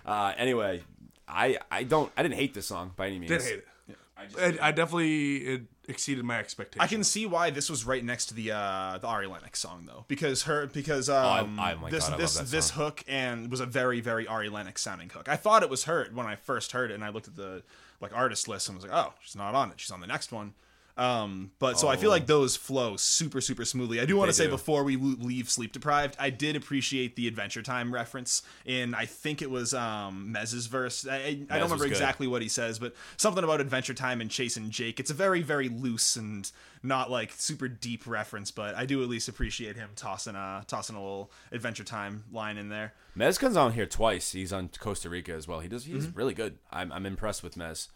Uh, 0.05 0.34
anyway, 0.38 0.84
I 1.28 1.57
I 1.72 1.84
don't 1.84 2.11
I 2.15 2.22
didn't 2.24 2.36
hate 2.36 2.53
this 2.53 2.67
song 2.67 2.91
by 2.95 3.07
any 3.07 3.17
means. 3.20 3.32
Didn't 3.32 3.43
hate 3.45 3.53
it. 3.89 3.97
I 4.17 4.26
just, 4.26 4.38
It, 4.38 4.59
I 4.61 4.72
definitely 4.72 5.38
it 5.38 5.61
exceeded 5.89 6.23
my 6.23 6.39
expectations. 6.39 6.83
I 6.83 6.87
can 6.87 7.03
see 7.03 7.25
why 7.25 7.49
this 7.49 7.69
was 7.69 7.85
right 7.85 8.03
next 8.03 8.27
to 8.27 8.33
the 8.33 8.51
uh, 8.51 8.97
the 8.99 9.07
Ari 9.07 9.27
Lennox 9.27 9.59
song 9.59 9.83
though, 9.87 10.05
because 10.07 10.43
her 10.43 10.67
because 10.67 11.09
I- 11.09 11.39
um, 11.39 11.59
oh 11.59 11.75
my 11.81 11.89
this 11.89 12.07
God, 12.07 12.19
this 12.19 12.35
this 12.51 12.69
hook 12.71 13.03
and 13.07 13.49
was 13.51 13.59
a 13.59 13.65
very 13.65 13.99
very 14.01 14.27
Ari 14.27 14.49
Lennox 14.49 14.81
sounding 14.81 15.09
hook. 15.09 15.27
I 15.27 15.35
thought 15.35 15.63
it 15.63 15.69
was 15.69 15.85
her 15.85 16.07
when 16.13 16.25
I 16.27 16.35
first 16.35 16.71
heard 16.71 16.91
it, 16.91 16.93
and 16.93 17.03
I 17.03 17.09
looked 17.09 17.27
at 17.27 17.35
the 17.35 17.63
like 18.01 18.15
artist 18.15 18.47
list 18.47 18.69
and 18.69 18.77
was 18.77 18.85
like, 18.85 18.93
oh, 18.95 19.13
she's 19.21 19.35
not 19.35 19.55
on 19.55 19.69
it. 19.71 19.79
She's 19.79 19.91
on 19.91 19.99
the 19.99 20.07
next 20.07 20.31
one. 20.31 20.53
Um, 21.00 21.52
but 21.60 21.80
so 21.80 21.88
I 21.88 21.95
feel 21.95 22.10
Oh. 22.10 22.14
like 22.14 22.28
those 22.28 22.56
flow 22.56 22.97
super 22.97 23.39
super 23.41 23.64
smoothly. 23.66 24.00
I 24.02 24.06
do 24.06 24.18
want 24.18 24.30
to 24.30 24.34
say 24.34 24.45
do. 24.45 24.50
before 24.52 24.84
we 24.84 24.97
leave 24.97 25.50
Sleep 25.50 25.72
Deprived, 25.72 26.16
I 26.20 26.30
did 26.30 26.56
appreciate 26.56 27.16
the 27.16 27.28
Adventure 27.28 27.62
Time 27.62 27.93
reference 27.93 28.41
in 28.66 28.93
I 28.93 29.06
think 29.06 29.41
it 29.41 29.50
was 29.50 29.74
um, 29.74 30.34
Mez's 30.36 30.66
verse. 30.68 31.08
I, 31.08 31.16
I, 31.16 31.20
Mez 31.20 31.47
don't 31.47 31.62
remember 31.64 31.86
exactly 31.86 32.28
what 32.28 32.41
he 32.41 32.50
says, 32.50 32.80
but 32.80 32.93
something 33.18 33.43
about 33.43 33.62
Adventure 33.62 33.93
Time 33.93 34.20
and 34.22 34.30
chasing 34.30 34.70
Jake. 34.70 35.00
It's 35.00 35.10
a 35.12 35.14
very 35.14 35.41
very 35.41 35.70
loose 35.70 36.16
and 36.18 36.52
not 36.84 37.10
like 37.12 37.32
super 37.34 37.68
deep 37.68 38.08
reference, 38.08 38.52
but 38.52 38.74
I 38.76 38.86
do 38.86 39.02
at 39.04 39.10
least 39.10 39.28
appreciate 39.28 39.76
him 39.76 39.89
tossing 39.95 40.36
a 40.36 40.64
tossing 40.68 40.95
a 40.95 41.00
little 41.02 41.32
Adventure 41.52 41.84
Time 41.84 42.24
line 42.32 42.58
in 42.58 42.70
there. 42.70 42.93
Mez 43.18 43.39
comes 43.39 43.58
on 43.58 43.74
here 43.74 43.86
twice. 43.86 44.32
He's 44.34 44.54
on 44.54 44.70
Costa 44.80 45.10
Rica 45.10 45.34
as 45.34 45.47
well. 45.47 45.60
He 45.62 45.68
does. 45.70 45.86
He's 45.86 46.08
Mm-hmm. 46.08 46.18
really 46.18 46.34
good. 46.34 46.58
I'm 46.72 46.91
I'm 46.91 47.06
impressed 47.06 47.41
with 47.43 47.56
Mez. 47.56 47.88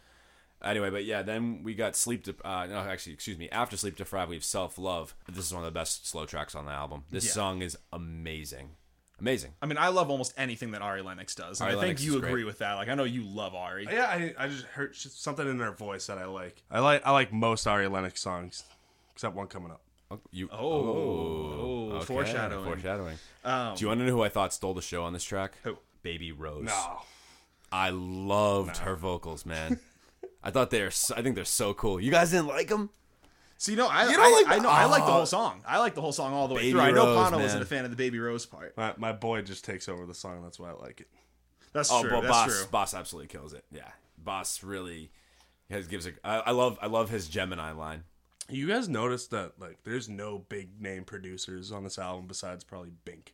Anyway, 0.63 0.89
but 0.89 1.03
yeah, 1.03 1.21
then 1.21 1.61
we 1.63 1.73
got 1.75 1.95
sleep. 1.95 2.23
De- 2.23 2.47
uh, 2.47 2.65
no, 2.67 2.77
actually, 2.79 3.13
excuse 3.13 3.37
me. 3.37 3.49
After 3.49 3.75
sleep 3.75 3.97
deprived, 3.97 4.29
we 4.29 4.35
have 4.37 4.45
self 4.45 4.77
love. 4.77 5.13
This 5.29 5.45
is 5.45 5.53
one 5.53 5.61
of 5.63 5.65
the 5.65 5.77
best 5.77 6.07
slow 6.07 6.25
tracks 6.25 6.55
on 6.55 6.65
the 6.65 6.71
album. 6.71 7.03
This 7.11 7.25
Yeah. 7.25 7.31
song 7.33 7.61
is 7.61 7.77
amazing, 7.91 8.69
amazing. 9.19 9.53
I 9.61 9.65
mean, 9.65 9.77
I 9.77 9.89
love 9.89 10.09
almost 10.09 10.33
anything 10.37 10.71
that 10.71 10.81
Ari 10.81 11.01
Lennox 11.01 11.35
does, 11.35 11.59
and 11.59 11.67
Ari 11.67 11.71
I 11.71 11.75
think 11.81 11.81
Lennox 11.99 12.03
you 12.03 12.13
is 12.15 12.19
great. 12.21 12.29
agree 12.29 12.43
with 12.45 12.59
that. 12.59 12.75
Like, 12.75 12.87
I 12.87 12.95
know 12.95 13.03
you 13.03 13.23
love 13.23 13.53
Ari. 13.55 13.87
Yeah, 13.91 14.05
I, 14.05 14.33
I 14.37 14.47
just 14.47 14.63
heard 14.65 14.93
just 14.93 15.21
something 15.21 15.45
in 15.47 15.59
her 15.59 15.71
voice 15.71 16.07
that 16.07 16.17
I 16.17 16.25
like. 16.25 16.63
I 16.71 16.79
like 16.79 17.05
I 17.05 17.11
like 17.11 17.33
most 17.33 17.67
Ari 17.67 17.87
Lennox 17.89 18.21
songs, 18.21 18.63
except 19.13 19.35
one 19.35 19.47
coming 19.47 19.71
up. 19.71 19.81
Oh, 20.11 20.19
you. 20.31 20.47
Oh. 20.51 21.91
okay, 21.95 22.05
Foreshadowing. 22.05 22.65
Foreshadowing. 22.65 23.17
Um, 23.43 23.75
Do 23.75 23.81
you 23.81 23.87
want 23.87 23.99
to 23.99 24.05
know 24.05 24.11
who 24.11 24.21
I 24.23 24.29
thought 24.29 24.53
stole 24.53 24.73
the 24.73 24.81
show 24.81 25.03
on 25.03 25.11
this 25.13 25.23
track? 25.23 25.53
Who? 25.63 25.77
Baby 26.03 26.31
Rose. 26.31 26.65
No. 26.65 27.01
I 27.71 27.89
loved 27.89 28.77
her 28.77 28.95
vocals, 28.95 29.45
man. 29.45 29.79
I 30.43 30.51
thought 30.51 30.69
they're. 30.69 30.91
So, 30.91 31.15
I 31.15 31.21
think 31.21 31.35
they're 31.35 31.45
so 31.45 31.73
cool. 31.73 31.99
You 32.01 32.11
guys 32.11 32.31
didn't 32.31 32.47
like 32.47 32.67
them? 32.67 32.89
See, 33.57 33.75
no, 33.75 33.87
I, 33.87 34.03
You 34.05 34.09
I, 34.09 34.13
don't 34.13 34.31
like 34.33 34.47
I 34.47 34.55
the- 34.57 34.63
know, 34.63 34.69
I 34.69 34.85
like 34.85 35.05
the 35.05 35.09
Oh. 35.11 35.13
whole 35.13 35.25
song. 35.25 35.63
I 35.65 35.79
like 35.79 35.95
the 35.95 36.01
whole 36.01 36.11
song 36.11 36.33
all 36.33 36.47
the 36.49 36.55
way 36.55 36.61
Baby 36.63 36.71
through. 36.71 36.81
I 36.81 36.91
know 36.91 37.05
Rose, 37.15 37.29
Pano 37.31 37.39
wasn't 37.41 37.63
a 37.63 37.65
fan 37.65 37.85
of 37.85 37.91
the 37.91 37.95
Baby 37.97 38.19
Rose 38.19 38.45
part. 38.45 38.75
My, 38.75 38.93
my 38.97 39.13
boy 39.13 39.41
just 39.41 39.63
takes 39.63 39.87
over 39.87 40.05
the 40.05 40.13
song. 40.13 40.43
That's 40.43 40.59
why 40.59 40.69
I 40.69 40.73
like 40.73 40.99
it. 40.99 41.07
That's 41.71 41.89
Oh, 41.91 42.01
true. 42.01 42.09
but 42.11 42.21
That's 42.23 42.33
Bas, 42.33 42.45
true. 42.57 42.67
Bas 42.71 42.93
absolutely 42.93 43.27
kills 43.29 43.53
it. 43.53 43.63
Yeah, 43.71 43.89
Bas 44.17 44.63
really 44.63 45.11
has 45.69 45.87
gives 45.87 46.05
a. 46.05 46.11
I, 46.25 46.39
I 46.39 46.51
love. 46.51 46.77
I 46.81 46.87
love 46.87 47.09
his 47.09 47.27
Gemini 47.29 47.71
line. 47.71 48.03
You 48.49 48.67
guys 48.67 48.89
noticed 48.89 49.31
that 49.31 49.53
like 49.59 49.77
there's 49.85 50.09
no 50.09 50.39
big 50.49 50.81
name 50.81 51.05
producers 51.05 51.71
on 51.71 51.83
this 51.85 51.97
album 51.97 52.27
besides 52.27 52.63
probably 52.65 52.91
Bink. 53.05 53.33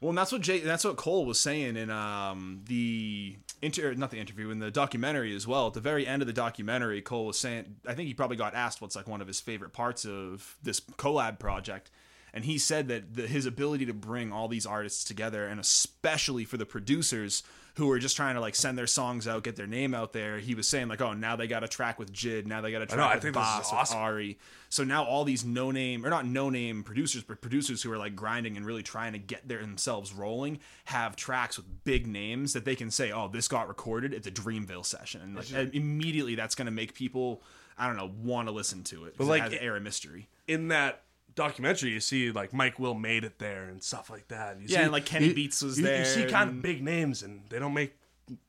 Well, 0.00 0.10
and 0.10 0.18
that's 0.18 0.32
what 0.32 0.40
Jay, 0.40 0.60
that's 0.60 0.84
what 0.84 0.96
Cole 0.96 1.26
was 1.26 1.38
saying 1.38 1.76
in 1.76 1.90
um, 1.90 2.62
the 2.66 3.36
inter, 3.60 3.92
not 3.94 4.10
the 4.10 4.18
interview, 4.18 4.48
in 4.50 4.58
the 4.58 4.70
documentary 4.70 5.36
as 5.36 5.46
well. 5.46 5.66
At 5.66 5.74
the 5.74 5.80
very 5.80 6.06
end 6.06 6.22
of 6.22 6.26
the 6.26 6.32
documentary, 6.32 7.02
Cole 7.02 7.26
was 7.26 7.38
saying, 7.38 7.76
I 7.86 7.92
think 7.92 8.08
he 8.08 8.14
probably 8.14 8.38
got 8.38 8.54
asked 8.54 8.80
what's 8.80 8.96
like 8.96 9.06
one 9.06 9.20
of 9.20 9.26
his 9.26 9.40
favorite 9.40 9.74
parts 9.74 10.06
of 10.06 10.56
this 10.62 10.80
collab 10.80 11.38
project, 11.38 11.90
and 12.32 12.46
he 12.46 12.56
said 12.56 12.88
that 12.88 13.14
the, 13.14 13.26
his 13.26 13.44
ability 13.44 13.84
to 13.86 13.92
bring 13.92 14.32
all 14.32 14.48
these 14.48 14.64
artists 14.64 15.04
together, 15.04 15.46
and 15.46 15.60
especially 15.60 16.46
for 16.46 16.56
the 16.56 16.66
producers 16.66 17.42
who 17.76 17.86
were 17.86 17.98
just 17.98 18.16
trying 18.16 18.34
to 18.34 18.40
like 18.40 18.54
send 18.54 18.76
their 18.76 18.86
songs 18.86 19.26
out, 19.26 19.42
get 19.42 19.56
their 19.56 19.66
name 19.66 19.94
out 19.94 20.12
there. 20.12 20.38
He 20.38 20.54
was 20.54 20.68
saying 20.68 20.88
like, 20.88 21.00
oh, 21.00 21.12
now 21.12 21.36
they 21.36 21.46
got 21.46 21.64
a 21.64 21.68
track 21.68 21.98
with 21.98 22.12
Jid, 22.12 22.46
now 22.46 22.60
they 22.60 22.72
got 22.72 22.82
a 22.82 22.86
track 22.86 23.22
know, 23.22 23.28
with 23.28 23.34
Bas, 23.34 23.70
awesome. 23.72 23.98
with 23.98 24.04
Ari. 24.04 24.38
So 24.68 24.84
now 24.84 25.04
all 25.04 25.24
these 25.24 25.44
no 25.44 25.70
name 25.70 26.06
or 26.06 26.10
not 26.10 26.26
no 26.26 26.50
name 26.50 26.84
producers, 26.84 27.22
but 27.22 27.40
producers 27.40 27.82
who 27.82 27.92
are 27.92 27.98
like 27.98 28.14
grinding 28.14 28.56
and 28.56 28.64
really 28.64 28.82
trying 28.82 29.12
to 29.12 29.18
get 29.18 29.48
their 29.48 29.60
themselves 29.60 30.12
rolling 30.12 30.60
have 30.84 31.16
tracks 31.16 31.56
with 31.56 31.66
big 31.84 32.06
names 32.06 32.52
that 32.52 32.64
they 32.64 32.76
can 32.76 32.90
say, 32.90 33.10
"Oh, 33.10 33.28
this 33.28 33.48
got 33.48 33.68
recorded. 33.68 34.14
at 34.14 34.22
the 34.22 34.30
Dreamville 34.30 34.84
session," 34.84 35.20
and 35.22 35.36
like 35.36 35.74
immediately 35.74 36.34
that's 36.34 36.54
going 36.54 36.66
to 36.66 36.72
make 36.72 36.94
people, 36.94 37.42
I 37.76 37.86
don't 37.86 37.96
know, 37.96 38.10
want 38.22 38.48
to 38.48 38.52
listen 38.52 38.84
to 38.84 39.04
it. 39.06 39.16
But 39.16 39.26
like, 39.26 39.42
like, 39.42 39.52
it 39.52 39.56
has 39.56 39.64
air 39.64 39.76
of 39.76 39.82
mystery. 39.82 40.28
In 40.46 40.68
that 40.68 41.02
documentary, 41.44 41.90
you 41.90 42.00
see 42.00 42.30
like 42.30 42.52
Mike 42.52 42.78
Will 42.78 42.94
made 42.94 43.24
it 43.24 43.38
there 43.38 43.64
and 43.68 43.82
stuff 43.82 44.10
like 44.10 44.28
that. 44.28 44.56
You 44.60 44.66
Yeah, 44.68 44.76
see, 44.78 44.82
and, 44.84 44.92
like, 44.92 45.06
Kenny 45.06 45.28
you- 45.28 45.34
Beats 45.34 45.62
was 45.62 45.78
you, 45.78 45.84
there 45.84 46.00
You 46.00 46.04
see 46.04 46.26
kind 46.26 46.50
of 46.50 46.62
big 46.62 46.82
names, 46.82 47.22
and 47.22 47.42
they 47.48 47.58
don't 47.58 47.74
make. 47.74 47.94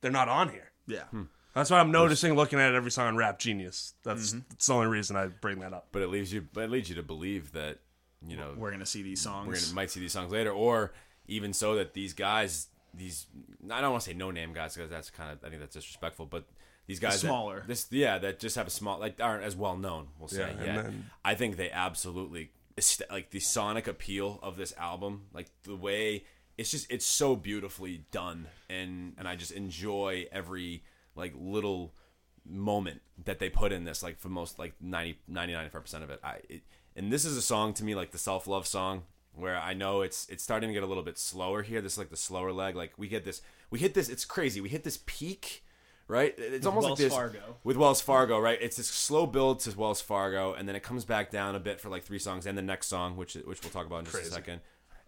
They're 0.01 0.11
not 0.11 0.27
on 0.29 0.49
here. 0.49 0.71
Yeah, 0.87 1.03
That's 1.53 1.69
what 1.69 1.79
I'm 1.79 1.91
noticing 1.91 2.33
looking 2.35 2.59
at 2.59 2.73
every 2.75 2.91
song 2.91 3.07
on 3.07 3.15
Rap 3.17 3.39
Genius. 3.39 3.93
That's, 4.03 4.29
Mm-hmm. 4.31 4.39
that's 4.49 4.65
the 4.67 4.73
only 4.73 4.87
reason 4.87 5.15
I 5.15 5.27
bring 5.27 5.59
that 5.61 5.73
up. 5.73 5.87
But 5.91 6.01
it 6.01 6.07
leaves 6.09 6.31
you. 6.33 6.47
But 6.53 6.65
it 6.65 6.69
leads 6.71 6.89
you 6.89 6.95
to 6.95 7.03
believe 7.03 7.51
that 7.53 7.79
you 8.27 8.35
know 8.37 8.53
we're 8.57 8.71
gonna 8.71 8.85
see 8.85 9.01
these 9.01 9.21
songs. 9.21 9.47
we're 9.47 9.55
gonna 9.59 9.73
might 9.73 9.89
see 9.91 9.99
these 9.99 10.11
songs 10.13 10.31
later, 10.31 10.51
or 10.51 10.91
even 11.27 11.53
so 11.53 11.75
that 11.75 11.93
these 11.93 12.13
guys, 12.13 12.67
these 12.93 13.25
I 13.69 13.79
don't 13.81 13.91
want 13.91 14.03
to 14.03 14.09
say 14.09 14.15
no 14.15 14.31
name 14.31 14.53
guys 14.53 14.75
because 14.75 14.89
that's 14.89 15.09
kind 15.09 15.31
of 15.31 15.43
I 15.45 15.49
think 15.49 15.61
that's 15.61 15.73
disrespectful, 15.75 16.25
but 16.25 16.43
these 16.87 16.99
guys 16.99 17.13
that- 17.21 17.27
smaller. 17.27 17.63
this 17.67 17.87
yeah, 17.91 18.17
that 18.19 18.39
just 18.39 18.55
have 18.57 18.67
a 18.67 18.71
small 18.71 18.99
like 18.99 19.19
aren't 19.21 19.43
as 19.43 19.55
well 19.55 19.77
known. 19.77 20.07
We'll 20.19 20.27
say 20.27 20.39
Yeah, 20.39 20.47
and 20.47 20.65
yeah. 20.65 20.81
then- 20.83 21.09
I 21.23 21.35
think 21.35 21.55
they 21.57 21.71
absolutely 21.71 22.43
est- 22.43 22.51
like 23.09 23.31
the 23.31 23.39
sonic 23.39 23.87
appeal 23.87 24.39
of 24.41 24.57
this 24.57 24.73
album, 24.77 25.23
like 25.33 25.47
the 25.63 25.75
way 25.75 26.25
it's 26.57 26.71
just 26.71 26.91
it's 26.91 27.05
so 27.05 27.35
beautifully 27.35 28.05
done, 28.11 28.47
and 28.69 29.13
and 29.17 29.27
I 29.27 29.35
just 29.35 29.51
enjoy 29.51 30.27
every 30.31 30.83
like 31.15 31.33
little 31.37 31.93
moment 32.45 33.01
that 33.25 33.39
they 33.39 33.49
put 33.49 33.71
in 33.71 33.83
this 33.83 34.01
like 34.01 34.19
for 34.19 34.29
most 34.29 34.57
like 34.57 34.73
90 34.81 35.19
99% 35.29 36.03
of 36.03 36.09
it. 36.09 36.19
I 36.23 36.39
it, 36.49 36.61
and 36.95 37.11
this 37.11 37.25
is 37.25 37.37
a 37.37 37.41
song 37.41 37.73
to 37.75 37.83
me 37.83 37.95
like 37.95 38.11
the 38.11 38.17
self-love 38.17 38.67
song 38.67 39.03
where 39.33 39.57
i 39.57 39.73
know 39.73 40.01
it's 40.01 40.27
it's 40.27 40.43
starting 40.43 40.67
to 40.67 40.73
get 40.73 40.83
a 40.83 40.85
little 40.85 41.03
bit 41.03 41.17
slower 41.17 41.61
here. 41.61 41.81
This 41.81 41.93
is 41.93 41.97
like 41.97 42.09
the 42.09 42.17
slower 42.17 42.51
leg. 42.51 42.75
Like 42.75 42.93
we 42.97 43.07
get 43.07 43.23
this 43.23 43.41
we 43.69 43.79
hit 43.79 43.93
this 43.93 44.09
it's 44.09 44.25
crazy. 44.25 44.61
We 44.61 44.69
hit 44.69 44.83
this 44.83 44.99
peak 45.05 45.63
right 46.11 46.33
it's 46.37 46.65
almost 46.65 46.85
Wells 46.85 46.99
like 46.99 47.05
this 47.05 47.13
Fargo. 47.13 47.55
with 47.63 47.77
wells 47.77 48.01
fargo 48.01 48.37
right 48.37 48.59
it's 48.61 48.75
this 48.75 48.87
slow 48.87 49.25
build 49.25 49.61
to 49.61 49.77
wells 49.77 50.01
fargo 50.01 50.53
and 50.53 50.67
then 50.67 50.75
it 50.75 50.83
comes 50.83 51.05
back 51.05 51.31
down 51.31 51.55
a 51.55 51.59
bit 51.59 51.79
for 51.79 51.89
like 51.89 52.03
three 52.03 52.19
songs 52.19 52.45
and 52.45 52.57
the 52.57 52.61
next 52.61 52.87
song 52.87 53.15
which 53.15 53.35
which 53.35 53.63
we'll 53.63 53.71
talk 53.71 53.85
about 53.85 53.99
in 53.99 54.05
just 54.05 54.15
Crazy. 54.17 54.29
a 54.29 54.33
second 54.33 54.59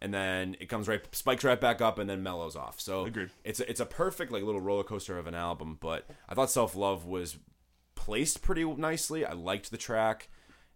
and 0.01 0.14
then 0.14 0.56
it 0.62 0.70
comes 0.70 0.88
right 0.88 1.04
spikes 1.14 1.43
right 1.43 1.60
back 1.60 1.82
up 1.82 1.99
and 1.99 2.10
then 2.10 2.24
mellows 2.24 2.56
off 2.56 2.80
so 2.80 3.06
Agreed. 3.06 3.30
it's 3.43 3.60
a, 3.60 3.70
it's 3.70 3.82
a 3.82 3.86
perfect 3.86 4.32
like 4.32 4.43
little 4.43 4.62
roller 4.62 4.84
coaster 4.84 5.18
of 5.18 5.28
an 5.28 5.36
album 5.36 5.78
but 5.82 6.10
i 6.30 6.34
thought 6.34 6.49
self 6.49 6.74
love 6.74 7.06
was 7.06 7.38
placed 7.95 8.41
pretty 8.41 8.64
nicely 8.64 9.26
i 9.26 9.34
liked 9.34 9.72
the 9.72 9.78
track 9.78 10.30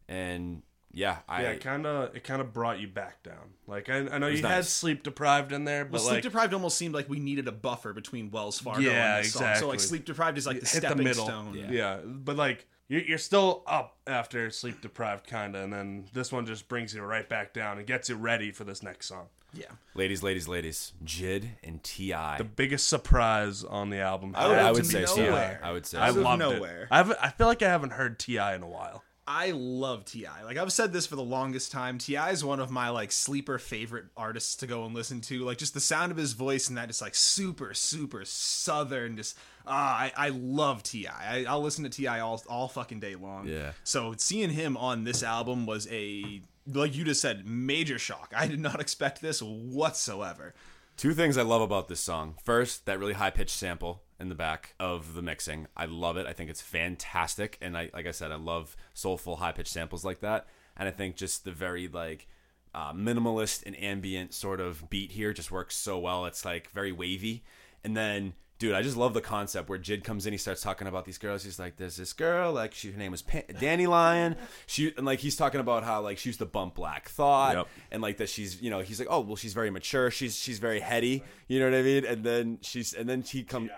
and 0.10 0.62
yeah 0.92 1.18
i 1.28 1.42
Yeah, 1.44 1.50
it 1.50 1.62
kind 1.62 1.86
of 1.86 2.16
it 2.16 2.24
kind 2.24 2.42
of 2.42 2.54
brought 2.54 2.80
you 2.80 2.88
back 2.88 3.22
down. 3.24 3.54
Like 3.68 3.90
I, 3.90 4.08
I 4.08 4.18
know 4.18 4.28
you 4.28 4.42
had 4.46 4.66
sleep 4.66 5.04
deprived 5.04 5.52
in 5.52 5.66
there, 5.66 5.84
but 5.86 5.94
Well, 5.94 6.02
Sleep 6.02 6.14
like 6.16 6.24
Deprived 6.24 6.54
almost 6.54 6.78
seemed 6.78 6.94
like 6.94 7.10
we 7.10 7.20
needed 7.20 7.48
a 7.48 7.52
buffer 7.52 7.94
between 7.94 8.32
Wells 8.32 8.60
Fargo 8.60 8.82
Yeah, 8.82 9.18
and 9.18 9.26
this 9.26 9.34
song. 9.34 9.56
So 9.56 9.68
like 9.68 9.80
Sleep 9.80 10.06
Deprived 10.06 10.38
is 10.38 10.48
like 10.48 10.62
the 10.62 10.66
hit 10.68 10.82
the 10.82 10.88
stepping 10.88 11.04
middle. 11.04 11.26
stone. 11.26 11.54
Yeah. 11.56 11.72
yeah, 11.72 11.98
but 12.06 12.36
like 12.38 12.66
you're, 12.88 13.02
you're 13.02 13.18
still 13.18 13.64
up 13.68 13.98
after 14.08 14.50
sleep 14.50 14.80
deprived, 14.82 15.28
kind 15.28 15.56
of, 15.58 15.64
and 15.64 15.74
then 15.74 16.06
this 16.14 16.32
one 16.32 16.46
just 16.46 16.70
brings 16.70 16.94
you 16.96 17.02
right 17.04 17.28
back 17.28 17.54
down 17.54 17.78
and 17.78 17.86
gets 17.86 18.08
you 18.08 18.16
ready 18.16 18.52
for 18.52 18.64
this 18.64 18.82
next 18.82 19.08
song. 19.08 19.28
yeah. 19.54 19.66
ladies 19.94 20.24
ladies 20.24 20.48
ladies 20.48 20.94
jid 21.04 21.50
and 21.64 21.84
T.I. 21.84 22.38
The 22.38 22.44
biggest 22.46 22.88
surprise 22.88 23.66
on 23.66 23.90
the 23.90 24.00
album. 24.00 24.32
I 24.36 24.48
would, 24.48 24.58
I 24.58 24.72
would 24.72 24.84
to 24.86 24.90
say 24.90 25.06
so 25.06 25.18
nowhere. 25.22 25.60
i 25.62 25.72
would 25.74 25.86
say 25.86 25.98
I 25.98 26.10
Out 26.10 26.16
loved 26.16 26.40
nowhere. 26.40 26.84
it. 26.84 26.88
I 26.92 27.00
I 27.22 27.30
feel 27.32 27.48
like 27.48 27.62
I 27.62 27.68
haven't 27.68 27.92
heard 27.92 28.18
T.I. 28.20 28.56
in 28.56 28.64
a 28.64 28.68
while. 28.68 29.04
I 29.28 29.52
love 29.52 30.06
Ti. 30.06 30.26
Like 30.46 30.56
I've 30.56 30.72
said 30.72 30.94
this 30.94 31.06
for 31.06 31.18
the 31.18 31.24
longest 31.24 31.70
time. 31.70 31.98
T.I. 31.98 32.32
is 32.32 32.46
one 32.46 32.62
of 32.62 32.72
my 32.72 32.90
like 32.90 33.12
sleeper 33.12 33.60
favorite 33.60 34.06
artists 34.16 34.56
to 34.58 34.68
go 34.68 34.86
and 34.86 34.96
listen 34.96 35.20
to. 35.22 35.44
Like 35.44 35.58
just 35.58 35.74
the 35.74 35.82
sound 35.82 36.14
of 36.14 36.18
his 36.18 36.32
voice 36.32 36.70
and 36.70 36.78
that 36.78 36.88
just 36.88 37.02
like 37.02 37.14
super 37.14 37.74
super 37.74 38.24
southern. 38.24 39.18
Just 39.18 39.38
ah, 39.68 39.98
I, 39.98 40.14
I 40.16 40.30
love 40.30 40.82
Ti. 40.82 41.08
I, 41.10 41.44
I'll 41.44 41.62
listen 41.62 41.84
to 41.84 41.90
T.I. 41.90 42.22
all 42.22 42.42
all 42.48 42.70
fucking 42.70 43.02
day 43.02 43.16
long. 43.16 43.50
Yeah. 43.50 43.74
So 43.84 44.16
seeing 44.18 44.50
him 44.50 44.78
on 44.78 45.04
this 45.04 45.24
album 45.24 45.66
was 45.66 45.90
a 45.92 46.42
like 46.66 46.96
you 46.96 47.04
just 47.04 47.22
said 47.22 47.46
major 47.46 48.00
shock. 48.00 48.34
I 48.36 48.48
did 48.48 48.62
not 48.62 48.80
expect 48.80 49.22
this 49.22 49.42
whatsoever. 49.42 50.54
Two 50.96 51.14
things 51.14 51.38
I 51.38 51.44
love 51.44 51.62
about 51.62 51.90
this 51.90 52.00
song. 52.00 52.36
First, 52.44 52.86
that 52.86 52.98
really 52.98 53.14
high 53.14 53.30
pitched 53.30 53.56
sample 53.56 54.04
in 54.20 54.30
the 54.30 54.36
back 54.36 54.74
of 54.80 55.14
the 55.14 55.22
mixing. 55.22 55.68
I 55.76 55.86
love 55.86 56.18
it. 56.18 56.26
I 56.26 56.34
think 56.34 56.50
it's 56.50 56.62
fantastic. 56.62 57.58
And 57.62 57.78
I 57.78 57.90
like 57.94 58.08
I 58.08 58.12
said, 58.12 58.32
I 58.32 58.36
love 58.36 58.76
soulful 58.94 59.38
high 59.38 59.52
pitched 59.52 59.72
samples 59.72 60.04
like 60.06 60.20
that. 60.22 60.48
And 60.76 60.88
I 60.88 60.92
think 60.92 61.16
just 61.16 61.44
the 61.46 61.52
very 61.52 61.88
like 61.88 62.28
uh, 62.76 62.94
minimalist 62.94 63.64
and 63.66 63.80
ambient 63.82 64.34
sort 64.34 64.60
of 64.60 64.90
beat 64.90 65.12
here 65.12 65.34
just 65.34 65.52
works 65.52 65.76
so 65.76 65.98
well. 66.00 66.26
It's 66.26 66.46
like 66.46 66.70
very 66.72 66.92
wavy. 66.92 67.44
And 67.84 67.96
then 67.96 68.34
dude, 68.60 68.74
I 68.74 68.82
just 68.82 68.98
love 68.98 69.14
the 69.14 69.22
concept 69.22 69.70
where 69.70 69.78
Jid 69.78 70.04
comes 70.04 70.26
in, 70.26 70.34
he 70.34 70.38
starts 70.38 70.62
talking 70.64 70.88
about 70.88 71.06
these 71.06 71.20
girls. 71.20 71.44
He's 71.44 71.60
like, 71.60 71.78
"There's 71.78 71.96
this 71.96 72.12
girl, 72.12 72.52
like 72.54 72.74
she, 72.74 72.92
her 72.92 72.98
name 72.98 73.12
was 73.12 73.22
Pan- 73.22 73.44
Danny 73.60 73.86
Lion." 73.86 74.36
She 74.66 74.94
and 74.98 75.06
like 75.06 75.20
he's 75.20 75.36
talking 75.36 75.60
about 75.60 75.84
how 75.84 76.02
like 76.02 76.18
she 76.18 76.30
used 76.30 76.40
to 76.40 76.46
bump 76.48 76.74
Black 76.76 77.08
Thought, 77.10 77.56
Yep. 77.56 77.68
and 77.92 78.02
like 78.02 78.18
that 78.18 78.30
she's 78.30 78.60
you 78.62 78.70
know 78.72 78.80
he's 78.80 78.98
like, 79.00 79.10
"Oh, 79.12 79.20
well, 79.22 79.36
she's 79.36 79.54
very 79.54 79.70
mature. 79.70 80.10
She's 80.10 80.36
she's 80.36 80.58
very 80.60 80.80
heady." 80.80 81.24
You 81.48 81.60
know 81.60 81.66
what 81.70 81.76
I 81.78 81.82
mean? 81.84 82.04
And 82.06 82.24
then 82.24 82.58
she's 82.62 82.94
and 82.94 83.08
then 83.08 83.22
he 83.22 83.44
comes. 83.44 83.70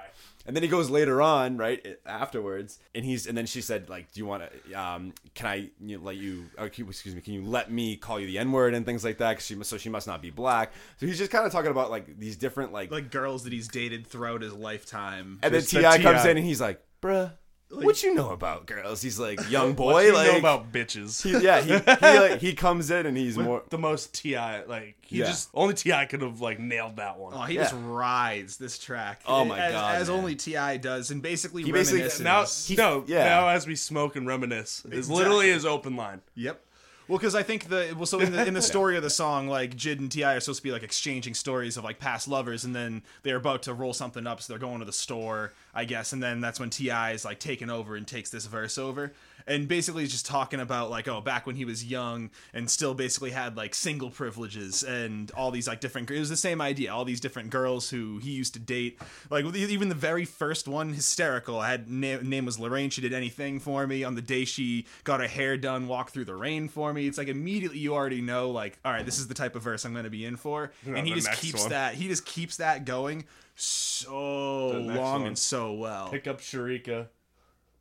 And 0.46 0.56
then 0.56 0.64
he 0.64 0.70
goes 0.70 0.90
later 0.90 1.22
on, 1.22 1.58
right 1.58 1.86
afterwards, 2.06 2.80
and 2.96 3.04
he's 3.06 3.28
and 3.28 3.38
then 3.38 3.46
she 3.46 3.62
said 3.62 3.90
like, 3.90 4.12
"Do 4.14 4.20
you 4.20 4.26
want 4.26 4.44
to? 4.44 4.74
Um, 4.74 5.14
can 5.36 5.46
I 5.48 5.70
you 5.82 5.98
know, 5.98 6.04
let 6.04 6.16
you? 6.16 6.46
Excuse 6.58 7.14
me, 7.14 7.22
can 7.22 7.34
you 7.34 7.44
let 7.46 7.72
me 7.72 7.96
call 7.98 8.20
you 8.20 8.26
the 8.26 8.38
N 8.40 8.52
word 8.52 8.74
and 8.74 8.86
things 8.86 9.04
like 9.04 9.18
that? 9.20 9.36
'Cause 9.36 9.46
she 9.46 9.64
so 9.64 9.78
she 9.78 9.90
must 9.90 10.08
not 10.08 10.22
be 10.22 10.30
black. 10.32 10.72
So 10.98 11.06
he's 11.06 11.18
just 11.18 11.30
kind 11.32 11.46
of 11.46 11.52
talking 11.52 11.72
about 11.72 11.92
like 11.92 12.18
these 12.18 12.36
different 12.38 12.72
like 12.74 12.90
Like 12.90 13.12
girls 13.12 13.44
that 13.44 13.54
he's 13.54 13.68
dated 13.68 14.08
throughout 14.08 14.42
his 14.42 14.54
lifetime. 14.54 15.40
and 15.44 15.54
then 15.54 15.62
T.I. 15.62 16.02
comes 16.02 16.26
in 16.26 16.38
and 16.38 16.46
he's 16.46 16.62
like, 16.62 16.82
"Bruh, 17.02 17.32
what 17.72 18.02
you 18.04 18.14
know 18.14 18.30
about 18.32 18.66
girls?" 18.66 19.02
He's 19.02 19.20
like, 19.20 19.40
"Young 19.50 19.70
What 19.70 19.76
boy, 19.78 20.06
you 20.08 20.14
like 20.14 20.32
know 20.32 20.38
about 20.40 20.72
bitches? 20.72 21.22
he, 21.24 21.32
yeah." 21.44 21.62
He 21.62 21.74
he, 21.74 22.20
like, 22.30 22.40
he 22.42 22.54
comes 22.54 22.90
in 22.92 23.06
and 23.06 23.16
he's 23.18 23.38
more. 23.38 23.64
the 23.70 23.78
most 23.78 24.14
T.I. 24.14 24.64
like 24.66 24.96
he 25.02 25.20
Yeah. 25.20 25.26
just 25.26 25.50
only 25.54 25.74
T.I. 25.74 26.06
could 26.06 26.22
have 26.22 26.42
like 26.42 26.60
nailed 26.60 26.96
that 26.98 27.18
one. 27.18 27.34
Oh, 27.36 27.42
he 27.44 27.56
Yeah. 27.56 27.64
just 27.64 27.76
rides 27.84 28.58
this 28.58 28.78
track. 28.80 29.22
Oh 29.26 29.46
my 29.46 29.60
as, 29.60 29.72
God, 29.74 29.96
as 29.96 30.10
man. 30.10 30.18
only 30.18 30.36
T.I. 30.36 30.78
does, 30.78 31.12
and 31.12 31.22
basically 31.22 31.64
He 31.64 31.72
basically- 31.72 32.02
reminisces. 32.02 32.78
now, 32.78 32.84
no, 32.84 33.04
yeah. 33.08 33.24
now 33.26 33.48
as 33.50 33.68
we 33.68 33.76
smoke 33.76 34.16
and 34.16 34.28
reminisce 34.28 34.84
is 34.92 35.10
literally 35.10 35.50
his 35.50 35.66
open 35.66 35.96
line. 35.96 36.22
Yep. 36.36 36.62
Well, 37.10 37.18
because 37.18 37.34
I 37.34 37.42
think 37.42 37.70
the 37.70 37.96
well, 37.98 38.06
so 38.06 38.20
in 38.20 38.32
the, 38.32 38.46
in 38.46 38.54
the 38.54 38.62
story 38.74 38.96
of 38.96 39.02
the 39.02 39.10
song, 39.10 39.48
like 39.48 39.76
Jid 39.76 39.98
and 39.98 40.12
T.I. 40.12 40.36
are 40.36 40.40
supposed 40.40 40.60
to 40.60 40.64
be 40.64 40.72
like 40.72 40.84
exchanging 40.84 41.34
stories 41.34 41.76
of 41.76 41.84
like 41.84 41.98
past 41.98 42.28
lovers, 42.28 42.64
and 42.64 42.76
then 42.76 43.02
they're 43.24 43.38
about 43.38 43.64
to 43.64 43.74
roll 43.74 43.94
something 43.94 44.28
up, 44.28 44.40
so 44.40 44.54
they're 44.54 44.60
going 44.60 44.78
to 44.78 44.86
the 44.86 44.94
store, 44.94 45.52
I 45.74 45.86
guess, 45.86 46.14
and 46.14 46.22
then 46.22 46.40
that's 46.40 46.60
when 46.60 46.70
T.I. 46.70 47.14
is 47.14 47.26
like 47.26 47.40
taking 47.40 47.72
over 47.72 47.96
and 47.96 48.06
takes 48.06 48.30
this 48.30 48.46
verse 48.46 48.78
over, 48.78 49.12
and 49.50 49.68
basically 49.68 50.06
just 50.08 50.26
talking 50.26 50.60
about 50.60 50.90
like 50.90 51.08
oh 51.08 51.20
back 51.20 51.46
when 51.46 51.56
he 51.56 51.66
was 51.66 51.84
young 51.84 52.30
and 52.54 52.70
still 52.70 52.94
basically 52.94 53.32
had 53.32 53.58
like 53.58 53.74
single 53.76 54.10
privileges 54.10 54.84
and 54.84 55.32
all 55.32 55.52
these 55.52 55.68
like 55.68 55.82
different 55.82 56.10
it 56.10 56.20
was 56.20 56.30
the 56.30 56.38
same 56.38 56.62
idea 56.62 56.94
all 56.94 57.04
these 57.04 57.20
different 57.20 57.50
girls 57.50 57.90
who 57.90 58.20
he 58.20 58.32
used 58.32 58.54
to 58.54 58.60
date. 58.60 59.00
Like 59.30 59.44
even 59.56 59.90
the 59.90 59.96
very 59.96 60.26
first 60.26 60.68
one 60.68 60.94
hysterical. 60.94 61.60
I 61.60 61.72
had 61.72 61.90
na- 61.90 62.22
name 62.22 62.46
was 62.46 62.60
Lorraine 62.60 62.90
she 62.90 63.02
did 63.02 63.14
anything 63.14 63.60
for 63.60 63.86
me. 63.88 64.04
On 64.04 64.16
the 64.16 64.22
day 64.22 64.46
she 64.46 64.86
got 65.04 65.20
her 65.20 65.28
hair 65.28 65.58
done 65.58 65.88
walked 65.88 66.14
through 66.14 66.26
the 66.26 66.36
rain 66.36 66.70
for 66.70 66.94
me. 66.94 67.08
It's 67.08 67.18
like 67.18 67.28
immediately 67.28 67.80
you 67.80 67.96
already 67.96 68.22
know 68.22 68.52
like 68.52 68.78
all 68.86 68.94
right 68.94 69.06
this 69.06 69.20
is 69.20 69.28
the 69.28 69.34
type 69.34 69.56
of 69.56 69.64
verse 69.64 69.84
I'm 69.84 69.94
going 69.94 70.06
to 70.06 70.10
be 70.10 70.26
in 70.26 70.36
for. 70.38 70.72
And 71.00 71.08
he 71.08 71.14
just 71.14 71.32
keeps 71.34 71.62
one. 71.62 71.70
that 71.70 71.94
he 71.94 72.08
just 72.08 72.26
keeps 72.26 72.58
that 72.58 72.84
going 72.84 73.26
so 73.56 74.70
long 74.70 74.98
one. 75.22 75.28
and 75.28 75.38
so 75.38 75.74
well. 75.74 76.10
Pick 76.10 76.28
up 76.28 76.40
Sharika, 76.40 77.08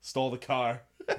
stole 0.01 0.31
the 0.31 0.39
car. 0.39 0.83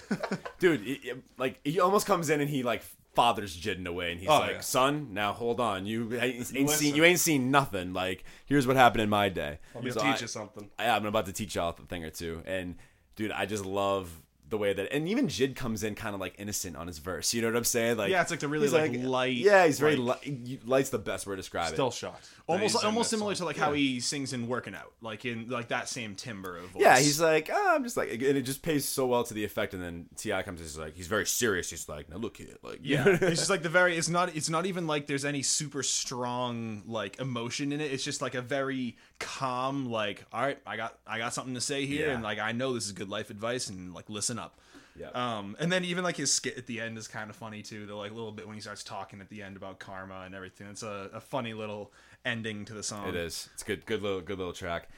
dude 0.58 0.86
it, 0.86 1.00
it- 1.04 1.22
like 1.38 1.60
he 1.64 1.80
almost 1.80 2.06
comes 2.06 2.30
in 2.30 2.40
and 2.40 2.50
he 2.50 2.62
like 2.62 2.82
fathers 3.14 3.56
Jid 3.56 3.78
in 3.78 3.86
a 3.86 3.92
way 3.92 4.12
and 4.12 4.20
he's 4.20 4.28
Oh, 4.28 4.38
like 4.38 4.50
yeah. 4.52 4.60
son 4.60 5.08
now 5.12 5.32
hold 5.32 5.58
on 5.60 5.86
you 5.86 6.14
ain't, 6.20 6.46
seen 6.46 6.94
you 6.94 7.04
ain't 7.04 7.18
seen 7.18 7.50
nothing 7.50 7.92
like 7.92 8.22
here's 8.46 8.66
what 8.66 8.76
happened 8.76 9.02
in 9.02 9.08
my 9.08 9.28
day 9.28 9.58
me 9.82 9.90
So 9.90 10.00
teach 10.00 10.18
I- 10.18 10.20
you 10.20 10.26
something. 10.28 10.70
yeah, 10.78 10.94
I'm 10.94 11.04
about 11.06 11.26
to 11.26 11.32
teach 11.32 11.56
y'all 11.56 11.70
a 11.70 11.72
thing 11.86 12.04
or 12.04 12.10
two. 12.10 12.42
And 12.46 12.76
dude, 13.16 13.32
I 13.32 13.44
just 13.46 13.64
love 13.66 14.10
the 14.50 14.56
way 14.58 14.72
that, 14.72 14.92
and 14.92 15.08
even 15.08 15.28
Jid 15.28 15.54
comes 15.56 15.82
in 15.82 15.94
kind 15.94 16.14
of 16.14 16.20
like 16.20 16.34
innocent 16.38 16.76
on 16.76 16.86
his 16.86 16.98
verse. 16.98 17.34
You 17.34 17.42
know 17.42 17.48
what 17.48 17.56
I'm 17.56 17.64
saying? 17.64 17.96
Like, 17.98 18.10
Yeah, 18.10 18.22
it's 18.22 18.30
like 18.30 18.40
the 18.40 18.48
really, 18.48 18.64
he's 18.66 18.72
like, 18.72 18.92
light, 18.96 19.34
Yeah, 19.36 19.66
he's 19.66 19.78
very 19.78 19.96
like- 19.96 20.24
light. 20.26 20.60
Light's 20.66 20.90
the 20.90 20.98
best 20.98 21.26
word 21.26 21.36
to 21.36 21.42
describe 21.42 21.72
Still 21.72 21.88
it. 21.88 21.94
shocked. 21.94 22.22
that 22.46 22.52
almost 22.52 22.72
he's 22.74 22.82
in 22.82 22.86
almost 22.86 23.10
similar 23.10 23.34
song. 23.34 23.44
to 23.44 23.46
like 23.46 23.56
how 23.56 23.72
he 23.72 24.00
sings 24.00 24.32
in 24.32 24.48
working 24.48 24.74
out 24.74 24.92
like 25.02 25.24
in 25.24 25.48
like 25.48 25.68
that 25.68 25.88
same 25.88 26.14
timbre 26.14 26.56
of 26.58 26.70
voice 26.70 26.82
Yeah, 26.82 26.98
he's 26.98 27.20
like, 27.20 27.50
oh, 27.52 27.74
I'm 27.74 27.84
just 27.84 27.96
like, 27.96 28.10
and 28.10 28.22
it 28.22 28.42
just 28.42 28.62
pays 28.62 28.84
so 28.86 29.06
well 29.06 29.24
to 29.24 29.34
the 29.34 29.44
effect. 29.44 29.74
And 29.74 29.82
then 29.82 30.06
T.I. 30.16 30.42
comes 30.42 30.60
in, 30.60 30.66
he's 30.66 30.78
like, 30.78 30.94
he's 30.94 31.06
very 31.08 31.26
serious. 31.26 31.70
He's 31.70 31.88
like, 31.88 32.08
now 32.08 32.16
look 32.16 32.36
here, 32.38 32.56
like, 32.62 32.80
yeah 32.82 33.06
it's 33.06 33.40
just 33.40 33.50
like 33.50 33.62
the 33.62 33.68
very 33.68 33.96
it's 33.96 34.08
not 34.08 34.34
it's 34.34 34.48
not 34.48 34.64
even 34.66 34.86
like 34.86 35.06
there's 35.06 35.24
any 35.24 35.42
super 35.42 35.82
strong 35.82 36.82
like 36.86 37.20
emotion 37.20 37.72
in 37.72 37.80
it 37.80 37.92
it's 37.92 38.04
just 38.04 38.22
like 38.22 38.34
a 38.34 38.40
very 38.42 38.96
calm 39.18 39.86
like 39.90 40.24
all 40.32 40.40
right 40.42 40.58
i 40.66 40.76
got 40.76 40.98
i 41.06 41.18
got 41.18 41.34
something 41.34 41.54
to 41.54 41.60
say 41.60 41.86
here 41.86 42.08
Yeah. 42.08 42.14
and 42.14 42.22
like 42.22 42.38
i 42.38 42.52
know 42.52 42.72
this 42.74 42.86
is 42.86 42.92
good 42.92 43.08
life 43.08 43.30
advice 43.30 43.68
and 43.68 43.92
like 43.94 44.08
listen 44.08 44.38
up 44.38 44.60
yeah 44.96 45.08
um 45.14 45.56
and 45.58 45.70
then 45.72 45.84
even 45.84 46.04
like 46.04 46.16
his 46.16 46.32
skit 46.32 46.56
at 46.56 46.66
the 46.66 46.80
end 46.80 46.96
is 46.98 47.08
kind 47.08 47.28
of 47.30 47.36
funny 47.36 47.62
too 47.62 47.84
the 47.86 47.94
like 47.94 48.12
little 48.12 48.32
bit 48.32 48.46
when 48.46 48.54
he 48.54 48.60
starts 48.60 48.84
talking 48.84 49.20
at 49.20 49.28
the 49.28 49.42
end 49.42 49.56
about 49.56 49.78
karma 49.78 50.22
and 50.24 50.34
everything 50.34 50.66
it's 50.68 50.82
a, 50.82 51.10
a 51.12 51.20
funny 51.20 51.52
little 51.54 51.92
ending 52.24 52.64
to 52.64 52.74
the 52.74 52.82
song 52.82 53.08
it 53.08 53.14
is. 53.16 53.48
It's 53.54 53.62
good, 53.62 53.86
good 53.86 54.02
little, 54.02 54.20
good 54.20 54.38
little 54.38 54.52
track. 54.52 54.88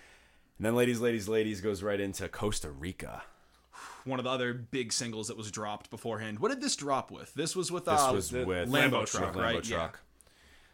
And 0.59 0.67
then, 0.67 0.75
ladies, 0.75 1.01
ladies, 1.01 1.29
ladies, 1.29 1.61
goes 1.61 1.83
right 1.83 2.01
into 2.01 2.29
Costa 2.29 2.71
Rica. 2.71 3.23
one 4.05 4.19
of 4.19 4.25
the 4.25 4.31
other 4.31 4.53
big 4.55 4.93
singles 4.93 5.29
that 5.29 5.37
was 5.37 5.51
dropped 5.51 5.91
beforehand 5.91 6.39
what 6.41 6.49
did 6.49 6.61
this 6.61 6.77
drop 6.77 7.11
with 7.11 7.33
this 7.35 7.55
was 7.55 7.71
with 7.71 7.85
This 7.85 8.01
uh, 8.01 8.11
was 8.13 8.33
with 8.33 8.47
Lambo 8.71 9.03
with 9.03 9.11
truck, 9.11 9.35
Lambo 9.35 9.43
right? 9.43 9.67
Yeah. 9.69 9.77
truck. 9.77 10.01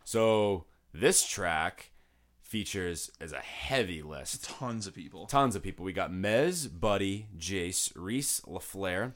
So 0.04 0.64
this 0.92 1.26
track 1.26 1.90
features 2.46 3.10
as 3.20 3.32
a 3.32 3.38
heavy 3.40 4.02
list. 4.02 4.44
tons 4.44 4.86
of 4.86 4.94
people 4.94 5.26
Tons 5.26 5.56
of 5.56 5.62
people. 5.62 5.84
We 5.84 5.92
got 5.92 6.10
Mez, 6.10 6.68
Buddy, 6.72 7.26
Jace, 7.38 7.92
Reese, 7.96 8.40
LaFlare, 8.46 9.12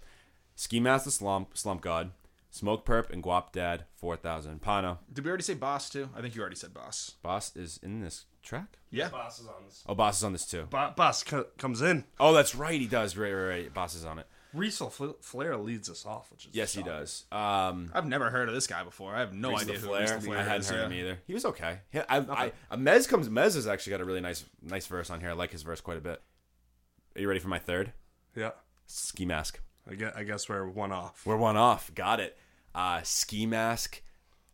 Ski 0.57 0.81
Mask 0.81 1.05
the 1.05 1.11
Slump, 1.11 1.57
Slump 1.57 1.81
God, 1.81 2.11
Smokepurpp, 2.53 3.11
and 3.11 3.23
Guap 3.23 3.53
Dad 3.53 3.85
4000. 3.95 4.61
Pano. 4.61 4.99
Did 5.13 5.25
we 5.25 5.29
already 5.31 5.45
say 5.45 5.55
Bas 5.55 5.89
too? 5.89 6.09
I 6.17 6.21
think 6.21 6.35
you 6.35 6.41
already 6.41 6.57
said 6.57 6.75
Bas. 6.75 7.15
Bas 7.23 7.55
is 7.57 7.79
in 7.83 8.01
this 8.01 8.25
track? 8.43 8.79
Yeah. 8.91 9.09
Bas 9.09 9.39
is 9.39 9.47
on 9.47 9.65
this. 9.67 9.85
Oh, 9.87 9.95
Bas 9.95 10.19
is 10.19 10.25
on 10.25 10.33
this 10.33 10.47
too. 10.47 10.65
Bo- 10.69 10.93
Bas 10.97 11.23
co- 11.23 11.47
comes 11.59 11.81
in. 11.81 12.05
Oh, 12.19 12.35
that's 12.35 12.55
right. 12.55 12.81
He 12.81 12.87
does. 12.89 13.17
Right, 13.17 13.33
right, 13.33 13.49
right. 13.49 13.75
Bas 13.75 13.95
is 13.95 14.05
on 14.05 14.19
it. 14.19 14.27
Riesel 14.55 14.91
Fl- 14.91 15.19
Flair 15.21 15.57
leads 15.57 15.89
us 15.89 16.05
off, 16.05 16.31
which 16.31 16.47
is 16.47 16.55
Yes, 16.55 16.75
he 16.75 16.83
does. 16.83 17.25
Um, 17.31 17.91
I've 17.95 18.07
never 18.07 18.31
heard 18.31 18.49
of 18.49 18.55
this 18.55 18.67
guy 18.67 18.83
before. 18.83 19.15
I 19.15 19.21
have 19.21 19.33
no 19.33 19.51
Reese 19.51 19.63
idea 19.63 19.79
who 19.79 19.89
LaFlare. 19.89 20.15
Reese 20.17 20.27
LaFlare 20.27 20.37
I 20.37 20.43
hadn't 20.43 20.61
is, 20.61 20.71
heard 20.71 20.79
yeah. 20.79 20.87
him 20.87 20.93
either. 20.93 21.19
He 21.27 21.35
was 21.35 21.45
okay. 21.45 21.79
He, 21.91 22.01
I, 22.01 22.19
I, 22.19 22.53
uh, 22.71 22.77
Mez 22.77 23.09
comes. 23.09 23.29
Mez 23.29 23.55
has 23.55 23.67
actually 23.67 23.93
got 23.93 24.01
a 24.01 24.05
really 24.05 24.21
nice, 24.21 24.45
nice 24.63 24.87
verse 24.87 25.11
on 25.11 25.21
here. 25.21 25.31
I 25.31 25.35
like 25.35 25.53
his 25.53 25.63
verse 25.63 25.81
quite 25.81 25.99
a 25.99 26.01
bit. 26.01 26.21
Are 27.17 27.21
you 27.21 27.29
ready 27.29 27.41
for 27.41 27.49
my 27.49 27.59
third? 27.59 27.93
Yeah. 28.35 28.51
Ski 28.87 29.25
Mask. 29.25 29.61
I 29.89 29.95
guess, 29.95 30.13
I 30.17 30.25
guess 30.25 30.49
we're 30.49 30.69
one 30.69 30.93
off. 30.93 31.23
We're 31.25 31.37
one 31.37 31.57
off. 31.57 31.95
Got 31.95 32.21
it. 32.21 32.37
Uh, 32.75 33.03
Ski 33.03 33.47
Mask 33.47 34.03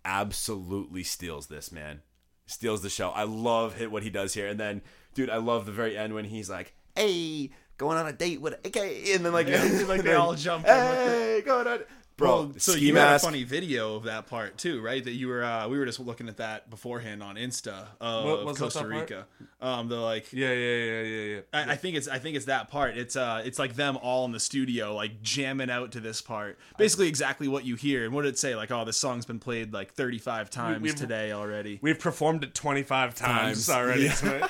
absolutely 0.05 1.03
steals 1.03 1.49
this, 1.49 1.73
man. 1.73 2.03
Steals 2.47 2.83
the 2.83 2.89
show. 2.89 3.11
I 3.11 3.25
love 3.25 3.75
hit 3.75 3.91
what 3.91 4.03
he 4.03 4.11
does 4.11 4.35
here. 4.35 4.47
And 4.47 4.59
then, 4.59 4.83
dude, 5.15 5.31
I 5.31 5.37
love 5.39 5.67
the 5.67 5.73
very 5.73 5.97
end 5.97 6.15
when 6.15 6.27
he's 6.27 6.49
like, 6.49 6.75
hey, 6.95 7.51
going 7.79 7.99
on 7.99 8.07
a 8.07 8.12
date 8.12 8.41
with 8.41 8.55
AK. 8.64 8.77
And 8.77 9.24
then, 9.24 9.33
like, 9.33 9.49
like 9.89 10.03
they 10.03 10.14
all 10.14 10.35
jump 10.35 10.66
in 10.66 10.74
with 10.74 10.85
Hey, 10.97 11.43
going 11.45 11.66
on. 11.66 11.81
Bro, 12.18 12.29
Well, 12.35 12.53
so 12.57 12.72
you 12.72 12.95
Mask. 12.95 13.07
had 13.07 13.16
a 13.16 13.33
funny 13.33 13.45
video 13.45 13.95
of 13.97 14.05
that 14.05 14.27
part 14.27 14.57
too, 14.57 14.81
right? 14.81 15.05
That 15.05 15.11
you 15.12 15.29
were 15.29 15.45
uh, 15.45 15.68
we 15.68 15.79
were 15.79 15.85
just 15.85 16.01
looking 16.01 16.29
at 16.31 16.39
that 16.39 16.70
beforehand 16.70 17.22
on 17.22 17.35
Insta 17.37 17.89
of 18.01 18.24
What 18.24 18.47
was 18.47 18.57
that 18.57 18.62
Costa 18.64 18.79
part? 18.79 18.91
Rica. 18.91 19.27
Um, 19.61 19.89
the 19.89 19.97
like 19.97 20.33
Yeah, 20.33 20.51
yeah, 20.51 20.77
yeah, 20.77 21.03
yeah, 21.03 21.35
yeah. 21.35 21.41
I, 21.53 21.72
I 21.72 21.77
think 21.77 21.95
it's 21.95 22.09
I 22.09 22.18
think 22.18 22.37
it's 22.37 22.47
that 22.47 22.70
part. 22.70 22.97
It's 22.97 23.16
uh 23.16 23.43
it's 23.45 23.59
like 23.59 23.74
them 23.77 23.99
all 23.99 24.24
in 24.24 24.33
the 24.33 24.41
studio 24.41 24.95
like 24.95 25.20
jamming 25.20 25.68
out 25.68 25.93
to 25.93 26.01
this 26.01 26.22
part. 26.22 26.59
Basically 26.79 27.07
exactly 27.07 27.49
what 27.49 27.66
you 27.66 27.77
hear. 27.77 28.07
And 28.07 28.14
what 28.14 28.22
did 28.22 28.31
it 28.31 28.39
say? 28.39 28.57
Like, 28.57 28.70
oh, 28.70 28.87
this 28.87 28.97
song's 28.97 29.27
been 29.27 29.39
played 29.39 29.74
like 29.74 29.93
35 29.93 30.49
times 30.49 30.81
we've- 30.81 30.97
today 30.97 31.33
already. 31.33 31.81
We've 31.83 31.99
performed 32.01 32.45
it 32.45 32.55
25 32.55 33.14
times, 33.14 33.66
Times. 33.66 33.68
already 33.68 34.05
Yeah. 34.24 34.49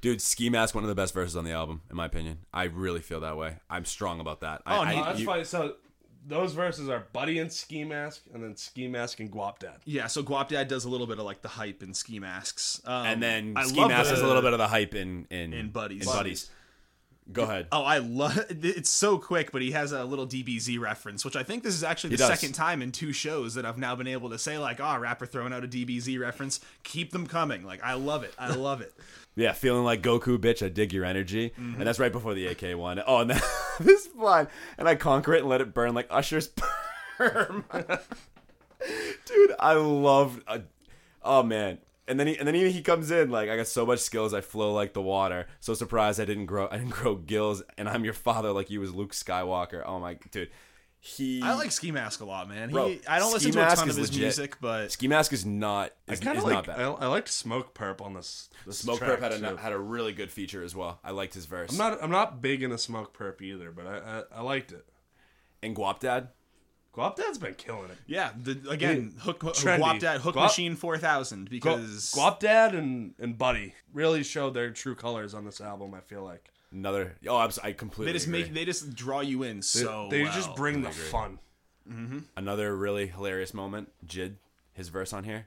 Tonight. 0.00 0.12
Dude, 0.12 0.22
Ski 0.22 0.50
Mask, 0.50 0.74
one 0.74 0.84
of 0.84 0.88
the 0.88 0.94
best 0.94 1.14
verses 1.14 1.36
on 1.36 1.44
the 1.44 1.52
album, 1.52 1.82
in 1.90 1.96
my 1.96 2.06
opinion. 2.06 2.38
I 2.52 2.64
really 2.64 3.00
feel 3.00 3.20
that 3.20 3.36
way. 3.36 3.56
I'm 3.68 3.84
strong 3.84 4.20
about 4.20 4.40
that. 4.40 4.62
Oh, 4.66 4.80
I, 4.80 4.94
no, 4.94 5.00
I, 5.02 5.04
that's 5.06 5.20
you- 5.20 5.26
funny. 5.26 5.44
So 5.44 5.74
those 6.26 6.52
verses 6.52 6.88
are 6.88 7.06
Buddy 7.12 7.38
and 7.38 7.50
Ski 7.52 7.82
Mask, 7.84 8.22
and 8.34 8.42
then 8.44 8.54
Ski 8.56 8.88
Mask 8.88 9.20
and 9.20 9.30
Guap 9.32 9.58
Dad. 9.60 9.76
Yeah, 9.86 10.06
so 10.06 10.22
Guap 10.22 10.48
Dad 10.48 10.68
does 10.68 10.84
a 10.84 10.88
little 10.90 11.06
bit 11.06 11.18
of 11.18 11.24
like 11.24 11.40
the 11.42 11.48
hype 11.48 11.82
in 11.82 11.94
ski 11.94 12.18
masks. 12.18 12.80
Um, 12.84 13.06
And 13.06 13.22
then 13.22 13.54
I 13.56 13.64
Ski 13.64 13.80
Mask 13.86 14.10
the- 14.10 14.16
has 14.16 14.22
a 14.22 14.26
little 14.26 14.42
bit 14.42 14.52
of 14.52 14.58
the 14.58 14.68
hype 14.68 14.94
in 14.94 15.26
in, 15.30 15.52
In 15.54 15.70
Buddies. 15.70 16.02
In 16.06 16.12
buddies. 16.12 16.50
Go 17.32 17.42
ahead. 17.44 17.68
Oh, 17.70 17.82
I 17.82 17.98
love 17.98 18.38
it's 18.50 18.90
so 18.90 19.18
quick, 19.18 19.52
but 19.52 19.62
he 19.62 19.70
has 19.72 19.92
a 19.92 20.04
little 20.04 20.26
DBZ 20.26 20.78
reference, 20.80 21.24
which 21.24 21.36
I 21.36 21.42
think 21.42 21.62
this 21.62 21.74
is 21.74 21.84
actually 21.84 22.16
the 22.16 22.26
second 22.26 22.52
time 22.54 22.82
in 22.82 22.92
two 22.92 23.12
shows 23.12 23.54
that 23.54 23.64
I've 23.64 23.78
now 23.78 23.94
been 23.94 24.06
able 24.06 24.30
to 24.30 24.38
say 24.38 24.58
like, 24.58 24.80
"Oh, 24.80 24.98
rapper 24.98 25.26
throwing 25.26 25.52
out 25.52 25.62
a 25.64 25.68
DBZ 25.68 26.18
reference, 26.20 26.60
keep 26.82 27.12
them 27.12 27.26
coming." 27.26 27.64
Like, 27.64 27.82
I 27.84 27.94
love 27.94 28.22
it. 28.24 28.34
I 28.38 28.54
love 28.54 28.80
it. 28.80 28.92
Yeah, 29.36 29.52
feeling 29.52 29.84
like 29.84 30.02
Goku, 30.02 30.36
bitch. 30.38 30.62
I 30.64 30.68
dig 30.68 30.92
your 30.92 31.04
energy, 31.04 31.50
Mm-hmm. 31.50 31.76
and 31.78 31.86
that's 31.86 32.00
right 32.00 32.10
before 32.10 32.34
the 32.34 32.48
AK 32.48 32.76
one. 32.76 33.00
Oh, 33.06 33.18
and 33.20 33.30
then, 33.30 33.40
this 33.80 34.00
is 34.04 34.06
fun. 34.08 34.48
And 34.76 34.88
I 34.88 34.96
conquer 34.96 35.34
it 35.34 35.40
and 35.40 35.48
let 35.48 35.60
it 35.60 35.72
burn 35.72 35.94
like 35.94 36.08
Usher's 36.10 36.48
perm. 37.16 37.64
Dude, 39.26 39.52
I 39.58 39.74
love. 39.74 40.42
Uh, 40.48 40.58
oh 41.22 41.42
man. 41.44 41.78
And 42.10 42.20
then 42.20 42.26
he 42.26 42.36
and 42.36 42.46
then 42.46 42.54
he, 42.54 42.70
he 42.70 42.82
comes 42.82 43.10
in 43.10 43.30
like 43.30 43.48
I 43.48 43.56
got 43.56 43.68
so 43.68 43.86
much 43.86 44.00
skills 44.00 44.34
I 44.34 44.40
flow 44.42 44.72
like 44.74 44.92
the 44.92 45.00
water. 45.02 45.46
So 45.60 45.72
surprised 45.74 46.20
I 46.20 46.24
didn't 46.26 46.46
grow 46.46 46.68
I 46.70 46.76
didn't 46.78 46.90
grow 46.90 47.14
gills 47.14 47.62
and 47.78 47.88
I'm 47.88 48.04
your 48.04 48.12
father 48.14 48.52
like 48.52 48.68
you 48.68 48.80
was 48.80 48.92
Luke 48.92 49.12
Skywalker. 49.12 49.82
Oh 49.86 49.98
my 50.00 50.18
dude. 50.30 50.50
He 51.02 51.40
I 51.42 51.54
like 51.54 51.70
Ski 51.72 51.92
Mask 51.92 52.20
a 52.20 52.26
lot, 52.26 52.46
man. 52.46 52.68
He, 52.68 53.00
I 53.08 53.18
don't 53.18 53.28
Ski 53.30 53.46
listen 53.48 53.52
to 53.52 53.72
a 53.72 53.74
ton 53.74 53.88
of 53.88 53.96
his 53.96 54.10
legit. 54.10 54.20
music, 54.20 54.56
but 54.60 54.92
Ski 54.92 55.08
Mask 55.08 55.32
is 55.32 55.46
not 55.46 55.92
I 56.06 56.12
is, 56.12 56.20
kind 56.20 56.36
is 56.36 56.44
of 56.44 56.50
not 56.50 56.66
like. 56.68 56.76
bad. 56.76 56.84
I, 56.84 56.90
I 56.90 57.06
liked 57.06 57.28
Smokepurpp 57.28 58.02
on 58.02 58.12
this. 58.12 58.50
this 58.66 58.84
Smokepurpp 58.84 59.18
had 59.20 59.32
a 59.32 59.38
too. 59.38 59.56
had 59.56 59.72
a 59.72 59.78
really 59.78 60.12
good 60.12 60.30
feature 60.30 60.62
as 60.62 60.74
well. 60.76 60.98
I 61.02 61.12
liked 61.12 61.32
his 61.32 61.46
verse. 61.46 61.70
I'm 61.70 61.78
not. 61.78 62.02
I'm 62.02 62.10
not 62.10 62.42
big 62.42 62.62
into 62.62 62.76
Smokepurpp 62.76 63.40
either, 63.40 63.70
but 63.70 63.86
I 63.86 63.96
I, 63.96 64.22
I 64.40 64.42
liked 64.42 64.72
it. 64.72 64.84
and 65.62 65.74
Guap 65.74 66.00
Dad. 66.00 66.28
Guap 66.94 67.14
Dad's 67.16 67.38
been 67.38 67.54
killing 67.54 67.90
it. 67.90 67.98
yeah, 68.06 68.30
the, 68.36 68.58
again, 68.68 69.14
Hook 69.20 69.40
Trendy. 69.40 69.80
Guap 69.80 70.00
Dad, 70.00 70.20
Hook 70.22 70.34
Guap- 70.34 70.42
Machine 70.44 70.74
4000 70.74 71.48
because 71.48 72.12
Guap 72.14 72.40
Dad 72.40 72.74
and 72.74 73.14
and 73.18 73.38
Buddy 73.38 73.74
really 73.92 74.22
showed 74.24 74.54
their 74.54 74.70
true 74.70 74.94
colors 74.96 75.32
on 75.32 75.44
this 75.44 75.60
album. 75.60 75.94
I 75.94 76.00
feel 76.00 76.24
like 76.24 76.50
Another 76.72 77.16
oh, 77.26 77.36
I, 77.36 77.50
I 77.64 77.72
completely 77.72 78.06
they 78.12 78.12
just 78.16 78.26
agree. 78.26 78.42
make 78.42 78.54
they 78.54 78.64
just 78.64 78.94
draw 78.94 79.20
you 79.20 79.42
in 79.42 79.56
they, 79.58 79.62
so 79.62 80.08
they 80.10 80.22
well. 80.22 80.32
just 80.32 80.54
bring 80.56 80.82
the 80.82 80.88
agree. 80.90 81.02
fun. 81.04 81.38
Mm-hmm. 81.90 82.18
another 82.36 82.76
really 82.76 83.06
hilarious 83.08 83.52
moment. 83.54 83.90
Jid, 84.06 84.34
his 84.72 84.88
verse 84.88 85.12
on 85.12 85.24
here 85.24 85.46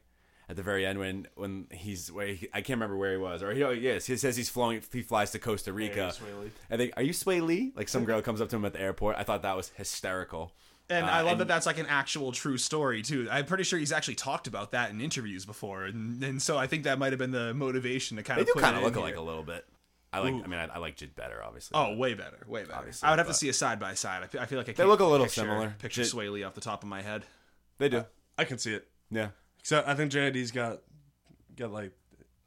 at 0.49 0.57
the 0.57 0.63
very 0.63 0.85
end 0.85 0.99
when 0.99 1.27
when 1.35 1.67
he's 1.71 2.11
where 2.11 2.27
he, 2.27 2.49
I 2.53 2.61
can't 2.61 2.77
remember 2.77 2.97
where 2.97 3.11
he 3.11 3.17
was 3.17 3.41
or 3.41 3.53
he 3.53 3.63
oh, 3.63 3.69
yes 3.71 4.05
he 4.05 4.17
says 4.17 4.35
he's 4.35 4.49
flowing 4.49 4.81
he 4.91 5.01
flies 5.01 5.31
to 5.31 5.39
Costa 5.39 5.71
Rica. 5.71 6.13
Swae 6.13 6.41
Lee. 6.43 6.51
I 6.69 6.77
think 6.77 6.93
are 6.97 7.03
you 7.03 7.13
Swae 7.13 7.41
Lee? 7.41 7.71
Like 7.75 7.87
some 7.87 8.03
girl 8.09 8.21
comes 8.21 8.41
up 8.41 8.49
to 8.49 8.55
him 8.57 8.65
at 8.65 8.73
the 8.73 8.81
airport. 8.81 9.15
I 9.17 9.23
thought 9.23 9.41
that 9.43 9.55
was 9.55 9.69
hysterical. 9.69 10.51
And 10.89 11.05
Uh, 11.05 11.09
I 11.09 11.21
love 11.21 11.31
and- 11.33 11.41
that 11.41 11.47
that's 11.47 11.65
like 11.65 11.77
an 11.79 11.85
actual 11.87 12.31
true 12.31 12.57
story 12.57 13.01
too. 13.01 13.27
I'm 13.31 13.45
pretty 13.45 13.63
sure 13.63 13.79
he's 13.79 13.91
actually 13.93 14.15
talked 14.15 14.47
about 14.47 14.71
that 14.71 14.89
in 14.91 14.99
interviews 15.01 15.45
before, 15.45 15.85
and, 15.85 16.21
and 16.23 16.41
so 16.41 16.57
I 16.57 16.67
think 16.67 16.83
that 16.83 16.99
might 16.99 17.11
have 17.13 17.19
been 17.19 17.31
the 17.31 17.53
motivation 17.53 18.17
to 18.17 18.23
kind 18.23 18.37
They 18.37 18.41
of 18.41 18.47
do 18.47 18.53
put 18.53 18.63
kind 18.63 18.75
it 18.75 18.79
of 18.79 18.83
look 18.83 18.93
here. 18.95 19.01
alike 19.03 19.15
a 19.15 19.21
little 19.21 19.43
bit. 19.43 19.65
I 20.11 20.19
like. 20.19 20.33
I 20.33 20.47
mean, 20.47 20.59
I, 20.59 20.65
I 20.65 20.77
like 20.77 20.97
Jid 20.97 21.15
better, 21.15 21.41
obviously. 21.43 21.75
Oh, 21.75 21.95
way 21.95 22.13
better, 22.13 22.43
way 22.47 22.61
better. 22.63 22.75
Obviously, 22.75 23.07
I 23.07 23.11
would 23.11 23.17
have 23.19 23.27
to 23.29 23.33
see 23.33 23.49
a 23.49 23.53
side 23.53 23.79
by 23.79 23.95
side. 23.95 24.21
I 24.23 24.27
feel, 24.27 24.39
like 24.41 24.51
I 24.51 24.57
They 24.57 24.73
can't 24.73 24.89
look 24.89 24.99
a 24.99 25.05
little 25.05 25.25
picture, 25.25 25.41
similar. 25.41 25.75
Picture 25.79 26.03
J- 26.03 26.09
Swae 26.09 26.31
Lee 26.31 26.43
off 26.43 26.53
the 26.53 26.61
top 26.61 26.83
of 26.83 26.89
my 26.89 27.01
head. 27.01 27.23
they 27.79 27.89
do. 27.89 28.05
I 28.37 28.43
can 28.45 28.57
see 28.59 28.73
it. 28.75 28.87
Yeah. 29.09 29.29
Except 29.59 29.87
I 29.87 29.95
think 29.95 30.11
JID's 30.11 30.51
got 30.51 30.81
got 31.55 31.71
like 31.71 31.93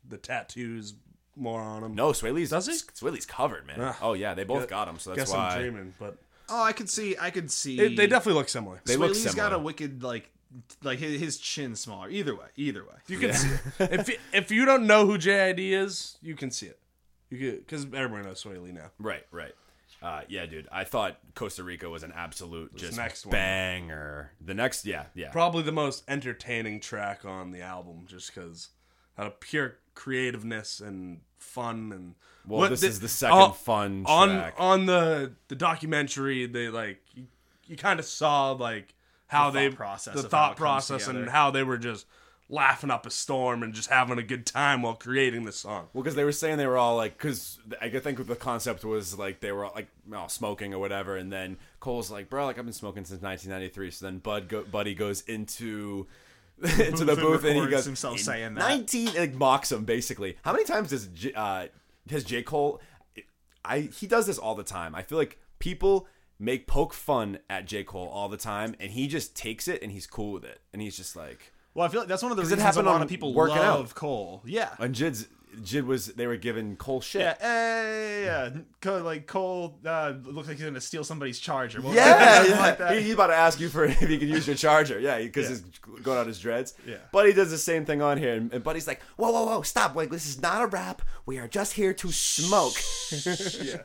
the 0.07 0.19
tattoos 0.19 0.95
more 1.35 1.61
on 1.61 1.83
him. 1.83 1.95
No, 1.95 2.11
Swae 2.11 2.33
Lee's 2.33 2.51
Does 2.51 2.67
he? 2.67 2.73
Swae 2.75 3.11
Lee's 3.13 3.27
covered, 3.27 3.67
man. 3.67 3.81
Ugh. 3.81 3.97
Oh 4.01 4.13
yeah, 4.13 4.35
they 4.35 4.45
both 4.45 4.61
Guess- 4.63 4.71
got 4.71 4.89
him, 4.89 4.99
so 4.99 5.11
that's 5.11 5.31
guess 5.31 5.37
why. 5.37 5.49
I'm 5.57 5.61
dreaming, 5.61 5.95
but 5.99 6.19
Oh, 6.49 6.63
I 6.63 6.73
could 6.73 6.89
see. 6.89 7.17
I 7.21 7.31
could 7.31 7.51
see. 7.51 7.79
It, 7.79 7.97
they 7.97 8.07
definitely 8.07 8.39
look 8.39 8.49
similar. 8.49 8.81
They 8.85 8.95
Sway 8.95 9.09
look 9.09 9.17
Lee's 9.17 9.35
got 9.35 9.53
a 9.53 9.59
wicked 9.59 10.03
like, 10.03 10.31
like 10.83 10.99
his, 10.99 11.21
his 11.21 11.39
chin 11.39 11.75
smaller. 11.75 12.09
Either 12.09 12.35
way, 12.35 12.47
either 12.57 12.85
way. 12.85 12.95
You 13.09 13.19
can 13.19 13.33
see 13.33 13.49
it. 13.49 13.61
If 14.01 14.09
you, 14.09 14.17
if 14.33 14.51
you 14.51 14.65
don't 14.65 14.87
know 14.87 15.07
who 15.07 15.19
JID 15.19 15.59
is, 15.59 16.19
you 16.23 16.35
can 16.35 16.51
see 16.51 16.67
it. 16.67 16.79
You 17.31 17.39
could 17.39 17.67
because 17.67 17.85
everyone 17.87 18.23
knows 18.23 18.43
Swae 18.43 18.63
Lee 18.63 18.73
now. 18.73 18.91
Right, 18.99 19.27
right. 19.31 19.55
Uh, 20.03 20.21
yeah, 20.29 20.47
dude. 20.47 20.69
I 20.71 20.85
thought 20.85 21.19
Costa 21.35 21.65
Rica 21.65 21.89
was 21.89 22.03
an 22.03 22.13
absolute 22.15 22.77
just 22.77 22.97
next 22.97 23.27
one. 23.27 23.33
banger. 23.33 24.31
The 24.41 24.55
next, 24.55 24.85
yeah, 24.85 25.07
yeah. 25.15 25.31
Probably 25.31 25.63
the 25.63 25.73
most 25.73 26.05
entertaining 26.07 26.81
track 26.81 27.25
on 27.25 27.51
the 27.51 27.63
album, 27.63 28.05
just 28.07 28.33
because 28.33 28.69
out 29.19 29.27
of 29.27 29.41
pure 29.41 29.79
creativeness 29.97 30.79
and 30.81 31.21
fun 31.39 31.91
and. 31.93 32.15
well, 32.47 32.61
what 32.61 32.71
this 32.71 32.83
the- 32.83 32.87
is 32.87 33.01
the 33.01 33.09
second 33.09 33.37
oh, 33.39 33.51
fun 33.51 34.05
on 34.07 34.29
track. 34.29 34.55
on 34.59 34.87
the 34.87 35.33
the 35.49 35.57
documentary. 35.57 36.47
They 36.47 36.69
like 36.69 37.01
you, 37.15 37.25
you 37.67 37.77
kind 37.77 37.99
of 37.99 38.07
saw 38.07 38.53
like 38.53 38.95
how 39.27 39.51
The 39.51 39.59
they 39.59 39.69
thought 39.71 39.77
process 39.77 40.15
the 40.15 40.21
of 40.21 40.25
how 40.27 40.29
thought 40.31 40.57
process, 40.57 41.09
and 41.09 41.29
how 41.29 41.51
they 41.51 41.65
were 41.65 41.79
just 41.79 42.07
laughing 42.49 42.93
up 42.93 43.05
a 43.05 43.11
storm 43.11 43.65
and 43.65 43.75
just 43.75 43.91
having 43.91 44.19
a 44.19 44.23
good 44.23 44.47
time 44.47 44.81
while 44.83 44.95
creating 44.95 45.45
this 45.45 45.57
song. 45.57 45.89
Well, 45.93 46.05
because 46.05 46.15
they 46.15 46.23
were 46.23 46.31
saying 46.31 46.59
they 46.59 46.67
were 46.69 46.79
all 46.79 46.95
like, 46.95 47.19
because 47.19 47.59
I 47.81 47.89
think 47.89 48.25
the 48.25 48.37
concept 48.37 48.85
was 48.85 49.19
like 49.19 49.41
they 49.41 49.51
were 49.51 49.65
all 49.65 49.73
like 49.75 49.89
all 50.15 50.29
smoking 50.29 50.73
or 50.73 50.79
whatever, 50.79 51.17
and 51.17 51.33
then 51.33 51.57
Cole's 51.81 52.09
like, 52.09 52.31
bro, 52.31 52.47
like 52.47 52.57
I've 52.57 52.65
been 52.65 52.73
smoking 52.73 53.05
since 53.05 53.21
1993. 53.21 53.91
So 53.91 54.07
then 54.07 54.19
Bud 54.19 54.49
go, 54.49 54.63
Buddy 54.63 54.95
goes 54.95 55.23
into 55.23 56.07
into 56.63 57.05
the 57.05 57.17
booth 57.17 57.45
and 57.45 57.57
he 57.59 57.67
goes 57.67 57.85
himself 57.85 58.19
saying 58.19 58.55
that." 58.55 58.61
19 58.61 59.15
like 59.15 59.35
mocks 59.35 59.71
him 59.73 59.85
basically. 59.85 60.37
How 60.43 60.53
many 60.53 60.65
times 60.65 60.91
does 60.91 61.07
J, 61.09 61.33
uh, 61.35 61.67
has 62.11 62.25
J 62.25 62.43
Cole? 62.43 62.81
I 63.65 63.81
he 63.81 64.07
does 64.07 64.27
this 64.27 64.39
all 64.39 64.55
the 64.55 64.63
time. 64.65 64.95
I 64.95 65.03
feel 65.03 65.19
like 65.19 65.39
people 65.59 66.07
make 66.39 66.67
poke 66.67 66.93
fun 66.93 67.39
at 67.51 67.67
J 67.67 67.83
Cole 67.85 68.09
all 68.09 68.29
the 68.29 68.37
time, 68.37 68.75
and 68.79 68.91
he 68.93 69.07
just 69.09 69.35
takes 69.37 69.69
it 69.69 69.83
and 69.83 69.91
he's 69.93 70.07
cool 70.07 70.33
with 70.33 70.45
it, 70.45 70.61
and 70.73 70.81
he's 70.83 70.97
just 70.97 71.17
like. 71.17 71.53
Well, 71.75 71.85
I 71.85 71.91
feel 71.91 72.01
like 72.01 72.09
that's 72.09 72.23
one 72.23 72.33
of 72.33 72.37
the 72.37 72.43
'Cause 72.43 72.53
it 72.53 72.55
reasons 72.55 72.63
a 72.63 72.67
happened 72.67 72.87
lot 72.87 72.95
on 72.97 73.03
of 73.03 73.09
people 73.09 73.35
Working 73.35 73.59
Out. 73.59 73.79
love 73.81 73.95
Cole. 73.95 74.43
Yeah. 74.47 74.75
And 74.79 74.95
Jid's 74.95 75.27
Jid 75.63 75.87
was 75.87 76.07
they 76.09 76.27
were 76.27 76.37
giving 76.37 76.77
Cole 76.77 77.01
shit. 77.01 77.23
Yeah, 77.23 77.35
eh, 77.41 78.25
yeah, 78.25 78.51
Cole, 78.81 79.01
like 79.01 79.27
Cole 79.27 79.79
uh, 79.87 80.13
looks 80.25 80.49
like 80.49 80.57
he's 80.57 80.67
gonna 80.67 80.81
steal 80.81 81.03
somebody's 81.05 81.39
charger. 81.39 81.81
What 81.81 81.95
Yeah, 81.95 82.45
yeah. 82.45 82.59
like 82.59 82.79
that. 82.79 82.97
He, 82.97 83.03
he's 83.03 83.15
about 83.15 83.29
to 83.29 83.35
ask 83.37 83.59
you 83.59 83.69
for 83.69 83.85
if 83.87 83.99
he 83.99 84.19
can 84.19 84.29
use 84.29 84.47
your 84.47 84.57
charger. 84.57 84.99
Yeah, 85.01 85.19
because 85.19 85.45
Yeah. 85.51 85.57
he's 85.57 86.03
going 86.03 86.19
out 86.19 86.27
his 86.27 86.39
dreads. 86.39 86.75
Yeah. 86.87 86.97
Buddy 87.13 87.33
does 87.33 87.51
the 87.51 87.59
same 87.59 87.85
thing 87.85 88.03
on 88.03 88.19
here, 88.19 88.35
and, 88.35 88.53
and 88.53 88.63
Buddy's 88.63 88.87
like, 88.87 89.01
"Whoa, 89.17 89.31
whoa, 89.31 89.45
whoa! 89.47 89.63
Stop! 89.63 89.95
Like 89.97 90.11
this 90.11 90.27
is 90.27 90.41
not 90.43 90.63
a 90.63 90.67
rap. 90.67 91.03
We 91.25 91.39
are 91.39 91.49
just 91.49 91.73
here 91.75 91.93
to 91.95 92.13
smoke." 92.13 92.75
Yeah, 93.17 93.79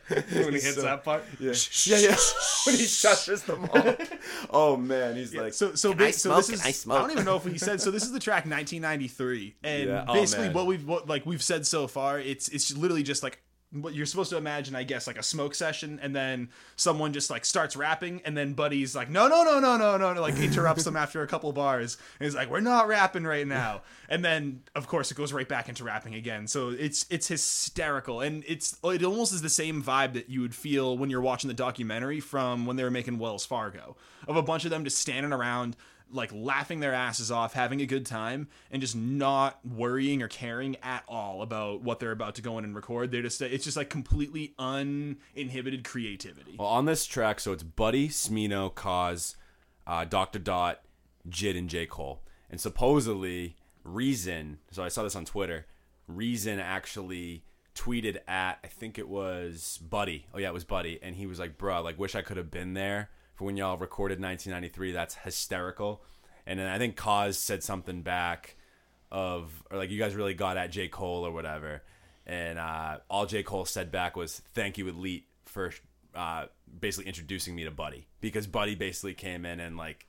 when 0.44 0.54
he 0.54 0.60
hits 0.60 0.76
So- 0.76 0.82
that 0.82 1.04
part. 1.04 1.24
yeah, 1.40 1.54
yeah, 1.86 1.98
yeah. 1.98 2.08
when 2.66 2.76
he 2.76 2.86
shushes 2.86 3.46
them 3.46 3.70
all. 3.72 3.96
Oh 4.50 4.78
man, 4.78 5.16
he's 5.16 5.34
like, 5.36 5.54
so 5.54 5.76
so, 5.76 5.90
"Can 5.90 5.98
ba- 6.00 6.06
I 6.08 6.12
so 6.12 6.30
smoke? 6.30 6.38
this 6.38 6.46
Can 6.48 6.56
is 6.56 6.66
I 6.66 6.72
smoke?" 6.72 7.02
don't 7.02 7.12
even 7.12 7.26
know 7.26 7.36
if 7.36 7.46
we 7.46 7.58
said 7.58 7.80
so 7.82 7.92
this 7.92 8.04
is 8.04 8.12
the 8.12 8.20
track 8.20 8.46
1993 8.46 9.56
and 9.64 9.88
Yeah. 9.90 10.06
Oh, 10.08 10.14
basically 10.14 10.46
man. 10.48 10.54
what 10.54 10.66
we've 10.66 10.86
what 10.88 11.08
like 11.08 11.26
we've 11.26 11.42
said 11.44 11.61
so 11.66 11.88
far 11.88 12.20
it's 12.20 12.48
it's 12.50 12.76
literally 12.76 13.04
just 13.04 13.24
like 13.24 13.42
what 13.72 13.94
you're 13.94 14.06
supposed 14.06 14.30
to 14.30 14.38
imagine 14.38 14.76
I 14.76 14.84
guess 14.84 15.08
like 15.08 15.18
a 15.18 15.24
smoke 15.24 15.56
session 15.56 16.00
and 16.02 16.14
then 16.14 16.50
someone 16.76 17.14
just 17.14 17.30
like 17.30 17.46
starts 17.46 17.76
rapping 17.76 18.22
and 18.26 18.36
then 18.36 18.54
Buddy's 18.54 18.96
like 18.96 19.10
no 19.10 19.30
no 19.30 19.44
no 19.44 19.60
no 19.60 19.78
no 19.78 19.98
no 19.98 20.14
no," 20.14 20.22
like 20.22 20.38
interrupts 20.38 20.84
them 20.84 20.98
after 20.98 21.22
a 21.22 21.28
couple 21.28 21.52
bars 21.54 21.98
and 22.20 22.26
he's 22.26 22.36
like 22.36 22.50
we're 22.50 22.60
not 22.60 22.88
rapping 22.88 23.24
right 23.24 23.48
now. 23.48 23.82
And 24.10 24.26
then 24.26 24.64
of 24.76 24.88
course 24.88 25.10
it 25.10 25.16
goes 25.16 25.32
right 25.32 25.48
back 25.48 25.70
into 25.70 25.86
rapping 25.86 26.16
again. 26.16 26.48
So 26.48 26.70
it's 26.70 27.06
it's 27.10 27.28
hysterical 27.28 28.20
and 28.20 28.44
it's 28.46 28.78
it 28.84 29.04
almost 29.04 29.34
is 29.34 29.42
the 29.42 29.50
same 29.50 29.82
vibe 29.82 30.14
that 30.14 30.30
you 30.30 30.42
would 30.42 30.56
feel 30.56 30.98
when 30.98 31.10
you're 31.10 31.22
watching 31.22 31.48
the 31.48 31.54
documentary 31.54 32.20
from 32.20 32.66
when 32.66 32.76
they 32.76 32.84
were 32.84 32.92
making 32.92 33.20
Wells 33.20 33.46
Fargo 33.46 33.96
of 34.28 34.36
a 34.36 34.44
bunch 34.44 34.66
of 34.66 34.72
them 34.72 34.84
just 34.84 34.98
standing 34.98 35.32
around 35.32 35.78
like 36.12 36.32
laughing 36.34 36.80
their 36.80 36.94
asses 36.94 37.32
off, 37.32 37.54
having 37.54 37.82
a 37.82 37.86
good 37.86 38.06
time, 38.06 38.48
and 38.70 38.82
just 38.82 38.96
not 38.96 39.60
worrying 39.66 40.22
or 40.22 40.28
caring 40.28 40.76
at 40.84 41.04
all 41.08 41.42
about 41.42 41.82
what 41.82 42.00
they're 42.00 42.12
about 42.12 42.36
to 42.36 42.42
go 42.42 42.58
in 42.58 42.64
and 42.64 42.76
record. 42.76 43.12
They're 43.12 43.22
just 43.22 43.42
it's 43.42 43.64
just 43.64 43.78
like 43.78 43.90
completely 43.90 44.54
uninhibited 44.60 45.84
creativity. 45.84 46.56
Well, 46.58 46.68
on 46.68 46.86
this 46.86 47.06
track, 47.06 47.40
so 47.40 47.54
it's 47.54 47.64
Buddy, 47.64 48.10
Smino, 48.10 48.74
Cozz, 48.74 49.36
uh, 49.88 50.06
Doctur 50.06 50.44
Dot, 50.44 50.82
Jid, 51.30 51.58
and 51.58 51.70
J. 51.70 51.86
Cole. 51.86 52.22
And 52.50 52.60
supposedly, 52.60 53.56
Reason, 53.84 54.60
so 54.70 54.84
I 54.84 54.90
saw 54.90 55.04
this 55.04 55.16
on 55.16 55.26
Twitter, 55.26 55.66
Reason 56.08 56.60
actually 56.60 57.44
tweeted 57.74 58.18
at, 58.28 58.60
I 58.64 58.68
think 58.68 59.00
it 59.00 59.08
was 59.08 59.80
Buddy. 59.82 60.28
Oh, 60.34 60.38
yeah, 60.38 60.50
it 60.50 60.54
was 60.54 60.66
Buddy. 60.66 61.00
And 61.02 61.16
he 61.16 61.26
was 61.26 61.40
like, 61.40 61.58
bruh, 61.58 61.84
like, 61.84 61.98
wish 61.98 62.14
I 62.16 62.22
could 62.22 62.38
have 62.38 62.52
been 62.52 62.74
there 62.74 63.10
for 63.42 63.46
when 63.46 63.58
y'all 63.58 63.78
recorded 63.78 64.22
1993. 64.22 64.92
That's 64.92 65.16
hysterical. 65.16 66.04
And 66.46 66.60
then 66.60 66.68
I 66.68 66.78
think 66.78 66.96
Cozz 66.96 67.36
said 67.36 67.64
something 67.64 68.04
back 68.04 68.56
of, 69.12 69.64
or 69.72 69.78
like, 69.78 69.90
you 69.90 69.98
guys 69.98 70.16
really 70.16 70.36
got 70.36 70.58
at 70.58 70.72
J. 70.72 70.88
Cole 70.88 71.26
or 71.26 71.32
whatever. 71.32 71.82
And 72.28 72.60
uh, 72.60 72.98
all 73.10 73.26
J. 73.26 73.42
Cole 73.42 73.66
said 73.66 73.92
back 73.92 74.16
was, 74.16 74.42
thank 74.54 74.78
you, 74.78 74.88
Elite, 74.88 75.26
for 75.46 75.74
uh, 76.14 76.46
basically 76.80 77.08
introducing 77.08 77.56
me 77.56 77.64
to 77.64 77.72
Buddy 77.72 78.08
because 78.22 78.46
Buddy 78.46 78.76
basically 78.76 79.16
came 79.16 79.44
in 79.46 79.60
and 79.60 79.76
like 79.76 80.06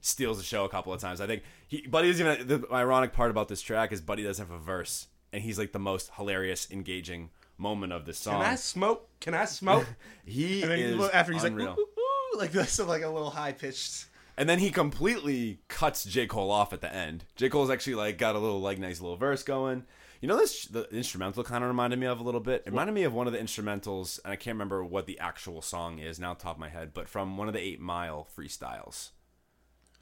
steals 0.00 0.36
the 0.36 0.44
show 0.44 0.64
a 0.64 0.68
couple 0.68 0.92
of 0.92 1.00
times. 1.00 1.20
I 1.20 1.26
think 1.26 1.42
he 1.68 1.86
Buddy 1.86 2.08
is 2.08 2.20
even 2.20 2.46
the 2.46 2.66
ironic 2.72 3.12
part 3.12 3.30
about 3.30 3.48
this 3.48 3.62
track 3.62 3.92
is 3.92 4.00
Buddy 4.00 4.24
doesn't 4.24 4.46
have 4.46 4.54
a 4.54 4.62
verse 4.62 5.06
and 5.32 5.42
he's 5.42 5.58
like 5.58 5.72
the 5.72 5.78
most 5.78 6.10
hilarious, 6.16 6.68
engaging 6.70 7.30
moment 7.56 7.92
of 7.92 8.04
the 8.04 8.12
song. 8.12 8.40
Can 8.40 8.50
I 8.50 8.54
smoke? 8.56 9.08
Can 9.20 9.34
I 9.34 9.44
smoke? 9.44 9.86
he 10.24 10.62
is 10.62 11.08
after 11.10 11.32
he's 11.32 11.44
unreal. 11.44 11.70
like, 11.70 11.78
ooh, 11.78 11.82
ooh, 11.82 11.93
like 12.38 12.52
this, 12.52 12.72
so 12.72 12.86
like 12.86 13.02
a 13.02 13.08
little 13.08 13.30
high 13.30 13.52
pitched. 13.52 14.06
And 14.36 14.48
then 14.48 14.58
he 14.58 14.70
completely 14.70 15.60
cuts 15.68 16.04
J. 16.04 16.26
Cole 16.26 16.50
off 16.50 16.72
at 16.72 16.80
the 16.80 16.92
end. 16.92 17.24
J. 17.36 17.48
Cole's 17.48 17.70
actually 17.70 17.94
like 17.94 18.18
got 18.18 18.34
a 18.34 18.38
little 18.38 18.60
like 18.60 18.78
nice 18.78 19.00
little 19.00 19.16
verse 19.16 19.42
going. 19.42 19.84
You 20.20 20.28
know 20.28 20.36
this 20.36 20.64
the 20.64 20.88
instrumental 20.90 21.44
kind 21.44 21.62
of 21.62 21.68
reminded 21.68 21.98
me 21.98 22.06
of 22.06 22.18
a 22.18 22.22
little 22.22 22.40
bit. 22.40 22.62
It 22.66 22.70
reminded 22.70 22.94
me 22.94 23.02
of 23.02 23.12
one 23.12 23.26
of 23.26 23.32
the 23.32 23.38
instrumentals, 23.38 24.18
and 24.24 24.32
I 24.32 24.36
can't 24.36 24.54
remember 24.54 24.82
what 24.82 25.06
the 25.06 25.18
actual 25.18 25.60
song 25.60 25.98
is 25.98 26.18
now, 26.18 26.34
top 26.34 26.56
of 26.56 26.60
my 26.60 26.70
head, 26.70 26.92
but 26.94 27.08
from 27.08 27.36
one 27.36 27.46
of 27.46 27.54
the 27.54 27.60
Eight 27.60 27.80
Mile 27.80 28.26
freestyles. 28.36 29.10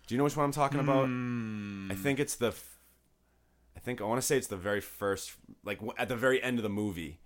Do 0.07 0.15
you 0.15 0.19
know 0.19 0.25
which 0.25 0.37
one 0.37 0.45
I'm 0.45 0.53
talking 0.53 0.81
about? 0.81 1.09
I 1.91 1.95
think 2.01 2.21
it's 2.21 2.37
the. 2.37 2.55
I 3.77 3.81
think 3.81 4.01
I 4.01 4.05
want 4.05 4.21
to 4.21 4.27
say 4.27 4.37
it's 4.37 4.47
the 4.47 4.57
very 4.57 4.81
first, 4.81 5.33
like 5.65 5.81
at 5.99 6.09
the 6.09 6.17
very 6.17 6.43
end 6.43 6.59
of 6.59 6.63
the 6.63 6.69
movie, 6.69 7.19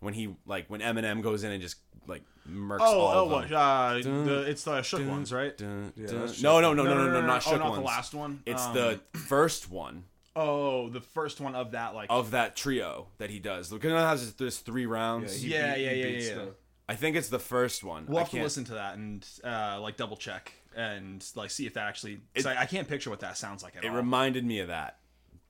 when 0.00 0.14
he 0.14 0.34
like 0.46 0.68
when 0.68 0.80
Eminem 0.80 1.22
goes 1.22 1.44
in 1.44 1.52
and 1.52 1.60
just 1.62 1.76
like 2.06 2.22
murks 2.48 2.78
Oh, 2.80 3.00
all 3.00 3.14
oh, 3.18 3.24
of 3.24 3.30
what? 3.30 3.48
them. 3.48 3.58
Uh, 3.58 3.94
the, 4.24 4.44
it's 4.48 4.62
the 4.64 4.82
shook 4.82 5.00
Dun, 5.00 5.10
ones, 5.10 5.32
right? 5.32 5.56
Dun, 5.56 5.92
Yeah, 5.96 6.06
dun. 6.06 6.20
that's 6.20 6.42
No, 6.42 6.60
Shook 6.60 6.62
no, 6.62 6.72
no, 6.74 6.82
no, 6.84 6.94
no, 7.06 7.20
no, 7.20 7.26
not 7.26 7.36
oh, 7.46 7.50
shook 7.50 7.58
not 7.58 7.70
ones. 7.70 7.80
the 7.80 7.84
last 7.86 8.14
one. 8.14 8.42
It's 8.46 8.62
Um, 8.62 8.74
the 8.74 9.00
first 9.18 9.70
one 9.70 10.04
oh, 10.38 10.90
the 10.90 11.00
first 11.00 11.40
one 11.40 11.54
of 11.54 11.70
that 11.72 11.94
like. 11.94 12.08
of 12.10 12.32
that 12.32 12.54
trio 12.54 13.06
that 13.18 13.30
he 13.30 13.38
does. 13.38 13.70
Because 13.70 13.90
it 13.92 13.96
has 13.96 14.34
this 14.34 14.58
three 14.58 14.84
rounds. 14.86 15.40
he 15.40 15.48
Yeah, 15.54 15.74
beat- 15.74 15.82
yeah, 15.82 15.90
he 15.90 16.00
yeah, 16.00 16.06
yeah, 16.06 16.34
the- 16.34 16.40
yeah. 16.42 16.46
I 16.88 16.94
think 16.94 17.16
it's 17.16 17.30
the 17.30 17.38
first 17.38 17.82
one. 17.82 18.04
We'll 18.06 18.18
I 18.18 18.20
have 18.20 18.28
to 18.28 18.32
can't- 18.36 18.44
listen 18.44 18.64
to 18.66 18.74
that 18.74 18.96
and 18.96 19.26
uh, 19.42 19.78
like 19.80 19.96
double 19.96 20.16
check 20.16 20.52
and 20.76 21.24
like 21.34 21.50
see 21.50 21.66
if 21.66 21.72
that 21.74 21.88
actually. 21.88 22.20
'cause 22.34 22.44
I, 22.46 22.60
I 22.62 22.66
can't 22.66 22.86
picture 22.86 23.08
what 23.10 23.20
that 23.20 23.36
sounds 23.38 23.62
like 23.62 23.76
at 23.76 23.84
It 23.84 23.88
all. 23.88 23.94
It 23.94 23.96
reminded 23.96 24.44
me 24.44 24.60
of 24.60 24.68
that, 24.68 24.98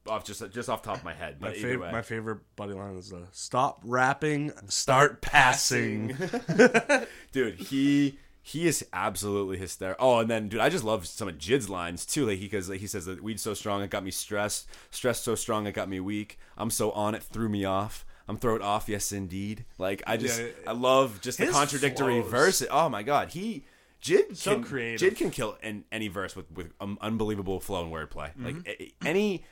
off 0.09 0.25
just 0.25 0.43
just 0.53 0.69
off 0.69 0.83
the 0.83 0.89
top 0.89 0.99
of 0.99 1.05
my 1.05 1.15
head. 1.15 1.41
My, 1.41 1.49
But 1.49 1.57
either 1.59 1.79
fav- 1.79 1.93
my 1.93 2.03
favorite 2.03 2.39
buddy 2.57 2.73
line 2.75 2.97
is 2.97 3.13
uh, 3.13 3.27
"Stop 3.33 3.81
rapping, 3.85 4.53
start 4.69 5.21
passing." 5.23 6.17
dude, 7.33 7.55
he 7.57 8.19
he 8.43 8.67
is 8.67 8.85
absolutely 8.93 9.57
hysterical. 9.59 10.07
Oh, 10.09 10.19
and 10.21 10.31
then 10.31 10.49
dude, 10.49 10.61
I 10.61 10.69
just 10.69 10.85
love 10.85 11.07
some 11.07 11.29
of 11.29 11.37
Jid's 11.39 11.69
lines 11.69 12.07
too. 12.07 12.27
Like 12.27 12.39
he 12.39 12.45
because 12.45 12.69
like, 12.69 12.81
he 12.81 12.87
says 12.87 13.07
that 13.07 13.23
weed 13.23 13.41
so 13.41 13.55
strong 13.55 13.83
it 13.83 13.91
got 13.91 14.05
me 14.05 14.11
stressed, 14.11 14.69
stressed 14.91 15.25
so 15.25 15.35
strong 15.35 15.67
it 15.67 15.73
got 15.73 15.89
me 15.89 16.01
weak. 16.01 16.39
I'm 16.57 16.71
so 16.71 16.91
on 16.93 17.15
it 17.15 17.23
threw 17.23 17.49
me 17.49 17.65
off. 17.65 18.05
I'm 18.29 18.37
thrown 18.39 18.61
off, 18.63 18.89
yes 18.89 19.13
indeed. 19.13 19.65
Like 19.79 20.03
I 20.07 20.17
just 20.17 20.41
Yeah, 20.41 20.49
I 20.67 20.73
love 20.73 21.21
just 21.21 21.39
the 21.39 21.47
contradictory 21.47 22.21
flows. 22.23 22.31
verse. 22.31 22.63
Oh 22.71 22.89
my 22.89 23.03
god, 23.03 23.31
he. 23.31 23.65
Jid 24.03 24.37
So 24.37 24.55
can, 24.55 24.63
creative. 24.63 25.15
Jid 25.15 25.17
can 25.17 25.31
kill 25.31 25.57
in 25.63 25.85
any 25.91 26.09
verse 26.09 26.37
with 26.37 26.51
with 26.53 26.73
um, 26.81 26.99
unbelievable 27.01 27.59
flow 27.61 27.83
and 27.83 27.91
wordplay. 27.93 28.29
Mm-hmm. 28.37 28.45
Like 28.45 28.57
a- 28.69 28.93
any 29.05 29.45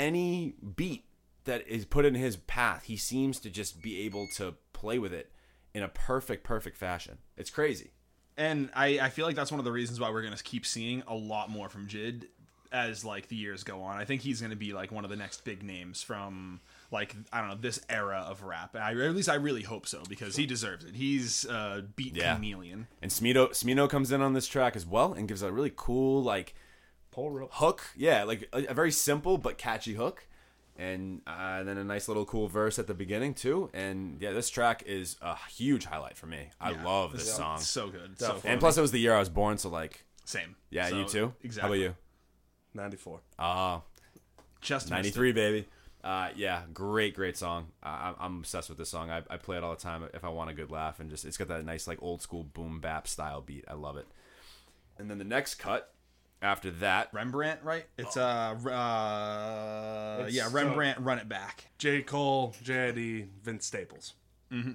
any 0.00 0.54
beat 0.76 1.04
that 1.44 1.66
is 1.66 1.84
put 1.84 2.04
in 2.04 2.14
his 2.14 2.36
path, 2.36 2.84
he 2.84 2.96
seems 2.96 3.38
to 3.40 3.50
just 3.50 3.82
be 3.82 4.00
able 4.02 4.26
to 4.36 4.54
play 4.72 4.98
with 4.98 5.12
it 5.12 5.30
in 5.74 5.82
a 5.82 5.88
perfect, 5.88 6.42
perfect 6.44 6.76
fashion. 6.76 7.18
It's 7.36 7.50
crazy. 7.50 7.90
and 8.36 8.70
I, 8.74 8.98
I 9.00 9.08
feel 9.10 9.26
like 9.26 9.36
that's 9.36 9.50
one 9.52 9.58
of 9.58 9.64
the 9.64 9.72
reasons 9.72 10.00
why 10.00 10.10
we're 10.10 10.22
gonna 10.22 10.36
keep 10.42 10.64
seeing 10.66 11.02
a 11.06 11.14
lot 11.14 11.50
more 11.50 11.68
from 11.68 11.86
Jid 11.86 12.24
as 12.72 13.04
like 13.04 13.28
the 13.28 13.36
years 13.36 13.64
go 13.64 13.82
on. 13.82 13.96
I 13.98 14.04
think 14.04 14.22
he's 14.22 14.40
gonna 14.40 14.56
be 14.56 14.72
like 14.72 14.90
one 14.92 15.04
of 15.04 15.10
the 15.10 15.16
next 15.16 15.44
big 15.44 15.62
names 15.62 16.02
from 16.02 16.60
like 16.92 17.14
I 17.32 17.40
don't 17.40 17.50
know 17.50 17.56
this 17.56 17.80
era 17.88 18.24
of 18.26 18.42
rap. 18.42 18.76
I, 18.76 18.92
at 18.92 19.14
least 19.14 19.28
I 19.28 19.34
really 19.34 19.62
hope 19.62 19.86
so 19.86 20.02
because 20.08 20.36
he 20.36 20.46
deserves 20.46 20.84
it. 20.84 20.94
He's 20.94 21.44
a 21.46 21.84
beat 21.96 22.14
Yeah. 22.16 22.34
chameleon. 22.36 22.86
And 23.02 23.10
Smino 23.10 23.50
Smino 23.50 23.88
comes 23.90 24.12
in 24.12 24.20
on 24.22 24.34
this 24.34 24.46
track 24.46 24.76
as 24.76 24.86
well 24.86 25.12
and 25.12 25.26
gives 25.28 25.42
a 25.42 25.50
really 25.52 25.72
cool 25.74 26.22
like 26.22 26.54
Pull 27.10 27.30
rope. 27.30 27.50
hook. 27.52 27.82
Yeah, 27.96 28.24
like 28.24 28.48
a, 28.52 28.66
a 28.66 28.74
very 28.74 28.92
simple 28.92 29.36
but 29.38 29.58
catchy 29.58 29.94
hook. 29.94 30.26
and 30.78 31.20
uh, 31.26 31.62
then 31.64 31.76
a 31.76 31.84
nice 31.84 32.08
little 32.08 32.24
cool 32.24 32.48
verse 32.48 32.78
at 32.78 32.86
the 32.86 32.94
beginning 32.94 33.34
too. 33.34 33.68
And 33.74 34.20
yeah, 34.20 34.32
this 34.32 34.48
track 34.48 34.82
is 34.86 35.16
a 35.20 35.36
huge 35.50 35.84
highlight 35.84 36.16
for 36.16 36.26
me. 36.26 36.50
I 36.60 36.70
love 36.82 37.12
this 37.12 37.32
song. 37.34 37.58
So 37.58 37.88
good. 37.88 38.18
So 38.18 38.26
Definitely. 38.26 38.40
fun. 38.42 38.50
And 38.52 38.60
plus, 38.60 38.78
it 38.78 38.80
was 38.80 38.92
the 38.92 39.00
year 39.00 39.14
I 39.14 39.18
was 39.18 39.28
born, 39.28 39.58
so 39.58 39.68
like, 39.68 40.04
Same. 40.24 40.56
yeah, 40.70 40.88
So, 40.88 40.98
you 40.98 41.04
too. 41.06 41.32
Exactly. 41.42 41.80
How 41.80 41.86
about 41.86 41.90
you? 41.90 41.96
94. 42.74 43.20
Oh, 43.38 43.82
Just 44.60 44.86
missed 44.86 44.90
it. 44.92 44.94
93, 44.94 45.32
baby. 45.32 45.68
Uh, 46.02 46.28
yeah, 46.34 46.62
great, 46.72 47.14
great 47.14 47.36
song. 47.36 47.66
I, 47.82 47.90
I'm- 48.06 48.14
I'm 48.20 48.38
obsessed 48.38 48.68
with 48.70 48.78
this 48.78 48.88
song. 48.88 49.10
I, 49.10 49.22
I 49.28 49.36
play 49.36 49.56
it 49.58 49.64
all 49.64 49.74
the 49.74 49.80
time 49.80 50.04
if 50.14 50.24
I 50.24 50.28
want 50.28 50.48
a 50.48 50.54
good 50.54 50.70
laugh, 50.70 50.98
and 51.00 51.10
just 51.10 51.24
it's 51.26 51.36
got 51.36 51.48
that 51.48 51.64
nice 51.66 51.86
like 51.86 51.98
old 52.00 52.22
school 52.22 52.44
boom 52.44 52.80
bap 52.80 53.06
style 53.06 53.42
beat. 53.42 53.64
I 53.68 53.74
love 53.74 53.96
it. 53.98 54.06
And 54.98 55.10
then 55.10 55.18
the 55.18 55.24
next 55.24 55.56
cut 55.56 55.92
after 56.42 56.70
that, 56.72 57.08
Rembrandt, 57.12 57.60
right? 57.62 57.86
It's 57.98 58.16
uh, 58.16 58.56
uh 58.66 60.24
It's, 60.24 60.34
yeah, 60.34 60.48
Rembrandt. 60.50 61.00
Run 61.00 61.18
it 61.18 61.28
back. 61.28 61.66
J. 61.78 62.02
Cole, 62.02 62.54
JID, 62.62 63.28
Vince 63.42 63.66
Staples. 63.66 64.14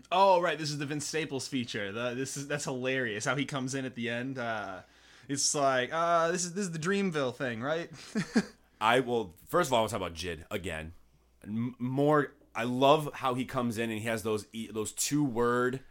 Oh, 0.09 0.39
right. 0.39 0.57
This 0.57 0.69
is 0.69 0.77
the 0.77 0.85
Vince 0.85 1.05
Staples 1.05 1.49
feature. 1.49 1.91
The, 1.91 2.13
this 2.15 2.37
is 2.37 2.47
that's 2.47 2.63
hilarious. 2.63 3.25
How 3.25 3.35
he 3.35 3.43
comes 3.45 3.75
in 3.75 3.83
at 3.83 3.95
the 3.95 4.09
end. 4.09 4.37
Uh, 4.39 4.79
it's 5.27 5.53
like, 5.53 5.89
uh, 5.91 6.31
this 6.31 6.45
is 6.45 6.53
this 6.53 6.65
is 6.65 6.71
the 6.71 6.79
Dreamville 6.79 7.35
thing, 7.35 7.61
right? 7.61 7.89
I 8.81 9.01
will 9.01 9.33
first 9.47 9.69
of 9.69 9.73
all, 9.73 9.79
I 9.79 9.81
want 9.81 9.89
to 9.91 9.97
talk 9.97 10.07
about 10.07 10.17
Jid 10.17 10.43
again. 10.49 10.93
M- 11.43 11.75
more, 11.77 12.31
I 12.55 12.63
love 12.63 13.09
how 13.15 13.33
he 13.33 13.43
comes 13.45 13.77
in 13.77 13.89
and 13.89 13.99
he 13.99 14.07
has 14.07 14.23
those 14.23 14.45
e- 14.53 14.69
those 14.71 14.91
two 14.93 15.23
word, 15.23 15.81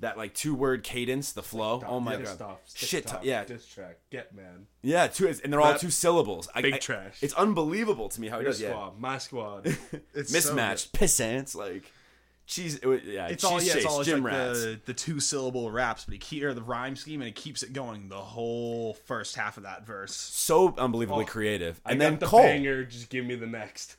that 0.00 0.16
like 0.18 0.34
two 0.34 0.54
word 0.54 0.82
cadence, 0.82 1.32
the 1.32 1.42
flow. 1.42 1.82
Oh 1.86 2.00
my 2.00 2.16
god, 2.16 2.26
Stuff, 2.28 2.58
shit, 2.74 3.08
stuff, 3.08 3.24
yeah, 3.24 3.44
Diss 3.44 3.66
track. 3.66 3.98
Get 4.10 4.34
man. 4.34 4.66
yeah, 4.82 5.06
two, 5.06 5.28
and 5.28 5.52
they're 5.52 5.60
all 5.60 5.78
two 5.78 5.90
syllables. 5.90 6.48
I, 6.54 6.62
Big 6.62 6.74
I- 6.74 6.78
trash. 6.78 7.18
It's 7.22 7.34
unbelievable 7.34 8.08
to 8.10 8.20
me 8.20 8.28
how 8.28 8.38
he 8.38 8.42
Your 8.44 8.52
does. 8.52 8.60
Yeah. 8.60 8.90
My 8.98 9.18
squad. 9.18 9.66
It's 10.14 10.30
so 10.30 10.36
mismatched 10.36 10.92
pissants 10.92 11.54
like 11.54 11.90
cheese. 12.46 12.76
It, 12.82 13.04
yeah, 13.04 13.28
It's 13.28 13.42
cheese 13.42 13.50
all 13.50 13.60
yeah, 13.62 13.64
it's 13.66 13.74
chase, 13.74 13.86
all 13.86 14.02
gym 14.04 14.22
like 14.22 14.32
rats. 14.32 14.62
the, 14.62 14.80
the 14.86 14.94
two 14.94 15.20
syllable 15.20 15.70
raps, 15.70 16.04
but 16.04 16.12
he 16.12 16.18
keep, 16.18 16.42
or 16.42 16.52
the 16.54 16.62
rhyme 16.62 16.96
scheme, 16.96 17.20
and 17.22 17.28
it 17.28 17.34
keeps 17.36 17.62
it 17.62 17.72
going 17.72 18.08
the 18.08 18.16
whole 18.16 18.94
first 18.94 19.36
half 19.36 19.56
of 19.56 19.62
that 19.62 19.86
verse. 19.86 20.14
So 20.14 20.74
unbelievably 20.76 21.24
Oh, 21.24 21.26
creative, 21.28 21.80
I 21.84 21.92
and 21.92 22.00
got 22.00 22.04
then 22.10 22.18
the 22.18 22.26
Cole. 22.26 22.42
banger. 22.42 22.84
Just 22.84 23.08
give 23.10 23.24
me 23.24 23.34
the 23.36 23.46
next. 23.46 23.96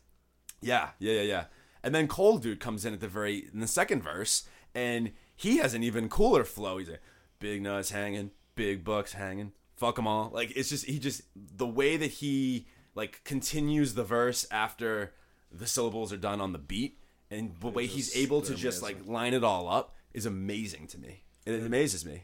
Yeah, 0.61 0.89
yeah, 0.99 1.13
yeah, 1.13 1.21
yeah. 1.21 1.43
And 1.83 1.93
then 1.93 2.07
Cole 2.07 2.37
dude 2.37 2.59
comes 2.59 2.85
in 2.85 2.93
at 2.93 2.99
the 2.99 3.07
very 3.07 3.47
in 3.53 3.59
the 3.59 3.67
second 3.67 4.01
verse, 4.03 4.43
and 4.73 5.11
he 5.35 5.57
has 5.57 5.73
an 5.73 5.83
even 5.83 6.09
cooler 6.09 6.43
flow. 6.43 6.77
He's 6.77 6.89
like, 6.89 7.01
"Big 7.39 7.61
nuts 7.61 7.91
hanging, 7.91 8.31
big 8.55 8.83
bucks 8.83 9.13
hanging, 9.13 9.51
fuck 9.75 9.95
them 9.95 10.07
all." 10.07 10.29
Like 10.33 10.51
it's 10.55 10.69
just 10.69 10.85
he 10.85 10.99
just 10.99 11.21
the 11.35 11.67
way 11.67 11.97
that 11.97 12.11
he 12.11 12.67
like 12.95 13.23
continues 13.23 13.93
the 13.93 14.03
verse 14.03 14.47
after 14.49 15.13
the 15.51 15.67
syllables 15.67 16.11
are 16.11 16.17
done 16.17 16.41
on 16.41 16.53
the 16.53 16.59
beat, 16.59 16.99
and 17.29 17.55
the 17.59 17.67
way 17.67 17.85
he's 17.85 18.15
able 18.15 18.41
to 18.41 18.49
they're 18.49 18.57
just 18.57 18.81
like 18.81 19.05
line 19.05 19.33
it 19.33 19.43
all 19.43 19.69
up 19.69 19.95
is 20.13 20.25
amazing 20.25 20.87
to 20.87 20.97
me. 20.97 21.23
And 21.45 21.55
it 21.55 21.65
amazes 21.65 22.05
me. 22.05 22.23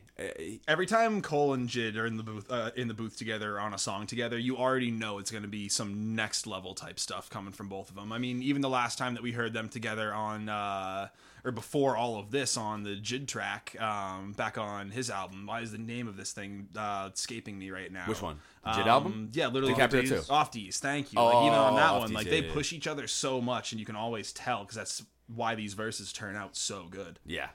Every 0.68 0.86
time 0.86 1.22
Cole 1.22 1.54
and 1.54 1.68
Jid 1.70 1.96
are 1.98 2.06
in 2.06 2.18
the 2.18 2.24
booth, 2.24 2.52
uh, 2.52 2.72
in 2.76 2.88
the 2.88 2.94
booth 2.94 3.18
together 3.18 3.60
on 3.60 3.74
a 3.74 3.78
song 3.78 4.06
together, 4.08 4.38
you 4.38 4.58
already 4.58 4.92
know 4.92 5.18
it's 5.20 5.32
going 5.32 5.44
to 5.44 5.50
be 5.50 5.70
some 5.70 6.16
next 6.16 6.46
level 6.48 6.74
type 6.74 7.00
stuff 7.00 7.30
coming 7.30 7.54
from 7.54 7.70
both 7.70 7.90
of 7.90 7.96
them. 7.96 8.12
I 8.12 8.18
mean, 8.18 8.42
even 8.44 8.62
the 8.62 8.70
last 8.70 8.98
time 8.98 9.14
that 9.14 9.24
we 9.24 9.32
heard 9.32 9.54
them 9.54 9.70
together 9.70 10.14
on, 10.14 10.50
uh, 10.50 11.08
or 11.44 11.52
before 11.52 11.96
all 11.98 12.20
of 12.20 12.30
this 12.32 12.56
on 12.58 12.84
the 12.84 12.96
Jid 12.96 13.28
track, 13.28 13.76
um, 13.82 14.34
back 14.34 14.58
on 14.58 14.92
his 14.92 15.10
album. 15.10 15.46
Why 15.48 15.62
is 15.62 15.72
the 15.72 15.78
name 15.80 16.08
of 16.08 16.16
this 16.18 16.34
thing 16.34 16.68
uh, 16.78 17.10
escaping 17.14 17.58
me 17.58 17.72
right 17.72 17.92
now? 17.92 18.06
Which 18.06 18.22
one? 18.22 18.40
The 18.64 18.70
Jid 18.72 18.82
Um, 18.84 18.88
album? 18.88 19.30
Yeah, 19.34 19.48
literally. 19.48 19.74
Off 19.82 19.90
too. 19.90 20.22
Off 20.30 20.52
D's. 20.52 20.80
Thank 20.80 21.14
you. 21.14 21.20
like 21.20 21.46
even 21.48 21.58
on 21.58 21.74
Oh, 21.74 21.76
that 21.78 21.94
one, 21.98 22.08
D's, 22.10 22.16
like 22.16 22.30
they 22.30 22.42
yeah, 22.44 22.54
push 22.54 22.74
each 22.74 22.86
other 22.88 23.08
so 23.08 23.42
much, 23.42 23.72
and 23.72 23.80
you 23.80 23.86
can 23.86 23.96
always 23.96 24.32
tell 24.32 24.62
because 24.62 24.76
that's 24.76 25.04
why 25.34 25.56
these 25.56 25.74
verses 25.74 26.12
turn 26.14 26.36
out 26.36 26.56
so 26.56 26.86
good. 26.90 27.18
Yeah. 27.26 27.48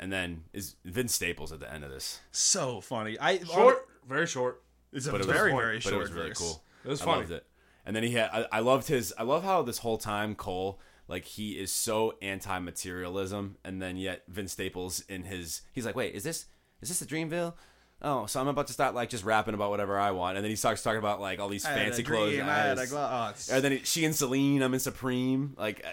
And 0.00 0.12
then 0.12 0.44
is 0.52 0.76
Vince 0.84 1.14
Staples 1.14 1.50
at 1.52 1.60
the 1.60 1.72
end 1.72 1.82
of 1.84 1.90
this. 1.90 2.20
So 2.30 2.80
funny. 2.80 3.18
I 3.18 3.42
Short. 3.42 3.86
Very 4.08 4.26
short. 4.26 4.62
It's 4.92 5.06
a 5.06 5.10
But 5.10 5.20
it 5.22 5.26
was 5.26 5.36
very 5.36 5.50
fun. 5.50 5.60
very 5.60 5.76
but 5.76 5.82
short 5.82 5.94
it 5.94 5.98
was 5.98 6.12
really 6.12 6.28
verse. 6.28 6.38
cool. 6.38 6.62
It 6.84 6.88
was 6.88 7.02
I 7.02 7.04
funny. 7.04 7.20
loved 7.20 7.32
it. 7.32 7.46
And 7.84 7.96
then 7.96 8.02
he 8.04 8.12
had 8.12 8.30
I, 8.32 8.46
I 8.52 8.60
loved 8.60 8.86
his 8.88 9.12
I 9.18 9.22
love 9.24 9.42
how 9.44 9.62
this 9.62 9.78
whole 9.78 9.98
time 9.98 10.34
Cole 10.34 10.80
like 11.08 11.24
he 11.24 11.52
is 11.58 11.72
so 11.72 12.14
anti-materialism 12.22 13.56
and 13.64 13.80
then 13.82 13.96
yet 13.96 14.22
Vince 14.28 14.52
Staples 14.52 15.00
in 15.08 15.24
his 15.24 15.62
he's 15.72 15.84
like, 15.86 15.96
"Wait, 15.96 16.14
is 16.14 16.22
this 16.24 16.46
is 16.80 16.88
this 16.90 17.00
the 17.00 17.06
Dreamville?" 17.06 17.54
Oh, 18.00 18.26
so 18.26 18.40
I'm 18.40 18.46
about 18.46 18.68
to 18.68 18.72
start 18.72 18.94
like 18.94 19.08
just 19.08 19.24
rapping 19.24 19.54
about 19.54 19.70
whatever 19.70 19.98
I 19.98 20.12
want, 20.12 20.36
and 20.36 20.44
then 20.44 20.50
he 20.50 20.56
starts 20.56 20.82
talking 20.84 21.00
about 21.00 21.20
like 21.20 21.40
all 21.40 21.48
these 21.48 21.66
I 21.66 21.74
fancy 21.74 22.04
clothes. 22.04 22.28
dream, 22.30 22.42
and 22.42 22.50
I 22.50 22.58
had 22.58 22.78
a 22.78 22.80
eyes. 22.96 23.48
oh, 23.50 23.56
and 23.56 23.64
then 23.64 23.72
he, 23.72 23.78
she 23.78 24.04
and 24.04 24.14
Celine, 24.14 24.62
I'm 24.62 24.72
in 24.72 24.78
Supreme. 24.80 25.54
Like 25.58 25.84
uh, 25.84 25.88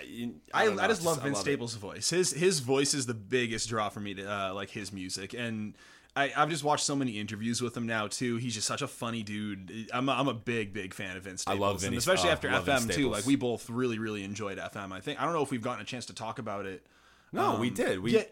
I, 0.54 0.66
don't 0.66 0.80
I 0.80 0.88
just 0.88 1.04
love 1.04 1.24
Vince 1.24 1.40
it. 1.40 1.42
Staples' 1.42 1.74
voice. 1.76 2.12
His 2.12 2.32
his 2.32 2.60
voice 2.60 2.94
is 2.94 3.08
the 3.08 3.16
biggest 3.16 3.70
draw 3.70 3.90
for 3.90 4.02
me 4.02 4.14
to 4.14 4.32
uh, 4.32 4.54
like 4.54 4.70
his 4.70 4.94
music, 4.94 5.34
and 5.34 5.74
I, 6.16 6.32
I've 6.38 6.52
just 6.52 6.64
watched 6.64 6.86
so 6.86 6.96
many 6.96 7.20
interviews 7.20 7.60
with 7.60 7.76
him 7.76 7.88
now 7.88 8.06
too. 8.06 8.38
He's 8.38 8.54
just 8.54 8.68
such 8.68 8.84
a 8.84 8.88
funny 8.88 9.24
dude. 9.24 9.90
I'm 9.92 10.08
a, 10.08 10.12
I'm 10.12 10.28
a 10.28 10.34
big 10.36 10.74
big 10.74 10.94
fan 10.94 11.18
of 11.18 11.24
Vince 11.24 11.44
I 11.48 11.56
love 11.56 11.82
Vinny- 11.82 11.98
especially 11.98 12.30
uh, 12.30 12.34
after 12.34 12.50
FM 12.50 12.94
too. 12.94 13.10
Like 13.10 13.26
we 13.26 13.36
both 13.36 13.68
really 13.68 13.98
really 13.98 14.24
enjoyed 14.24 14.60
FM. 14.60 14.92
I 14.92 15.00
think 15.00 15.20
I 15.20 15.26
don't 15.26 15.34
know 15.34 15.42
if 15.42 15.50
we've 15.50 15.60
gotten 15.62 15.82
a 15.82 15.86
chance 15.86 16.06
to 16.06 16.14
talk 16.14 16.38
about 16.38 16.68
it. 16.68 16.86
No, 17.32 17.56
we 17.60 17.70
Um, 17.70 17.74
did. 17.74 18.00
We 18.00 18.12
yeah. 18.14 18.24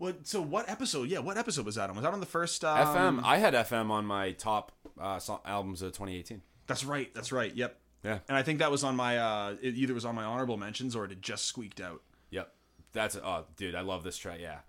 What? 0.00 0.26
So 0.26 0.40
what 0.40 0.66
episode? 0.70 1.10
Yeah, 1.10 1.18
what 1.18 1.36
episode 1.36 1.66
was 1.66 1.74
that 1.74 1.90
on? 1.90 1.96
Was 1.96 2.04
that 2.04 2.14
on 2.14 2.20
the 2.20 2.26
first 2.26 2.64
um, 2.64 3.20
FM. 3.20 3.22
I 3.22 3.36
had 3.36 3.52
FM 3.52 3.90
on 3.90 4.06
my 4.06 4.32
top 4.32 4.72
uh, 4.98 5.18
so- 5.18 5.42
albums 5.44 5.82
of 5.82 5.92
2018. 5.92 6.40
That's 6.66 6.84
right. 6.84 7.12
That's 7.14 7.32
right. 7.32 7.54
Yep. 7.54 7.78
Yeah. 8.02 8.18
And 8.26 8.34
I 8.38 8.42
think 8.42 8.60
that 8.60 8.70
was 8.70 8.82
on 8.82 8.96
my 8.96 9.18
uh, 9.18 9.56
it 9.60 9.74
either 9.74 9.92
was 9.92 10.06
on 10.06 10.14
my 10.14 10.24
honorable 10.24 10.56
mentions 10.56 10.96
or 10.96 11.04
it 11.04 11.10
had 11.10 11.20
just 11.20 11.44
squeaked 11.44 11.82
out. 11.82 12.00
Yep. 12.30 12.50
That's 12.94 13.14
oh, 13.14 13.44
dude, 13.56 13.74
I 13.74 13.82
love 13.82 14.02
this 14.02 14.16
track. 14.16 14.38
Yeah, 14.40 14.60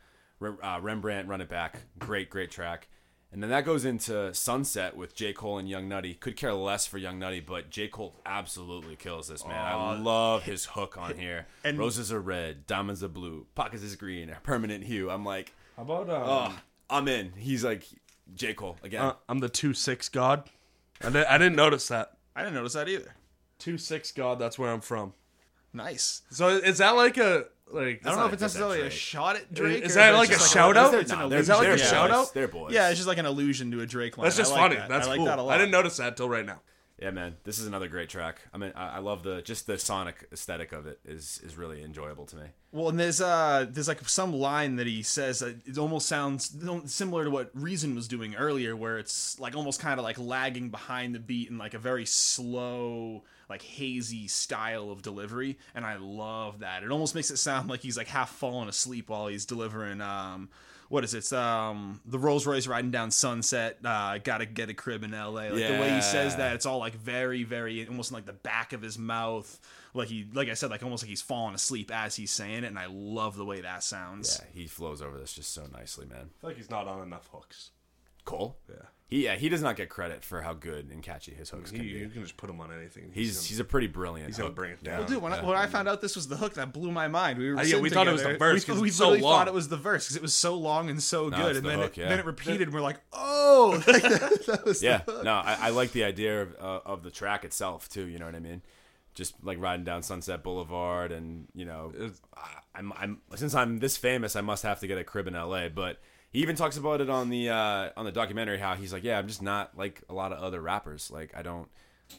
Rem- 0.42 0.58
uh, 0.62 0.80
Rembrandt, 0.82 1.30
Run 1.30 1.40
It 1.40 1.48
Back, 1.48 1.80
great, 1.98 2.30
great 2.30 2.52
track. 2.52 2.90
And 3.34 3.42
then 3.42 3.50
that 3.52 3.64
goes 3.64 3.86
into 3.86 4.34
Sunset 4.34 4.98
with 4.98 5.16
J 5.16 5.32
Cole 5.32 5.58
and 5.58 5.70
Young 5.70 5.88
Nudy. 5.88 6.14
Could 6.16 6.36
care 6.36 6.54
less 6.54 6.86
for 6.86 6.98
Young 6.98 7.18
Nudy, 7.18 7.40
but 7.40 7.70
J 7.70 7.88
Cole 7.88 8.14
absolutely 8.26 8.98
kills 8.98 9.30
this 9.30 9.46
man. 9.46 9.56
I 9.56 9.98
love 9.98 10.44
his 10.44 10.66
hook 10.66 10.98
on 10.98 11.18
here. 11.18 11.48
and- 11.64 11.80
Roses 11.80 12.12
are 12.12 12.20
red, 12.20 12.68
diamonds 12.68 13.02
are 13.04 13.08
blue, 13.08 13.48
pockets 13.56 13.84
is 13.84 13.96
green, 13.96 14.30
a 14.30 14.36
permanent 14.44 14.84
hue. 14.84 15.10
I'm 15.10 15.24
like, 15.24 15.54
How 15.78 15.84
about 15.84 16.10
um, 16.10 16.24
oh, 16.26 16.60
I'm 16.90 17.08
in. 17.08 17.32
He's 17.38 17.64
like 17.64 17.84
J 18.36 18.54
Cole 18.54 18.78
again. 18.84 19.02
uh, 19.02 19.14
I'm 19.30 19.40
the 19.40 19.50
two 19.50 19.74
six 19.74 20.10
god. 20.10 20.50
I 21.00 21.06
didn't, 21.06 21.28
I 21.28 21.38
didn't 21.38 21.56
notice 21.56 21.88
that. 21.88 22.18
I 22.36 22.42
didn't 22.42 22.56
notice 22.56 22.74
that 22.74 22.90
either. 22.90 23.16
Two 23.60 23.78
six 23.78 24.12
god. 24.12 24.40
That's 24.40 24.60
where 24.60 24.72
I'm 24.72 24.82
from. 24.82 25.14
Nice. 25.74 26.24
So 26.32 26.50
is 26.50 26.80
that 26.80 26.92
like 26.98 27.18
a 27.18 27.46
like? 27.74 28.02
I 28.06 28.10
don't 28.10 28.18
know 28.20 28.26
a 28.26 28.30
a 28.30 28.32
it's 28.34 28.42
necessarily 28.42 28.82
a 28.82 28.90
shot 28.90 29.36
at 29.36 29.54
Drake. 29.54 29.84
Is 29.84 29.94
or 29.96 30.00
that 30.00 30.10
it's 30.10 30.18
like 30.20 30.30
just 30.30 30.46
a 30.46 30.50
shout 30.50 30.78
out? 30.78 30.94
It's 30.94 31.12
an 31.12 31.20
Nah, 31.20 31.26
allusion. 31.26 31.40
Is 31.42 31.48
that 31.48 31.58
like 31.58 31.68
a 31.68 31.72
boys. 31.72 31.90
shout 31.90 32.12
out? 32.12 32.34
They're 32.34 32.48
boys. 32.48 32.74
Yeah, 32.74 32.90
it's 32.90 32.98
just 32.98 33.08
like 33.08 33.18
an 33.18 33.26
allusion 33.26 33.72
to 33.72 33.82
a 33.82 33.86
Drake 33.86 34.18
line. 34.18 34.26
That's 34.26 34.38
just 34.38 34.52
I 34.52 34.56
like 34.56 34.62
funny. 34.64 34.76
that. 34.78 34.90
That's 34.90 35.08
I 35.08 35.10
like 35.12 35.18
cool. 35.18 35.26
that 35.26 35.40
a 35.40 35.42
lot. 35.42 35.54
I 35.54 35.58
didn't 35.58 35.72
notice 35.72 35.98
that 35.98 36.18
till 36.18 36.30
right 36.30 36.46
now. 36.46 36.62
Yeah, 37.00 37.10
man, 37.10 37.38
this 37.46 37.58
is 37.58 37.66
another 37.66 37.88
great 37.88 38.10
track. 38.10 38.42
I 38.54 38.60
mean, 38.60 38.74
I, 38.76 38.98
I 38.98 39.00
love 39.00 39.24
the 39.24 39.42
just 39.42 39.66
the 39.66 39.80
sonic 39.80 40.28
aesthetic 40.32 40.72
of 40.72 40.86
it 40.86 41.00
is 41.04 41.42
is 41.44 41.58
really 41.58 41.82
enjoyable 41.84 42.28
to 42.28 42.36
me. 42.36 42.44
Well, 42.72 42.90
and 42.90 43.00
there's 43.00 43.20
uh 43.20 43.66
there's 43.68 43.88
like 43.88 44.08
some 44.08 44.32
line 44.34 44.76
that 44.76 44.86
he 44.86 45.02
says 45.02 45.40
that 45.40 45.66
it 45.66 45.80
almost 45.80 46.08
sounds 46.08 46.56
similar 46.86 47.24
to 47.24 47.32
what 47.32 47.50
Reason 47.56 47.96
was 47.96 48.08
doing 48.08 48.36
earlier, 48.36 48.76
where 48.76 49.00
it's 49.00 49.40
like 49.40 49.56
almost 49.56 49.80
kind 49.82 50.00
of 50.00 50.04
like 50.04 50.20
lagging 50.20 50.70
behind 50.70 51.16
the 51.16 51.20
beat 51.20 51.50
in 51.50 51.58
like 51.58 51.74
a 51.74 51.80
very 51.80 52.06
slow, 52.06 53.24
like 53.52 53.62
hazy 53.62 54.28
style 54.28 54.90
of 54.90 55.02
delivery, 55.02 55.60
and 55.76 55.86
I 55.86 55.98
love 55.98 56.60
that. 56.60 56.84
It 56.84 56.92
almost 56.92 57.14
makes 57.14 57.30
it 57.30 57.38
sound 57.38 57.70
like 57.70 57.82
he's 57.82 57.98
like 57.98 58.08
half 58.08 58.32
falling 58.32 58.70
asleep 58.70 59.10
while 59.10 59.28
he's 59.28 59.46
delivering. 59.46 60.02
Um, 60.02 60.50
what 60.90 61.04
is 61.04 61.14
it? 61.14 61.20
It's, 61.20 61.32
um, 61.32 62.02
the 62.06 62.20
Rolls 62.20 62.46
Royce 62.46 62.68
riding 62.68 62.92
down 62.92 63.12
Sunset. 63.12 63.78
Uh, 63.84 64.18
gotta 64.18 64.46
get 64.46 64.70
a 64.70 64.74
crib 64.74 65.04
in 65.04 65.14
L.A. 65.14 65.50
Like 65.50 65.68
the 65.68 65.80
way 65.80 65.94
he 65.94 66.02
says 66.02 66.36
that, 66.36 66.56
it's 66.56 66.66
all 66.66 66.80
like 66.80 66.96
very, 66.96 67.44
very 67.44 67.88
almost 67.88 68.12
in 68.12 68.16
like 68.16 68.26
the 68.26 68.34
back 68.34 68.74
of 68.74 68.82
his 68.82 68.98
mouth. 68.98 69.60
Like 69.94 70.08
he, 70.08 70.26
like 70.34 70.50
I 70.50 70.54
said, 70.54 70.70
like 70.70 70.84
almost 70.84 71.04
like 71.04 71.10
he's 71.10 71.22
falling 71.22 71.56
asleep 71.56 71.92
as 71.94 72.16
he's 72.16 72.32
saying 72.32 72.64
it, 72.64 72.68
and 72.68 72.80
I 72.80 72.88
love 72.90 73.38
the 73.38 73.46
way 73.46 73.62
that 73.62 73.84
sounds. 73.84 74.42
Yeah, 74.42 74.62
he 74.62 74.68
flows 74.68 75.02
over 75.02 75.18
this 75.18 75.34
just 75.34 75.54
so 75.54 75.66
nicely, 75.72 76.06
man. 76.06 76.30
I 76.38 76.42
feel 76.42 76.50
like 76.50 76.58
he's 76.58 76.70
not 76.70 76.88
on 76.88 77.04
enough 77.04 77.30
hooks. 77.32 77.72
Cole. 78.26 78.58
Yeah. 78.70 78.88
He 79.12 79.26
yeah, 79.26 79.36
he 79.36 79.50
does 79.50 79.62
not 79.62 79.76
get 79.76 79.90
credit 79.90 80.24
for 80.24 80.42
how 80.42 80.54
good 80.54 80.90
and 80.90 81.04
catchy 81.04 81.34
his 81.34 81.50
hooks 81.50 81.70
He, 81.70 81.76
can 81.78 81.86
be. 81.86 81.92
you 81.92 82.08
can 82.08 82.22
just 82.24 82.38
put 82.38 82.50
him 82.50 82.62
on 82.62 82.72
anything. 82.72 83.12
He's 83.14 83.46
he's 83.46 83.60
a 83.60 83.66
pretty 83.66 83.88
brilliant. 83.88 84.30
he's 84.30 84.38
gonna 84.38 84.52
bring 84.52 84.72
it 84.72 84.82
down. 84.82 85.00
Well, 85.00 85.08
dude, 85.10 85.22
when, 85.22 85.34
I, 85.34 85.44
when 85.44 85.58
I 85.58 85.68
found 85.68 85.90
out 85.90 86.00
this 86.00 86.16
was 86.16 86.30
the 86.30 86.38
hook, 86.38 86.54
that 86.54 86.72
blew 86.72 86.92
my 86.94 87.10
mind. 87.10 87.38
We 87.38 87.50
were 87.52 87.58
Uh, 87.58 87.62
yeah, 87.64 87.66
sitting 87.66 87.84
we 87.84 87.90
thought 87.90 88.08
it 88.08 88.14
was 88.14 88.24
the 88.24 88.38
verse 88.38 88.66
We, 88.66 88.74
'cause 88.74 88.82
we 88.82 88.88
it's 88.88 88.98
so 88.98 89.08
literally 89.10 89.22
long. 89.24 89.40
thought 89.40 89.48
it 89.50 89.54
was 89.54 89.68
the 89.68 89.76
verse 89.76 90.06
because 90.06 90.16
it 90.16 90.22
was 90.22 90.34
so 90.34 90.56
long 90.56 90.90
and 90.90 91.04
so 91.04 91.28
No, 91.28 91.36
good, 91.38 91.58
and 91.58 91.66
the 91.66 91.70
then 91.70 91.80
hook, 91.80 91.98
it, 91.98 92.02
yeah. 92.04 92.08
then 92.10 92.20
it 92.20 92.26
repeated, 92.26 92.62
and 92.64 92.74
we're 92.74 92.80
like, 92.80 93.02
oh, 93.14 93.84
Like, 93.88 94.02
that, 94.02 94.46
that 94.48 94.66
was 94.66 94.80
the 94.80 94.86
Yeah, 94.86 95.00
hook. 95.00 95.26
no, 95.26 95.34
I, 95.34 95.58
I 95.60 95.70
like 95.72 95.92
the 95.92 96.06
idea 96.06 96.42
of, 96.44 96.56
uh, 96.58 96.80
of 96.86 97.04
the 97.04 97.12
track 97.12 97.44
itself 97.44 97.90
too. 97.90 98.06
You 98.06 98.18
know 98.18 98.26
what 98.28 98.36
I 98.36 98.40
mean? 98.40 98.62
Just 99.14 99.36
like 99.44 99.60
riding 99.60 99.84
down 99.84 100.04
Sunset 100.04 100.42
Boulevard, 100.42 101.12
and 101.12 101.50
you 101.54 101.66
know, 101.66 101.92
It's- 101.94 102.22
I'm 102.74 102.94
I'm 102.94 103.20
since 103.36 103.54
I'm 103.54 103.80
this 103.80 103.98
famous, 103.98 104.38
I 104.38 104.42
must 104.42 104.64
have 104.64 104.80
to 104.80 104.88
get 104.88 104.98
a 104.98 105.04
crib 105.04 105.28
in 105.28 105.36
L.A. 105.36 105.70
But 105.70 106.00
he 106.32 106.40
even 106.40 106.56
talks 106.56 106.78
about 106.78 107.02
it 107.02 107.10
on 107.10 107.30
the 107.30 107.50
uh, 107.50 107.90
on 107.98 108.06
the 108.06 108.12
documentary 108.12 108.58
how 108.58 108.76
he's 108.76 108.94
like, 108.94 109.04
yeah, 109.04 109.18
I'm 109.20 109.28
just 109.28 109.42
not 109.42 109.78
like 109.78 110.02
a 110.10 110.14
lot 110.14 110.32
of 110.32 110.40
other 110.40 110.62
rappers. 110.62 111.12
Like 111.12 111.34
I 111.36 111.42
don't 111.42 111.68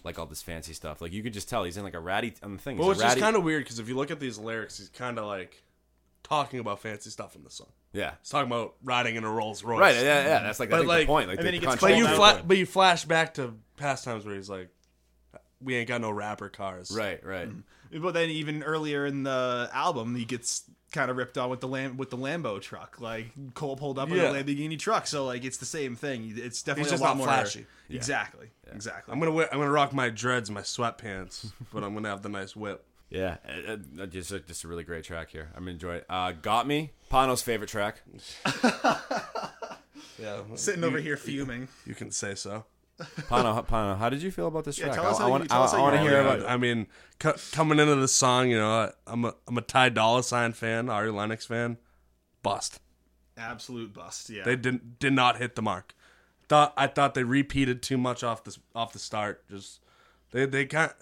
like 0.05 0.19
all 0.19 0.27
this 0.27 0.43
fancy 0.43 0.73
stuff. 0.73 1.01
Like 1.01 1.13
you 1.13 1.23
could 1.23 1.33
just 1.33 1.49
tell 1.49 1.65
he's 1.65 1.77
in 1.77 1.85
like 1.85 1.95
a 1.95 2.01
ratty 2.01 2.35
on 2.43 2.53
the 2.53 2.59
thing. 2.59 2.79
Well, 2.79 2.91
it's 2.91 3.01
a 3.01 3.05
just 3.05 3.19
kind 3.19 3.37
of 3.37 3.43
weird 3.45 3.65
because 3.65 3.79
if 3.79 3.89
you 3.89 3.97
look 3.97 4.11
at 4.11 4.21
these 4.21 4.39
lyrics, 4.39 4.79
he's 4.79 4.89
kind 4.89 5.19
of 5.19 5.27
like 5.27 5.63
talking 6.23 6.61
about 6.61 6.81
fancy 6.81 7.11
stuff 7.11 7.35
in 7.37 7.43
the 7.43 7.51
song. 7.51 7.67
yeah. 7.93 8.13
He's 8.21 8.31
talking 8.31 8.47
about 8.51 8.75
riding 8.85 9.17
in 9.17 9.25
a 9.25 9.31
Rolls 9.31 9.65
Royce. 9.65 9.81
Right, 9.81 9.97
yeah, 9.97 10.03
yeah. 10.25 10.39
That's 10.43 10.61
like, 10.61 10.73
I 10.73 10.79
But, 10.79 10.87
like- 10.87 11.01
the 11.01 11.07
point. 11.07 11.29
Like 11.29 11.39
and 11.39 11.47
the 11.47 11.51
then 11.51 11.55
he 11.55 11.61
gets 11.61 11.75
But 11.75 11.81
control 11.91 11.99
you, 11.99 12.17
fla- 12.17 12.43
but 12.47 12.57
you 12.57 12.65
flash 12.67 13.05
back 13.05 13.35
to 13.35 13.55
past 13.77 14.05
times 14.05 14.25
where 14.25 14.35
he's 14.37 14.49
like, 14.49 14.69
"We 15.61 15.75
ain't 15.77 15.89
got 15.89 16.01
no 16.01 16.11
rapper 16.11 16.49
cars." 16.49 16.91
Right, 16.97 17.25
right. 17.25 17.49
But 17.95 18.15
then 18.15 18.31
even 18.31 18.63
earlier 18.63 19.05
in 19.05 19.25
the 19.25 19.69
album, 19.75 20.15
he 20.15 20.25
gets 20.25 20.63
kind 20.93 21.11
of 21.11 21.17
ripped 21.17 21.39
on 21.39 21.51
with 21.51 21.61
the 21.61 21.69
Lam- 21.69 21.97
with 21.97 22.11
the 22.11 22.17
Lambo 22.17 22.61
truck. 22.61 23.01
Like 23.01 23.27
Cole 23.55 23.77
pulled 23.77 23.99
up 23.99 24.09
Yeah. 24.11 24.31
in 24.31 24.37
a 24.37 24.43
Lamborghini 24.45 24.79
truck, 24.79 25.07
so 25.07 25.25
like 25.25 25.45
it's 25.45 25.57
the 25.59 25.67
same 25.67 25.97
thing. 25.97 26.33
It's 26.37 26.63
definitely 26.63 26.91
just 26.91 27.01
a 27.01 27.05
lot 27.05 27.11
not 27.11 27.17
more 27.19 27.27
flashy. 27.27 27.67
Exactly, 27.91 28.49
exactly. 28.73 29.13
I'm 29.13 29.19
gonna 29.19 29.33
wear, 29.33 29.49
I'm 29.53 29.59
gonna 29.59 29.71
rock 29.71 29.93
my 29.93 30.09
dreads, 30.11 30.51
my 30.51 30.61
sweatpants, 30.63 31.51
but 31.73 31.83
I'm 31.85 31.95
gonna 31.95 32.09
have 32.09 32.23
the 32.23 32.29
nice 32.29 32.55
whip. 32.55 32.85
Yeah, 33.11 33.37
just 34.09 34.33
a, 34.33 34.41
just 34.41 34.65
a 34.65 34.69
really 34.69 34.85
great 34.85 35.05
track 35.05 35.29
here. 35.31 35.51
I'm 35.55 35.69
enjoying. 35.69 35.99
it. 35.99 36.07
Uh, 36.09 36.33
Got 36.33 36.67
me, 36.67 36.93
Pano's 37.11 37.43
favorite 37.43 37.69
track. 37.69 38.01
Yeah, 40.19 40.43
Sitting 40.55 40.85
over 40.85 40.99
here 40.99 41.17
fuming. 41.17 41.69
you 41.87 41.95
can 41.95 42.11
say 42.13 42.35
so. 42.37 42.65
Pano, 43.01 43.67
Pano, 43.67 43.97
how 43.99 44.09
did 44.09 44.23
you 44.23 44.31
feel 44.31 44.47
about 44.47 44.65
this 44.65 44.79
Yeah, 44.79 44.87
track? 44.87 44.97
tell 44.97 45.07
us 45.07 45.17
I, 45.19 45.23
how 45.23 45.27
you- 45.27 45.31
want, 45.33 45.49
tell 45.51 45.63
us 45.63 45.75
I, 45.75 45.81
want 45.81 45.97
to 45.97 46.03
hear 46.03 46.21
about 46.21 46.39
about. 46.41 46.49
it. 46.49 46.53
I 46.53 46.57
mean, 46.57 46.87
co- 47.19 47.35
coming 47.53 47.79
into 47.79 47.97
the 47.97 48.07
song, 48.09 48.49
you 48.51 48.59
know, 48.59 48.93
I'm 49.07 49.25
a 49.25 49.35
I'm 49.49 49.59
a 49.59 49.63
Ty 49.63 49.89
Dolla 49.91 50.23
Sign 50.23 50.53
fan, 50.53 50.89
Ari 50.89 51.11
Lennox 51.11 51.47
fan. 51.47 51.79
Bust. 52.43 52.81
Absolute 53.37 53.93
bust. 53.93 54.31
Yeah. 54.31 54.45
They 54.45 54.57
didn't 54.57 54.99
did 54.99 55.13
not 55.15 55.39
hit 55.39 55.57
the 55.57 55.63
mark. 55.63 55.95
Thought 56.49 56.75
I 56.77 56.87
thought 56.87 57.15
they 57.15 57.25
repeated 57.25 57.83
too 57.83 57.97
much 57.97 58.23
off 58.23 58.45
the 58.45 58.57
off 58.75 58.93
the 58.93 58.99
start. 58.99 59.49
Just 59.49 59.81
they 60.33 60.45
they 60.47 60.67
can't. 60.67 60.93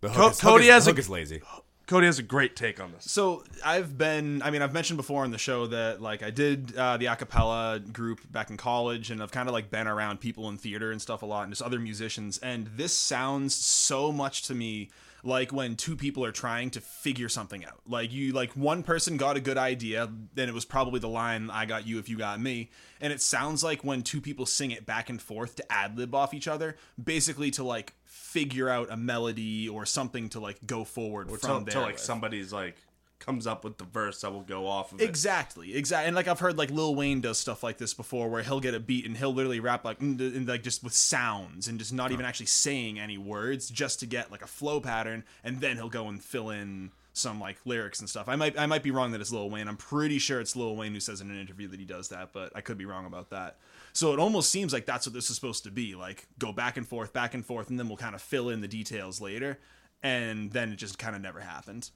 The 0.00 0.08
Co- 0.08 0.14
hook 0.24 0.32
is, 0.32 0.40
Cody 0.40 0.64
hook 0.64 0.72
has 0.72 0.84
the 0.84 0.90
a- 0.90 0.92
hook 0.94 0.98
is 0.98 1.08
lazy. 1.08 1.42
Cody 1.88 2.04
has 2.04 2.18
a 2.18 2.22
great 2.22 2.54
take 2.54 2.80
on 2.80 2.92
this. 2.92 3.10
So 3.10 3.44
I've 3.64 3.96
been, 3.96 4.42
I 4.42 4.50
mean, 4.50 4.60
I've 4.60 4.74
mentioned 4.74 4.98
before 4.98 5.24
on 5.24 5.30
the 5.30 5.38
show 5.38 5.66
that 5.68 6.02
like 6.02 6.22
I 6.22 6.28
did 6.28 6.76
uh, 6.76 6.98
the 6.98 7.06
acapella 7.06 7.92
group 7.92 8.30
back 8.30 8.50
in 8.50 8.58
college, 8.58 9.10
and 9.10 9.22
I've 9.22 9.32
kind 9.32 9.48
of 9.48 9.54
like 9.54 9.70
been 9.70 9.88
around 9.88 10.20
people 10.20 10.50
in 10.50 10.58
theater 10.58 10.92
and 10.92 11.00
stuff 11.00 11.22
a 11.22 11.26
lot, 11.26 11.44
and 11.44 11.52
just 11.52 11.62
other 11.62 11.80
musicians, 11.80 12.36
and 12.38 12.66
this 12.76 12.92
sounds 12.92 13.54
so 13.54 14.12
much 14.12 14.42
to 14.42 14.54
me 14.54 14.90
like 15.24 15.50
when 15.50 15.76
two 15.76 15.96
people 15.96 16.24
are 16.24 16.30
trying 16.30 16.70
to 16.70 16.80
figure 16.80 17.28
something 17.28 17.64
out. 17.64 17.80
Like 17.86 18.12
you, 18.12 18.32
like 18.32 18.52
one 18.52 18.82
person 18.82 19.16
got 19.16 19.38
a 19.38 19.40
good 19.40 19.58
idea, 19.58 20.10
then 20.34 20.48
it 20.48 20.54
was 20.54 20.66
probably 20.66 21.00
the 21.00 21.08
line 21.08 21.48
"I 21.50 21.64
got 21.64 21.86
you 21.86 21.98
if 21.98 22.10
you 22.10 22.18
got 22.18 22.38
me," 22.38 22.70
and 23.00 23.14
it 23.14 23.22
sounds 23.22 23.64
like 23.64 23.82
when 23.82 24.02
two 24.02 24.20
people 24.20 24.44
sing 24.44 24.72
it 24.72 24.84
back 24.84 25.08
and 25.08 25.22
forth 25.22 25.56
to 25.56 25.72
ad 25.72 25.96
lib 25.96 26.14
off 26.14 26.34
each 26.34 26.48
other, 26.48 26.76
basically 27.02 27.50
to 27.52 27.64
like 27.64 27.94
figure 28.28 28.68
out 28.68 28.88
a 28.90 28.96
melody 28.96 29.68
or 29.68 29.86
something 29.86 30.28
to 30.28 30.38
like 30.38 30.58
go 30.66 30.84
forward 30.84 31.28
from 31.28 31.34
Until 31.34 31.60
there. 31.60 31.72
till, 31.72 31.82
like 31.82 31.94
with. 31.94 32.00
somebody's 32.00 32.52
like 32.52 32.76
comes 33.20 33.46
up 33.46 33.64
with 33.64 33.78
the 33.78 33.84
verse 33.84 34.20
that 34.20 34.32
will 34.32 34.42
go 34.42 34.66
off 34.66 34.92
of 34.92 35.00
it. 35.00 35.04
Exactly, 35.04 35.74
exactly. 35.74 36.06
And 36.06 36.14
like 36.14 36.28
I've 36.28 36.38
heard 36.38 36.56
like 36.58 36.70
Lil 36.70 36.94
Wayne 36.94 37.20
does 37.20 37.38
stuff 37.38 37.62
like 37.62 37.78
this 37.78 37.94
before, 37.94 38.28
where 38.28 38.42
he'll 38.42 38.60
get 38.60 38.74
a 38.74 38.80
beat 38.80 39.06
and 39.06 39.16
he'll 39.16 39.32
literally 39.32 39.60
rap 39.60 39.84
like 39.84 40.00
and 40.00 40.46
like 40.46 40.62
just 40.62 40.84
with 40.84 40.92
sounds 40.92 41.68
and 41.68 41.78
just 41.78 41.92
not 41.92 42.12
even 42.12 42.24
actually 42.24 42.46
saying 42.46 43.00
any 43.00 43.18
words, 43.18 43.70
just 43.70 44.00
to 44.00 44.06
get 44.06 44.30
like 44.30 44.42
a 44.42 44.46
flow 44.46 44.78
pattern, 44.80 45.24
and 45.42 45.60
then 45.60 45.76
he'll 45.76 45.88
go 45.88 46.08
and 46.08 46.22
fill 46.22 46.50
in 46.50 46.90
some 47.18 47.40
like 47.40 47.58
lyrics 47.64 48.00
and 48.00 48.08
stuff. 48.08 48.28
I 48.28 48.36
might 48.36 48.58
I 48.58 48.66
might 48.66 48.82
be 48.82 48.90
wrong 48.90 49.12
that 49.12 49.20
it's 49.20 49.32
Lil 49.32 49.50
Wayne. 49.50 49.68
I'm 49.68 49.76
pretty 49.76 50.18
sure 50.18 50.40
it's 50.40 50.56
Lil 50.56 50.76
Wayne 50.76 50.94
who 50.94 51.00
says 51.00 51.20
in 51.20 51.30
an 51.30 51.40
interview 51.40 51.68
that 51.68 51.80
he 51.80 51.86
does 51.86 52.08
that, 52.08 52.32
but 52.32 52.52
I 52.54 52.60
could 52.60 52.78
be 52.78 52.86
wrong 52.86 53.06
about 53.06 53.30
that. 53.30 53.58
So 53.92 54.12
it 54.12 54.18
almost 54.18 54.50
seems 54.50 54.72
like 54.72 54.86
that's 54.86 55.06
what 55.06 55.14
this 55.14 55.28
is 55.28 55.36
supposed 55.36 55.64
to 55.64 55.70
be. 55.70 55.94
Like 55.94 56.26
go 56.38 56.52
back 56.52 56.76
and 56.76 56.86
forth, 56.86 57.12
back 57.12 57.34
and 57.34 57.44
forth, 57.44 57.70
and 57.70 57.78
then 57.78 57.88
we'll 57.88 57.96
kind 57.96 58.14
of 58.14 58.22
fill 58.22 58.48
in 58.48 58.60
the 58.60 58.68
details 58.68 59.20
later. 59.20 59.58
And 60.02 60.52
then 60.52 60.72
it 60.72 60.76
just 60.76 60.98
kind 60.98 61.16
of 61.16 61.22
never 61.22 61.40
happened. 61.40 61.90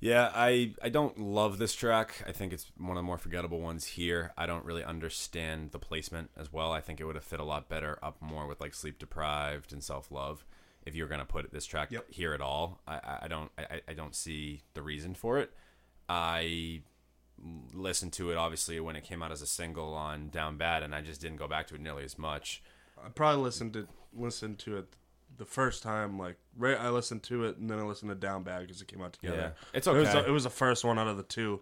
Yeah, 0.00 0.30
I 0.32 0.74
I 0.80 0.90
don't 0.90 1.18
love 1.18 1.58
this 1.58 1.74
track. 1.74 2.22
I 2.26 2.32
think 2.32 2.52
it's 2.52 2.70
one 2.76 2.90
of 2.90 2.96
the 2.96 3.02
more 3.02 3.18
forgettable 3.18 3.60
ones 3.60 3.84
here. 3.84 4.32
I 4.36 4.46
don't 4.46 4.64
really 4.64 4.84
understand 4.84 5.72
the 5.72 5.80
placement 5.80 6.30
as 6.36 6.52
well. 6.52 6.70
I 6.70 6.80
think 6.80 7.00
it 7.00 7.04
would 7.04 7.16
have 7.16 7.24
fit 7.24 7.40
a 7.40 7.44
lot 7.44 7.68
better 7.68 7.98
up 8.00 8.22
more 8.22 8.46
with 8.46 8.60
like 8.60 8.74
sleep 8.74 8.98
deprived 8.98 9.72
and 9.72 9.82
self 9.82 10.12
love. 10.12 10.44
If 10.88 10.94
you're 10.96 11.06
gonna 11.08 11.24
put 11.26 11.50
this 11.52 11.66
track 11.66 11.90
Yep. 11.92 12.06
here 12.10 12.32
at 12.32 12.40
all, 12.40 12.80
I, 12.88 13.18
I- 13.22 13.28
don't 13.28 13.50
I, 13.58 13.80
I 13.88 13.92
don't 13.92 14.14
see 14.16 14.62
the 14.74 14.82
reason 14.82 15.14
for 15.14 15.38
it. 15.38 15.52
I 16.08 16.82
listened 17.72 18.12
to 18.14 18.30
it 18.32 18.36
obviously 18.36 18.80
when 18.80 18.96
it 18.96 19.04
came 19.04 19.22
out 19.22 19.30
as 19.30 19.42
a 19.42 19.46
single 19.46 19.94
on 19.94 20.28
Down 20.30 20.56
Bad, 20.56 20.82
and 20.82 20.94
I 20.94 21.02
just 21.02 21.20
didn't 21.20 21.36
go 21.36 21.46
back 21.46 21.66
to 21.68 21.74
it 21.74 21.80
nearly 21.80 22.04
as 22.04 22.18
much. 22.18 22.62
I 23.04 23.08
probably 23.10 23.42
listened 23.42 23.74
to 23.74 23.86
listened 24.12 24.58
to 24.60 24.78
it 24.78 24.86
the 25.36 25.44
first 25.44 25.82
time. 25.82 26.18
Like 26.18 26.36
right, 26.56 26.78
I 26.80 26.88
listened 26.90 27.22
to 27.24 27.44
it 27.44 27.58
and 27.58 27.68
then 27.70 27.78
I 27.78 27.82
listened 27.82 28.10
to 28.10 28.14
Down 28.16 28.42
Bad 28.42 28.62
because 28.62 28.80
it 28.82 28.88
came 28.88 29.02
out 29.02 29.12
together. 29.12 29.36
Yeah, 29.36 29.68
it's 29.72 29.86
It 29.86 29.92
was, 29.92 30.08
okay. 30.08 30.22
the, 30.22 30.28
it 30.28 30.32
was 30.32 30.44
the 30.44 30.50
first 30.50 30.84
one 30.84 30.98
out 30.98 31.06
of 31.06 31.16
the 31.16 31.22
two, 31.22 31.60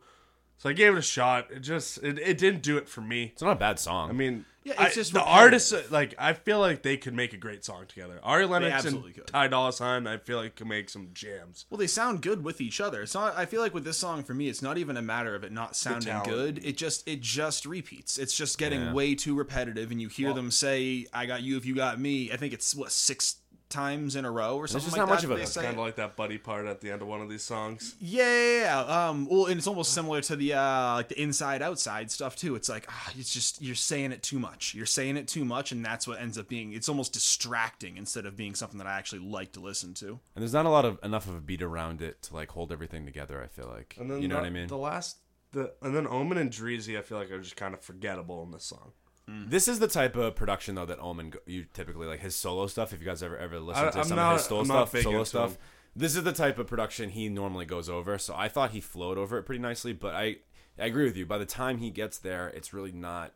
so 0.58 0.68
I 0.68 0.72
gave 0.72 0.94
it 0.94 0.98
a 0.98 1.02
shot. 1.02 1.50
It 1.50 1.60
just 1.60 1.98
it, 2.02 2.18
it 2.18 2.38
didn't 2.38 2.62
do 2.62 2.76
it 2.78 2.88
for 2.88 3.00
me. 3.00 3.30
It's 3.32 3.42
not 3.42 3.52
a 3.52 3.56
bad 3.56 3.78
song. 3.78 4.10
I 4.10 4.12
mean, 4.12 4.44
Yeah, 4.64 4.72
it's 4.72 4.80
I- 4.80 4.94
just 4.94 5.12
the 5.12 5.20
repetitive. 5.20 5.42
artists. 5.42 5.72
Uh, 5.72 5.82
like 5.90 6.14
I 6.18 6.32
feel 6.32 6.58
like 6.58 6.82
they 6.82 6.96
could 6.96 7.14
make 7.14 7.32
a 7.32 7.36
great 7.36 7.64
song 7.64 7.84
together. 7.86 8.18
Ari 8.22 8.46
Lennox 8.46 8.72
absolutely 8.72 9.08
and 9.10 9.14
could. 9.16 9.26
Ty 9.28 9.48
Dolla 9.48 9.72
Sign. 9.72 10.06
I 10.06 10.16
feel 10.16 10.38
like 10.38 10.56
could 10.56 10.66
make 10.66 10.88
some 10.90 11.10
jams. 11.14 11.66
Well, 11.70 11.78
they 11.78 11.86
sound 11.86 12.20
good 12.22 12.42
with 12.42 12.60
each 12.60 12.80
other. 12.80 13.02
It's 13.02 13.14
not. 13.14 13.36
I 13.36 13.46
feel 13.46 13.60
like 13.60 13.74
with 13.74 13.84
this 13.84 13.96
song, 13.98 14.22
for 14.24 14.34
me, 14.34 14.48
it's 14.48 14.62
not 14.62 14.76
even 14.78 14.96
a 14.96 15.02
matter 15.02 15.34
of 15.34 15.44
it 15.44 15.52
not 15.52 15.76
sounding 15.76 16.08
talent. 16.08 16.28
good. 16.28 16.64
It 16.64 16.76
just 16.76 17.06
it 17.06 17.20
just 17.20 17.64
repeats. 17.66 18.18
It's 18.18 18.36
just 18.36 18.58
getting 18.58 18.80
Yeah. 18.80 18.92
way 18.92 19.14
too 19.14 19.34
repetitive, 19.36 19.90
and 19.92 20.00
you 20.00 20.08
hear 20.08 20.32
them 20.32 20.50
say, 20.50 21.06
"I 21.12 21.26
got 21.26 21.42
you 21.42 21.56
if 21.56 21.64
you 21.64 21.74
got 21.76 22.00
me." 22.00 22.32
I 22.32 22.36
think 22.36 22.52
it's 22.52 22.74
what 22.74 22.90
six 22.92 23.36
times 23.68 24.14
in 24.16 24.24
a 24.24 24.30
row 24.30 24.56
or 24.56 24.66
something 24.68 24.86
just 24.86 24.96
like 24.96 25.06
not 25.06 25.08
that. 25.08 25.14
much 25.14 25.24
of 25.24 25.30
a- 25.32 25.42
It's. 25.42 25.56
Kind 25.56 25.68
of 25.68 25.78
like 25.78 25.96
that 25.96 26.16
buddy 26.16 26.38
part 26.38 26.66
at 26.66 26.80
the 26.80 26.90
end 26.90 27.02
of 27.02 27.08
one 27.08 27.20
of 27.20 27.28
these 27.28 27.42
songs. 27.42 27.94
Yeah, 28.00 28.22
yeah, 28.22 28.60
yeah. 28.86 29.08
Um, 29.08 29.26
well, 29.28 29.46
and 29.46 29.58
it's 29.58 29.66
almost 29.66 29.92
similar 29.92 30.20
to 30.22 30.36
the 30.36 30.54
uh, 30.54 30.94
like 30.94 31.08
the 31.08 31.20
inside 31.20 31.62
outside 31.62 32.10
stuff 32.10 32.36
too. 32.36 32.54
It's 32.54 32.68
like 32.68 32.86
ah, 32.88 33.12
it's 33.18 33.32
just 33.32 33.60
you're 33.60 33.74
saying 33.74 34.12
it 34.12 34.22
too 34.22 34.38
much. 34.38 34.74
You're 34.74 34.86
saying 34.86 35.16
it 35.16 35.26
too 35.28 35.44
much, 35.44 35.72
and 35.72 35.84
that's 35.84 36.06
what 36.06 36.20
ends 36.20 36.38
up 36.38 36.48
being. 36.48 36.72
It's 36.72 36.88
almost 36.88 37.12
distracting 37.12 37.96
instead 37.96 38.26
of 38.26 38.36
being 38.36 38.54
something 38.54 38.78
that 38.78 38.86
I 38.86 38.96
actually 38.96 39.22
like 39.22 39.52
to 39.52 39.60
listen 39.60 39.94
to. 39.94 40.08
and 40.34 40.42
there's 40.42 40.52
not 40.52 40.66
a 40.66 40.70
lot 40.70 40.84
of 40.84 40.98
enough 41.02 41.26
of 41.28 41.34
a 41.34 41.40
beat 41.40 41.62
around 41.62 42.02
it 42.02 42.22
to 42.22 42.34
like 42.34 42.50
hold 42.50 42.72
everything 42.72 43.04
together. 43.04 43.42
I 43.42 43.48
feel 43.48 43.68
like 43.68 43.96
And 43.98 44.10
then 44.10 44.22
you 44.22 44.28
know 44.28 44.36
the, 44.36 44.40
what 44.42 44.46
I 44.46 44.50
mean. 44.50 44.68
The 44.68 44.76
last, 44.76 45.18
the 45.52 45.72
and 45.82 45.94
then 45.94 46.06
Omen 46.06 46.38
and 46.38 46.50
Dreezy, 46.50 46.98
I 46.98 47.02
feel 47.02 47.18
like 47.18 47.30
are 47.30 47.40
just 47.40 47.56
kind 47.56 47.74
of 47.74 47.80
forgettable 47.80 48.42
in 48.42 48.50
this 48.52 48.64
song. 48.64 48.92
Mm. 49.28 49.50
This 49.50 49.66
is 49.66 49.80
the 49.80 49.88
type 49.88 50.14
of 50.16 50.36
production 50.36 50.76
though 50.76 50.86
that 50.86 51.00
Omen 51.00 51.32
you 51.46 51.64
typically 51.72 52.06
like 52.06 52.20
his 52.20 52.36
solo 52.36 52.66
stuff. 52.68 52.92
If 52.92 53.00
you 53.00 53.06
guys 53.06 53.22
ever 53.22 53.36
ever 53.36 53.58
listen 53.58 53.92
to 53.92 53.98
I'm 53.98 54.04
some 54.04 54.16
not- 54.16 54.32
of 54.32 54.38
his 54.38 54.46
solo 54.46 54.60
I'm 54.60 54.66
stuff, 54.66 55.02
solo 55.02 55.24
stuff, 55.24 55.50
him. 55.52 55.58
this 55.96 56.16
is 56.16 56.22
the 56.22 56.32
type 56.32 56.58
of 56.58 56.66
production 56.66 57.10
he 57.10 57.28
normally 57.28 57.64
goes 57.64 57.88
over. 57.88 58.18
So 58.18 58.34
I 58.36 58.48
thought 58.48 58.70
he 58.70 58.80
flowed 58.80 59.18
over 59.18 59.38
it 59.38 59.42
pretty 59.42 59.60
nicely, 59.60 59.92
but 59.92 60.14
I 60.14 60.36
I 60.78 60.86
agree 60.86 61.04
with 61.04 61.16
you. 61.16 61.26
By 61.26 61.38
the 61.38 61.46
time 61.46 61.78
he 61.78 61.90
gets 61.90 62.18
there, 62.18 62.48
it's 62.48 62.72
really 62.72 62.92
not. 62.92 63.32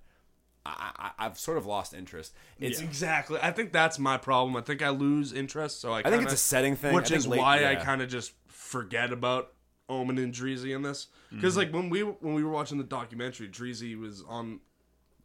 I, 0.64 0.90
I 1.18 1.26
I've 1.26 1.38
sort 1.38 1.58
of 1.58 1.66
lost 1.66 1.94
interest. 1.94 2.34
It's 2.60 2.80
Exactly. 2.80 3.40
I 3.42 3.50
think 3.50 3.72
that's 3.72 3.98
my 3.98 4.16
problem. 4.16 4.56
I 4.56 4.60
think 4.60 4.82
I 4.82 4.90
lose 4.90 5.32
interest. 5.32 5.80
So 5.80 5.92
I, 5.92 6.00
I 6.00 6.10
think 6.10 6.22
it's 6.22 6.34
a 6.34 6.36
setting 6.36 6.76
thing, 6.76 6.94
which 6.94 7.10
is 7.10 7.26
late- 7.26 7.40
why 7.40 7.64
I 7.64 7.76
kind 7.76 8.02
of 8.02 8.08
just 8.08 8.32
forget 8.46 9.12
about 9.12 9.54
Omen 9.88 10.18
and 10.18 10.32
Dreezy 10.32 10.74
in 10.74 10.82
this. 10.82 11.08
Because 11.30 11.54
mm-hmm. 11.54 11.58
like 11.58 11.72
when 11.72 11.90
we 11.90 12.02
when 12.02 12.34
we 12.34 12.44
were 12.44 12.50
watching 12.50 12.78
the 12.78 12.84
documentary, 12.84 13.48
Dreezy 13.48 13.98
was 13.98 14.22
on 14.28 14.60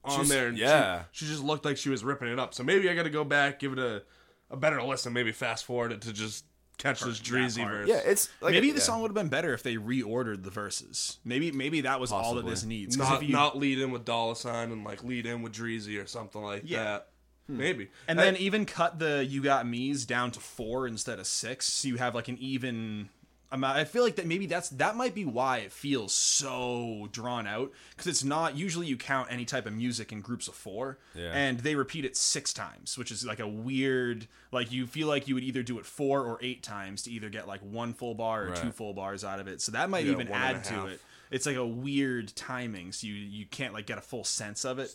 on 0.07 0.15
She's- 0.17 0.29
there, 0.29 0.47
and 0.47 0.57
yeah. 0.57 1.03
she, 1.11 1.25
she 1.25 1.31
just 1.31 1.43
looked 1.43 1.65
like 1.65 1.77
she 1.77 1.89
was 1.89 2.03
ripping 2.03 2.27
it 2.29 2.39
up. 2.39 2.53
So 2.53 2.63
maybe 2.63 2.89
I 2.89 2.95
got 2.95 3.03
to 3.03 3.09
go 3.09 3.23
back, 3.23 3.59
give 3.59 3.73
it 3.73 3.79
a 3.79 4.03
a 4.51 4.55
better 4.57 4.81
listen, 4.81 5.11
maybe 5.13 5.31
fast 5.31 5.65
forward 5.65 5.91
it 5.91 6.01
to 6.01 6.13
just 6.13 6.45
catch 6.77 6.99
this 7.01 7.19
Dreezy 7.19 7.65
verse. 7.67 7.87
yeah, 7.87 8.01
it's 8.05 8.29
like 8.41 8.51
maybe 8.51 8.67
yeah. 8.67 8.73
the 8.73 8.81
song 8.81 9.01
would 9.01 9.07
have 9.09 9.15
been 9.15 9.29
better 9.29 9.53
if 9.53 9.63
they 9.63 9.75
reordered 9.75 10.43
the 10.43 10.51
verses. 10.51 11.17
Maybe 11.25 11.51
maybe 11.51 11.81
that 11.81 11.99
was 11.99 12.11
all 12.11 12.35
that 12.35 12.41
Possibly. 12.43 12.51
this 12.51 12.63
needs. 12.65 12.97
'Cause 12.97 13.09
not 13.09 13.23
if 13.23 13.27
you- 13.29 13.33
not 13.33 13.57
lead 13.57 13.79
in 13.79 13.91
with 13.91 14.05
dollar 14.05 14.35
sign 14.35 14.71
and 14.71 14.83
like 14.83 15.03
lead 15.03 15.25
in 15.25 15.41
with 15.41 15.53
Dreezy 15.53 16.01
or 16.01 16.05
something 16.05 16.41
like 16.41 16.63
Yeah. 16.65 16.83
that. 16.83 17.07
Hmm. 17.47 17.57
Maybe. 17.57 17.89
and 18.07 18.19
I- 18.19 18.25
then 18.25 18.37
even 18.37 18.65
cut 18.65 18.97
the 18.99 19.23
"You 19.23 19.41
Got 19.41 19.67
Me's" 19.67 20.05
down 20.05 20.31
to 20.31 20.39
four 20.39 20.87
instead 20.87 21.17
of 21.19 21.27
six, 21.27 21.67
so 21.67 21.87
you 21.87 21.95
have 21.97 22.13
like 22.15 22.27
an 22.27 22.37
even 22.39 23.09
amount. 23.51 23.77
I 23.77 23.83
feel 23.85 24.03
like 24.03 24.15
that 24.17 24.25
maybe 24.25 24.45
that's 24.45 24.69
that 24.69 24.95
might 24.95 25.13
be 25.15 25.25
why 25.25 25.57
it 25.59 25.71
feels 25.71 26.13
so 26.13 27.07
drawn 27.11 27.47
out 27.47 27.71
because 27.91 28.07
it's 28.07 28.23
not 28.23 28.55
usually 28.57 28.87
you 28.87 28.97
count 28.97 29.27
any 29.31 29.45
type 29.45 29.65
of 29.65 29.73
music 29.73 30.11
in 30.11 30.21
groups 30.21 30.47
of 30.47 30.55
four, 30.55 30.97
Yeah. 31.13 31.31
and 31.33 31.59
they 31.59 31.75
repeat 31.75 32.05
it 32.05 32.17
six 32.17 32.53
times, 32.53 32.97
which 32.97 33.11
is 33.11 33.25
like 33.25 33.39
a 33.39 33.47
weird 33.47 34.27
like 34.51 34.71
you 34.71 34.87
feel 34.87 35.07
like 35.07 35.27
you 35.27 35.35
would 35.35 35.43
either 35.43 35.63
do 35.63 35.79
it 35.79 35.85
four 35.85 36.21
or 36.23 36.39
eight 36.41 36.63
times 36.63 37.03
to 37.03 37.11
either 37.11 37.29
get 37.29 37.47
like 37.47 37.61
one 37.61 37.93
full 37.93 38.13
bar 38.15 38.47
or 38.47 38.55
two 38.55 38.71
full 38.71 38.93
bars 38.93 39.23
out 39.23 39.39
of 39.39 39.47
it. 39.47 39.61
So 39.61 39.71
that 39.73 39.89
might 39.89 40.05
Yeah, 40.05 40.11
even 40.13 40.27
one 40.29 40.41
and 40.41 40.55
a 40.55 40.57
add 40.59 40.63
to 40.65 40.85
it. 40.87 41.01
It's 41.31 41.45
like 41.45 41.55
a 41.57 41.65
weird 41.65 42.35
timing, 42.35 42.91
so 42.91 43.07
you 43.07 43.13
you 43.13 43.45
can't 43.45 43.73
like 43.73 43.85
get 43.87 43.97
a 43.97 44.01
full 44.01 44.23
sense 44.23 44.63
of 44.65 44.79
it. 44.79 44.93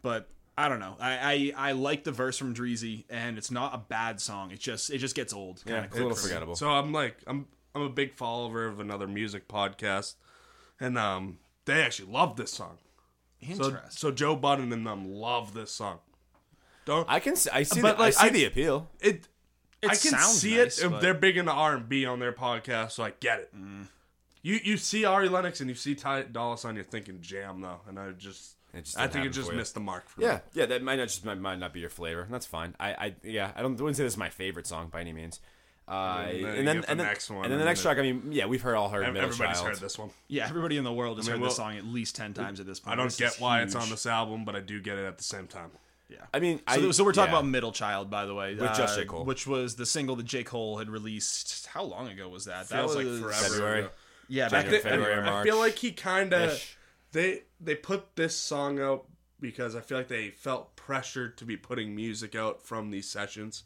But 0.00 0.28
I 0.56 0.68
don't 0.68 0.80
know. 0.80 0.96
I, 1.00 1.52
I 1.56 1.68
I 1.70 1.72
like 1.72 2.04
the 2.04 2.12
verse 2.12 2.36
from 2.38 2.54
Dreezy, 2.54 3.04
and 3.10 3.38
it's 3.38 3.50
not 3.50 3.74
a 3.74 3.78
bad 3.78 4.20
song. 4.20 4.50
It 4.50 4.60
just 4.60 4.90
it 4.90 4.98
just 4.98 5.14
gets 5.14 5.32
old. 5.32 5.62
yeah, 5.66 5.72
Kind 5.74 5.86
it's 5.86 5.96
a 5.96 6.02
little 6.02 6.16
forgettable. 6.16 6.56
So 6.56 6.68
I'm 6.70 6.92
like 6.92 7.16
I'm 7.26 7.46
I'm 7.74 7.82
a 7.82 7.88
big 7.88 8.14
follower 8.14 8.66
of 8.66 8.80
another 8.80 9.06
music 9.06 9.48
podcast, 9.48 10.14
and 10.80 10.98
um 10.98 11.38
they 11.64 11.82
actually 11.82 12.10
love 12.12 12.36
this 12.36 12.52
song. 12.52 12.78
So 13.42 13.48
Interesting. 13.50 13.80
so 13.90 14.10
Joe 14.10 14.36
Budden 14.36 14.72
and 14.72 14.86
them 14.86 15.08
love 15.12 15.54
this 15.54 15.70
song. 15.72 15.98
Don't 16.84 17.08
I 17.08 17.20
can 17.20 17.36
see, 17.36 17.50
I 17.52 17.62
see 17.62 17.80
But, 17.80 17.96
the, 17.96 18.02
like, 18.02 18.08
I 18.16 18.22
see 18.22 18.26
I- 18.26 18.30
the 18.30 18.44
appeal. 18.46 18.88
it? 19.00 19.28
It 19.80 19.86
I 19.90 19.96
can 19.96 20.12
sounds 20.12 20.40
see 20.40 20.56
nice, 20.56 20.78
it. 20.80 20.88
but- 20.90 21.00
They're 21.00 21.12
big 21.14 21.36
into 21.36 21.50
R 21.50 21.74
and 21.76 21.88
B 21.88 22.06
on 22.06 22.20
their 22.20 22.32
podcast, 22.32 22.92
so 22.92 23.02
I 23.02 23.12
get 23.18 23.40
it. 23.40 23.52
You 24.42 24.58
you 24.62 24.76
see 24.76 25.04
Ari 25.04 25.28
Lennox 25.28 25.60
and 25.60 25.68
you 25.70 25.74
see 25.76 25.94
Ty 25.94 26.22
Dolla 26.22 26.58
Sign, 26.58 26.74
you're 26.76 26.84
thinking 26.84 27.20
jam 27.20 27.60
though, 27.60 27.80
and 27.88 27.98
I 27.98 28.10
just, 28.12 28.56
It 28.74 28.84
just 28.84 28.98
I 28.98 29.06
think 29.08 29.26
it 29.26 29.30
just 29.30 29.50
you. 29.50 29.56
missed 29.56 29.74
the 29.74 29.80
mark. 29.80 30.08
For 30.08 30.20
Yeah, 30.20 30.34
me. 30.34 30.40
yeah, 30.54 30.66
that 30.66 30.82
might 30.82 30.96
not 30.96 31.08
just 31.08 31.24
might, 31.24 31.38
might 31.38 31.58
not 31.58 31.72
be 31.72 31.80
your 31.80 31.90
flavor. 31.90 32.26
That's 32.30 32.46
fine. 32.46 32.74
I, 32.80 32.90
I 32.94 33.14
yeah, 33.24 33.52
I 33.56 33.62
don't 33.62 33.72
wouldn't 33.76 33.96
say 33.96 34.02
this 34.04 34.14
is 34.14 34.18
my 34.18 34.30
favorite 34.30 34.66
song 34.66 34.88
by 34.88 35.00
any 35.00 35.12
means. 35.12 35.40
Uh, 35.92 36.26
And 36.30 36.44
then 36.44 36.56
and 36.56 36.68
then 36.68 36.80
the 36.80 36.90
and 36.90 37.00
then, 37.00 37.06
next 37.06 37.28
one, 37.30 37.44
and 37.44 37.52
then 37.52 37.58
the 37.58 37.64
next 37.66 37.82
then 37.82 37.94
track. 37.96 37.98
I 38.04 38.10
mean, 38.12 38.32
yeah, 38.32 38.46
we've 38.46 38.62
heard 38.62 38.76
all 38.76 38.88
heard 38.88 39.04
Ev- 39.04 39.14
Everybody's 39.16 39.58
Child. 39.58 39.68
heard 39.68 39.76
this 39.80 39.98
one. 39.98 40.10
Yeah, 40.28 40.48
everybody 40.48 40.76
in 40.78 40.84
the 40.84 40.92
world 40.92 41.18
has 41.18 41.28
I 41.28 41.32
mean, 41.32 41.40
heard 41.42 41.48
this 41.50 41.56
song 41.56 41.76
at 41.76 41.84
least 41.84 42.16
ten 42.16 42.32
times 42.32 42.60
at 42.60 42.66
this 42.66 42.80
point. 42.80 42.94
I 42.94 42.96
don't 42.96 43.08
This 43.08 43.16
get 43.18 43.34
is 43.34 43.40
why 43.40 43.60
it's 43.62 43.74
on 43.74 43.90
this 43.90 44.06
album, 44.06 44.44
but 44.46 44.56
I 44.56 44.60
do 44.60 44.80
get 44.80 44.96
it 44.98 45.04
at 45.04 45.18
the 45.18 45.24
same 45.24 45.46
time. 45.46 45.70
Yeah. 46.08 46.18
I 46.32 46.40
mean, 46.40 46.58
So, 46.58 46.88
I, 46.88 46.90
so 46.92 47.04
we're 47.04 47.12
talking 47.12 47.32
yeah. 47.32 47.38
about 47.40 47.48
Middle 47.48 47.72
Child, 47.72 48.10
by 48.10 48.26
the 48.26 48.34
way, 48.34 48.54
With 48.54 48.74
just 48.74 48.98
J. 48.98 49.04
Cole. 49.06 49.24
which 49.24 49.46
was 49.46 49.76
the 49.76 49.86
single 49.86 50.14
that 50.16 50.24
J 50.26 50.44
Cole 50.44 50.78
had 50.78 50.88
released. 50.90 51.66
How 51.66 51.82
long 51.82 52.08
ago 52.08 52.28
was 52.28 52.44
that? 52.46 52.68
that 52.68 52.74
Feels 52.78 52.96
like 52.96 53.06
forever. 53.06 53.32
February. 53.32 53.78
ago. 53.80 53.90
Yeah, 54.28 54.48
back 54.48 54.66
in 54.66 54.72
February, 54.72 54.82
February. 55.04 55.22
March. 55.24 55.46
I 55.46 55.50
feel 55.50 55.58
like 55.58 55.76
he 55.78 55.92
kind 55.92 56.32
of 56.32 56.62
they 57.12 57.42
they 57.60 57.74
put 57.74 58.16
this 58.16 58.34
song 58.36 58.80
out 58.80 59.04
because 59.40 59.74
I 59.76 59.80
feel 59.80 59.98
like 59.98 60.08
they 60.08 60.30
felt 60.30 60.74
pressured 60.76 61.36
to 61.38 61.44
be 61.44 61.56
putting 61.56 61.94
music 61.94 62.34
out 62.34 62.62
from 62.62 62.90
these 62.90 63.08
sessions. 63.10 63.64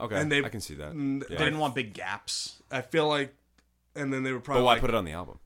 Okay, 0.00 0.16
and 0.16 0.30
they- 0.30 0.44
I 0.44 0.48
can 0.48 0.60
see 0.60 0.74
that. 0.74 0.92
Mm, 0.92 1.22
Yeah. 1.28 1.38
They 1.38 1.44
didn't 1.44 1.58
want 1.58 1.74
big 1.74 1.92
gaps. 1.94 2.62
I 2.70 2.80
feel 2.82 3.08
like, 3.08 3.34
and 3.94 4.12
then 4.12 4.22
they 4.22 4.32
were 4.32 4.40
probably 4.40 4.60
But 4.62 4.64
why 4.66 4.72
like, 4.72 4.80
put 4.80 4.90
it 4.90 4.96
on 4.96 5.04
the 5.04 5.12
album? 5.12 5.38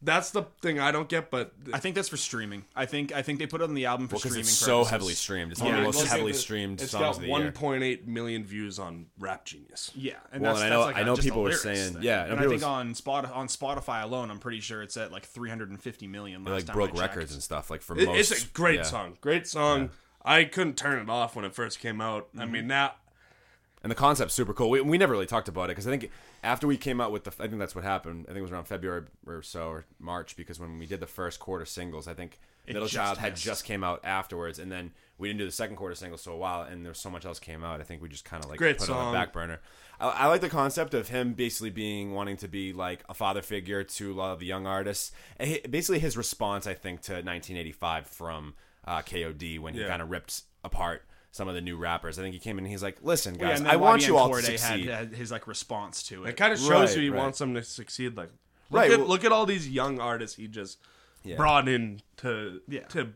that's 0.00 0.30
the 0.30 0.44
thing 0.62 0.78
I 0.78 0.92
don't 0.92 1.08
get. 1.08 1.28
But 1.28 1.52
I 1.72 1.80
think 1.80 1.96
that's 1.96 2.08
for 2.08 2.16
streaming. 2.16 2.64
I 2.76 2.86
think 2.86 3.10
I 3.12 3.22
think 3.22 3.40
they 3.40 3.46
put 3.48 3.60
it 3.60 3.64
on 3.64 3.74
the 3.74 3.86
album 3.86 4.06
for 4.06 4.14
Because 4.16 4.30
streaming. 4.30 4.40
it's 4.42 4.50
so 4.52 4.76
purposes. 4.78 4.90
heavily 4.92 5.14
streamed. 5.14 5.50
It's 5.52 5.60
Yeah, 5.60 5.66
one 5.66 5.74
of 5.74 5.80
the 5.80 5.86
look 5.86 5.94
most 5.96 6.04
at 6.04 6.10
heavily 6.12 6.32
the- 6.32 6.38
streamed 6.38 6.80
it's 6.82 6.92
songs 6.92 7.00
got 7.02 7.10
of 7.16 7.20
the 7.22 7.26
year. 7.26 7.50
1.8 7.52 8.06
million 8.06 8.44
views 8.44 8.78
on 8.78 9.06
Rap 9.18 9.44
Genius. 9.44 9.90
Yeah, 9.96 10.12
and 10.30 10.40
Well, 10.42 10.52
that's, 10.54 10.62
and 10.64 10.72
I 10.72 10.76
know- 10.76 10.84
that's 10.84 10.94
like 10.94 10.96
I 10.96 11.00
a- 11.00 11.04
know 11.04 11.16
just 11.16 11.26
a 11.26 11.30
people 11.30 11.42
were 11.42 11.48
lyrics 11.48 11.62
saying- 11.64 11.94
thing. 11.94 12.02
yeah, 12.04 12.22
and 12.22 12.30
and 12.30 12.40
I 12.40 12.42
people 12.44 12.50
think 12.50 12.60
was- 12.60 12.62
on 12.64 12.94
Spot 12.94 13.24
on 13.32 13.48
Spotify 13.48 14.02
alone, 14.04 14.30
I'm 14.30 14.38
pretty 14.38 14.60
sure 14.60 14.82
it's 14.82 14.96
at 14.96 15.10
like 15.10 15.24
350 15.26 16.06
million. 16.06 16.44
They 16.44 16.50
Last 16.52 16.58
like 16.60 16.66
time 16.66 16.74
broke 16.76 16.90
I 16.90 16.92
checked. 16.92 17.16
records 17.16 17.32
and 17.34 17.42
stuff. 17.42 17.68
Like 17.68 17.82
for 17.82 17.98
It- 17.98 18.06
most, 18.06 18.30
it's 18.30 18.44
a 18.44 18.48
great 18.48 18.76
yeah. 18.76 18.82
song. 18.84 19.18
Great 19.20 19.48
song. 19.48 19.90
I 20.24 20.44
couldn't 20.44 20.76
turn 20.76 21.00
it 21.00 21.08
off 21.10 21.34
when 21.34 21.44
it 21.44 21.54
first 21.56 21.80
came 21.80 22.00
out. 22.00 22.28
I 22.36 22.42
Mm-hmm. 22.42 22.52
mean, 22.52 22.66
now 22.68 22.92
and 23.88 23.90
the 23.90 23.94
concept's 24.00 24.34
super 24.34 24.52
cool. 24.52 24.68
We, 24.68 24.82
we 24.82 24.98
never 24.98 25.12
really 25.14 25.24
talked 25.24 25.48
about 25.48 25.64
it 25.64 25.68
because 25.68 25.86
I 25.86 25.90
think 25.90 26.10
after 26.44 26.66
we 26.66 26.76
came 26.76 27.00
out 27.00 27.10
with 27.10 27.24
the, 27.24 27.30
I 27.42 27.46
think 27.46 27.58
that's 27.58 27.74
what 27.74 27.84
happened. 27.84 28.26
I 28.26 28.32
think 28.32 28.40
it 28.40 28.42
was 28.42 28.52
around 28.52 28.66
February 28.66 29.04
or 29.26 29.40
so 29.40 29.68
or 29.68 29.86
March 29.98 30.36
because 30.36 30.60
when 30.60 30.78
we 30.78 30.84
did 30.84 31.00
the 31.00 31.06
first 31.06 31.40
quarter 31.40 31.64
singles, 31.64 32.06
I 32.06 32.12
think 32.12 32.38
Middle 32.66 32.82
just 32.82 32.94
Child 32.94 33.16
had 33.16 33.32
missed. 33.32 33.44
just 33.44 33.64
came 33.64 33.82
out 33.82 34.00
afterwards, 34.04 34.58
and 34.58 34.70
then 34.70 34.92
we 35.16 35.26
didn't 35.28 35.38
do 35.38 35.46
the 35.46 35.52
second 35.52 35.76
quarter 35.76 35.94
singles 35.94 36.22
for 36.22 36.32
a 36.32 36.36
while, 36.36 36.62
and 36.62 36.84
there's 36.84 37.00
so 37.00 37.08
much 37.08 37.24
else 37.24 37.38
came 37.38 37.64
out. 37.64 37.80
I 37.80 37.84
think 37.84 38.02
we 38.02 38.10
just 38.10 38.26
kind 38.26 38.44
of 38.44 38.50
like 38.50 38.58
Great 38.58 38.76
put 38.76 38.90
it 38.90 38.92
on 38.92 39.10
the 39.10 39.18
back 39.18 39.32
burner. 39.32 39.60
I, 39.98 40.08
I 40.10 40.26
like 40.26 40.42
the 40.42 40.50
concept 40.50 40.92
of 40.92 41.08
him 41.08 41.32
basically 41.32 41.70
being 41.70 42.12
wanting 42.12 42.36
to 42.36 42.48
be 42.48 42.74
like 42.74 43.02
a 43.08 43.14
father 43.14 43.40
figure 43.40 43.82
to 43.84 44.12
a 44.12 44.14
lot 44.14 44.32
of 44.34 44.38
the 44.40 44.44
young 44.46 44.66
artists. 44.66 45.12
He, 45.40 45.60
basically, 45.60 45.98
his 46.00 46.14
response, 46.14 46.66
I 46.66 46.74
think, 46.74 47.00
to 47.02 47.12
1985 47.14 48.06
from 48.06 48.52
uh, 48.84 49.00
KOD 49.00 49.58
when 49.60 49.72
he 49.72 49.80
Yeah. 49.80 49.88
kind 49.88 50.02
of 50.02 50.10
ripped 50.10 50.42
apart 50.62 51.04
some 51.30 51.48
of 51.48 51.54
the 51.54 51.60
new 51.60 51.76
rappers. 51.76 52.18
I 52.18 52.22
think 52.22 52.32
he 52.34 52.40
came 52.40 52.58
in 52.58 52.64
and 52.64 52.70
he's 52.72 52.82
like, 52.82 52.98
"Listen, 53.02 53.34
guys, 53.34 53.58
and 53.58 53.66
then 53.66 53.74
I 53.74 53.76
want 53.76 54.06
you 54.06 54.16
all 54.16 54.28
to 54.28 54.34
Cordae 54.34 54.42
succeed." 54.58 54.86
Had, 54.86 55.08
had 55.08 55.14
his 55.14 55.30
like 55.30 55.46
response 55.46 56.02
to 56.04 56.24
it. 56.24 56.30
it 56.30 56.36
kind 56.36 56.52
of 56.52 56.58
shows 56.58 56.70
Right, 56.70 56.96
you 56.96 57.02
he 57.02 57.10
right. 57.10 57.18
wants 57.18 57.38
them 57.38 57.54
to 57.54 57.62
succeed. 57.62 58.16
Like, 58.16 58.30
look, 58.70 58.80
Right, 58.80 58.90
at, 58.90 58.98
well- 58.98 59.08
look 59.08 59.24
at 59.24 59.32
all 59.32 59.46
these 59.46 59.68
young 59.68 60.00
artists 60.00 60.36
he 60.36 60.48
just 60.48 60.78
Yeah. 61.24 61.36
brought 61.36 61.68
in 61.68 62.00
to 62.18 62.60
Yeah. 62.68 62.84
to 62.88 63.12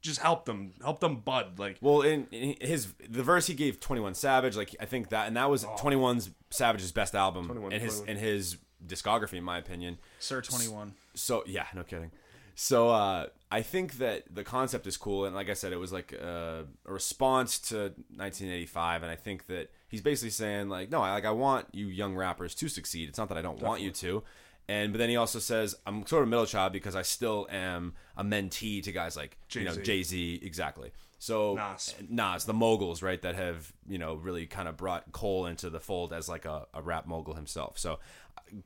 just 0.00 0.20
help 0.20 0.46
them, 0.46 0.72
help 0.82 0.98
them 1.00 1.20
bud. 1.20 1.58
Like, 1.60 1.78
Well, 1.80 2.02
in, 2.02 2.26
in 2.32 2.56
his 2.60 2.92
the 3.08 3.22
verse 3.22 3.46
he 3.46 3.54
gave 3.54 3.78
Twenty 3.80 4.00
One 4.02 4.14
Savage, 4.14 4.56
like 4.56 4.74
I 4.80 4.84
think 4.84 5.10
that, 5.10 5.28
and 5.28 5.36
that 5.36 5.48
was 5.48 5.64
oh. 5.64 5.74
Twenty 5.78 5.96
One's 5.96 6.30
Savage's 6.50 6.92
best 6.92 7.14
album 7.14 7.50
in 7.70 7.80
his 7.80 7.98
21. 8.00 8.08
in 8.08 8.16
his 8.22 8.56
discography, 8.84 9.34
in 9.34 9.44
my 9.44 9.58
opinion. 9.58 9.98
Sir 10.18 10.40
21. 10.42 10.94
So 11.14 11.44
yeah, 11.46 11.66
no 11.74 11.84
kidding. 11.84 12.10
So 12.54 12.90
uh, 12.90 13.26
I 13.50 13.62
think 13.62 13.98
that 13.98 14.24
the 14.34 14.44
concept 14.44 14.86
is 14.86 14.96
cool, 14.96 15.24
and 15.24 15.34
like 15.34 15.48
I 15.48 15.54
said, 15.54 15.72
it 15.72 15.78
was 15.78 15.92
like 15.92 16.12
a, 16.12 16.66
a 16.86 16.92
response 16.92 17.58
to 17.70 17.76
1985, 18.16 19.02
and 19.02 19.10
I 19.10 19.16
think 19.16 19.46
that 19.46 19.70
he's 19.88 20.00
basically 20.02 20.30
saying 20.30 20.68
like, 20.68 20.90
no, 20.90 21.00
I 21.00 21.12
like 21.12 21.24
I 21.24 21.30
want 21.30 21.66
you 21.72 21.86
young 21.86 22.14
rappers 22.14 22.54
to 22.56 22.68
succeed. 22.68 23.08
It's 23.08 23.18
not 23.18 23.28
that 23.28 23.38
I 23.38 23.42
don't 23.42 23.60
want 23.60 23.80
you 23.80 23.90
to. 23.90 24.22
And 24.68 24.92
but 24.92 24.98
then 24.98 25.08
he 25.08 25.16
also 25.16 25.38
says 25.38 25.74
I'm 25.86 26.06
sort 26.06 26.22
of 26.22 26.28
middle 26.28 26.46
child 26.46 26.72
because 26.72 26.94
I 26.94 27.02
still 27.02 27.46
am 27.50 27.94
a 28.16 28.24
mentee 28.24 28.82
to 28.84 28.92
guys 28.92 29.16
like 29.16 29.36
you 29.52 29.64
know 29.64 29.72
Jay-Z. 29.72 29.82
Jay 29.82 30.02
Z 30.02 30.40
exactly. 30.42 30.92
So 31.18 31.54
Nas. 31.54 31.94
Nas, 32.08 32.44
the 32.46 32.52
moguls, 32.52 33.02
right, 33.02 33.20
that 33.22 33.34
have 33.34 33.72
you 33.88 33.98
know 33.98 34.14
really 34.14 34.46
kind 34.46 34.68
of 34.68 34.76
brought 34.76 35.10
Cole 35.12 35.46
into 35.46 35.68
the 35.68 35.80
fold 35.80 36.12
as 36.12 36.28
like 36.28 36.44
a, 36.44 36.66
a 36.74 36.82
rap 36.82 37.06
mogul 37.06 37.34
himself. 37.34 37.78
So 37.78 37.98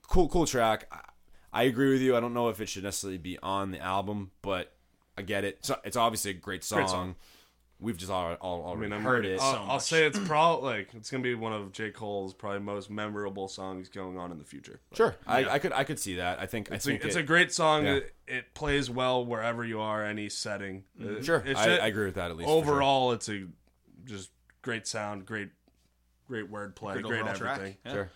cool, 0.02 0.28
cool 0.28 0.46
track. 0.46 0.88
I, 1.52 1.60
I 1.60 1.62
agree 1.64 1.92
with 1.92 2.00
you. 2.00 2.16
I 2.16 2.20
don't 2.20 2.34
know 2.34 2.48
if 2.48 2.60
it 2.60 2.68
should 2.68 2.84
necessarily 2.84 3.18
be 3.18 3.38
on 3.42 3.70
the 3.70 3.80
album, 3.80 4.30
but 4.42 4.72
I 5.16 5.22
get 5.22 5.44
it. 5.44 5.58
So 5.64 5.76
it's 5.84 5.96
obviously 5.96 6.32
a 6.32 6.34
great 6.34 6.64
song. 6.64 6.78
Great 6.78 6.88
song. 6.90 7.14
We've 7.78 7.96
just 7.96 8.10
all, 8.10 8.32
all 8.40 8.64
already 8.64 8.94
I'm, 8.94 9.02
heard 9.02 9.26
it. 9.26 9.38
I'll, 9.38 9.52
so 9.52 9.58
I'll 9.68 9.80
say 9.80 10.06
it's 10.06 10.18
probably 10.18 10.70
like 10.70 10.88
it's 10.94 11.10
gonna 11.10 11.22
be 11.22 11.34
one 11.34 11.52
of 11.52 11.72
J 11.72 11.90
Cole's 11.90 12.32
probably 12.32 12.60
most 12.60 12.88
memorable 12.88 13.48
songs 13.48 13.90
going 13.90 14.16
on 14.16 14.32
in 14.32 14.38
the 14.38 14.44
future. 14.44 14.80
Sure, 14.94 15.14
I, 15.26 15.44
I 15.44 15.58
could 15.58 15.72
I 15.74 15.84
could 15.84 15.98
see 15.98 16.16
that. 16.16 16.40
I 16.40 16.46
think 16.46 16.70
It's, 16.70 16.86
I 16.86 16.90
a, 16.90 16.92
think 16.94 17.04
it's 17.04 17.16
it- 17.16 17.20
a 17.20 17.22
great 17.22 17.52
song. 17.52 17.84
yeah. 17.84 17.94
It, 17.96 18.14
it 18.26 18.54
plays 18.54 18.88
well 18.88 19.26
wherever 19.26 19.62
you 19.62 19.80
are, 19.80 20.02
any 20.02 20.30
setting. 20.30 20.84
Uh, 20.98 21.22
sure. 21.22 21.42
it's 21.44 21.60
I, 21.60 21.66
just- 21.66 21.82
I 21.82 21.86
agree 21.88 22.06
with 22.06 22.14
that 22.14 22.30
at 22.30 22.38
least. 22.38 22.48
for 22.48 22.54
sure. 22.64 22.72
overall, 22.72 23.12
it's 23.12 23.28
a 23.28 23.44
just 24.06 24.30
great 24.62 24.86
sound, 24.86 25.26
great, 25.26 25.50
great 26.28 26.50
wordplay, 26.50 26.94
Great 26.94 27.04
great, 27.04 27.26
everything. 27.26 27.76
Yeah. 27.84 27.92
Sure. 27.92 28.10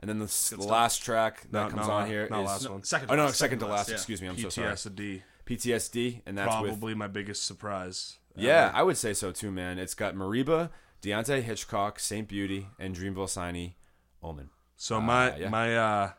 And 0.00 0.08
then 0.10 0.18
the, 0.18 0.24
s- 0.26 0.50
the 0.50 0.56
stuff. 0.56 0.70
last 0.70 0.98
track 1.02 1.42
that 1.50 1.52
No, 1.52 1.68
comes 1.70 1.86
no, 1.88 1.92
on 1.94 2.02
no, 2.04 2.08
here 2.10 2.28
no, 2.30 2.40
is- 2.42 2.46
last 2.46 2.70
one. 2.70 2.82
Second. 2.84 3.08
Oh 3.10 3.12
to 3.12 3.16
no, 3.16 3.24
last, 3.24 3.38
second 3.38 3.58
to 3.60 3.64
to 3.66 3.70
last. 3.72 3.88
yeah. 3.88 3.94
Excuse 3.94 4.20
me. 4.20 4.28
I'm 4.28 4.36
so 4.38 4.48
sorry. 4.50 4.68
PTSD, 4.72 5.22
PTSD, 5.46 6.22
and 6.26 6.36
that's 6.36 6.60
with 6.60 6.70
probably 6.70 6.94
my 6.94 7.06
biggest 7.06 7.44
surprise. 7.46 8.18
Yeah, 8.36 8.70
I 8.74 8.82
would 8.82 8.98
say 8.98 9.14
so 9.14 9.32
too, 9.32 9.50
man. 9.50 9.78
It's 9.78 9.94
got 9.94 10.14
Mereba, 10.14 10.68
Deante' 11.02 11.42
Hitchcock, 11.42 11.98
Saint 11.98 12.28
Beauty, 12.28 12.66
and 12.78 12.94
Dreamville 12.94 13.28
Siney, 13.28 13.74
Omen. 14.22 14.50
So 14.76 15.00
my 15.00 15.34
yeah. 15.36 15.48
my 15.48 15.76
uh, 15.76 16.10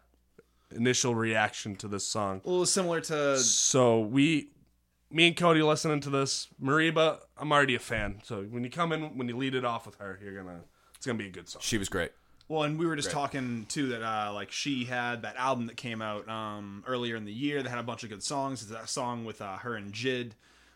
initial 0.72 1.14
reaction 1.14 1.76
to 1.78 1.88
this 1.88 2.08
song. 2.08 2.42
Well, 2.44 2.58
it 2.58 2.60
was 2.62 2.72
similar 2.72 3.02
to 3.02 3.38
So 3.38 4.00
we, 4.00 4.50
me 5.12 5.28
and 5.28 5.38
Cody 5.38 5.62
listening 5.62 6.00
to 6.02 6.10
this. 6.10 6.48
Mereba, 6.62 7.20
I'm 7.38 7.52
already 7.52 7.76
a 7.76 7.80
fan. 7.80 8.22
So 8.24 8.42
when 8.44 8.64
you 8.64 8.70
come 8.72 8.92
in, 8.92 9.16
when 9.18 9.28
you 9.30 9.38
lead 9.38 9.54
it 9.54 9.64
off 9.64 9.86
with 9.86 9.96
her, 9.96 10.20
you're 10.24 10.36
gonna, 10.36 10.62
it's 10.96 11.06
gonna 11.06 11.20
be 11.20 11.28
a 11.28 11.32
good 11.32 11.48
song. 11.48 11.62
She 11.64 11.78
was 11.78 11.90
great. 11.90 12.12
Well, 12.50 12.64
and 12.64 12.80
we 12.80 12.86
were 12.86 12.96
just 12.96 13.12
talking 13.12 13.66
too 13.68 13.90
that 13.90 14.02
uh, 14.02 14.32
like 14.34 14.52
she 14.52 14.86
had 14.86 15.24
that 15.24 15.36
album 15.36 15.68
that 15.68 15.76
came 15.76 16.02
out 16.02 16.30
um, 16.30 16.84
earlier 16.88 17.16
in 17.16 17.26
the 17.26 17.34
year 17.34 17.62
that 17.62 17.70
had 17.70 17.80
a 17.80 17.84
bunch 17.84 18.04
of 18.04 18.10
good 18.10 18.24
songs. 18.24 18.62
It's 18.62 18.72
that 18.72 18.88
song 18.88 19.26
with 19.26 19.42
uh, 19.42 19.58
her 19.58 19.76
and 19.76 19.92
Jid 19.92 20.32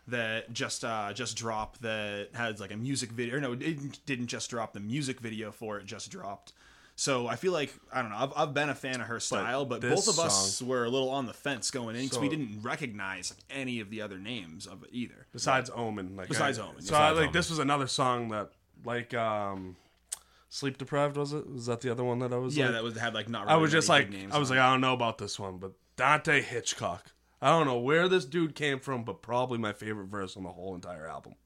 that 0.08 0.52
just 0.52 0.84
uh, 0.84 1.12
just 1.12 1.36
dropped 1.36 1.82
that 1.82 2.28
has 2.34 2.60
like 2.60 2.72
a 2.72 2.76
music 2.76 3.10
video. 3.10 3.38
No, 3.38 3.52
it 3.52 4.04
didn't, 4.04 4.26
just 4.26 4.50
drop. 4.50 4.72
The 4.72 4.80
music 4.80 5.20
video 5.20 5.50
for 5.50 5.78
it 5.78 5.86
just 5.86 6.10
dropped. 6.10 6.52
So 6.94 7.26
I 7.26 7.36
feel 7.36 7.52
like 7.52 7.72
I 7.90 8.02
don't 8.02 8.10
know. 8.10 8.18
I've, 8.18 8.32
I've 8.36 8.54
been 8.54 8.68
a 8.68 8.74
fan 8.74 9.00
of 9.00 9.06
her 9.06 9.18
style, 9.18 9.64
but, 9.64 9.80
this 9.80 10.06
both 10.06 10.18
of 10.18 10.22
us 10.22 10.60
were 10.60 10.84
a 10.84 10.90
little 10.90 11.08
on 11.08 11.26
the 11.26 11.32
fence 11.32 11.70
going 11.70 11.96
in 11.96 12.02
because 12.02 12.18
we 12.18 12.28
didn't 12.28 12.60
recognize 12.62 13.34
any 13.48 13.80
of 13.80 13.88
the 13.88 14.02
other 14.02 14.18
names 14.18 14.66
of 14.66 14.82
it 14.82 14.90
either. 14.92 15.26
Besides 15.32 15.70
Omen, 15.74 16.16
like 16.16 16.28
Besides 16.28 16.58
I, 16.58 16.66
Omen, 16.66 16.82
So 16.82 16.94
I, 16.94 17.10
like 17.10 17.20
Omen. 17.20 17.32
this 17.32 17.48
was 17.48 17.58
another 17.58 17.86
song 17.86 18.28
that 18.28 18.50
like 18.84 19.14
um, 19.14 19.76
Sleep 20.54 20.76
Deprived 20.76 21.16
was 21.16 21.32
it? 21.32 21.48
Was 21.50 21.64
that 21.64 21.80
the 21.80 21.90
other 21.90 22.04
one 22.04 22.18
that 22.18 22.30
I 22.30 22.36
was? 22.36 22.54
Yeah, 22.54 22.66
like, 22.66 22.74
that 22.74 22.82
was 22.82 22.98
had 22.98 23.14
like 23.14 23.26
not. 23.26 23.48
I 23.48 23.56
was 23.56 23.72
just 23.72 23.88
like 23.88 24.10
names 24.10 24.34
I 24.34 24.38
was 24.38 24.50
like 24.50 24.58
it. 24.58 24.60
I 24.62 24.70
don't 24.70 24.82
know 24.82 24.92
about 24.92 25.16
this 25.16 25.38
one, 25.38 25.56
but 25.56 25.72
Deante' 25.96 26.42
Hitchcock. 26.42 27.12
I 27.40 27.48
don't 27.48 27.66
know 27.66 27.78
where 27.78 28.06
this 28.06 28.26
dude 28.26 28.54
came 28.54 28.78
from, 28.78 29.02
but 29.02 29.22
probably 29.22 29.56
my 29.56 29.72
favorite 29.72 30.08
verse 30.08 30.36
on 30.36 30.42
the 30.42 30.50
whole 30.50 30.74
entire 30.74 31.08
album. 31.08 31.36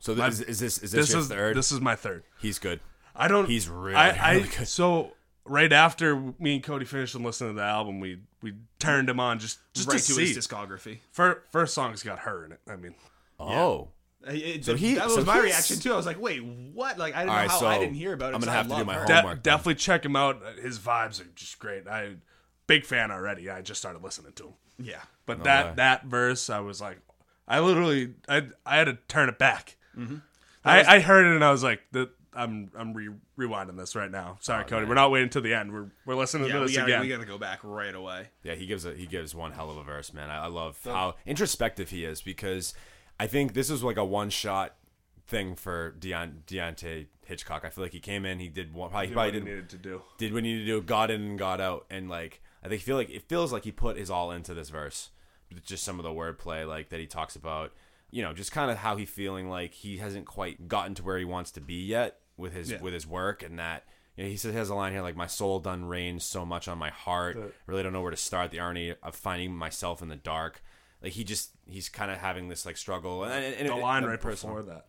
So 0.00 0.16
th- 0.16 0.28
is, 0.30 0.40
is 0.40 0.58
this 0.58 0.78
is 0.78 0.90
this, 0.90 1.06
This 1.06 1.10
your 1.12 1.20
is 1.20 1.28
third? 1.28 1.56
this 1.56 1.70
is 1.70 1.80
my 1.80 1.94
third. 1.94 2.24
He's 2.40 2.58
good. 2.58 2.80
I 3.14 3.28
don't. 3.28 3.46
He's 3.48 3.68
really, 3.68 3.94
I, 3.94 4.30
I 4.32 4.40
good. 4.40 4.66
so 4.66 5.12
right 5.44 5.72
after 5.72 6.16
me 6.40 6.56
and 6.56 6.62
Cody 6.64 6.86
finished 6.86 7.14
listening 7.14 7.50
to 7.50 7.56
the 7.56 7.62
album, 7.64 8.00
we 8.00 8.18
we 8.42 8.54
turned 8.80 9.08
him 9.08 9.20
on 9.20 9.38
just 9.38 9.60
just 9.74 9.88
right 9.88 10.00
to 10.00 10.04
to 10.06 10.12
see. 10.12 10.26
his 10.34 10.36
discography. 10.36 10.98
First, 11.12 11.38
first 11.52 11.72
song's 11.72 12.02
got 12.02 12.18
her 12.20 12.44
in 12.46 12.50
it. 12.52 12.60
I 12.68 12.74
mean, 12.74 12.96
Oh, 13.38 13.90
It- 14.26 14.64
So 14.64 14.74
he- 14.76 14.94
that 14.96 15.06
was 15.06 15.14
so 15.14 15.24
my 15.24 15.38
reaction 15.40 15.78
too. 15.78 15.92
I 15.92 15.96
was 15.96 16.06
like, 16.06 16.20
"Wait, 16.20 16.44
what?" 16.44 16.98
Like 16.98 17.14
I 17.14 17.20
didn't 17.20 17.28
know 17.28 17.32
right, 17.40 17.50
how 17.50 17.58
so 17.60 17.66
I 17.66 17.78
didn't 17.78 17.94
hear 17.94 18.12
about 18.12 18.32
it. 18.32 18.34
I'm 18.34 18.40
gonna 18.40 18.46
'cause 18.52 18.54
I 18.54 18.58
have 18.58 18.68
to 18.68 18.76
do 18.76 18.84
my 18.84 18.94
her. 18.94 19.06
homework. 19.06 19.36
de- 19.38 19.42
definitely 19.42 19.74
check 19.76 20.04
him 20.04 20.14
out. 20.16 20.42
His 20.62 20.78
vibes 20.78 21.20
are 21.20 21.28
just 21.34 21.58
great. 21.58 21.88
I 21.88 22.16
big 22.66 22.84
fan 22.84 23.10
already. 23.10 23.48
I 23.50 23.62
just 23.62 23.80
started 23.80 24.02
listening 24.02 24.32
to 24.34 24.44
him. 24.48 24.52
Yeah, 24.78 25.00
But 25.26 25.44
that 25.44 25.66
way. 25.66 25.72
that 25.76 26.04
verse, 26.04 26.48
I 26.50 26.60
was 26.60 26.80
like, 26.80 26.98
I 27.48 27.60
literally, 27.60 28.14
I 28.28 28.48
I 28.64 28.76
had 28.76 28.84
to 28.84 28.98
turn 29.08 29.28
it 29.28 29.38
back. 29.38 29.76
Mm-hmm. 29.98 30.16
I, 30.64 30.96
I 30.96 31.00
heard 31.00 31.26
it 31.26 31.34
and 31.34 31.42
I 31.44 31.50
was 31.50 31.62
like, 31.62 31.80
the, 31.92 32.10
I'm 32.32 32.70
I'm 32.76 32.92
re- 32.94 33.08
rewinding 33.38 33.76
this 33.76 33.96
right 33.96 34.10
now. 34.10 34.36
Sorry, 34.40 34.64
Cody. 34.64 34.86
We're 34.86 34.94
not 34.94 35.10
waiting 35.10 35.24
until 35.28 35.42
the 35.42 35.52
end. 35.54 35.72
We're 35.72 35.90
we're 36.06 36.14
listening 36.14 36.44
Oh, 36.44 36.46
yeah. 36.46 36.52
to 36.54 36.60
We 36.60 36.66
this 36.68 36.76
gotta, 36.76 36.86
again. 36.92 37.00
we 37.00 37.08
gotta 37.08 37.24
go 37.24 37.38
back 37.38 37.58
right 37.64 37.94
away. 37.94 38.28
yeah. 38.44 38.54
He 38.54 38.66
gives 38.66 38.84
a 38.84 38.94
he 38.94 39.06
gives 39.06 39.34
one 39.34 39.52
hell 39.52 39.70
of 39.70 39.76
a 39.78 39.82
verse, 39.82 40.12
man. 40.12 40.30
I, 40.30 40.44
I 40.44 40.46
love 40.46 40.78
how 40.84 41.16
introspective 41.26 41.90
he 41.90 42.04
is 42.04 42.22
because 42.22 42.72
I 43.20 43.26
think 43.26 43.52
this 43.52 43.68
is 43.70 43.82
like 43.82 43.96
a 43.98 44.04
one 44.04 44.30
shot 44.30 44.76
thing 45.26 45.54
for 45.54 45.94
Deon, 46.00 46.42
Deante' 46.46 47.06
Hitchcock. 47.26 47.64
I 47.64 47.70
feel 47.70 47.84
like 47.84 47.92
he 47.92 48.00
came 48.00 48.24
in, 48.24 48.40
he 48.40 48.48
did 48.48 48.72
one, 48.74 48.90
probably, 48.90 49.08
he 49.08 49.12
probably 49.12 49.28
what 49.28 49.34
he 49.34 49.40
did 49.40 49.44
needed 49.48 49.68
to 49.70 49.76
do. 49.76 50.02
did 50.18 50.32
what 50.32 50.42
he 50.44 50.50
needed 50.52 50.66
to 50.66 50.72
do, 50.72 50.82
got 50.82 51.10
in 51.10 51.20
and 51.22 51.38
got 51.38 51.60
out, 51.60 51.86
and 51.90 52.08
like 52.08 52.40
I 52.64 52.68
think 52.68 52.82
feel 52.82 52.96
like 52.96 53.10
it 53.10 53.28
feels 53.28 53.52
like 53.52 53.64
he 53.64 53.72
put 53.72 53.96
his 53.96 54.10
all 54.10 54.30
into 54.30 54.54
this 54.54 54.70
verse. 54.70 55.10
Just 55.64 55.84
some 55.84 55.98
of 55.98 56.02
the 56.04 56.10
wordplay 56.10 56.66
like 56.66 56.88
that 56.90 57.00
he 57.00 57.06
talks 57.06 57.36
about, 57.36 57.72
you 58.10 58.22
know, 58.22 58.32
just 58.32 58.52
kind 58.52 58.70
of 58.70 58.78
how 58.78 58.96
he 58.96 59.04
feeling 59.04 59.48
like 59.50 59.74
he 59.74 59.98
hasn't 59.98 60.26
quite 60.26 60.68
gotten 60.68 60.94
to 60.94 61.02
where 61.02 61.18
he 61.18 61.24
wants 61.24 61.50
to 61.52 61.60
be 61.60 61.84
yet 61.84 62.20
with 62.36 62.52
his 62.54 62.70
Yeah. 62.70 62.80
with 62.80 62.94
his 62.94 63.06
work, 63.06 63.42
and 63.42 63.58
that 63.58 63.84
you 64.16 64.24
know, 64.24 64.30
he 64.30 64.36
says 64.36 64.52
he 64.52 64.58
has 64.58 64.70
a 64.70 64.74
line 64.74 64.92
here 64.92 65.02
like 65.02 65.16
my 65.16 65.26
soul 65.26 65.60
done 65.60 65.84
rains 65.84 66.24
so 66.24 66.44
much 66.46 66.68
on 66.68 66.78
my 66.78 66.90
heart, 66.90 67.36
The- 67.36 67.42
I 67.42 67.50
really 67.66 67.82
don't 67.82 67.92
know 67.92 68.02
where 68.02 68.10
to 68.10 68.16
start. 68.16 68.50
The 68.50 68.60
irony 68.60 68.94
of 69.02 69.14
finding 69.14 69.54
myself 69.54 70.00
in 70.02 70.08
the 70.08 70.16
dark. 70.16 70.62
Like 71.02 71.12
he 71.12 71.24
just 71.24 71.50
he's 71.66 71.88
kind 71.88 72.10
of 72.10 72.18
having 72.18 72.48
this 72.48 72.66
like 72.66 72.76
struggle, 72.76 73.24
and, 73.24 73.32
and, 73.32 73.54
and 73.54 73.68
The 73.68 73.74
line 73.76 74.04
right 74.04 74.20
personal- 74.20 74.56
before 74.56 74.74
that. 74.74 74.86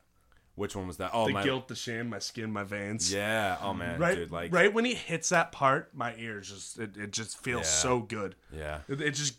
Which 0.56 0.76
one 0.76 0.86
was 0.86 0.98
that? 0.98 1.12
Oh 1.14 1.28
The 1.28 1.34
my, 1.34 1.44
guilt, 1.44 1.70
the 1.70 1.76
shame, 1.76 2.10
my 2.10 2.20
skin, 2.20 2.52
my 2.52 2.64
veins. 2.64 3.12
yeah. 3.12 3.58
Oh 3.62 3.74
man, 3.74 3.98
Right, 4.00 4.16
dude, 4.16 4.32
like 4.32 4.54
right 4.54 4.72
when 4.74 4.84
he 4.84 4.94
hits 4.94 5.30
that 5.30 5.52
part, 5.54 5.96
my 5.96 6.14
ears 6.18 6.50
just 6.50 6.78
it, 6.78 6.98
it 6.98 7.12
just 7.12 7.42
feels 7.42 7.62
Yeah. 7.62 7.72
so 7.72 8.00
good. 8.00 8.36
yeah. 8.54 8.80
It, 8.90 9.00
it 9.02 9.12
just 9.12 9.36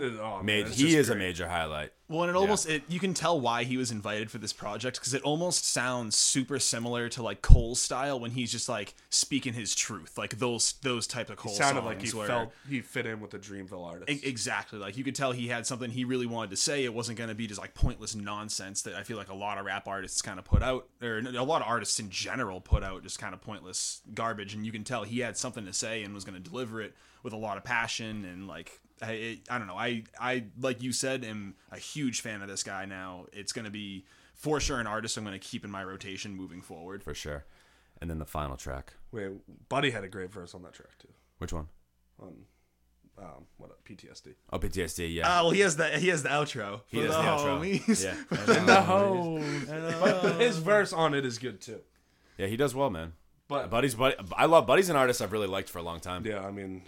oh, 0.00 0.36
man, 0.36 0.44
Made 0.46 0.68
he 0.68 0.84
just 0.84 0.96
is 0.96 1.10
a 1.10 1.14
major 1.14 1.48
highlight. 1.48 1.92
Well, 2.08 2.22
and 2.22 2.30
it 2.30 2.36
almost 2.36 2.66
it, 2.66 2.84
you 2.88 2.98
can 2.98 3.12
tell 3.12 3.38
why 3.38 3.64
he 3.64 3.76
was 3.76 3.90
invited 3.90 4.30
for 4.30 4.38
this 4.38 4.52
project 4.54 4.98
because 4.98 5.12
it 5.12 5.20
almost 5.22 5.66
sounds 5.66 6.16
super 6.16 6.58
similar 6.58 7.10
to 7.10 7.22
like 7.22 7.42
Cole's 7.42 7.80
style 7.80 8.18
when 8.18 8.30
he's 8.30 8.50
just 8.50 8.66
like 8.66 8.94
speaking 9.10 9.52
his 9.52 9.74
truth, 9.74 10.16
like 10.16 10.38
those 10.38 10.72
those 10.82 11.06
type 11.06 11.28
of 11.28 11.36
Cole 11.36 11.52
He 11.52 11.58
sounded 11.58 11.82
songs 11.82 11.86
like 11.86 12.02
he 12.02 12.16
where- 12.16 12.26
felt 12.26 12.52
he 12.66 12.80
fit 12.80 13.04
in 13.04 13.20
with 13.20 13.32
the 13.32 13.38
Dreamville 13.38 13.84
artist. 13.86 14.10
E- 14.10 14.26
Exactly. 14.26 14.78
Like 14.78 14.96
you 14.96 15.04
could 15.04 15.14
tell 15.14 15.32
he 15.32 15.48
had 15.48 15.66
something 15.66 15.90
he 15.90 16.04
really 16.04 16.24
wanted 16.24 16.48
to 16.50 16.56
say. 16.56 16.84
It 16.84 16.94
wasn't 16.94 17.18
going 17.18 17.28
to 17.28 17.34
be 17.34 17.46
just 17.46 17.60
like 17.60 17.74
pointless 17.74 18.14
nonsense 18.14 18.80
that 18.82 18.94
I 18.94 19.02
feel 19.02 19.18
like 19.18 19.28
a 19.28 19.34
lot 19.34 19.58
of 19.58 19.66
rap 19.66 19.86
artists 19.86 20.22
kind 20.22 20.38
of 20.38 20.46
put 20.46 20.62
out, 20.62 20.88
or 21.02 21.18
a 21.18 21.42
lot 21.42 21.60
of 21.60 21.68
artists 21.68 22.00
in 22.00 22.08
general 22.08 22.62
put 22.62 22.82
out 22.82 23.02
just 23.02 23.18
kind 23.18 23.34
of 23.34 23.42
pointless 23.42 24.00
garbage. 24.14 24.54
And 24.54 24.64
you 24.64 24.72
can 24.72 24.82
tell 24.82 25.04
he 25.04 25.20
had 25.20 25.36
something 25.36 25.66
to 25.66 25.74
say 25.74 26.02
and 26.04 26.14
was 26.14 26.24
going 26.24 26.42
to 26.42 26.50
deliver 26.50 26.80
it 26.80 26.94
with 27.22 27.34
a 27.34 27.36
lot 27.36 27.58
of 27.58 27.64
passion 27.64 28.24
and 28.24 28.46
like 28.48 28.80
I, 29.02 29.12
it, 29.12 29.38
I 29.50 29.58
don't 29.58 29.66
know. 29.66 29.76
I 29.76 30.04
I 30.20 30.44
like 30.60 30.82
you 30.82 30.92
said 30.92 31.24
am 31.24 31.54
a 31.70 31.78
huge 31.78 32.20
fan 32.20 32.42
of 32.42 32.48
this 32.48 32.62
guy. 32.62 32.84
Now 32.84 33.26
it's 33.32 33.52
going 33.52 33.64
to 33.64 33.70
be 33.70 34.04
for 34.34 34.60
sure 34.60 34.78
an 34.80 34.86
artist 34.86 35.16
I'm 35.16 35.24
going 35.24 35.38
to 35.38 35.44
keep 35.46 35.64
in 35.64 35.70
my 35.70 35.84
rotation 35.84 36.34
moving 36.34 36.60
forward. 36.62 37.02
for 37.02 37.14
sure. 37.14 37.44
And 38.00 38.08
then 38.08 38.18
the 38.18 38.24
final 38.24 38.56
track. 38.56 38.92
Wait, 39.10 39.28
Buddy 39.68 39.90
had 39.90 40.04
a 40.04 40.08
great 40.08 40.32
verse 40.32 40.54
on 40.54 40.62
that 40.62 40.72
track 40.74 40.96
too. 40.98 41.08
Which 41.38 41.52
one? 41.52 41.66
On 42.20 42.34
um, 43.18 43.46
what 43.56 43.84
PTSD. 43.84 44.34
Oh, 44.52 44.58
PTSD. 44.58 45.12
Yeah. 45.12 45.40
Oh, 45.40 45.44
well, 45.44 45.50
he 45.50 45.60
has 45.60 45.76
the 45.76 45.88
he 45.88 46.08
has 46.08 46.22
the 46.22 46.28
outro. 46.28 46.82
he 46.86 46.98
has 46.98 47.10
does 47.10 47.16
the 47.16 47.22
outro. 47.22 47.60
homies. 47.60 48.04
Yeah. 48.04 48.64
No, 48.64 50.00
but, 50.00 50.22
but 50.22 50.40
his 50.40 50.58
verse 50.58 50.92
on 50.92 51.14
it 51.14 51.24
is 51.24 51.38
good 51.38 51.60
too. 51.60 51.80
yeah, 52.36 52.46
he 52.46 52.56
does 52.56 52.74
well, 52.74 52.90
man. 52.90 53.14
But 53.48 53.70
Buddy's 53.70 53.94
buddy. 53.94 54.14
I 54.36 54.44
love 54.46 54.66
Buddy's 54.66 54.90
an 54.90 54.96
artist 54.96 55.22
I've 55.22 55.32
really 55.32 55.46
liked 55.46 55.68
for 55.70 55.78
a 55.78 55.82
long 55.82 56.00
time. 56.00 56.24
yeah, 56.26 56.40
I 56.46 56.50
mean, 56.50 56.82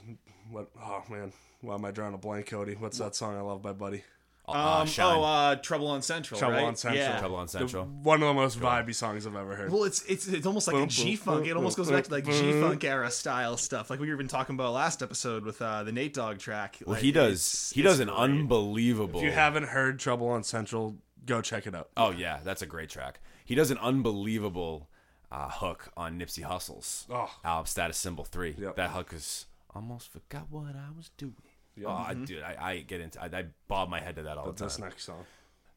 what? 0.51 0.69
Oh 0.81 1.03
man, 1.11 1.33
why 1.61 1.75
am 1.75 1.85
I 1.85 1.91
drawing 1.91 2.15
a 2.15 2.19
blank, 2.19 2.47
Cody? 2.47 2.75
What's 2.75 2.99
that 2.99 3.15
song 3.15 3.37
I 3.37 3.41
love 3.41 3.63
by 3.63 3.73
Buddy? 3.73 4.05
Uh, 4.49 4.81
Um, 4.81 4.87
Shine. 4.89 5.17
oh, 5.17 5.23
uh, 5.23 5.55
Trouble 5.57 5.87
on 5.89 6.03
Central. 6.03 6.39
Trouble 6.41 6.57
right? 6.57 6.65
on 6.65 6.75
Central. 6.75 7.01
Yeah. 7.05 7.19
Trouble 7.21 7.37
on 7.37 7.47
The- 7.47 7.53
Central. 7.53 7.85
one 7.85 8.21
of 8.23 8.27
the 8.29 8.35
most 8.35 8.59
vibey 8.59 8.95
songs 8.95 9.25
I've 9.27 9.37
ever 9.37 9.55
heard. 9.55 9.71
Well, 9.71 9.85
it's 9.85 10.03
it's 10.07 10.27
it's 10.27 10.45
almost 10.47 10.67
like 10.67 10.75
a 10.75 10.79
Boom, 10.79 10.87
boom, 10.87 10.89
G 10.89 11.15
funk. 11.17 11.47
It 11.47 11.53
almost 11.57 11.77
boom, 11.77 11.85
goes 11.87 11.93
back 11.93 12.05
to 12.05 12.11
like 12.11 12.25
G 12.25 12.61
funk 12.61 12.83
era 12.83 13.11
style 13.13 13.57
stuff, 13.57 13.91
like 13.91 14.01
we 14.01 14.09
were 14.09 14.15
even 14.15 14.27
talking 14.27 14.57
about 14.57 14.73
last 14.73 15.03
episode 15.03 15.45
with 15.45 15.63
uh, 15.63 15.85
the 15.85 15.93
Nate 15.93 16.15
Dogg 16.15 16.39
track. 16.39 16.79
well, 16.85 16.95
Like, 16.95 17.03
he 17.03 17.13
does. 17.13 17.71
He 17.75 17.83
does 17.83 18.01
an 18.01 18.09
great. 18.09 18.19
unbelievable. 18.19 19.21
If 19.21 19.25
you 19.27 19.31
haven't 19.31 19.65
heard 19.69 20.01
Trouble 20.01 20.29
on 20.29 20.43
Central, 20.43 20.97
go 21.27 21.41
check 21.43 21.67
it 21.69 21.75
out. 21.77 21.91
Oh 21.97 22.11
yeah, 22.11 22.41
that's 22.43 22.63
a 22.63 22.67
great 22.67 22.89
track. 22.91 23.21
He 23.45 23.55
does 23.55 23.71
an 23.71 23.79
unbelievable 23.79 24.89
uh, 25.31 25.49
hook 25.49 25.93
on 25.97 26.19
Nipsey 26.19 26.43
Hussle's 26.43 27.07
Oh. 27.09 27.31
album 27.45 27.67
Status 27.67 27.99
Symbol 27.99 28.25
Three. 28.25 28.57
Yep. 28.59 28.75
That 28.77 28.91
hook 28.91 29.13
is 29.13 29.47
almost 29.75 30.11
forgot 30.11 30.47
what 30.51 30.75
I 30.75 30.89
was 30.97 31.11
doing. 31.17 31.35
Yep. 31.77 31.87
Oh, 31.89 31.93
I, 31.93 32.15
mm-hmm. 32.15 32.25
dude, 32.25 32.43
I, 32.43 32.57
I 32.61 32.79
get 32.81 33.01
into. 33.01 33.23
I, 33.23 33.27
I 33.27 33.45
bob 33.69 33.89
my 33.89 34.01
head 34.01 34.17
to 34.17 34.23
that 34.23 34.37
all 34.37 34.47
But 34.47 34.57
the 34.57 34.65
this 34.65 34.77
time. 34.77 34.89
next 34.89 35.05
song, 35.05 35.25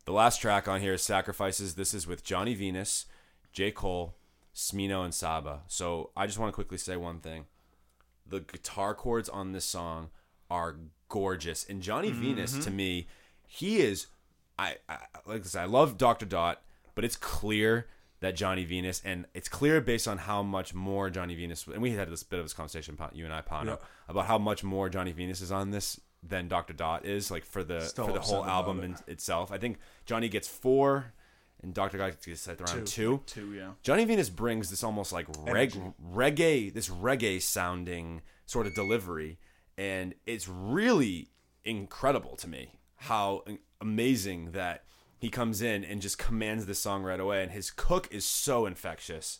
The 0.05 0.11
last 0.13 0.41
track 0.41 0.67
on 0.67 0.81
here 0.81 0.93
is 0.93 1.01
Sacrifices. 1.01 1.75
This 1.75 1.93
is 1.93 2.07
with 2.07 2.23
Johnny 2.23 2.53
Venus, 2.53 3.05
J. 3.51 3.71
Cole, 3.71 4.15
Smino, 4.55 5.03
and 5.03 5.13
Saba. 5.13 5.61
So 5.67 6.11
I 6.15 6.25
just 6.25 6.39
want 6.39 6.51
to 6.51 6.55
quickly 6.55 6.77
say 6.77 6.97
one 6.97 7.19
thing. 7.19 7.45
The 8.25 8.39
guitar 8.39 8.95
chords 8.95 9.29
on 9.29 9.51
this 9.51 9.65
song 9.65 10.09
are 10.49 10.77
gorgeous. 11.09 11.65
And 11.69 11.81
Johnny 11.81 12.09
mm-hmm. 12.09 12.21
Venus, 12.21 12.57
to 12.63 12.71
me, 12.71 13.07
he 13.47 13.79
is 13.79 14.07
I, 14.57 14.75
I 14.87 14.97
like 15.25 15.41
I 15.41 15.45
said, 15.45 15.63
I 15.63 15.65
love 15.65 15.97
Doctur 15.97 16.27
Dot, 16.27 16.61
but 16.95 17.03
it's 17.03 17.15
clear 17.15 17.87
that 18.23 18.37
Johnny 18.37 18.63
Venus, 18.63 19.01
and 19.03 19.25
it's 19.33 19.49
clear 19.49 19.81
based 19.81 20.07
on 20.07 20.17
how 20.17 20.41
much 20.41 20.73
more 20.73 21.09
Johnny 21.09 21.35
Venus, 21.35 21.67
and 21.67 21.81
we 21.81 21.91
had 21.91 22.09
this 22.09 22.23
bit 22.23 22.39
of 22.39 22.45
this 22.45 22.53
conversation, 22.53 22.97
you 23.11 23.25
and 23.25 23.33
I, 23.33 23.41
Pano, 23.41 23.65
Yeah. 23.65 23.75
about 24.07 24.27
how 24.27 24.37
much 24.37 24.63
more 24.63 24.87
Johnny 24.87 25.11
Venus 25.11 25.41
is 25.41 25.51
on 25.51 25.71
this 25.71 25.99
than 26.23 26.47
Doctur 26.47 26.73
Dot 26.75 27.05
is, 27.05 27.29
like 27.29 27.43
for 27.43 27.65
the 27.65 27.81
Still 27.81 28.07
for 28.07 28.13
the 28.13 28.21
whole 28.21 28.45
album 28.45 28.79
it. 28.79 28.83
in 28.85 28.95
itself. 29.07 29.51
I 29.51 29.57
think 29.57 29.77
Johnny 30.05 30.29
gets 30.29 30.47
four, 30.47 31.13
and 31.61 31.75
Doctur 31.75 31.97
Dot 31.97 32.15
gets 32.25 32.47
at 32.47 32.61
around 32.61 32.87
two. 32.87 33.21
Two, 33.25 33.51
yeah. 33.53 33.71
Johnny 33.83 34.05
Venus 34.05 34.29
brings 34.29 34.69
this 34.69 34.85
almost 34.85 35.11
like 35.11 35.27
reg- 35.39 35.93
reggae, 36.01 36.73
this 36.73 36.87
reggae 36.87 37.41
sounding 37.41 38.21
sort 38.45 38.67
of 38.67 38.73
delivery, 38.73 39.37
and 39.77 40.13
it's 40.25 40.47
really 40.47 41.27
incredible 41.65 42.37
to 42.37 42.47
me 42.47 42.79
how 42.95 43.43
amazing 43.81 44.51
that 44.53 44.85
he 45.23 45.29
comes 45.29 45.61
in 45.61 45.85
and 45.85 46.01
just 46.01 46.17
commands 46.17 46.65
this 46.65 46.79
song 46.79 47.01
right 47.01 47.19
away, 47.19 47.43
and 47.43 47.53
his 47.53 47.71
cook 47.71 48.09
is 48.11 48.25
so 48.25 48.65
infectious, 48.65 49.39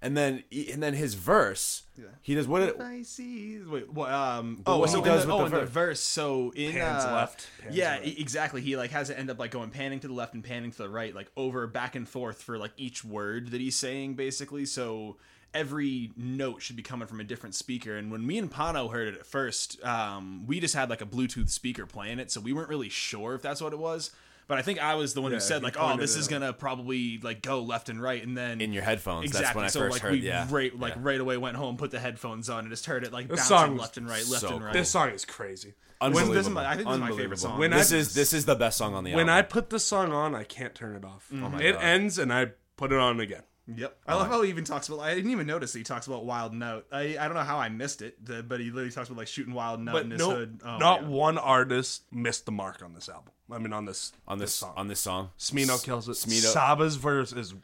and 0.00 0.16
then 0.16 0.44
and 0.72 0.80
then 0.80 0.94
his 0.94 1.14
verse, 1.14 1.82
he 2.22 2.36
does 2.36 2.46
what? 2.46 2.62
It, 2.62 2.80
I 2.80 3.02
see. 3.02 3.58
Wait, 3.58 3.92
what? 3.92 4.12
Um. 4.12 4.62
Oh, 4.64 4.78
what 4.78 4.90
so 4.90 5.02
he 5.02 5.04
does 5.04 5.24
in 5.24 5.28
with 5.28 5.28
the, 5.28 5.34
oh, 5.34 5.38
the 5.38 5.44
in 5.46 5.50
the 5.50 5.58
verse. 5.66 5.70
verse. 5.70 6.00
So 6.00 6.52
in 6.54 6.70
Pans 6.70 7.04
uh, 7.04 7.12
left, 7.12 7.48
pans 7.60 7.74
yeah, 7.74 7.98
right. 7.98 8.18
exactly. 8.18 8.60
He 8.60 8.76
like 8.76 8.92
has 8.92 9.10
it 9.10 9.18
end 9.18 9.28
up 9.28 9.40
like 9.40 9.50
going 9.50 9.70
panning 9.70 9.98
to 9.98 10.06
the 10.06 10.14
left 10.14 10.34
and 10.34 10.44
panning 10.44 10.70
to 10.70 10.78
the 10.78 10.88
right, 10.88 11.12
like 11.12 11.32
over 11.36 11.66
back 11.66 11.96
and 11.96 12.08
forth 12.08 12.40
for 12.40 12.56
like 12.56 12.70
each 12.76 13.04
word 13.04 13.50
that 13.50 13.60
he's 13.60 13.74
saying, 13.74 14.14
basically. 14.14 14.66
So 14.66 15.16
every 15.52 16.12
note 16.16 16.62
should 16.62 16.76
be 16.76 16.82
coming 16.84 17.08
from 17.08 17.18
a 17.18 17.24
different 17.24 17.56
speaker. 17.56 17.96
And 17.96 18.12
when 18.12 18.24
me 18.24 18.38
and 18.38 18.48
Pano 18.48 18.92
heard 18.92 19.08
it 19.08 19.14
at 19.16 19.26
first, 19.26 19.82
um, 19.84 20.46
we 20.46 20.60
just 20.60 20.76
had 20.76 20.90
like 20.90 21.00
a 21.00 21.06
Bluetooth 21.06 21.50
speaker 21.50 21.86
playing 21.86 22.20
it, 22.20 22.30
so 22.30 22.40
we 22.40 22.52
weren't 22.52 22.68
really 22.68 22.88
sure 22.88 23.34
if 23.34 23.42
that's 23.42 23.60
what 23.60 23.72
it 23.72 23.80
was. 23.80 24.12
But 24.48 24.58
I 24.58 24.62
think 24.62 24.78
I 24.82 24.94
was 24.94 25.12
the 25.14 25.20
one 25.22 25.30
Yeah, 25.30 25.36
who 25.36 25.40
said 25.42 25.58
he 25.58 25.64
like, 25.64 25.76
"Oh, 25.76 25.80
pointed 25.80 26.00
this 26.00 26.16
it 26.16 26.20
is 26.20 26.26
out. 26.26 26.30
gonna 26.30 26.52
probably 26.54 27.18
like 27.22 27.42
go 27.42 27.60
left 27.62 27.88
and 27.90 28.00
right," 28.02 28.22
and 28.26 28.36
then 28.36 28.60
in 28.62 28.72
your 28.72 28.82
headphones. 28.82 29.26
Exactly. 29.26 29.44
That's 29.44 29.54
when 29.56 29.64
I 29.66 29.68
so 29.68 29.80
first 29.80 29.92
like 29.92 30.02
heard. 30.02 30.12
we 30.12 30.18
yeah, 30.20 30.46
right 30.50 30.76
like 30.78 30.94
yeah. 30.94 31.00
right 31.02 31.20
away 31.20 31.36
went 31.36 31.56
home, 31.56 31.76
put 31.76 31.90
the 31.90 32.00
headphones 32.00 32.48
on, 32.48 32.60
and 32.60 32.70
just 32.70 32.86
heard 32.86 33.04
it 33.04 33.12
like 33.12 33.28
This 33.28 33.40
bouncing 33.40 33.56
song 33.56 33.72
was 33.74 33.80
left 33.82 33.96
and 33.98 34.08
right, 34.08 34.26
left 34.26 34.40
so 34.40 34.56
and 34.56 34.64
right. 34.64 34.72
This 34.72 34.90
song 34.90 35.10
is 35.10 35.24
crazy. 35.26 35.74
Unbelievable. 36.00 36.34
this 36.34 36.46
is 36.46 36.52
my- 36.52 36.64
I 36.66 36.76
think 36.76 36.86
this 36.88 36.94
is 36.94 37.00
my 37.00 37.06
favorite 37.08 37.22
Unbelievable. 37.24 37.36
song. 37.50 37.58
When 37.58 37.70
this 37.72 37.92
I- 37.92 37.96
is 37.96 38.14
this 38.14 38.32
is 38.32 38.44
the 38.46 38.54
best 38.54 38.78
song 38.78 38.94
on 38.94 39.04
the 39.04 39.10
album. 39.10 39.26
When 39.26 39.28
I 39.28 39.38
album. 39.38 39.50
put 39.50 39.70
the 39.70 39.78
song 39.80 40.12
on, 40.12 40.34
I 40.34 40.44
can't 40.44 40.74
turn 40.74 40.96
it 40.96 41.04
off. 41.04 41.28
Oh 41.32 41.36
my 41.36 41.60
it 41.60 41.72
God. 41.72 41.82
ends 41.82 42.18
and 42.18 42.32
I 42.32 42.52
put 42.76 42.90
it 42.92 42.98
on 42.98 43.20
again. 43.20 43.42
Yep. 43.76 43.98
I 44.06 44.14
love 44.14 44.28
how 44.28 44.40
he 44.40 44.48
even 44.48 44.64
talks 44.64 44.88
about. 44.88 45.00
I 45.00 45.14
didn't 45.14 45.30
even 45.30 45.46
notice 45.46 45.72
that 45.74 45.78
he 45.80 45.84
talks 45.84 46.06
about 46.06 46.24
Wild 46.24 46.54
Note. 46.54 46.86
I, 46.90 47.18
I 47.20 47.24
don't 47.26 47.34
know 47.34 47.42
how 47.42 47.58
I 47.58 47.68
missed 47.68 48.00
it, 48.00 48.24
the- 48.24 48.42
but 48.42 48.60
he 48.60 48.70
literally 48.70 48.90
talks 48.92 49.10
about 49.10 49.18
like 49.18 49.26
shooting 49.28 49.52
Wild 49.52 49.80
Note 49.80 49.92
But 49.92 50.04
in 50.04 50.12
his 50.12 50.20
no, 50.20 50.30
hood. 50.30 50.60
Oh, 50.64 50.78
not 50.78 51.02
yeah. 51.02 51.08
one 51.08 51.36
artist 51.36 52.04
missed 52.10 52.46
the 52.46 52.52
mark 52.52 52.80
on 52.82 52.94
this 52.94 53.10
album. 53.10 53.32
I 53.50 53.58
mean, 53.58 53.72
on 53.72 53.84
this 53.86 54.12
on 54.26 54.38
this 54.38 54.54
song. 54.54 54.74
on 54.76 54.88
this 54.88 55.00
song. 55.00 55.30
Smino 55.38 55.82
kills 55.82 56.08
it. 56.08 56.12
Smino- 56.12 56.52
Saba's 56.52 56.96
verse 56.96 57.32
is 57.32 57.54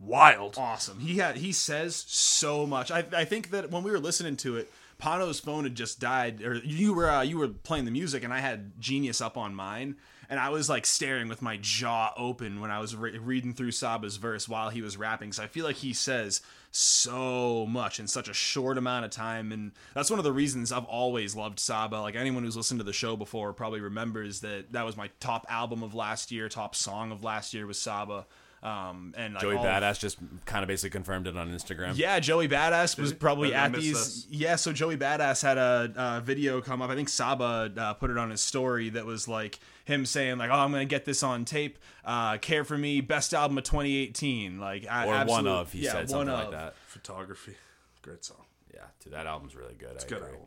wild. 0.00 0.56
awesome. 0.58 1.00
He 1.00 1.16
had 1.18 1.36
he 1.36 1.52
says 1.52 1.96
so 2.08 2.66
much. 2.66 2.90
I, 2.90 3.04
I 3.14 3.24
think 3.24 3.50
that 3.50 3.70
when 3.70 3.82
we 3.82 3.90
were 3.90 3.98
listening 3.98 4.36
to 4.38 4.56
it, 4.56 4.70
Pano's 4.98 5.40
phone 5.40 5.64
had 5.64 5.74
just 5.74 6.00
died, 6.00 6.42
or 6.42 6.54
you 6.56 6.94
were 6.94 7.10
uh, 7.10 7.22
you 7.22 7.38
were 7.38 7.48
playing 7.48 7.84
the 7.84 7.90
music, 7.90 8.24
and 8.24 8.32
I 8.32 8.40
had 8.40 8.80
Genius 8.80 9.20
up 9.20 9.36
on 9.36 9.54
mine, 9.54 9.96
and 10.28 10.40
I 10.40 10.48
was 10.50 10.68
like 10.68 10.86
staring 10.86 11.28
with 11.28 11.42
my 11.42 11.58
jaw 11.60 12.12
open 12.16 12.60
when 12.60 12.70
I 12.70 12.78
was 12.78 12.94
re- 12.96 13.18
reading 13.18 13.54
through 13.54 13.72
Saba's 13.72 14.16
verse 14.16 14.48
while 14.48 14.70
he 14.70 14.82
was 14.82 14.96
rapping. 14.96 15.32
So 15.32 15.42
I 15.42 15.46
feel 15.46 15.64
like 15.64 15.76
he 15.76 15.92
says 15.92 16.40
so 16.76 17.66
much 17.66 18.00
in 18.00 18.06
such 18.06 18.28
a 18.28 18.34
short 18.34 18.76
amount 18.78 19.04
of 19.04 19.10
time, 19.10 19.52
and 19.52 19.72
that's 19.94 20.10
one 20.10 20.18
of 20.18 20.24
the 20.24 20.32
reasons 20.32 20.72
I've 20.72 20.84
always 20.84 21.34
loved 21.36 21.58
Saba. 21.60 21.96
Like 21.96 22.16
anyone 22.16 22.42
who's 22.44 22.56
listened 22.56 22.80
to 22.80 22.84
the 22.84 22.92
show 22.92 23.16
before 23.16 23.52
probably 23.52 23.80
remembers 23.80 24.40
that 24.40 24.72
that 24.72 24.84
was 24.84 24.96
my 24.96 25.10
top 25.20 25.46
album 25.48 25.82
of 25.82 25.94
last 25.94 26.30
year, 26.32 26.48
top 26.48 26.74
song 26.74 27.12
of 27.12 27.22
last 27.24 27.54
year 27.54 27.66
was 27.66 27.78
Saba. 27.80 28.26
Um, 28.62 29.12
and 29.16 29.34
like 29.34 29.42
Joey 29.42 29.56
all- 29.56 29.64
Badass 29.64 29.98
just 29.98 30.16
kind 30.46 30.62
of 30.62 30.68
basically 30.68 30.88
confirmed 30.88 31.26
it 31.26 31.36
on 31.36 31.50
Instagram. 31.52 31.92
yeah, 31.98 32.18
Joey 32.18 32.48
Badass 32.48 32.98
was 32.98 33.12
probably 33.12 33.54
I- 33.54 33.62
I 33.62 33.66
at 33.66 33.72
these. 33.74 33.92
this. 33.92 34.26
Yeah, 34.30 34.56
so 34.56 34.72
Joey 34.72 34.96
Badass 34.96 35.42
had 35.42 35.58
a, 35.58 35.92
uh 35.94 36.20
video 36.20 36.62
come 36.62 36.80
up. 36.80 36.88
I 36.90 36.94
think 36.94 37.10
Saba 37.10 37.70
uh, 37.76 37.92
put 37.94 38.10
it 38.10 38.16
on 38.16 38.30
his 38.30 38.40
story 38.40 38.88
that 38.90 39.04
was 39.04 39.28
like 39.28 39.58
him 39.84 40.06
saying 40.06 40.38
like, 40.38 40.50
"Oh, 40.50 40.54
I'm 40.54 40.70
gonna 40.72 40.84
get 40.84 41.04
this 41.04 41.22
on 41.22 41.44
tape. 41.44 41.78
Uh, 42.04 42.38
Care 42.38 42.64
for 42.64 42.76
Me, 42.78 43.00
best 43.00 43.32
album 43.34 43.58
of 43.58 43.64
2018." 43.64 44.58
Like, 44.58 44.86
I, 44.88 45.06
or 45.22 45.26
one 45.26 45.46
of. 45.46 45.72
He 45.72 45.80
yeah, 45.80 45.92
said 45.92 45.98
one 46.00 46.08
something 46.26 46.28
of. 46.30 46.38
like 46.38 46.50
that. 46.50 46.74
Photography, 46.86 47.54
great 48.02 48.24
song. 48.24 48.44
Yeah, 48.72 48.80
dude, 49.02 49.12
that 49.12 49.26
album's 49.26 49.54
really 49.54 49.74
good. 49.74 49.90
I 49.90 50.04
Good 50.06 50.18
agree. 50.18 50.28
album. 50.30 50.46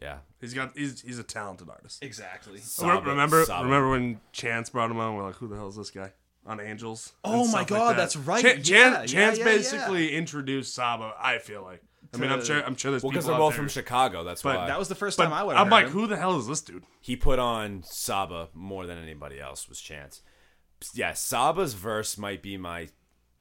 Yeah, 0.00 0.18
He's 0.40 0.54
got 0.54 0.76
he's 0.76 1.02
he's 1.02 1.18
a 1.18 1.22
talented 1.22 1.68
artist. 1.68 2.02
Exactly. 2.02 2.58
Saba- 2.58 3.08
remember 3.08 3.44
Saba. 3.44 3.64
remember 3.64 3.90
when 3.90 4.20
Chance 4.32 4.70
brought 4.70 4.90
him 4.90 4.98
on? 4.98 5.14
We're 5.14 5.22
like, 5.24 5.36
who 5.36 5.48
the 5.48 5.56
hell 5.56 5.68
is 5.68 5.76
this 5.76 5.90
guy? 5.90 6.12
on 6.44 6.58
Angels. 6.60 7.12
Oh 7.22 7.44
my 7.44 7.44
stuff 7.44 7.54
like 7.54 7.68
God, 7.68 7.90
that. 7.92 7.96
that's 7.98 8.16
right. 8.16 8.42
Chan- 8.42 8.56
Yeah, 8.56 8.62
Chan- 8.64 8.92
yeah, 8.92 9.06
Chance 9.06 9.38
yeah, 9.38 9.44
basically 9.44 10.12
introduced 10.16 10.74
Saba. 10.74 11.14
I 11.16 11.38
feel 11.38 11.62
like. 11.62 11.82
I 12.14 12.18
mean, 12.18 12.30
I'm 12.30 12.44
sure. 12.44 12.62
I'm 12.62 12.76
sure 12.76 12.90
there's 12.90 13.02
Well, 13.02 13.10
because 13.10 13.24
people 13.24 13.36
they're 13.38 13.42
out 13.42 13.46
both 13.48 13.52
there, 13.54 13.62
from 13.62 13.68
Chicago. 13.68 14.22
That's 14.24 14.42
But 14.42 14.56
why. 14.56 14.66
That 14.66 14.78
was 14.78 14.88
the 14.88 14.94
first 14.94 15.16
But 15.16 15.24
time 15.24 15.32
I 15.32 15.42
would. 15.42 15.56
I'm 15.56 15.70
like, 15.70 15.86
who 15.88 16.06
the 16.06 16.16
hell 16.16 16.38
is 16.38 16.46
this 16.46 16.60
dude? 16.60 16.84
he 17.00 17.16
put 17.16 17.38
on 17.38 17.82
Saba 17.84 18.48
more 18.54 18.86
than 18.86 18.98
anybody 18.98 19.40
else 19.40 19.68
was 19.68 19.80
Chance. 19.80 20.20
Yeah, 20.94 21.12
Saba's 21.14 21.74
verse 21.74 22.18
might 22.18 22.42
be 22.42 22.56
my. 22.56 22.88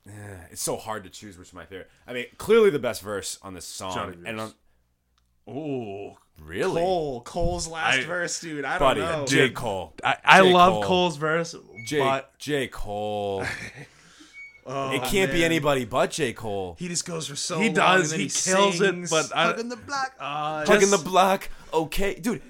eh, 0.07 0.11
it's 0.52 0.61
so 0.61 0.77
hard 0.77 1.03
to 1.03 1.10
choose 1.10 1.38
which 1.38 1.49
is 1.49 1.53
my 1.53 1.65
favorite. 1.65 1.89
I 2.07 2.14
mean, 2.14 2.26
clearly 2.38 2.69
the 2.69 2.80
best 2.80 3.02
verse 3.02 3.38
on 3.41 3.53
this 3.53 3.65
song, 3.65 3.93
Johnny 3.93 4.14
and 4.14 4.23
Venus. 4.23 4.41
on, 4.41 4.53
Oh, 5.48 6.18
really, 6.39 6.80
Cole, 6.81 7.22
Cole's 7.23 7.68
last 7.68 7.98
I- 7.99 8.03
verse, 8.06 8.39
dude. 8.39 8.64
I 8.64 8.77
don't 8.77 8.88
buddy, 8.88 9.02
know. 9.02 9.26
J 9.26 9.49
Cole, 9.49 9.93
I, 10.03 10.15
I 10.23 10.41
J. 10.43 10.53
love 10.53 10.73
Cole. 10.73 10.84
Cole's 10.84 11.18
verse, 11.18 11.56
J 11.88 11.98
but 11.99 12.38
J 12.38 12.68
Cole. 12.68 13.43
Oh, 14.73 14.91
it 14.91 15.03
can't 15.03 15.31
be 15.31 15.43
anybody 15.43 15.85
but 15.85 16.11
J 16.11 16.34
Cole. 16.34 16.76
He 16.80 16.88
just 16.88 17.06
goes 17.06 17.27
for 17.27 17.35
so 17.35 17.60
He 17.60 17.65
long, 17.65 17.73
does, 17.73 18.11
and 18.11 18.19
then 18.22 18.27
he 18.27 18.30
kills 18.30 18.80
it, 18.81 19.10
but 19.10 19.35
I- 19.35 19.43
hugging 19.48 19.69
the 19.69 19.76
black. 19.76 20.15
Uh, 20.19 20.65
Hugging 20.65 20.89
the 20.91 20.98
block, 20.98 21.49
okay, 21.73 22.15
dude. 22.15 22.41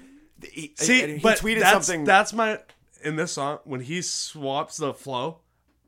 He, 0.42 0.72
see, 0.76 1.02
and 1.02 1.12
he 1.14 1.18
but 1.18 1.38
tweeted 1.38 1.60
that's, 1.60 1.86
something. 1.86 2.04
That's 2.04 2.32
my 2.32 2.58
in 3.04 3.16
this 3.16 3.32
song 3.32 3.58
when 3.64 3.80
he 3.80 4.02
swaps 4.02 4.76
the 4.76 4.92
flow. 4.94 5.38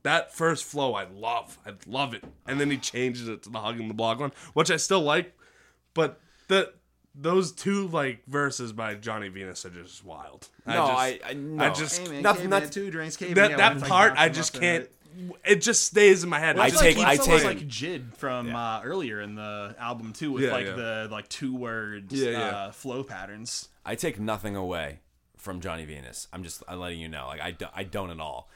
That 0.02 0.34
first 0.34 0.64
flow, 0.64 0.94
I 0.94 1.04
love. 1.04 1.58
I 1.66 1.72
love 1.86 2.12
it, 2.14 2.24
and 2.46 2.60
then 2.60 2.70
he 2.70 2.76
changes 2.78 3.26
it 3.28 3.42
to 3.44 3.50
the 3.50 3.58
hugging 3.58 3.88
the 3.88 3.94
block 3.94 4.20
one, 4.20 4.32
which 4.52 4.70
I 4.70 4.76
still 4.76 5.00
like. 5.02 5.34
But 5.94 6.20
the 6.48 6.72
those 7.14 7.52
two 7.52 7.88
like 7.88 8.24
verses 8.26 8.72
by 8.72 8.94
Johnny 8.96 9.28
Venus 9.28 9.64
are 9.64 9.70
just 9.70 10.04
wild. 10.04 10.48
no, 10.66 10.72
just, 10.74 10.92
I, 10.92 11.20
I, 11.24 11.32
no. 11.34 11.64
I 11.64 11.70
just 11.70 11.98
Hey, 12.00 12.08
man, 12.12 12.22
nothing- 12.22 12.42
caveman, 12.42 12.50
nothing- 12.50 12.70
two 12.70 12.90
drinks, 12.90 13.16
caveman, 13.16 13.34
that 13.52 13.56
that 13.56 13.88
part 13.88 14.10
knocks 14.14 14.20
I 14.20 14.28
just 14.28 14.60
can't. 14.60 14.84
right. 14.84 14.90
It 15.44 15.56
just 15.62 15.84
stays 15.84 16.24
in 16.24 16.30
my 16.30 16.38
head. 16.40 16.58
I 16.58 16.66
It's 16.66 16.74
It's 16.74 16.82
take- 16.82 16.96
like, 16.98 17.06
I 17.06 17.12
it's 17.14 17.26
almost 17.26 17.44
take- 17.44 17.58
like 17.58 17.68
Jid 17.68 18.14
from 18.16 18.48
Yeah. 18.48 18.76
uh, 18.78 18.82
earlier 18.84 19.20
in 19.20 19.34
the 19.34 19.74
album 19.78 20.12
too, 20.12 20.32
with 20.32 20.44
Yeah, 20.44 20.52
like 20.52 20.66
yeah. 20.66 20.72
the 20.72 21.08
like 21.10 21.28
two 21.28 21.54
words 21.54 22.12
Yeah, 22.12 22.30
yeah. 22.30 22.38
Uh, 22.48 22.70
flow 22.72 23.04
patterns. 23.04 23.68
I 23.84 23.94
take 23.94 24.18
nothing 24.18 24.56
away 24.56 25.00
from 25.36 25.60
Johnny 25.60 25.84
Venus. 25.84 26.26
I'm 26.32 26.42
just 26.42 26.62
I'm 26.66 26.80
letting 26.80 27.00
you 27.00 27.08
know. 27.08 27.26
Like 27.26 27.40
I, 27.40 27.50
do, 27.52 27.66
I 27.74 27.84
don't 27.84 28.10
at 28.10 28.18
all. 28.20 28.48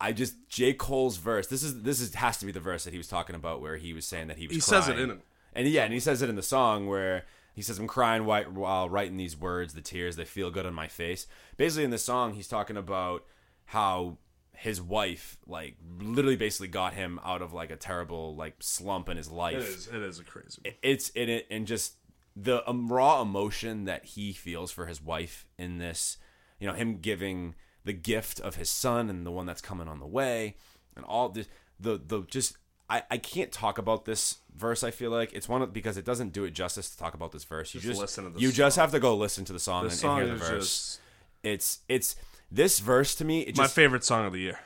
I 0.00 0.12
just 0.12 0.34
J 0.48 0.72
Cole's 0.72 1.18
verse. 1.18 1.46
This 1.46 1.62
is 1.62 1.82
this 1.82 2.00
is 2.00 2.14
has 2.14 2.38
to 2.38 2.46
be 2.46 2.52
the 2.52 2.60
verse 2.60 2.84
that 2.84 2.92
he 2.92 2.98
was 2.98 3.08
talking 3.08 3.36
about 3.36 3.60
where 3.60 3.76
he 3.76 3.92
was 3.92 4.06
saying 4.06 4.28
that 4.28 4.38
he 4.38 4.46
was. 4.46 4.54
He 4.56 4.60
says 4.60 4.88
it 4.88 4.98
in 4.98 5.10
it. 5.10 5.20
and 5.52 5.68
yeah, 5.68 5.84
and 5.84 5.92
he 5.92 6.00
says 6.00 6.22
it 6.22 6.28
in 6.30 6.36
the 6.36 6.42
song 6.42 6.86
where 6.86 7.24
he 7.54 7.60
says 7.62 7.78
I'm 7.78 7.86
crying 7.86 8.24
while, 8.24 8.44
while 8.44 8.88
writing 8.88 9.16
these 9.18 9.36
words. 9.36 9.74
The 9.74 9.82
tears 9.82 10.16
they 10.16 10.24
feel 10.24 10.50
good 10.50 10.64
on 10.64 10.72
my 10.72 10.88
face. 10.88 11.26
Basically, 11.58 11.84
in 11.84 11.90
the 11.90 11.98
song, 11.98 12.32
he's 12.32 12.48
talking 12.48 12.78
about 12.78 13.24
how 13.66 14.16
his 14.60 14.80
wife 14.80 15.38
like 15.46 15.76
literally 15.98 16.36
basically 16.36 16.68
got 16.68 16.92
him 16.92 17.18
out 17.24 17.40
of 17.40 17.54
like 17.54 17.70
a 17.70 17.76
terrible 17.76 18.36
like 18.36 18.54
slump 18.60 19.08
in 19.08 19.16
his 19.16 19.30
life 19.30 19.56
It 19.56 19.62
is. 19.62 19.86
It 19.88 20.02
is 20.02 20.18
a 20.18 20.24
crazy. 20.24 20.60
One. 20.62 20.74
it's 20.82 21.08
in 21.10 21.30
it 21.30 21.46
and 21.50 21.66
just 21.66 21.94
the 22.36 22.68
um, 22.68 22.92
raw 22.92 23.22
emotion 23.22 23.86
that 23.86 24.04
he 24.04 24.34
feels 24.34 24.70
for 24.70 24.84
his 24.86 25.02
wife 25.02 25.46
in 25.58 25.78
this 25.78 26.18
you 26.58 26.66
know 26.66 26.74
him 26.74 26.98
giving 26.98 27.54
the 27.84 27.94
gift 27.94 28.38
of 28.38 28.56
his 28.56 28.70
son 28.70 29.08
and 29.08 29.24
the 29.24 29.30
one 29.30 29.46
that's 29.46 29.62
coming 29.62 29.88
on 29.88 29.98
the 29.98 30.06
way 30.06 30.56
and 30.94 31.06
all 31.06 31.30
this 31.30 31.48
the 31.78 31.98
the 32.06 32.22
just 32.26 32.56
I, 32.90 33.02
I 33.10 33.16
can't 33.16 33.50
talk 33.50 33.78
about 33.78 34.04
this 34.04 34.38
verse 34.54 34.84
i 34.84 34.90
feel 34.90 35.10
like 35.10 35.32
it's 35.32 35.48
one 35.48 35.62
of 35.62 35.72
because 35.72 35.96
it 35.96 36.04
doesn't 36.04 36.34
do 36.34 36.44
it 36.44 36.50
justice 36.50 36.90
to 36.90 36.98
talk 36.98 37.14
about 37.14 37.32
this 37.32 37.44
verse 37.44 37.72
you 37.72 37.80
Just 37.80 37.92
just, 37.92 38.00
listen 38.00 38.24
to 38.24 38.30
the 38.30 38.40
you 38.40 38.52
just 38.52 38.76
have 38.76 38.90
to 38.90 39.00
go 39.00 39.16
listen 39.16 39.46
to 39.46 39.54
the 39.54 39.58
song, 39.58 39.84
The 39.84 39.88
and, 39.90 39.98
song 39.98 40.18
and 40.20 40.28
hear 40.28 40.36
the 40.36 40.42
is 40.44 40.48
verse 40.50 40.60
just 40.60 41.00
it's 41.42 41.78
it's 41.88 42.16
this 42.50 42.78
verse 42.80 43.14
to 43.16 43.24
me 43.24 43.40
it 43.42 43.56
my 43.56 43.64
just 43.64 43.74
favorite 43.74 44.04
song 44.04 44.26
of 44.26 44.32
the 44.32 44.40
year. 44.40 44.58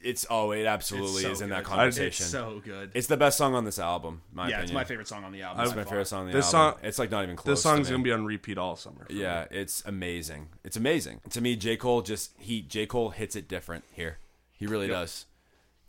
it's 0.00 0.26
oh 0.30 0.50
it 0.52 0.66
absolutely 0.66 1.22
so 1.22 1.30
is 1.30 1.40
in 1.40 1.50
that 1.50 1.64
conversation 1.64 2.24
It's 2.24 2.32
so 2.32 2.60
good. 2.64 2.90
it's 2.94 3.06
the 3.06 3.16
best 3.16 3.38
song 3.38 3.54
on 3.54 3.64
this 3.64 3.78
album 3.78 4.22
my 4.32 4.44
yeah, 4.44 4.56
opinion 4.56 4.64
it's 4.64 4.72
my 4.72 4.84
favorite 4.84 5.08
song 5.08 5.24
on 5.24 5.32
the 5.32 5.42
album. 5.42 5.62
it's 5.64 5.70
my 5.74 5.82
far. 5.82 5.90
favorite 5.90 6.06
song 6.08 6.20
on 6.22 6.26
the 6.28 6.32
This 6.32 6.52
album 6.54 6.78
song- 6.80 6.88
it's 6.88 6.98
like 6.98 7.10
not 7.10 7.22
even 7.24 7.36
close 7.36 7.52
This 7.58 7.62
to 7.62 7.68
song's 7.68 7.88
me. 7.88 7.92
gonna 7.92 8.02
be 8.04 8.12
on 8.12 8.24
repeat 8.24 8.58
all 8.58 8.76
summer. 8.76 9.04
for 9.06 9.12
me. 9.12 9.20
Yeah, 9.20 9.46
it's 9.50 9.82
amazing. 9.86 10.48
It's 10.64 10.76
amazing. 10.76 11.20
To 11.30 11.40
me, 11.40 11.54
J. 11.56 11.76
Cole 11.76 12.02
just 12.02 12.32
he 12.38 12.62
J. 12.62 12.86
Cole 12.86 13.10
hits 13.10 13.36
it 13.36 13.46
different 13.48 13.84
here. 13.92 14.18
He 14.52 14.66
really 14.66 14.88
does. 14.88 15.26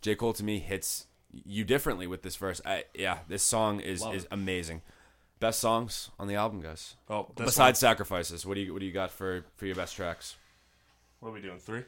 J. 0.02 0.14
Cole 0.16 0.32
to 0.34 0.44
me 0.44 0.58
hits 0.58 1.06
you 1.32 1.64
differently 1.64 2.06
with 2.06 2.22
this 2.22 2.36
verse. 2.36 2.60
I, 2.64 2.84
yeah, 2.94 3.18
this 3.28 3.42
song 3.42 3.80
is 3.80 4.02
Love 4.02 4.14
is 4.14 4.22
it. 4.24 4.28
amazing. 4.30 4.82
Best 5.40 5.58
songs 5.58 6.10
on 6.18 6.28
the 6.28 6.36
album, 6.36 6.60
guys. 6.60 6.94
Oh, 7.10 7.28
this 7.36 7.46
Besides 7.46 7.78
sacrifices, 7.80 8.46
what 8.46 8.54
do 8.54 8.60
you 8.60 8.72
what 8.72 8.78
do 8.80 8.86
you 8.86 8.92
got 8.92 9.10
for 9.10 9.44
for 9.56 9.66
your 9.66 9.74
best 9.74 9.96
tracks? 9.96 10.36
One. 11.24 11.32
what 11.32 11.38
are 11.38 11.42
we 11.42 11.46
doing? 11.48 11.58
Three. 11.58 11.82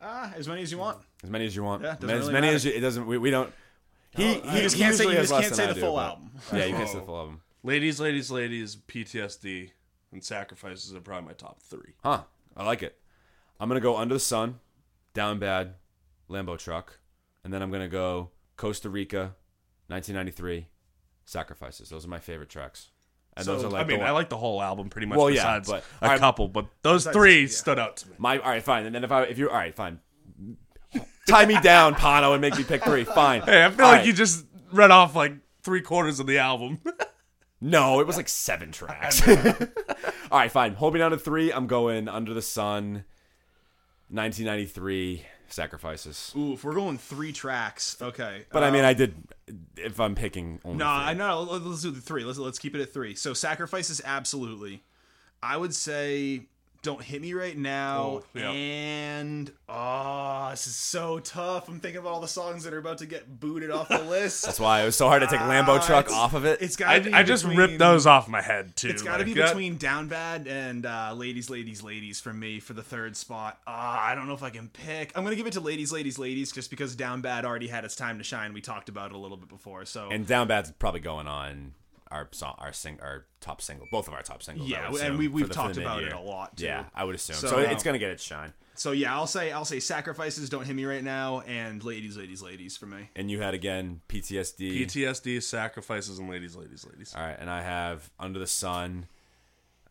Ah, 0.00 0.32
as 0.36 0.48
many 0.48 0.62
as 0.62 0.70
you 0.72 0.78
want. 0.78 0.98
As 1.22 1.30
many 1.30 1.46
as 1.46 1.56
you 1.56 1.62
want. 1.62 1.82
Yeah, 1.82 1.94
doesn't 1.94 2.10
as 2.10 2.20
really 2.20 2.32
many 2.32 2.46
matter. 2.48 2.56
as 2.56 2.64
you, 2.64 2.72
it 2.72 2.80
doesn't. 2.80 3.06
We, 3.06 3.18
we 3.18 3.30
don't. 3.30 3.52
He, 4.10 4.34
you 4.34 4.40
he 4.42 4.60
just 4.60 4.76
can't 4.76 4.94
say- 4.94 5.06
you 5.08 5.12
just 5.14 5.32
can't 5.32 5.54
say 5.54 5.64
I 5.64 5.68
the 5.68 5.74
do, 5.74 5.80
full 5.80 5.94
but- 5.96 6.04
album. 6.06 6.30
Yeah, 6.52 6.64
you 6.66 6.74
can't 6.74 6.88
say 6.88 6.98
the 6.98 7.04
full 7.04 7.16
album. 7.16 7.40
Ladies, 7.62 7.98
ladies, 8.00 8.30
ladies, 8.30 8.76
PTSD, 8.76 9.70
and 10.12 10.22
sacrifices 10.22 10.94
are 10.94 11.00
probably 11.00 11.28
my 11.28 11.32
top 11.32 11.60
three. 11.62 11.94
Huh. 12.02 12.22
I 12.56 12.64
like 12.64 12.82
it. 12.82 12.98
I'm 13.58 13.68
gonna 13.68 13.80
go 13.80 13.96
Under 13.96 14.14
the 14.14 14.20
Sun, 14.20 14.60
Down 15.14 15.38
Bad, 15.38 15.74
Lambo 16.28 16.58
Truck, 16.58 16.98
and 17.42 17.52
then 17.52 17.62
I'm 17.62 17.70
gonna 17.70 17.88
go 17.88 18.30
Costa 18.56 18.90
Rica, 18.90 19.34
1993, 19.88 20.66
Sacrifices. 21.24 21.88
Those 21.88 22.04
are 22.04 22.08
my 22.08 22.18
favorite 22.18 22.50
tracks. 22.50 22.90
And 23.36 23.46
those 23.46 23.64
are 23.64 23.68
like 23.68 23.84
I 23.84 23.88
mean, 23.88 24.00
I 24.00 24.12
like 24.12 24.28
the 24.28 24.36
whole 24.36 24.62
album 24.62 24.88
pretty 24.90 25.06
much. 25.06 25.18
Well, 25.18 25.30
yeah, 25.30 25.58
besides 25.58 25.84
but- 26.00 26.14
a 26.14 26.18
couple, 26.18 26.48
but 26.48 26.66
those 26.82 27.06
three 27.06 27.42
yeah. 27.42 27.48
stood 27.48 27.78
out 27.78 27.96
to 27.98 28.08
me. 28.08 28.14
my 28.18 28.38
all 28.38 28.50
right, 28.50 28.62
fine. 28.62 28.86
And 28.86 28.94
then 28.94 29.04
if 29.04 29.10
I 29.10 29.24
if 29.24 29.38
you're 29.38 29.50
all 29.50 29.56
right, 29.56 29.74
fine. 29.74 30.00
Tie 31.26 31.46
me 31.46 31.58
down, 31.60 31.94
Pano, 31.94 32.32
and 32.32 32.40
make 32.40 32.56
me 32.56 32.64
pick 32.64 32.84
three. 32.84 33.04
Fine. 33.04 33.42
Hey, 33.42 33.64
I 33.64 33.70
feel 33.70 33.86
All 33.86 33.90
like 33.92 33.98
right. 34.00 34.06
you 34.06 34.12
just 34.12 34.44
read 34.72 34.90
off 34.90 35.16
like 35.16 35.32
three 35.62 35.80
quarters 35.80 36.20
of 36.20 36.26
the 36.26 36.38
album. 36.38 36.80
No, 37.60 37.98
it 38.00 38.06
was 38.06 38.18
like 38.18 38.28
seven 38.28 38.72
tracks. 38.72 39.26
all 40.30 40.38
right, 40.38 40.52
fine. 40.52 40.74
Hold 40.74 40.92
me 40.92 40.98
down 40.98 41.12
to 41.12 41.16
three. 41.16 41.50
I'm 41.50 41.66
going 41.66 42.08
Under 42.08 42.34
the 42.34 42.42
Sun, 42.42 43.04
1993, 44.10 45.24
Sacrifices. 45.48 46.32
Ooh, 46.36 46.54
if 46.54 46.64
we're 46.64 46.74
going 46.74 46.98
three 46.98 47.32
tracks, 47.32 47.96
okay. 48.00 48.44
But 48.50 48.62
I 48.62 48.68
uh, 48.68 48.72
mean, 48.72 48.84
I 48.84 48.94
did. 48.94 49.14
If 49.76 50.00
I'm 50.00 50.14
picking 50.14 50.60
only 50.64 50.78
No. 50.78 50.86
I 50.86 51.14
know. 51.14 51.42
Let's 51.42 51.82
do 51.82 51.90
the 51.90 52.00
three. 52.00 52.24
Let's 52.24 52.38
let's 52.38 52.58
keep 52.58 52.74
it 52.74 52.80
at 52.80 52.92
three. 52.92 53.14
So 53.14 53.34
sacrifices, 53.34 54.00
absolutely. 54.04 54.82
I 55.42 55.56
would 55.56 55.74
say, 55.74 56.46
don't 56.84 57.02
hit 57.02 57.20
me 57.20 57.32
right 57.32 57.56
now. 57.56 58.02
Oh, 58.02 58.24
yeah. 58.34 58.50
And 58.50 59.50
oh, 59.68 60.48
this 60.50 60.66
is 60.66 60.76
so 60.76 61.18
tough. 61.18 61.68
I'm 61.68 61.80
thinking 61.80 62.00
about 62.00 62.12
all 62.12 62.20
the 62.20 62.28
songs 62.28 62.62
that 62.64 62.74
are 62.74 62.78
about 62.78 62.98
to 62.98 63.06
get 63.06 63.40
booted 63.40 63.70
off 63.70 63.88
the 63.88 64.04
list. 64.04 64.44
That's 64.44 64.60
why 64.60 64.82
it 64.82 64.84
was 64.84 64.94
so 64.94 65.08
hard 65.08 65.22
to 65.22 65.26
take 65.26 65.40
Lambo 65.40 65.78
Ah, 65.78 65.84
Truck 65.86 66.10
off 66.12 66.34
of 66.34 66.44
it. 66.44 66.60
It's 66.60 66.80
I, 66.80 67.00
got. 67.00 67.14
I 67.14 67.22
just 67.22 67.44
ripped 67.44 67.78
those 67.78 68.06
off 68.06 68.28
my 68.28 68.42
head 68.42 68.76
too. 68.76 68.88
It's 68.88 69.02
got 69.02 69.12
to 69.16 69.24
like, 69.24 69.26
be 69.26 69.34
that- 69.34 69.48
between 69.48 69.78
Down 69.78 70.06
Bad 70.08 70.46
and 70.46 70.84
uh, 70.86 71.14
Ladies, 71.16 71.48
Ladies, 71.50 71.82
Ladies 71.82 72.20
for 72.20 72.32
me 72.32 72.60
for 72.60 72.74
the 72.74 72.82
third 72.82 73.16
spot. 73.16 73.58
Uh, 73.66 73.70
I 73.70 74.14
don't 74.14 74.28
know 74.28 74.34
if 74.34 74.42
I 74.42 74.50
can 74.50 74.68
pick. 74.68 75.10
I'm 75.16 75.24
gonna 75.24 75.36
give 75.36 75.46
it 75.46 75.54
to 75.54 75.60
Ladies, 75.60 75.90
Ladies, 75.90 76.18
Ladies 76.18 76.52
just 76.52 76.68
because 76.68 76.94
Down 76.94 77.22
Bad 77.22 77.46
already 77.46 77.66
had 77.68 77.84
its 77.84 77.96
time 77.96 78.18
to 78.18 78.24
shine. 78.24 78.52
We 78.52 78.60
talked 78.60 78.90
about 78.90 79.10
it 79.10 79.14
a 79.14 79.18
little 79.18 79.38
bit 79.38 79.48
before, 79.48 79.86
so 79.86 80.10
and 80.10 80.26
Down 80.26 80.46
Bad's 80.48 80.70
probably 80.72 81.00
going 81.00 81.26
on 81.26 81.72
our 82.10 82.28
song, 82.32 82.54
our 82.58 82.72
sing, 82.72 82.98
our 83.02 83.26
top 83.40 83.60
single, 83.60 83.86
both 83.90 84.08
of 84.08 84.14
our 84.14 84.22
top 84.22 84.42
singles. 84.42 84.68
Yeah, 84.68 84.90
would 84.90 85.02
and 85.02 85.18
we 85.18 85.28
we've 85.28 85.50
talked 85.50 85.74
the 85.74 85.82
about 85.82 86.02
it 86.02 86.12
a 86.12 86.20
lot. 86.20 86.56
Too. 86.56 86.66
Yeah, 86.66 86.84
I 86.94 87.04
would 87.04 87.14
assume. 87.14 87.36
So, 87.36 87.48
So, 87.48 87.58
it's 87.58 87.82
um, 87.82 87.84
gonna 87.84 87.98
get 87.98 88.10
its 88.10 88.22
shine. 88.22 88.52
So 88.76 88.90
yeah, 88.92 89.14
I'll 89.14 89.26
say 89.26 89.52
I'll 89.52 89.64
say 89.64 89.80
sacrifices 89.80 90.50
don't 90.50 90.64
hit 90.64 90.74
me 90.74 90.84
right 90.84 91.04
now, 91.04 91.40
and 91.40 91.82
ladies, 91.84 92.16
ladies, 92.16 92.42
ladies 92.42 92.76
for 92.76 92.86
me. 92.86 93.08
And 93.14 93.30
you 93.30 93.40
had 93.40 93.54
again 93.54 94.00
PTSD. 94.08 94.84
PTSD, 94.84 95.42
sacrifices, 95.42 96.18
and 96.18 96.28
ladies, 96.28 96.56
ladies, 96.56 96.84
ladies. 96.84 97.14
All 97.16 97.22
right, 97.22 97.36
and 97.38 97.48
I 97.48 97.62
have 97.62 98.10
Under 98.18 98.38
the 98.38 98.46
Sun, 98.46 99.06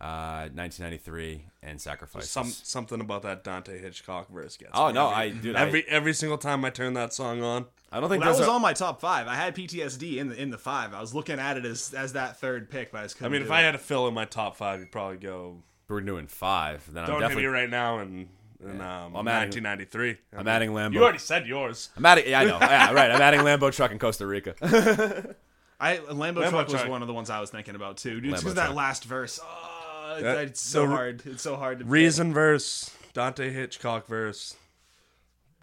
uh, 0.04 0.50
1993, 0.54 1.46
and 1.62 1.80
Sacrifice. 1.80 2.30
Some 2.30 2.48
something 2.48 3.00
about 3.00 3.22
that 3.22 3.44
Deante' 3.44 3.80
Hitchcock 3.80 4.30
verse 4.30 4.58
gets. 4.58 4.72
oh 4.74 4.88
me. 4.88 4.94
no, 4.94 5.08
I 5.08 5.30
dude, 5.30 5.56
every 5.56 5.86
every 5.88 6.14
single 6.14 6.38
time 6.38 6.66
I 6.66 6.70
turn 6.70 6.94
that 6.96 7.14
song 7.14 7.42
on, 7.42 7.66
I, 7.92 7.98
I 7.98 8.00
don't 8.02 8.10
think 8.10 8.24
Well, 8.24 8.34
that 8.34 8.40
was 8.40 8.48
a- 8.48 8.52
on 8.52 8.62
my 8.62 8.74
top 8.74 9.00
five. 9.00 9.28
I 9.28 9.36
had 9.36 9.56
PTSD 9.56 10.18
in 10.18 10.30
the 10.30 10.42
in 10.42 10.50
the 10.50 10.58
five. 10.58 10.94
I 10.94 11.00
was 11.00 11.16
looking 11.16 11.40
at 11.40 11.58
it 11.58 11.66
as 11.66 11.94
as 11.94 12.14
that 12.14 12.38
third 12.40 12.70
pick, 12.70 12.92
but 12.92 13.00
I 13.00 13.04
just 13.04 13.22
I 13.22 13.26
mean, 13.30 13.40
do 13.42 13.46
if 13.46 13.52
it. 13.52 13.54
I 13.54 13.62
had 13.62 13.72
to 13.72 13.78
fill 13.78 14.08
in 14.08 14.14
my 14.14 14.26
top 14.26 14.58
five, 14.58 14.80
you'd 14.80 14.92
probably 14.92 15.18
go 15.18 15.64
we're 15.88 16.02
doing 16.02 16.28
five. 16.28 16.84
Then 16.92 17.04
I'm 17.04 17.10
"Don't 17.10 17.22
Hit 17.22 17.28
definitely 17.30 17.44
Me 17.44 17.48
Right 17.50 17.70
Now" 17.70 18.00
and 18.00 18.28
and 18.62 18.82
um, 18.82 19.16
I'm 19.16 19.28
adding- 19.28 19.64
1993. 19.64 20.18
I 20.36 20.40
I'm 20.40 20.48
adding 20.48 20.72
Lambo. 20.72 20.94
You 20.94 21.04
already 21.04 21.18
said 21.20 21.46
yours. 21.48 21.90
I'm 21.96 22.06
adding. 22.06 22.26
Yeah, 22.28 22.40
I 22.42 22.44
know. 22.46 22.58
yeah, 22.60 22.92
right. 22.94 23.12
I'm 23.12 23.22
adding 23.22 23.42
Lambo 23.42 23.72
Truck 23.74 23.92
in 23.92 24.00
Costa 24.00 24.26
Rica. 24.26 24.56
I 25.80 25.98
Lambo, 25.98 26.36
Lambo 26.46 26.50
truck 26.50 26.70
was 26.70 26.86
one 26.86 27.02
of 27.02 27.08
the 27.10 27.14
ones 27.14 27.30
I 27.30 27.42
was 27.42 27.50
thinking 27.50 27.76
about 27.76 27.98
too, 27.98 28.22
dude. 28.22 28.34
Lambo 28.34 28.38
Because 28.38 28.54
that 28.56 28.74
last 28.74 29.04
verse, 29.04 29.40
oh, 29.44 29.73
That- 30.22 30.38
it's 30.46 30.60
so 30.62 30.84
the 30.84 30.88
hard. 30.96 31.24
It's 31.26 31.44
so 31.44 31.56
hard 31.56 31.80
to 31.80 31.86
Reason 31.86 32.34
verse, 32.34 32.96
Deante' 33.14 33.52
Hitchcock 33.52 34.08
verse, 34.08 34.56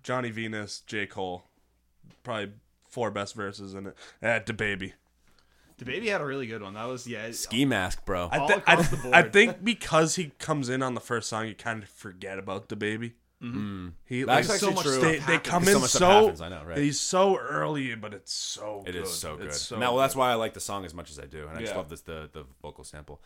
Johnny 0.03 0.31
Venus, 0.31 0.81
J 0.87 1.07
Cole, 1.07 1.45
probably 2.23 2.53
four 2.89 3.11
best 3.11 3.35
verses 3.35 3.75
in 3.75 3.87
it. 3.89 3.97
Eh, 4.23 4.29
At 4.29 4.47
the 4.47 4.53
baby. 4.53 4.95
The 5.79 5.85
baby 5.87 6.09
had 6.09 6.21
a 6.21 6.27
really 6.27 6.47
good 6.47 6.61
one. 6.63 6.75
That 6.75 6.85
was 6.85 7.07
yeah. 7.07 7.25
it- 7.27 7.35
Ski 7.35 7.65
mask, 7.65 8.05
bro. 8.05 8.29
I, 8.31 8.39
All 8.39 8.49
thi- 8.49 8.55
I, 8.67 8.73
across 8.75 8.89
the 8.91 8.97
board. 8.99 9.15
I 9.15 9.23
think 9.23 9.65
because 9.65 10.17
he 10.17 10.33
comes 10.39 10.69
in 10.69 10.83
on 10.83 10.95
the 10.95 11.01
first 11.01 11.29
song, 11.29 11.47
you 11.47 11.55
kind 11.55 11.83
of 11.83 11.89
forget 11.89 12.39
about 12.39 12.69
the 12.69 12.77
baby. 12.77 13.15
Mm-hmm. 13.43 13.59
Hmm. 13.59 13.89
He 14.05 14.23
That's 14.25 14.49
like, 14.51 14.55
actually 14.57 14.69
so 14.69 14.75
much 14.75 14.85
true. 14.85 15.01
they, 15.01 15.13
they 15.13 15.19
happens. 15.21 15.49
come 15.49 15.65
So 15.65 15.71
in 15.77 15.81
much 15.81 15.91
so 15.93 16.07
happens, 16.09 16.41
I 16.43 16.49
know, 16.51 16.63
right? 16.63 16.77
he's 16.77 17.01
so 17.01 17.39
early, 17.39 17.95
but 17.95 18.13
it's 18.13 18.35
so 18.35 18.83
It 18.87 18.93
good. 18.93 19.05
is 19.05 19.11
so 19.15 19.39
good. 19.39 19.55
So 19.55 19.79
now, 19.79 19.93
well, 19.93 20.03
that's 20.03 20.13
good. 20.13 20.21
why 20.21 20.31
I 20.33 20.35
like 20.35 20.53
the 20.53 20.61
song 20.61 20.85
as 20.85 20.93
much 20.93 21.11
as 21.11 21.19
I 21.19 21.25
do, 21.25 21.49
and 21.49 21.57
I 21.57 21.61
just 21.63 21.75
love 21.75 21.89
this 21.89 22.03
the 22.03 22.29
the 22.31 22.45
vocal 22.61 22.85
sample. 22.85 23.23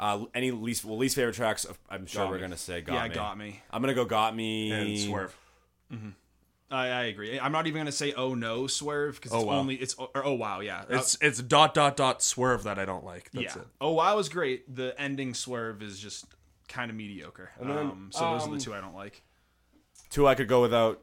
Uh, 0.00 0.24
any 0.34 0.50
least 0.50 0.82
well 0.84 0.96
least 0.96 1.14
favorite 1.14 1.34
tracks? 1.34 1.66
I'm 1.90 2.06
sure 2.06 2.24
Got 2.24 2.30
we're 2.30 2.36
Me. 2.36 2.40
gonna 2.40 2.56
say 2.56 2.80
got 2.80 2.92
me. 2.92 2.96
yeah, 2.98 3.08
me. 3.08 3.14
got 3.14 3.38
me. 3.38 3.62
I'm 3.70 3.82
gonna 3.82 3.92
go 3.94 4.06
got 4.06 4.34
me 4.34 4.72
and 4.72 4.98
swerve. 4.98 5.36
I, 6.72 6.86
I 6.86 7.02
agree. 7.04 7.38
I'm 7.38 7.52
not 7.52 7.66
even 7.66 7.80
gonna 7.80 7.92
say 7.92 8.12
oh 8.14 8.34
no 8.34 8.66
swerve 8.66 9.16
because 9.16 9.32
it's 9.32 9.42
Oh, 9.42 9.46
wow. 9.46 9.58
only 9.58 9.74
it's 9.74 9.94
or, 9.94 10.08
oh 10.24 10.34
wow 10.34 10.60
yeah 10.60 10.84
It's 10.88 11.18
it's 11.20 11.42
dot 11.42 11.74
dot 11.74 11.96
dot 11.96 12.22
swerve 12.22 12.62
that 12.62 12.78
I 12.78 12.84
don't 12.84 13.04
like. 13.04 13.30
That's 13.32 13.56
yeah 13.56 13.62
it. 13.62 13.68
oh 13.80 13.92
wow 13.92 14.16
is 14.18 14.28
great. 14.28 14.74
The 14.74 14.98
ending 15.00 15.34
swerve 15.34 15.82
is 15.82 15.98
just 15.98 16.26
kind 16.68 16.90
of 16.90 16.96
mediocre. 16.96 17.50
then, 17.60 17.70
um, 17.70 18.08
so 18.12 18.20
those 18.32 18.42
are 18.42 18.48
um, 18.50 18.54
the 18.54 18.60
two 18.60 18.72
I 18.72 18.80
don't 18.80 18.94
like. 18.94 19.22
Two 20.10 20.26
I 20.28 20.34
could 20.34 20.48
go 20.48 20.62
without. 20.62 21.02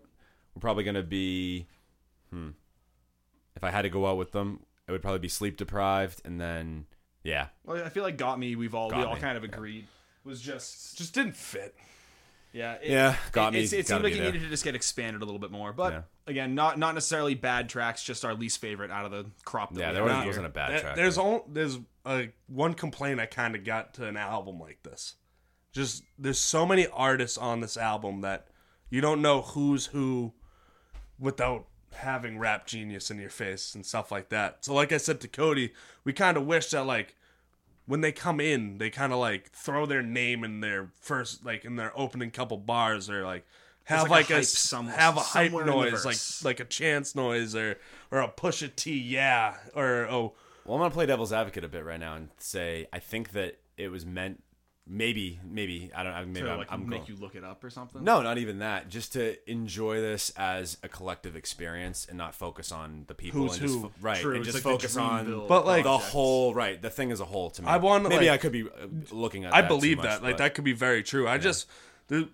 We're 0.56 0.62
probably 0.62 0.84
gonna 0.86 1.04
be. 1.04 1.68
Hmm. 2.32 2.50
If 3.56 3.64
I 3.64 3.70
had 3.72 3.82
to 3.84 3.90
go 3.90 4.08
out 4.08 4.18
with 4.18 4.32
them, 4.32 4.62
it 4.88 4.92
would 4.92 5.02
probably 5.02 5.20
be 5.20 5.28
sleep 5.30 5.58
deprived, 5.58 6.22
and 6.26 6.40
then 6.40 6.86
yeah, 7.24 7.48
Well, 7.66 7.84
I 7.84 7.90
feel 7.90 8.04
like 8.04 8.18
got 8.18 8.40
me. 8.40 8.56
We've 8.56 8.74
all 8.76 8.90
we 8.90 8.96
all 9.04 9.16
Me, 9.16 9.20
kind 9.22 9.38
of 9.38 9.44
agreed 9.44 9.88
was 10.24 10.42
just 10.42 10.98
Just 10.98 11.14
didn't 11.14 11.36
fit. 11.36 11.76
yeah 12.54 12.74
it, 12.82 12.90
Yeah, 12.92 13.16
Got 13.32 13.54
Me, 13.54 13.60
It, 13.64 13.74
it 13.74 13.88
seemed 13.88 14.04
like 14.04 14.14
it 14.14 14.22
needed 14.24 14.42
to 14.42 14.50
just 14.50 14.64
get 14.64 14.76
expanded 14.76 15.22
a 15.22 15.26
little 15.26 15.40
bit 15.40 15.52
more, 15.52 15.74
but 15.74 15.94
Yeah. 15.94 16.02
again, 16.28 16.56
not 16.56 16.78
not 16.80 16.94
necessarily 16.96 17.36
bad 17.36 17.70
tracks. 17.70 18.04
Just 18.04 18.24
our 18.26 18.34
least 18.34 18.60
favorite 18.60 18.92
out 18.92 19.06
of 19.06 19.12
the 19.12 19.26
crop. 19.46 19.74
That 19.74 19.80
yeah, 19.80 19.92
there 19.94 20.04
was, 20.04 20.14
here. 20.14 20.26
wasn't 20.28 20.46
a 20.46 20.50
bad 20.50 20.72
There- 20.72 20.80
track. 20.80 20.96
there's 20.96 21.16
there. 21.16 21.24
all 21.26 21.46
there's 21.50 21.78
uh, 22.06 22.24
one 22.48 22.74
complaint 22.74 23.20
I 23.20 23.26
kind 23.26 23.56
of 23.56 23.64
got 23.66 23.94
to 23.96 24.06
an 24.08 24.16
album 24.18 24.60
like 24.60 24.84
this. 24.84 25.16
Just 25.74 26.04
there's 26.18 26.40
so 26.40 26.66
many 26.66 26.88
artists 26.88 27.38
on 27.38 27.60
this 27.60 27.76
album 27.78 28.22
that 28.22 28.48
you 28.90 29.02
don't 29.02 29.22
know 29.22 29.42
who's 29.42 29.88
who 29.88 30.34
without 31.20 31.66
having 31.94 32.38
rap 32.38 32.68
genius 32.68 33.10
in 33.10 33.20
your 33.20 33.30
face 33.30 33.74
and 33.76 33.86
stuff 33.86 34.12
like 34.12 34.30
that. 34.30 34.64
So 34.66 34.74
like 34.74 34.92
I 34.92 34.98
said 34.98 35.20
to 35.22 35.28
Cody, 35.28 35.74
we 36.04 36.14
kind 36.14 36.38
of 36.38 36.46
wish 36.46 36.70
that 36.72 36.86
like 36.86 37.16
when 37.86 38.02
they 38.02 38.12
come 38.12 38.40
in, 38.40 38.78
they 38.78 38.90
kind 38.90 39.14
of 39.14 39.20
like 39.20 39.52
throw 39.52 39.86
their 39.86 40.04
name 40.04 40.44
in 40.44 40.60
their 40.60 40.90
first 41.00 41.46
like 41.46 41.66
in 41.66 41.76
their 41.76 41.98
opening 41.98 42.32
couple 42.32 42.58
bars 42.58 43.10
or 43.10 43.24
like 43.26 43.46
have 43.86 44.10
like 44.10 44.30
like, 44.30 44.30
a 44.30 44.34
a, 44.34 44.36
hype 44.38 44.44
s- 44.44 44.58
some- 44.58 44.88
have 44.88 45.16
a 45.18 45.22
hype 45.22 45.48
somewhere 45.52 45.64
in 45.64 45.70
the 45.70 45.74
noise 45.92 46.06
like 46.06 46.18
like 46.44 46.60
a 46.60 46.66
chance 46.66 47.16
noise 47.16 47.56
or 47.56 47.78
or 48.12 48.20
a 48.20 48.28
Pusha 48.28 48.76
T 48.76 48.98
yeah 49.00 49.56
or 49.74 50.08
oh 50.10 50.34
Well, 50.66 50.76
I'm 50.76 50.82
gonna 50.82 50.94
play 50.94 51.06
devil's 51.06 51.32
advocate 51.32 51.64
a 51.64 51.70
bit 51.70 51.86
right 51.86 52.00
now 52.00 52.16
and 52.16 52.30
say 52.38 52.88
I 52.92 53.00
think 53.00 53.32
that 53.32 53.60
it 53.78 53.90
was 53.90 54.06
meant. 54.06 54.44
Maybe, 54.90 55.40
maybe 55.44 55.92
I 55.94 56.04
don't. 56.04 56.14
know. 56.14 56.26
Maybe 56.26 56.46
to 56.46 56.52
I'm, 56.52 56.58
like 56.60 56.72
I'm 56.72 56.88
make 56.88 57.00
going- 57.06 57.12
you 57.12 57.22
look 57.22 57.36
it 57.36 57.44
up 57.44 57.62
or 57.64 57.70
something. 57.70 58.04
No, 58.04 58.22
not 58.22 58.38
even 58.38 58.60
that. 58.60 58.88
Just 58.90 59.14
to 59.14 59.36
enjoy 59.52 60.00
this 60.00 60.30
as 60.38 60.78
a 60.82 60.88
collective 60.88 61.36
experience 61.36 62.06
and 62.08 62.18
not 62.18 62.34
focus 62.34 62.72
on 62.72 63.04
the 63.08 63.14
people 63.14 63.42
Who's 63.42 63.54
and 63.58 63.62
just 63.62 63.74
who. 63.76 63.82
fo- 63.82 63.92
right 64.02 64.22
True, 64.22 64.32
and 64.36 64.46
it's 64.46 64.54
just 64.54 64.64
like 64.66 64.74
focus 64.74 64.96
on 64.96 65.46
But, 65.48 65.66
like- 65.66 65.84
the 65.84 65.98
whole 65.98 66.54
right 66.54 66.82
the 66.82 66.90
thing 66.90 67.12
as 67.12 67.20
a 67.20 67.26
whole. 67.26 67.50
To 67.52 67.62
me, 67.62 67.68
I 67.68 67.78
wanna, 67.78 68.08
maybe 68.08 68.28
like- 68.28 68.36
I 68.36 68.38
could 68.38 68.52
be 68.54 68.64
uh, 68.64 68.88
looking 69.12 69.44
at. 69.44 69.54
I 69.54 69.62
believe 69.62 69.98
much, 69.98 70.06
that. 70.06 70.24
Like 70.24 70.34
but- 70.34 70.44
that 70.44 70.54
could 70.56 70.64
be 70.64 70.74
very 70.74 71.04
true. 71.04 71.28
I 71.28 71.38
just 71.38 71.68
the 72.08 72.30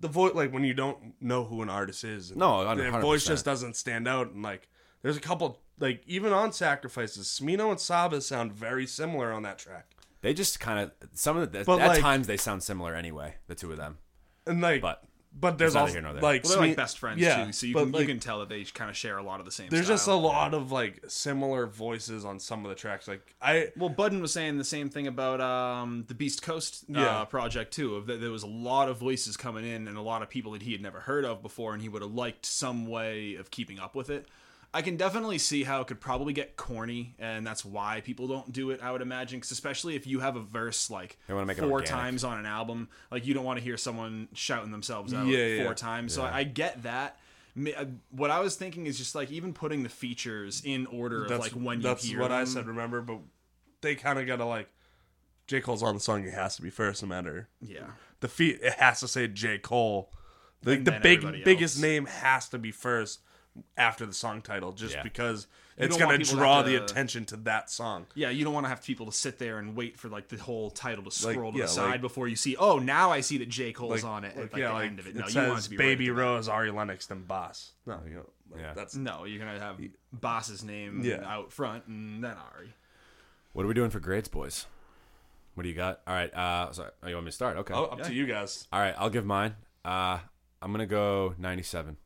the 0.00 0.08
voice 0.08 0.34
like 0.34 0.52
when 0.52 0.64
you 0.64 0.72
don't 0.72 1.20
know 1.20 1.44
who 1.44 1.60
an 1.60 1.68
artist 1.68 2.04
is. 2.04 2.34
No, 2.34 2.64
their 2.74 2.90
100%. 2.90 3.00
voice 3.02 3.26
just 3.26 3.44
doesn't 3.44 3.76
stand 3.76 4.08
out. 4.08 4.30
And 4.32 4.42
like, 4.42 4.68
there's 5.02 5.18
a 5.18 5.20
couple 5.20 5.60
like 5.78 6.02
even 6.06 6.32
on 6.32 6.52
sacrifices, 6.52 7.26
Smino 7.28 7.70
and 7.70 7.78
Saba 7.78 8.22
sound 8.22 8.52
very 8.52 8.86
similar 8.86 9.32
on 9.32 9.42
that 9.42 9.58
track. 9.58 9.94
They 10.22 10.34
just 10.34 10.60
kind 10.60 10.78
of 10.80 10.92
some 11.14 11.36
of 11.36 11.50
the 11.52 11.64
But, 11.64 11.80
at 11.80 11.88
like- 11.88 12.00
times 12.00 12.26
they 12.26 12.36
sound 12.36 12.62
similar 12.62 12.94
anyway. 12.94 13.36
The 13.46 13.54
two 13.54 13.70
of 13.70 13.76
them, 13.78 13.98
And 14.46 14.60
like, 14.60 14.82
but 14.82 15.02
but 15.32 15.58
there's 15.58 15.74
neither 15.74 15.82
also 15.82 15.92
here 15.92 16.02
nor 16.02 16.12
there. 16.12 16.22
like 16.22 16.42
Well, 16.42 16.54
they're 16.54 16.60
like 16.60 16.72
Sme- 16.72 16.76
best 16.76 16.98
friends 16.98 17.20
yeah, 17.20 17.44
too, 17.44 17.52
so 17.52 17.64
you 17.64 17.72
but, 17.74 17.84
can 17.84 17.92
like, 17.92 18.00
you 18.00 18.06
can 18.08 18.18
tell 18.18 18.40
that 18.40 18.48
they 18.48 18.64
kind 18.64 18.90
of 18.90 18.96
share 18.96 19.16
a 19.16 19.22
lot 19.22 19.38
of 19.38 19.46
the 19.46 19.52
same. 19.52 19.68
There's 19.70 19.86
just 19.86 20.02
a 20.02 20.04
style. 20.06 20.20
lot 20.20 20.54
of 20.54 20.72
like 20.72 21.04
similar 21.06 21.66
voices 21.68 22.24
on 22.24 22.40
some 22.40 22.64
of 22.64 22.68
the 22.68 22.74
tracks. 22.74 23.06
Like 23.06 23.34
I 23.40 23.68
Well, 23.76 23.90
Budden 23.90 24.20
was 24.20 24.32
saying 24.32 24.58
the 24.58 24.64
same 24.64 24.90
thing 24.90 25.06
about 25.06 25.40
um, 25.40 26.04
the 26.08 26.14
Beast 26.14 26.42
Coast 26.42 26.84
uh, 26.94 26.98
Yeah. 27.00 27.24
project 27.26 27.72
too. 27.72 27.94
Of 27.94 28.06
that 28.08 28.20
there 28.20 28.32
was 28.32 28.42
a 28.42 28.48
lot 28.48 28.88
of 28.88 28.98
voices 28.98 29.36
coming 29.36 29.64
in 29.64 29.86
and 29.86 29.96
a 29.96 30.02
lot 30.02 30.20
of 30.22 30.28
people 30.28 30.50
that 30.52 30.62
he 30.62 30.72
had 30.72 30.82
never 30.82 30.98
heard 30.98 31.24
of 31.24 31.42
before, 31.42 31.74
and 31.74 31.80
he 31.80 31.88
would 31.88 32.02
have 32.02 32.10
liked 32.12 32.44
some 32.44 32.86
way 32.88 33.36
of 33.36 33.52
keeping 33.52 33.78
up 33.78 33.94
with 33.94 34.10
it. 34.10 34.26
I 34.72 34.82
can 34.82 34.96
definitely 34.96 35.38
see 35.38 35.64
how 35.64 35.80
it 35.80 35.88
could 35.88 36.00
probably 36.00 36.32
get 36.32 36.56
corny, 36.56 37.16
and 37.18 37.44
that's 37.44 37.64
why 37.64 38.02
people 38.04 38.28
don't 38.28 38.52
do 38.52 38.70
it. 38.70 38.80
I 38.80 38.92
would 38.92 39.02
imagine, 39.02 39.40
'cause 39.40 39.50
especially 39.50 39.96
if 39.96 40.06
you 40.06 40.20
have 40.20 40.36
a 40.36 40.40
verse 40.40 40.88
like 40.90 41.18
They 41.26 41.34
wanna 41.34 41.46
make 41.46 41.58
four 41.58 41.82
times 41.82 42.22
on 42.22 42.38
an 42.38 42.46
album, 42.46 42.88
like 43.10 43.26
you 43.26 43.34
don't 43.34 43.44
want 43.44 43.58
to 43.58 43.64
hear 43.64 43.76
someone 43.76 44.28
shouting 44.32 44.70
themselves 44.70 45.12
out 45.12 45.26
Yeah, 45.26 45.56
four 45.64 45.72
yeah. 45.72 45.74
times. 45.74 46.14
So 46.14 46.22
I, 46.22 46.38
I 46.38 46.44
get 46.44 46.84
that. 46.84 47.18
Uh, 47.76 47.86
What 48.10 48.30
I 48.30 48.38
was 48.38 48.54
thinking 48.54 48.86
is 48.86 48.96
just 48.96 49.16
like 49.16 49.30
even 49.32 49.52
putting 49.52 49.82
the 49.82 49.88
features 49.88 50.62
in 50.64 50.86
order 50.86 51.24
of 51.24 51.28
that's 51.30 51.40
like 51.42 51.52
when 51.52 51.78
you 51.78 51.82
that's 51.82 52.04
hear 52.04 52.20
what 52.20 52.30
I 52.30 52.44
said. 52.44 52.68
Remember, 52.68 53.00
but 53.00 53.18
they 53.80 53.96
kind 53.96 54.20
of 54.20 54.26
gotta 54.28 54.44
like 54.44 54.68
J 55.48 55.60
Cole's 55.60 55.82
on 55.82 55.94
the 55.94 56.00
song. 56.00 56.22
It 56.24 56.32
has 56.32 56.54
to 56.56 56.62
be 56.62 56.70
first, 56.70 57.02
no 57.02 57.08
matter 57.08 57.48
Yeah. 57.60 57.90
the 58.20 58.28
feet 58.28 58.60
it 58.62 58.74
has 58.74 59.00
to 59.00 59.08
say 59.08 59.26
J. 59.26 59.58
Cole. 59.58 60.12
The, 60.62 60.76
the 60.76 61.00
big 61.02 61.22
biggest 61.44 61.80
name 61.82 62.06
has 62.06 62.48
to 62.50 62.58
be 62.58 62.70
first 62.70 63.20
after 63.76 64.06
the 64.06 64.12
song 64.12 64.42
title, 64.42 64.72
just 64.72 64.94
Yeah. 64.94 65.02
because 65.02 65.46
You 65.78 65.86
it's 65.86 65.96
gonna 65.96 66.18
draw 66.18 66.62
the 66.62 66.76
attention 66.76 67.24
to 67.26 67.36
that 67.38 67.70
song. 67.70 68.06
Yeah, 68.14 68.30
you 68.30 68.44
don't 68.44 68.52
want 68.54 68.64
to 68.64 68.68
have 68.68 68.82
people 68.82 69.06
to 69.06 69.12
sit 69.12 69.38
there 69.38 69.58
and 69.58 69.74
wait 69.74 69.98
for 69.98 70.08
like 70.08 70.28
the 70.28 70.36
whole 70.36 70.70
title 70.70 71.02
to 71.04 71.10
scroll 71.10 71.52
to 71.52 71.58
yeah, 71.58 71.64
the 71.64 71.68
side 71.68 71.90
like- 71.92 72.00
before 72.00 72.28
you 72.28 72.36
see. 72.36 72.56
Oh, 72.56 72.78
now 72.78 73.10
I 73.10 73.20
see 73.22 73.38
that 73.38 73.48
J 73.48 73.72
Cole's 73.72 74.02
Like, 74.02 74.04
on 74.04 74.24
it. 74.24 74.36
like, 74.36 74.46
at 74.46 74.52
like, 74.52 74.60
yeah, 74.60 74.68
the 74.68 74.74
like 74.74 74.86
end 74.86 74.98
of 75.00 75.06
it. 75.06 75.10
it 75.10 75.16
No, 75.16 75.26
you 75.26 75.36
want 75.36 75.48
it 75.52 75.54
says 75.56 75.64
to 75.64 75.70
be 75.70 75.76
right 75.78 75.84
Baby 75.84 76.04
at 76.06 76.14
the 76.14 76.20
Rose, 76.22 76.48
Ari 76.48 76.70
Lennox, 76.70 77.06
then 77.06 77.22
Bas. 77.24 77.72
No, 77.86 78.00
you 78.06 78.14
know, 78.14 78.30
like, 78.50 78.60
Yeah. 78.60 78.72
that's 78.74 78.94
No, 78.94 79.24
you're 79.24 79.38
gonna 79.38 79.58
have 79.58 79.80
Bas's 80.12 80.62
name 80.62 81.02
Yeah. 81.02 81.22
out 81.26 81.52
front 81.52 81.86
and 81.86 82.22
then 82.22 82.36
Ari. 82.36 82.74
what 83.52 83.64
are 83.64 83.68
we 83.68 83.74
doing 83.74 83.90
for 83.90 84.00
grades, 84.00 84.28
boys? 84.28 84.66
What 85.54 85.64
do 85.64 85.68
you 85.68 85.74
got? 85.74 86.00
All 86.06 86.14
right, 86.14 86.32
uh, 86.32 86.72
sorry, 86.72 86.90
oh, 87.02 87.08
you 87.08 87.14
want 87.14 87.24
me 87.24 87.30
to 87.30 87.34
start? 87.34 87.56
Okay, 87.58 87.74
oh, 87.74 87.84
up 87.86 88.02
to 88.02 88.14
you 88.14 88.26
guys. 88.26 88.68
all 88.72 88.80
right, 88.80 88.94
I'll 88.96 89.10
give 89.10 89.26
mine. 89.26 89.56
Uh, 89.84 90.20
I'm 90.62 90.70
gonna 90.72 90.86
go 90.86 91.34
97. 91.38 91.96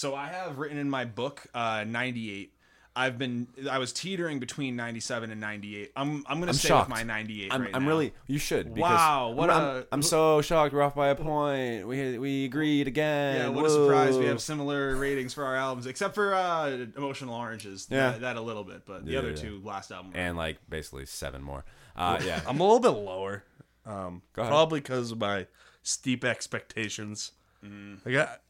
So 0.00 0.14
I 0.14 0.28
have 0.28 0.58
written 0.58 0.78
in 0.78 0.88
my 0.88 1.04
book 1.04 1.42
uh, 1.52 1.84
98. 1.86 2.54
I've 2.96 3.18
been 3.18 3.48
I 3.70 3.76
was 3.76 3.92
teetering 3.92 4.40
between 4.40 4.74
97 4.74 5.30
and 5.30 5.38
98. 5.38 5.92
I'm 5.94 6.24
I'm 6.26 6.40
gonna 6.40 6.52
I'm 6.52 6.54
stay 6.54 6.68
shocked. 6.68 6.88
with 6.88 6.96
my 6.96 7.02
98 7.02 7.52
I'm, 7.52 7.60
right 7.60 7.70
I'm 7.74 7.82
now. 7.82 7.88
really. 7.90 8.14
You 8.26 8.38
should. 8.38 8.78
Wow, 8.78 9.32
what 9.32 9.50
I'm, 9.50 9.62
a- 9.62 9.78
I'm, 9.80 9.84
I'm 9.92 10.02
so 10.02 10.40
shocked. 10.40 10.72
We're 10.72 10.80
off 10.80 10.94
by 10.94 11.08
a 11.08 11.14
point. 11.14 11.86
We 11.86 12.16
we 12.16 12.46
agreed 12.46 12.88
again. 12.88 13.36
yeah, 13.42 13.48
what 13.48 13.66
a 13.66 13.70
surprise! 13.70 14.16
We 14.16 14.24
have 14.24 14.40
similar 14.40 14.96
ratings 14.96 15.34
for 15.34 15.44
our 15.44 15.54
albums, 15.54 15.86
except 15.86 16.14
for 16.14 16.32
uh, 16.34 16.86
"Emotional 16.96 17.34
Oranges." 17.34 17.86
Yeah. 17.90 18.12
that, 18.12 18.20
that 18.22 18.36
a 18.36 18.40
little 18.40 18.64
bit, 18.64 18.86
but 18.86 19.04
the 19.04 19.12
Yeah, 19.12 19.18
other 19.18 19.30
yeah. 19.32 19.36
two 19.36 19.60
last 19.62 19.92
album. 19.92 20.12
and 20.14 20.34
like 20.34 20.56
basically 20.66 21.04
seven 21.04 21.42
more. 21.42 21.66
Uh, 21.94 22.18
yeah. 22.24 22.40
I'm 22.48 22.58
a 22.58 22.62
little 22.62 22.80
bit 22.80 22.98
lower. 22.98 23.44
Um, 23.84 24.22
Go 24.32 24.40
ahead. 24.40 24.50
probably 24.50 24.80
because 24.80 25.12
of 25.12 25.18
my 25.18 25.46
steep 25.82 26.24
expectations. 26.24 27.32
I 27.62 28.10
got 28.10 28.40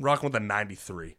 rocking 0.00 0.28
with 0.28 0.36
a 0.36 0.40
93. 0.40 1.16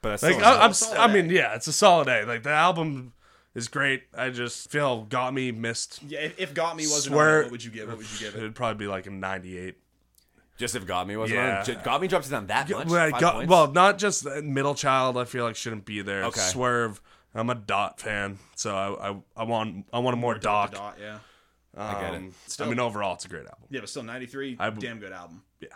But 0.00 0.10
that's 0.10 0.22
Like 0.22 0.34
still 0.34 0.44
I, 0.46 0.64
I'm, 0.64 0.72
solid 0.72 0.98
I 0.98 1.12
mean, 1.12 1.30
yeah, 1.30 1.54
it's 1.54 1.66
a 1.68 1.72
solid 1.72 2.08
A. 2.08 2.24
Like 2.26 2.42
the 2.42 2.50
album 2.50 3.12
is 3.54 3.68
great. 3.68 4.02
I 4.16 4.30
just 4.30 4.70
feel 4.70 5.02
got 5.04 5.32
me 5.34 5.52
missed. 5.52 6.00
Yeah, 6.06 6.20
if, 6.20 6.40
if 6.40 6.54
Got 6.54 6.76
Me 6.76 6.84
wasn't 6.86 7.14
Swear- 7.14 7.28
on 7.28 7.40
it, 7.40 7.42
what 7.44 7.52
would 7.52 7.64
you 7.64 7.70
give? 7.70 7.88
What 7.88 7.98
would 7.98 8.10
you 8.12 8.18
give 8.18 8.34
it? 8.34 8.38
It'd 8.38 8.54
probably 8.54 8.84
be 8.84 8.88
like 8.90 9.06
a 9.06 9.10
98. 9.10 9.76
just 10.58 10.74
if 10.74 10.86
Got 10.86 11.06
Me 11.06 11.16
wasn't 11.16 11.38
Yeah. 11.38 11.58
on. 11.60 11.64
J- 11.64 11.78
Got 11.84 12.00
Me 12.00 12.08
drops 12.08 12.28
it 12.28 12.30
down 12.32 12.46
that 12.48 12.68
much. 12.70 12.86
Well, 12.88 13.10
Five 13.10 13.20
got- 13.20 13.34
points? 13.34 13.50
well, 13.50 13.70
not 13.72 13.98
just 13.98 14.24
the 14.24 14.42
middle 14.42 14.74
child. 14.74 15.16
I 15.16 15.24
feel 15.24 15.44
like 15.44 15.54
shouldn't 15.56 15.84
be 15.84 16.02
there. 16.02 16.24
Okay. 16.24 16.40
Swerve. 16.40 17.00
I'm 17.34 17.48
a 17.48 17.54
Dot 17.54 17.98
fan, 18.00 18.38
so 18.56 18.74
I 18.76 19.10
I, 19.10 19.16
I 19.38 19.44
want 19.44 19.86
I 19.92 20.00
want 20.00 20.14
a 20.14 20.20
more 20.20 20.34
Doc. 20.34 20.72
Dot, 20.72 20.98
yeah. 21.00 21.18
Um, 21.74 21.94
get 22.02 22.14
it. 22.14 22.60
I 22.60 22.66
mean, 22.68 22.78
overall, 22.78 23.14
it's 23.14 23.24
a 23.24 23.28
great 23.28 23.46
album. 23.46 23.64
Yeah, 23.70 23.80
but 23.80 23.88
still 23.88 24.02
93, 24.02 24.56
I- 24.60 24.68
damn 24.70 24.98
good 24.98 25.12
album. 25.12 25.42
Yeah. 25.60 25.68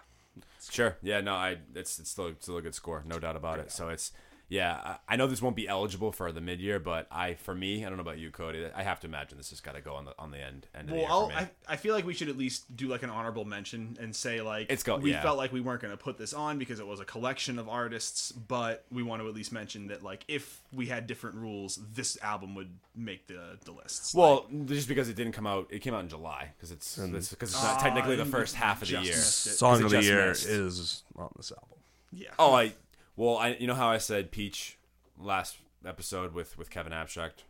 Sure. 0.70 0.96
Yeah. 1.02 1.20
No. 1.20 1.34
I. 1.34 1.58
It's 1.74 1.98
it's 1.98 2.10
still 2.10 2.32
still 2.40 2.56
a 2.56 2.62
good 2.62 2.74
score. 2.74 3.02
No 3.06 3.18
doubt 3.18 3.36
about 3.36 3.58
it. 3.58 3.70
So 3.70 3.88
it's. 3.88 4.12
Yeah, 4.48 4.74
I 5.08 5.14
I 5.14 5.16
know 5.16 5.26
this 5.26 5.42
won't 5.42 5.56
be 5.56 5.66
eligible 5.66 6.12
for 6.12 6.30
the 6.30 6.40
mid 6.40 6.60
year, 6.60 6.78
but 6.78 7.08
I, 7.10 7.34
for 7.34 7.52
me, 7.52 7.84
I 7.84 7.88
don't 7.88 7.96
know 7.98 8.02
about 8.02 8.18
you, 8.18 8.30
Cody. 8.30 8.64
I 8.72 8.84
have 8.84 9.00
to 9.00 9.08
imagine 9.08 9.36
this 9.38 9.50
has 9.50 9.60
got 9.60 9.74
to 9.74 9.80
go 9.80 9.94
on 9.94 10.04
the 10.04 10.14
on 10.20 10.30
the 10.30 10.38
end 10.38 10.68
end 10.72 10.88
of 10.88 10.94
the 10.94 11.02
Well, 11.02 11.28
year 11.28 11.36
I'll. 11.38 11.46
I, 11.68 11.72
I 11.72 11.76
feel 11.76 11.94
like 11.96 12.06
we 12.06 12.14
should 12.14 12.28
at 12.28 12.36
least 12.38 12.76
do 12.76 12.86
like 12.86 13.02
an 13.02 13.10
honorable 13.10 13.44
mention 13.44 13.96
and 14.00 14.14
say 14.14 14.40
like 14.42 14.70
It's 14.70 14.84
go- 14.84 14.98
we 14.98 15.10
yeah. 15.10 15.20
felt 15.22 15.36
like 15.36 15.52
we 15.52 15.60
weren't 15.60 15.82
going 15.82 15.90
to 15.90 15.96
put 16.02 16.16
this 16.16 16.32
on 16.32 16.58
because 16.60 16.78
it 16.78 16.86
was 16.86 17.00
a 17.00 17.04
collection 17.04 17.58
of 17.58 17.68
artists, 17.68 18.30
but 18.30 18.84
we 18.92 19.02
want 19.02 19.20
to 19.20 19.28
at 19.28 19.34
least 19.34 19.50
mention 19.50 19.88
that 19.88 20.04
like 20.04 20.24
if 20.28 20.60
we 20.72 20.86
had 20.86 21.08
different 21.08 21.34
rules, 21.36 21.80
this 21.94 22.16
album 22.22 22.54
would 22.54 22.70
make 22.94 23.26
the 23.26 23.58
the 23.64 23.72
lists. 23.72 24.14
well, 24.14 24.46
just 24.66 24.86
because 24.86 25.08
it 25.08 25.16
didn't 25.16 25.32
come 25.32 25.48
out, 25.48 25.66
it 25.70 25.80
came 25.80 25.92
out 25.92 26.02
in 26.02 26.08
July 26.08 26.52
because 26.56 26.70
it's 26.70 26.96
because 26.96 27.50
it's 27.52 27.62
not 27.64 27.80
technically 27.80 28.14
the 28.14 28.22
Ah, 28.22 28.26
first 28.26 28.54
half 28.54 28.80
of 28.80 28.86
the 28.86 29.00
year. 29.02 29.12
Song 29.12 29.82
of 29.82 29.90
the 29.90 30.02
year 30.02 30.28
missed? 30.28 30.46
is 30.46 31.02
on 31.16 31.30
this 31.36 31.50
album. 31.50 31.78
yeah. 32.12 32.28
Oh, 32.38 32.54
I 32.54 32.72
well, 33.16 33.36
I 33.36 33.56
you 33.58 33.66
know 33.66 33.74
how 33.74 33.88
I 33.88 33.98
said 33.98 34.30
Peach 34.30 34.78
last 35.18 35.58
episode 35.84 36.32
with 36.34 36.56
with 36.58 36.70
Kevin 36.70 36.92
Abstract. 36.92 37.44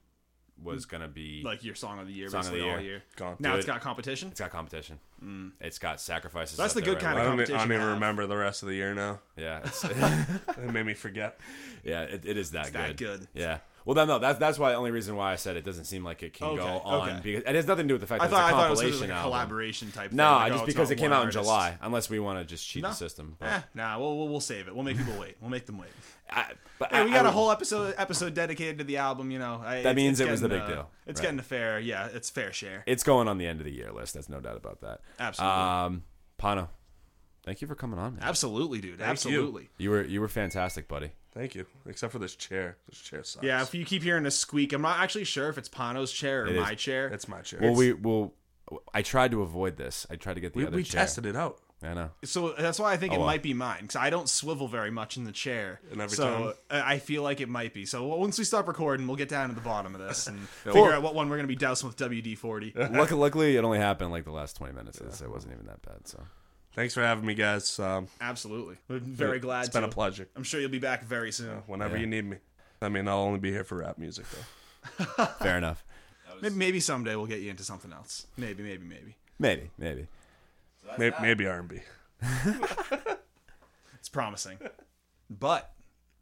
was 0.62 0.86
mm. 0.86 0.90
gonna 0.90 1.08
be 1.08 1.42
like 1.44 1.64
your 1.64 1.74
song 1.74 1.98
of 1.98 2.06
the 2.06 2.12
year, 2.12 2.28
Song 2.28 2.40
of 2.40 2.46
the 2.46 2.52
basically 2.52 2.70
all 2.70 2.80
year. 2.80 2.90
year. 2.90 3.02
Gone. 3.16 3.36
Now 3.38 3.52
Do 3.52 3.58
it's 3.58 3.66
it. 3.66 3.68
got 3.68 3.80
competition. 3.80 4.28
it's 4.30 4.40
got 4.40 4.50
competition. 4.50 4.98
Mm. 5.22 5.52
It's 5.60 5.78
got 5.78 6.00
sacrifices. 6.00 6.56
That's 6.56 6.74
the 6.74 6.82
good 6.82 6.94
right 6.94 7.02
kind 7.02 7.18
I 7.18 7.22
of 7.22 7.34
away. 7.34 7.44
don't, 7.44 7.50
e- 7.50 7.54
I 7.54 7.56
competition 7.56 7.68
don't 7.68 7.76
even 7.76 7.80
have. 7.80 7.94
remember 7.94 8.26
the 8.26 8.36
rest 8.36 8.62
of 8.62 8.68
the 8.68 8.74
year 8.74 8.94
now. 8.94 9.20
Yeah, 9.36 9.60
it's, 9.64 9.84
It 10.58 10.72
made 10.72 10.86
me 10.86 10.94
forget. 10.94 11.38
yeah, 11.84 12.02
it, 12.02 12.24
it 12.24 12.36
is 12.36 12.52
that 12.52 12.72
that 12.72 12.96
good. 12.96 13.08
That 13.08 13.18
good. 13.20 13.28
Yeah. 13.34 13.58
Well, 13.86 13.94
then 13.94 14.08
no, 14.08 14.18
that's 14.18 14.38
that's 14.38 14.58
why 14.58 14.72
the 14.72 14.76
only 14.76 14.90
reason 14.90 15.14
why 15.16 15.32
I 15.32 15.36
said 15.36 15.56
it 15.56 15.64
doesn't 15.64 15.84
seem 15.84 16.02
like 16.04 16.22
it 16.24 16.32
can 16.34 16.48
Okay, 16.48 16.56
go 16.56 16.66
on 16.80 17.08
okay. 17.08 17.20
because 17.22 17.42
it 17.48 17.54
has 17.54 17.66
nothing 17.68 17.84
to 17.84 17.88
do 17.88 17.94
with 17.94 18.00
the 18.02 18.06
fact 18.08 18.20
I 18.20 18.26
that 18.26 18.32
thought 18.32 18.42
I 18.42 18.48
it's 18.48 18.52
a 18.52 18.56
thought 18.56 18.66
it 18.66 18.70
was 18.70 18.80
compilation 18.80 19.08
like 19.10 19.18
a 19.18 19.22
collaboration 19.22 19.92
type. 19.92 20.10
thing. 20.10 20.16
No, 20.16 20.32
like, 20.32 20.52
just 20.52 20.62
oh, 20.64 20.66
because 20.66 20.90
it 20.90 20.96
came 20.96 21.12
out 21.12 21.24
in. 21.24 21.30
July. 21.30 21.78
Unless 21.80 22.10
we 22.10 22.18
want 22.18 22.38
to 22.40 22.44
just 22.44 22.68
cheat 22.68 22.82
No. 22.82 22.88
the 22.90 22.94
system. 22.96 23.36
But, 23.38 23.46
Eh, 23.46 23.60
nah, 23.74 23.98
we'll, 23.98 24.18
we'll 24.18 24.28
we'll 24.28 24.40
save 24.40 24.66
it. 24.68 24.74
We'll 24.74 24.82
make 24.84 24.96
people 24.98 25.14
wait. 25.18 25.36
We'll 25.40 25.50
make 25.50 25.66
them 25.66 25.78
wait. 25.78 25.90
I, 26.28 26.46
but 26.80 26.90
Hey, 26.92 26.98
I- 26.98 27.04
we 27.04 27.12
got 27.12 27.26
a 27.26 27.30
whole 27.30 27.52
episode 27.52 27.94
episode 27.96 28.34
dedicated 28.34 28.78
to 28.78 28.84
the 28.84 28.96
album. 28.96 29.30
You 29.30 29.38
know, 29.38 29.62
I, 29.64 29.74
That 29.76 29.78
it's- 29.80 29.94
means 29.96 30.18
it's 30.20 30.26
it 30.28 30.30
was 30.32 30.40
the 30.40 30.48
big 30.48 30.62
uh, 30.62 30.66
deal. 30.66 30.90
It's 31.06 31.20
Right. 31.20 31.26
getting 31.26 31.38
a 31.38 31.44
fair, 31.44 31.78
yeah, 31.78 32.08
it's 32.12 32.28
fair 32.28 32.52
share. 32.52 32.82
It's 32.86 33.04
going 33.04 33.28
on 33.28 33.38
the 33.38 33.46
end 33.46 33.60
of 33.60 33.64
the 33.66 33.72
year 33.72 33.92
list. 33.92 34.14
There's 34.14 34.28
no 34.28 34.40
doubt 34.40 34.56
about 34.56 34.80
that. 34.80 35.00
Absolutely. 35.20 35.56
Um, 35.60 36.02
Pano, 36.40 36.68
thank 37.44 37.60
you 37.62 37.68
for 37.68 37.76
coming 37.76 38.00
on. 38.00 38.14
Man. 38.14 38.22
Absolutely, 38.24 38.80
dude. 38.80 38.98
you. 38.98 39.04
Absolutely. 39.04 39.68
You 39.78 39.90
were 39.90 40.02
you 40.02 40.20
were 40.20 40.28
fantastic, 40.28 40.88
buddy. 40.88 41.12
Thank 41.36 41.54
you. 41.54 41.66
Except 41.86 42.12
for 42.12 42.18
this 42.18 42.34
chair. 42.34 42.76
This 42.88 42.98
chair 42.98 43.22
sucks. 43.22 43.44
Yeah, 43.44 43.60
if 43.62 43.74
you 43.74 43.84
keep 43.84 44.02
hearing 44.02 44.24
a 44.24 44.30
squeak, 44.30 44.72
I'm 44.72 44.80
not 44.82 45.00
actually 45.00 45.24
sure 45.24 45.48
if 45.50 45.58
it's 45.58 45.68
Pano's 45.68 46.10
chair 46.10 46.44
or 46.44 46.46
It 46.46 46.56
is. 46.56 46.62
my 46.62 46.74
chair. 46.74 47.08
it's 47.08 47.28
my 47.28 47.42
chair. 47.42 47.60
Well, 47.62 47.74
we 47.74 47.92
will. 47.92 48.32
I 48.94 49.02
tried 49.02 49.30
to 49.32 49.42
avoid 49.42 49.76
this. 49.76 50.06
I 50.10 50.16
tried 50.16 50.34
to 50.34 50.40
get 50.40 50.54
the 50.54 50.60
we, 50.60 50.66
other 50.66 50.76
we 50.76 50.82
chair. 50.82 51.02
tested 51.02 51.26
it 51.26 51.36
out. 51.36 51.58
I 51.82 51.92
know. 51.92 52.10
So 52.24 52.54
that's 52.58 52.78
why 52.78 52.92
I 52.92 52.96
think 52.96 53.12
it 53.12 53.18
well. 53.18 53.26
might 53.26 53.42
be 53.42 53.52
mine 53.52 53.82
because 53.82 53.96
I 53.96 54.08
don't 54.08 54.30
swivel 54.30 54.66
very 54.66 54.90
much 54.90 55.18
in 55.18 55.24
the 55.24 55.30
chair. 55.30 55.78
And 55.92 56.00
every 56.00 56.16
so 56.16 56.54
uh, 56.70 56.80
I 56.82 56.98
feel 56.98 57.22
like 57.22 57.42
it 57.42 57.50
might 57.50 57.74
be. 57.74 57.84
So 57.84 58.06
once 58.16 58.38
we 58.38 58.44
stop 58.44 58.66
recording, 58.66 59.06
we'll 59.06 59.16
get 59.16 59.28
down 59.28 59.50
to 59.50 59.54
the 59.54 59.60
bottom 59.60 59.94
of 59.94 60.00
this 60.00 60.26
and 60.26 60.40
figure 60.64 60.90
out 60.92 61.02
what 61.02 61.14
one 61.14 61.28
we're 61.28 61.36
going 61.36 61.44
to 61.46 61.52
be 61.52 61.54
dousing 61.54 61.86
with 61.86 61.98
WD 61.98 62.38
forty. 62.38 62.72
Luck- 62.76 63.10
luckily, 63.10 63.56
it 63.56 63.62
only 63.62 63.78
happened 63.78 64.10
like 64.10 64.24
the 64.24 64.32
last 64.32 64.56
20 64.56 64.72
minutes. 64.72 65.00
So 65.10 65.24
it 65.26 65.30
wasn't 65.30 65.52
even 65.52 65.66
that 65.66 65.82
bad. 65.82 66.08
So 66.08 66.22
Thanks 66.76 66.94
for 66.94 67.02
having 67.02 67.24
me, 67.26 67.34
guys. 67.34 67.80
Um, 67.80 68.06
Absolutely, 68.20 68.76
we're 68.86 68.98
very 69.00 69.40
glad. 69.40 69.64
it's 69.64 69.70
been 69.72 69.82
to. 69.82 69.88
a 69.88 69.90
pleasure. 69.90 70.28
I'm 70.36 70.44
sure 70.44 70.60
you'll 70.60 70.70
be 70.70 70.78
back 70.78 71.02
very 71.04 71.32
soon. 71.32 71.62
Whenever 71.66 71.96
Yeah. 71.96 72.02
you 72.02 72.06
need 72.06 72.26
me. 72.26 72.36
I 72.82 72.88
mean, 72.90 73.08
I'll 73.08 73.18
only 73.20 73.38
be 73.40 73.50
here 73.50 73.64
for 73.64 73.76
rap 73.78 73.96
music, 73.98 74.26
though. 74.30 75.04
fair 75.40 75.56
enough. 75.58 75.82
Maybe, 76.42 76.54
maybe 76.54 76.80
someday 76.80 77.16
we'll 77.16 77.26
get 77.26 77.40
you 77.40 77.50
into 77.50 77.64
something 77.64 77.92
else. 77.92 78.26
Maybe, 78.36 78.62
maybe, 78.62 78.84
maybe. 78.84 79.16
Maybe, 79.38 79.70
maybe. 79.78 80.06
Maybe, 80.98 81.16
maybe 81.20 81.46
R&B. 81.46 81.80
It's 83.98 84.08
promising. 84.10 84.58
But 85.28 85.72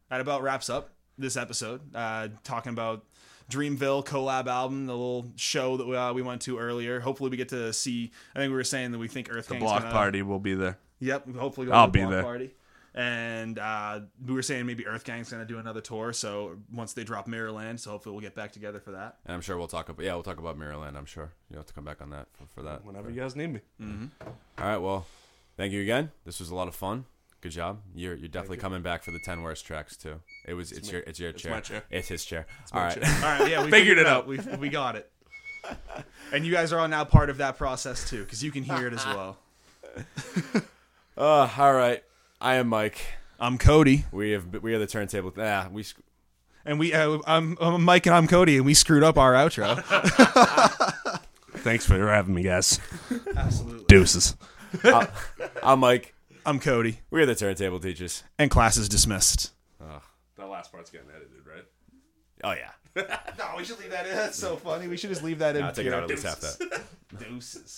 that 0.08 0.20
about 0.22 0.42
wraps 0.42 0.70
up 0.70 0.90
this 1.18 1.36
episode. 1.36 1.94
Uh, 1.94 2.28
talking 2.44 2.70
about 2.72 3.04
Dreamville 3.50 4.04
collab 4.04 4.46
album, 4.46 4.86
the 4.86 4.92
little 4.92 5.26
show 5.36 5.76
that 5.76 5.86
we, 5.86 5.96
uh, 5.96 6.12
we 6.12 6.22
went 6.22 6.42
to 6.42 6.58
earlier. 6.58 7.00
Hopefully, 7.00 7.30
we 7.30 7.36
get 7.36 7.50
to 7.50 7.72
see. 7.72 8.10
I 8.34 8.38
think 8.38 8.50
we 8.50 8.56
were 8.56 8.64
saying 8.64 8.92
that 8.92 8.98
we 8.98 9.08
think 9.08 9.28
Earth 9.30 9.48
The 9.48 9.54
Gang's 9.54 9.64
block 9.64 9.82
gonna, 9.82 9.92
party 9.92 10.22
will 10.22 10.38
be 10.38 10.54
there. 10.54 10.78
Yep. 11.00 11.34
Hopefully, 11.36 11.66
go 11.66 11.72
I'll 11.72 11.86
to 11.86 11.92
the 11.92 11.98
be 11.98 12.00
block 12.00 12.10
there. 12.10 12.22
Party. 12.22 12.50
And 12.96 13.58
uh, 13.58 14.00
we 14.24 14.34
were 14.34 14.42
saying 14.42 14.66
maybe 14.66 14.86
Earth 14.86 15.04
Gang's 15.04 15.28
gonna 15.28 15.44
do 15.44 15.58
another 15.58 15.80
tour. 15.80 16.12
So 16.12 16.56
once 16.72 16.92
they 16.92 17.02
drop 17.02 17.26
Mirrorland, 17.26 17.80
so 17.80 17.90
hopefully 17.90 18.12
we'll 18.14 18.22
get 18.22 18.36
back 18.36 18.52
together 18.52 18.78
for 18.78 18.92
that. 18.92 19.16
And 19.26 19.34
I'm 19.34 19.40
sure 19.40 19.58
we'll 19.58 19.66
talk 19.66 19.88
about. 19.88 20.04
Yeah, 20.04 20.14
we'll 20.14 20.22
talk 20.22 20.38
about 20.38 20.56
Mirrorland. 20.58 20.96
I'm 20.96 21.04
sure 21.04 21.32
you 21.50 21.56
have 21.56 21.66
to 21.66 21.74
come 21.74 21.84
back 21.84 22.00
on 22.00 22.10
that 22.10 22.28
for, 22.32 22.44
for 22.54 22.62
that. 22.62 22.84
Whenever 22.84 23.10
you 23.10 23.20
guys 23.20 23.34
need 23.34 23.52
me. 23.52 23.60
All 24.58 24.64
right. 24.64 24.78
Well, 24.78 25.06
thank 25.56 25.72
you 25.72 25.82
again. 25.82 26.12
This 26.24 26.38
was 26.38 26.50
a 26.50 26.54
lot 26.54 26.68
of 26.68 26.74
fun. 26.76 27.06
Good 27.44 27.52
job. 27.52 27.82
You're 27.94 28.14
you're 28.14 28.28
definitely 28.28 28.56
coming 28.56 28.80
back 28.80 29.02
for 29.02 29.10
the 29.10 29.18
10 29.18 29.42
worst 29.42 29.66
tracks 29.66 29.98
too. 29.98 30.18
It 30.48 30.54
was 30.54 30.72
it's, 30.72 30.90
your 30.90 31.02
it's 31.02 31.20
your 31.20 31.30
chair. 31.30 31.52
my 31.52 31.60
chair. 31.60 31.82
It's 31.90 32.08
his 32.08 32.24
chair. 32.24 32.46
All 32.72 32.80
my 32.80 32.86
right. 32.86 32.94
chair. 33.02 33.14
All 33.22 33.38
right. 33.38 33.50
Yeah, 33.50 33.62
we 33.62 33.70
Figured 33.70 33.98
it 33.98 34.06
out. 34.06 34.26
We 34.26 34.38
we 34.58 34.70
got 34.70 34.96
it. 34.96 35.12
And 36.32 36.44
you 36.46 36.50
guys 36.50 36.72
are 36.72 36.80
all 36.80 36.88
now 36.88 37.04
part 37.04 37.30
of 37.30 37.36
that 37.38 37.58
process 37.58 38.08
too, 38.08 38.24
because 38.24 38.42
you 38.42 38.50
can 38.50 38.64
hear 38.64 38.86
it 38.86 38.94
as 38.94 39.04
well. 39.06 39.36
Uh, 41.16 41.48
all 41.58 41.72
right. 41.72 42.02
I 42.40 42.56
am 42.56 42.66
Mike. 42.66 42.98
I'm 43.38 43.56
Cody. 43.56 44.04
We 44.10 44.32
have 44.32 44.46
we 44.62 44.74
are 44.74 44.80
the 44.80 44.86
turntable. 44.88 45.32
Ah, 45.38 45.68
we 45.70 45.84
sc- 45.84 46.00
And 46.64 46.76
we, 46.80 46.92
uh, 46.92 47.18
I'm, 47.24 47.56
I'm 47.60 47.84
Mike 47.84 48.06
and 48.06 48.16
I'm 48.16 48.26
Cody, 48.26 48.56
and 48.56 48.66
we 48.66 48.74
screwed 48.74 49.04
up 49.04 49.16
our 49.16 49.32
outro. 49.34 49.80
Thanks 51.58 51.86
for 51.86 51.96
having 52.08 52.34
me, 52.34 52.42
guys. 52.42 52.80
Absolutely. 53.36 53.84
Deuces. 53.86 54.34
I'm 55.62 55.78
Mike. 55.78 56.14
I'm 56.46 56.60
Cody, 56.60 56.98
We 57.10 57.22
are 57.22 57.26
the 57.26 57.34
turntable 57.34 57.80
teachers. 57.80 58.22
and 58.38 58.50
class 58.50 58.76
is 58.76 58.88
dismissed. 58.88 59.52
Oh, 59.80 60.02
that 60.36 60.46
last 60.48 60.70
part's 60.72 60.90
getting 60.90 61.08
edited, 61.10 61.46
right? 61.46 61.64
Oh 62.42 62.52
yeah. 62.52 62.70
No, 63.38 63.44
we 63.56 63.64
should 63.64 63.80
leave 63.80 63.90
that 63.90 64.06
in. 64.06 64.14
That's 64.14 64.38
so 64.38 64.54
funny. 64.56 64.86
We 64.86 64.96
should 64.96 65.10
just 65.10 65.24
leave 65.24 65.40
that 65.40 65.56
in. 65.56 65.64
I'll 65.64 65.72
take 65.72 65.86
it 65.86 65.92
out 65.92 66.04
at 66.04 66.08
least 66.08 66.22
half 66.22 66.40
that. 66.40 66.82
Deuces. 67.18 67.72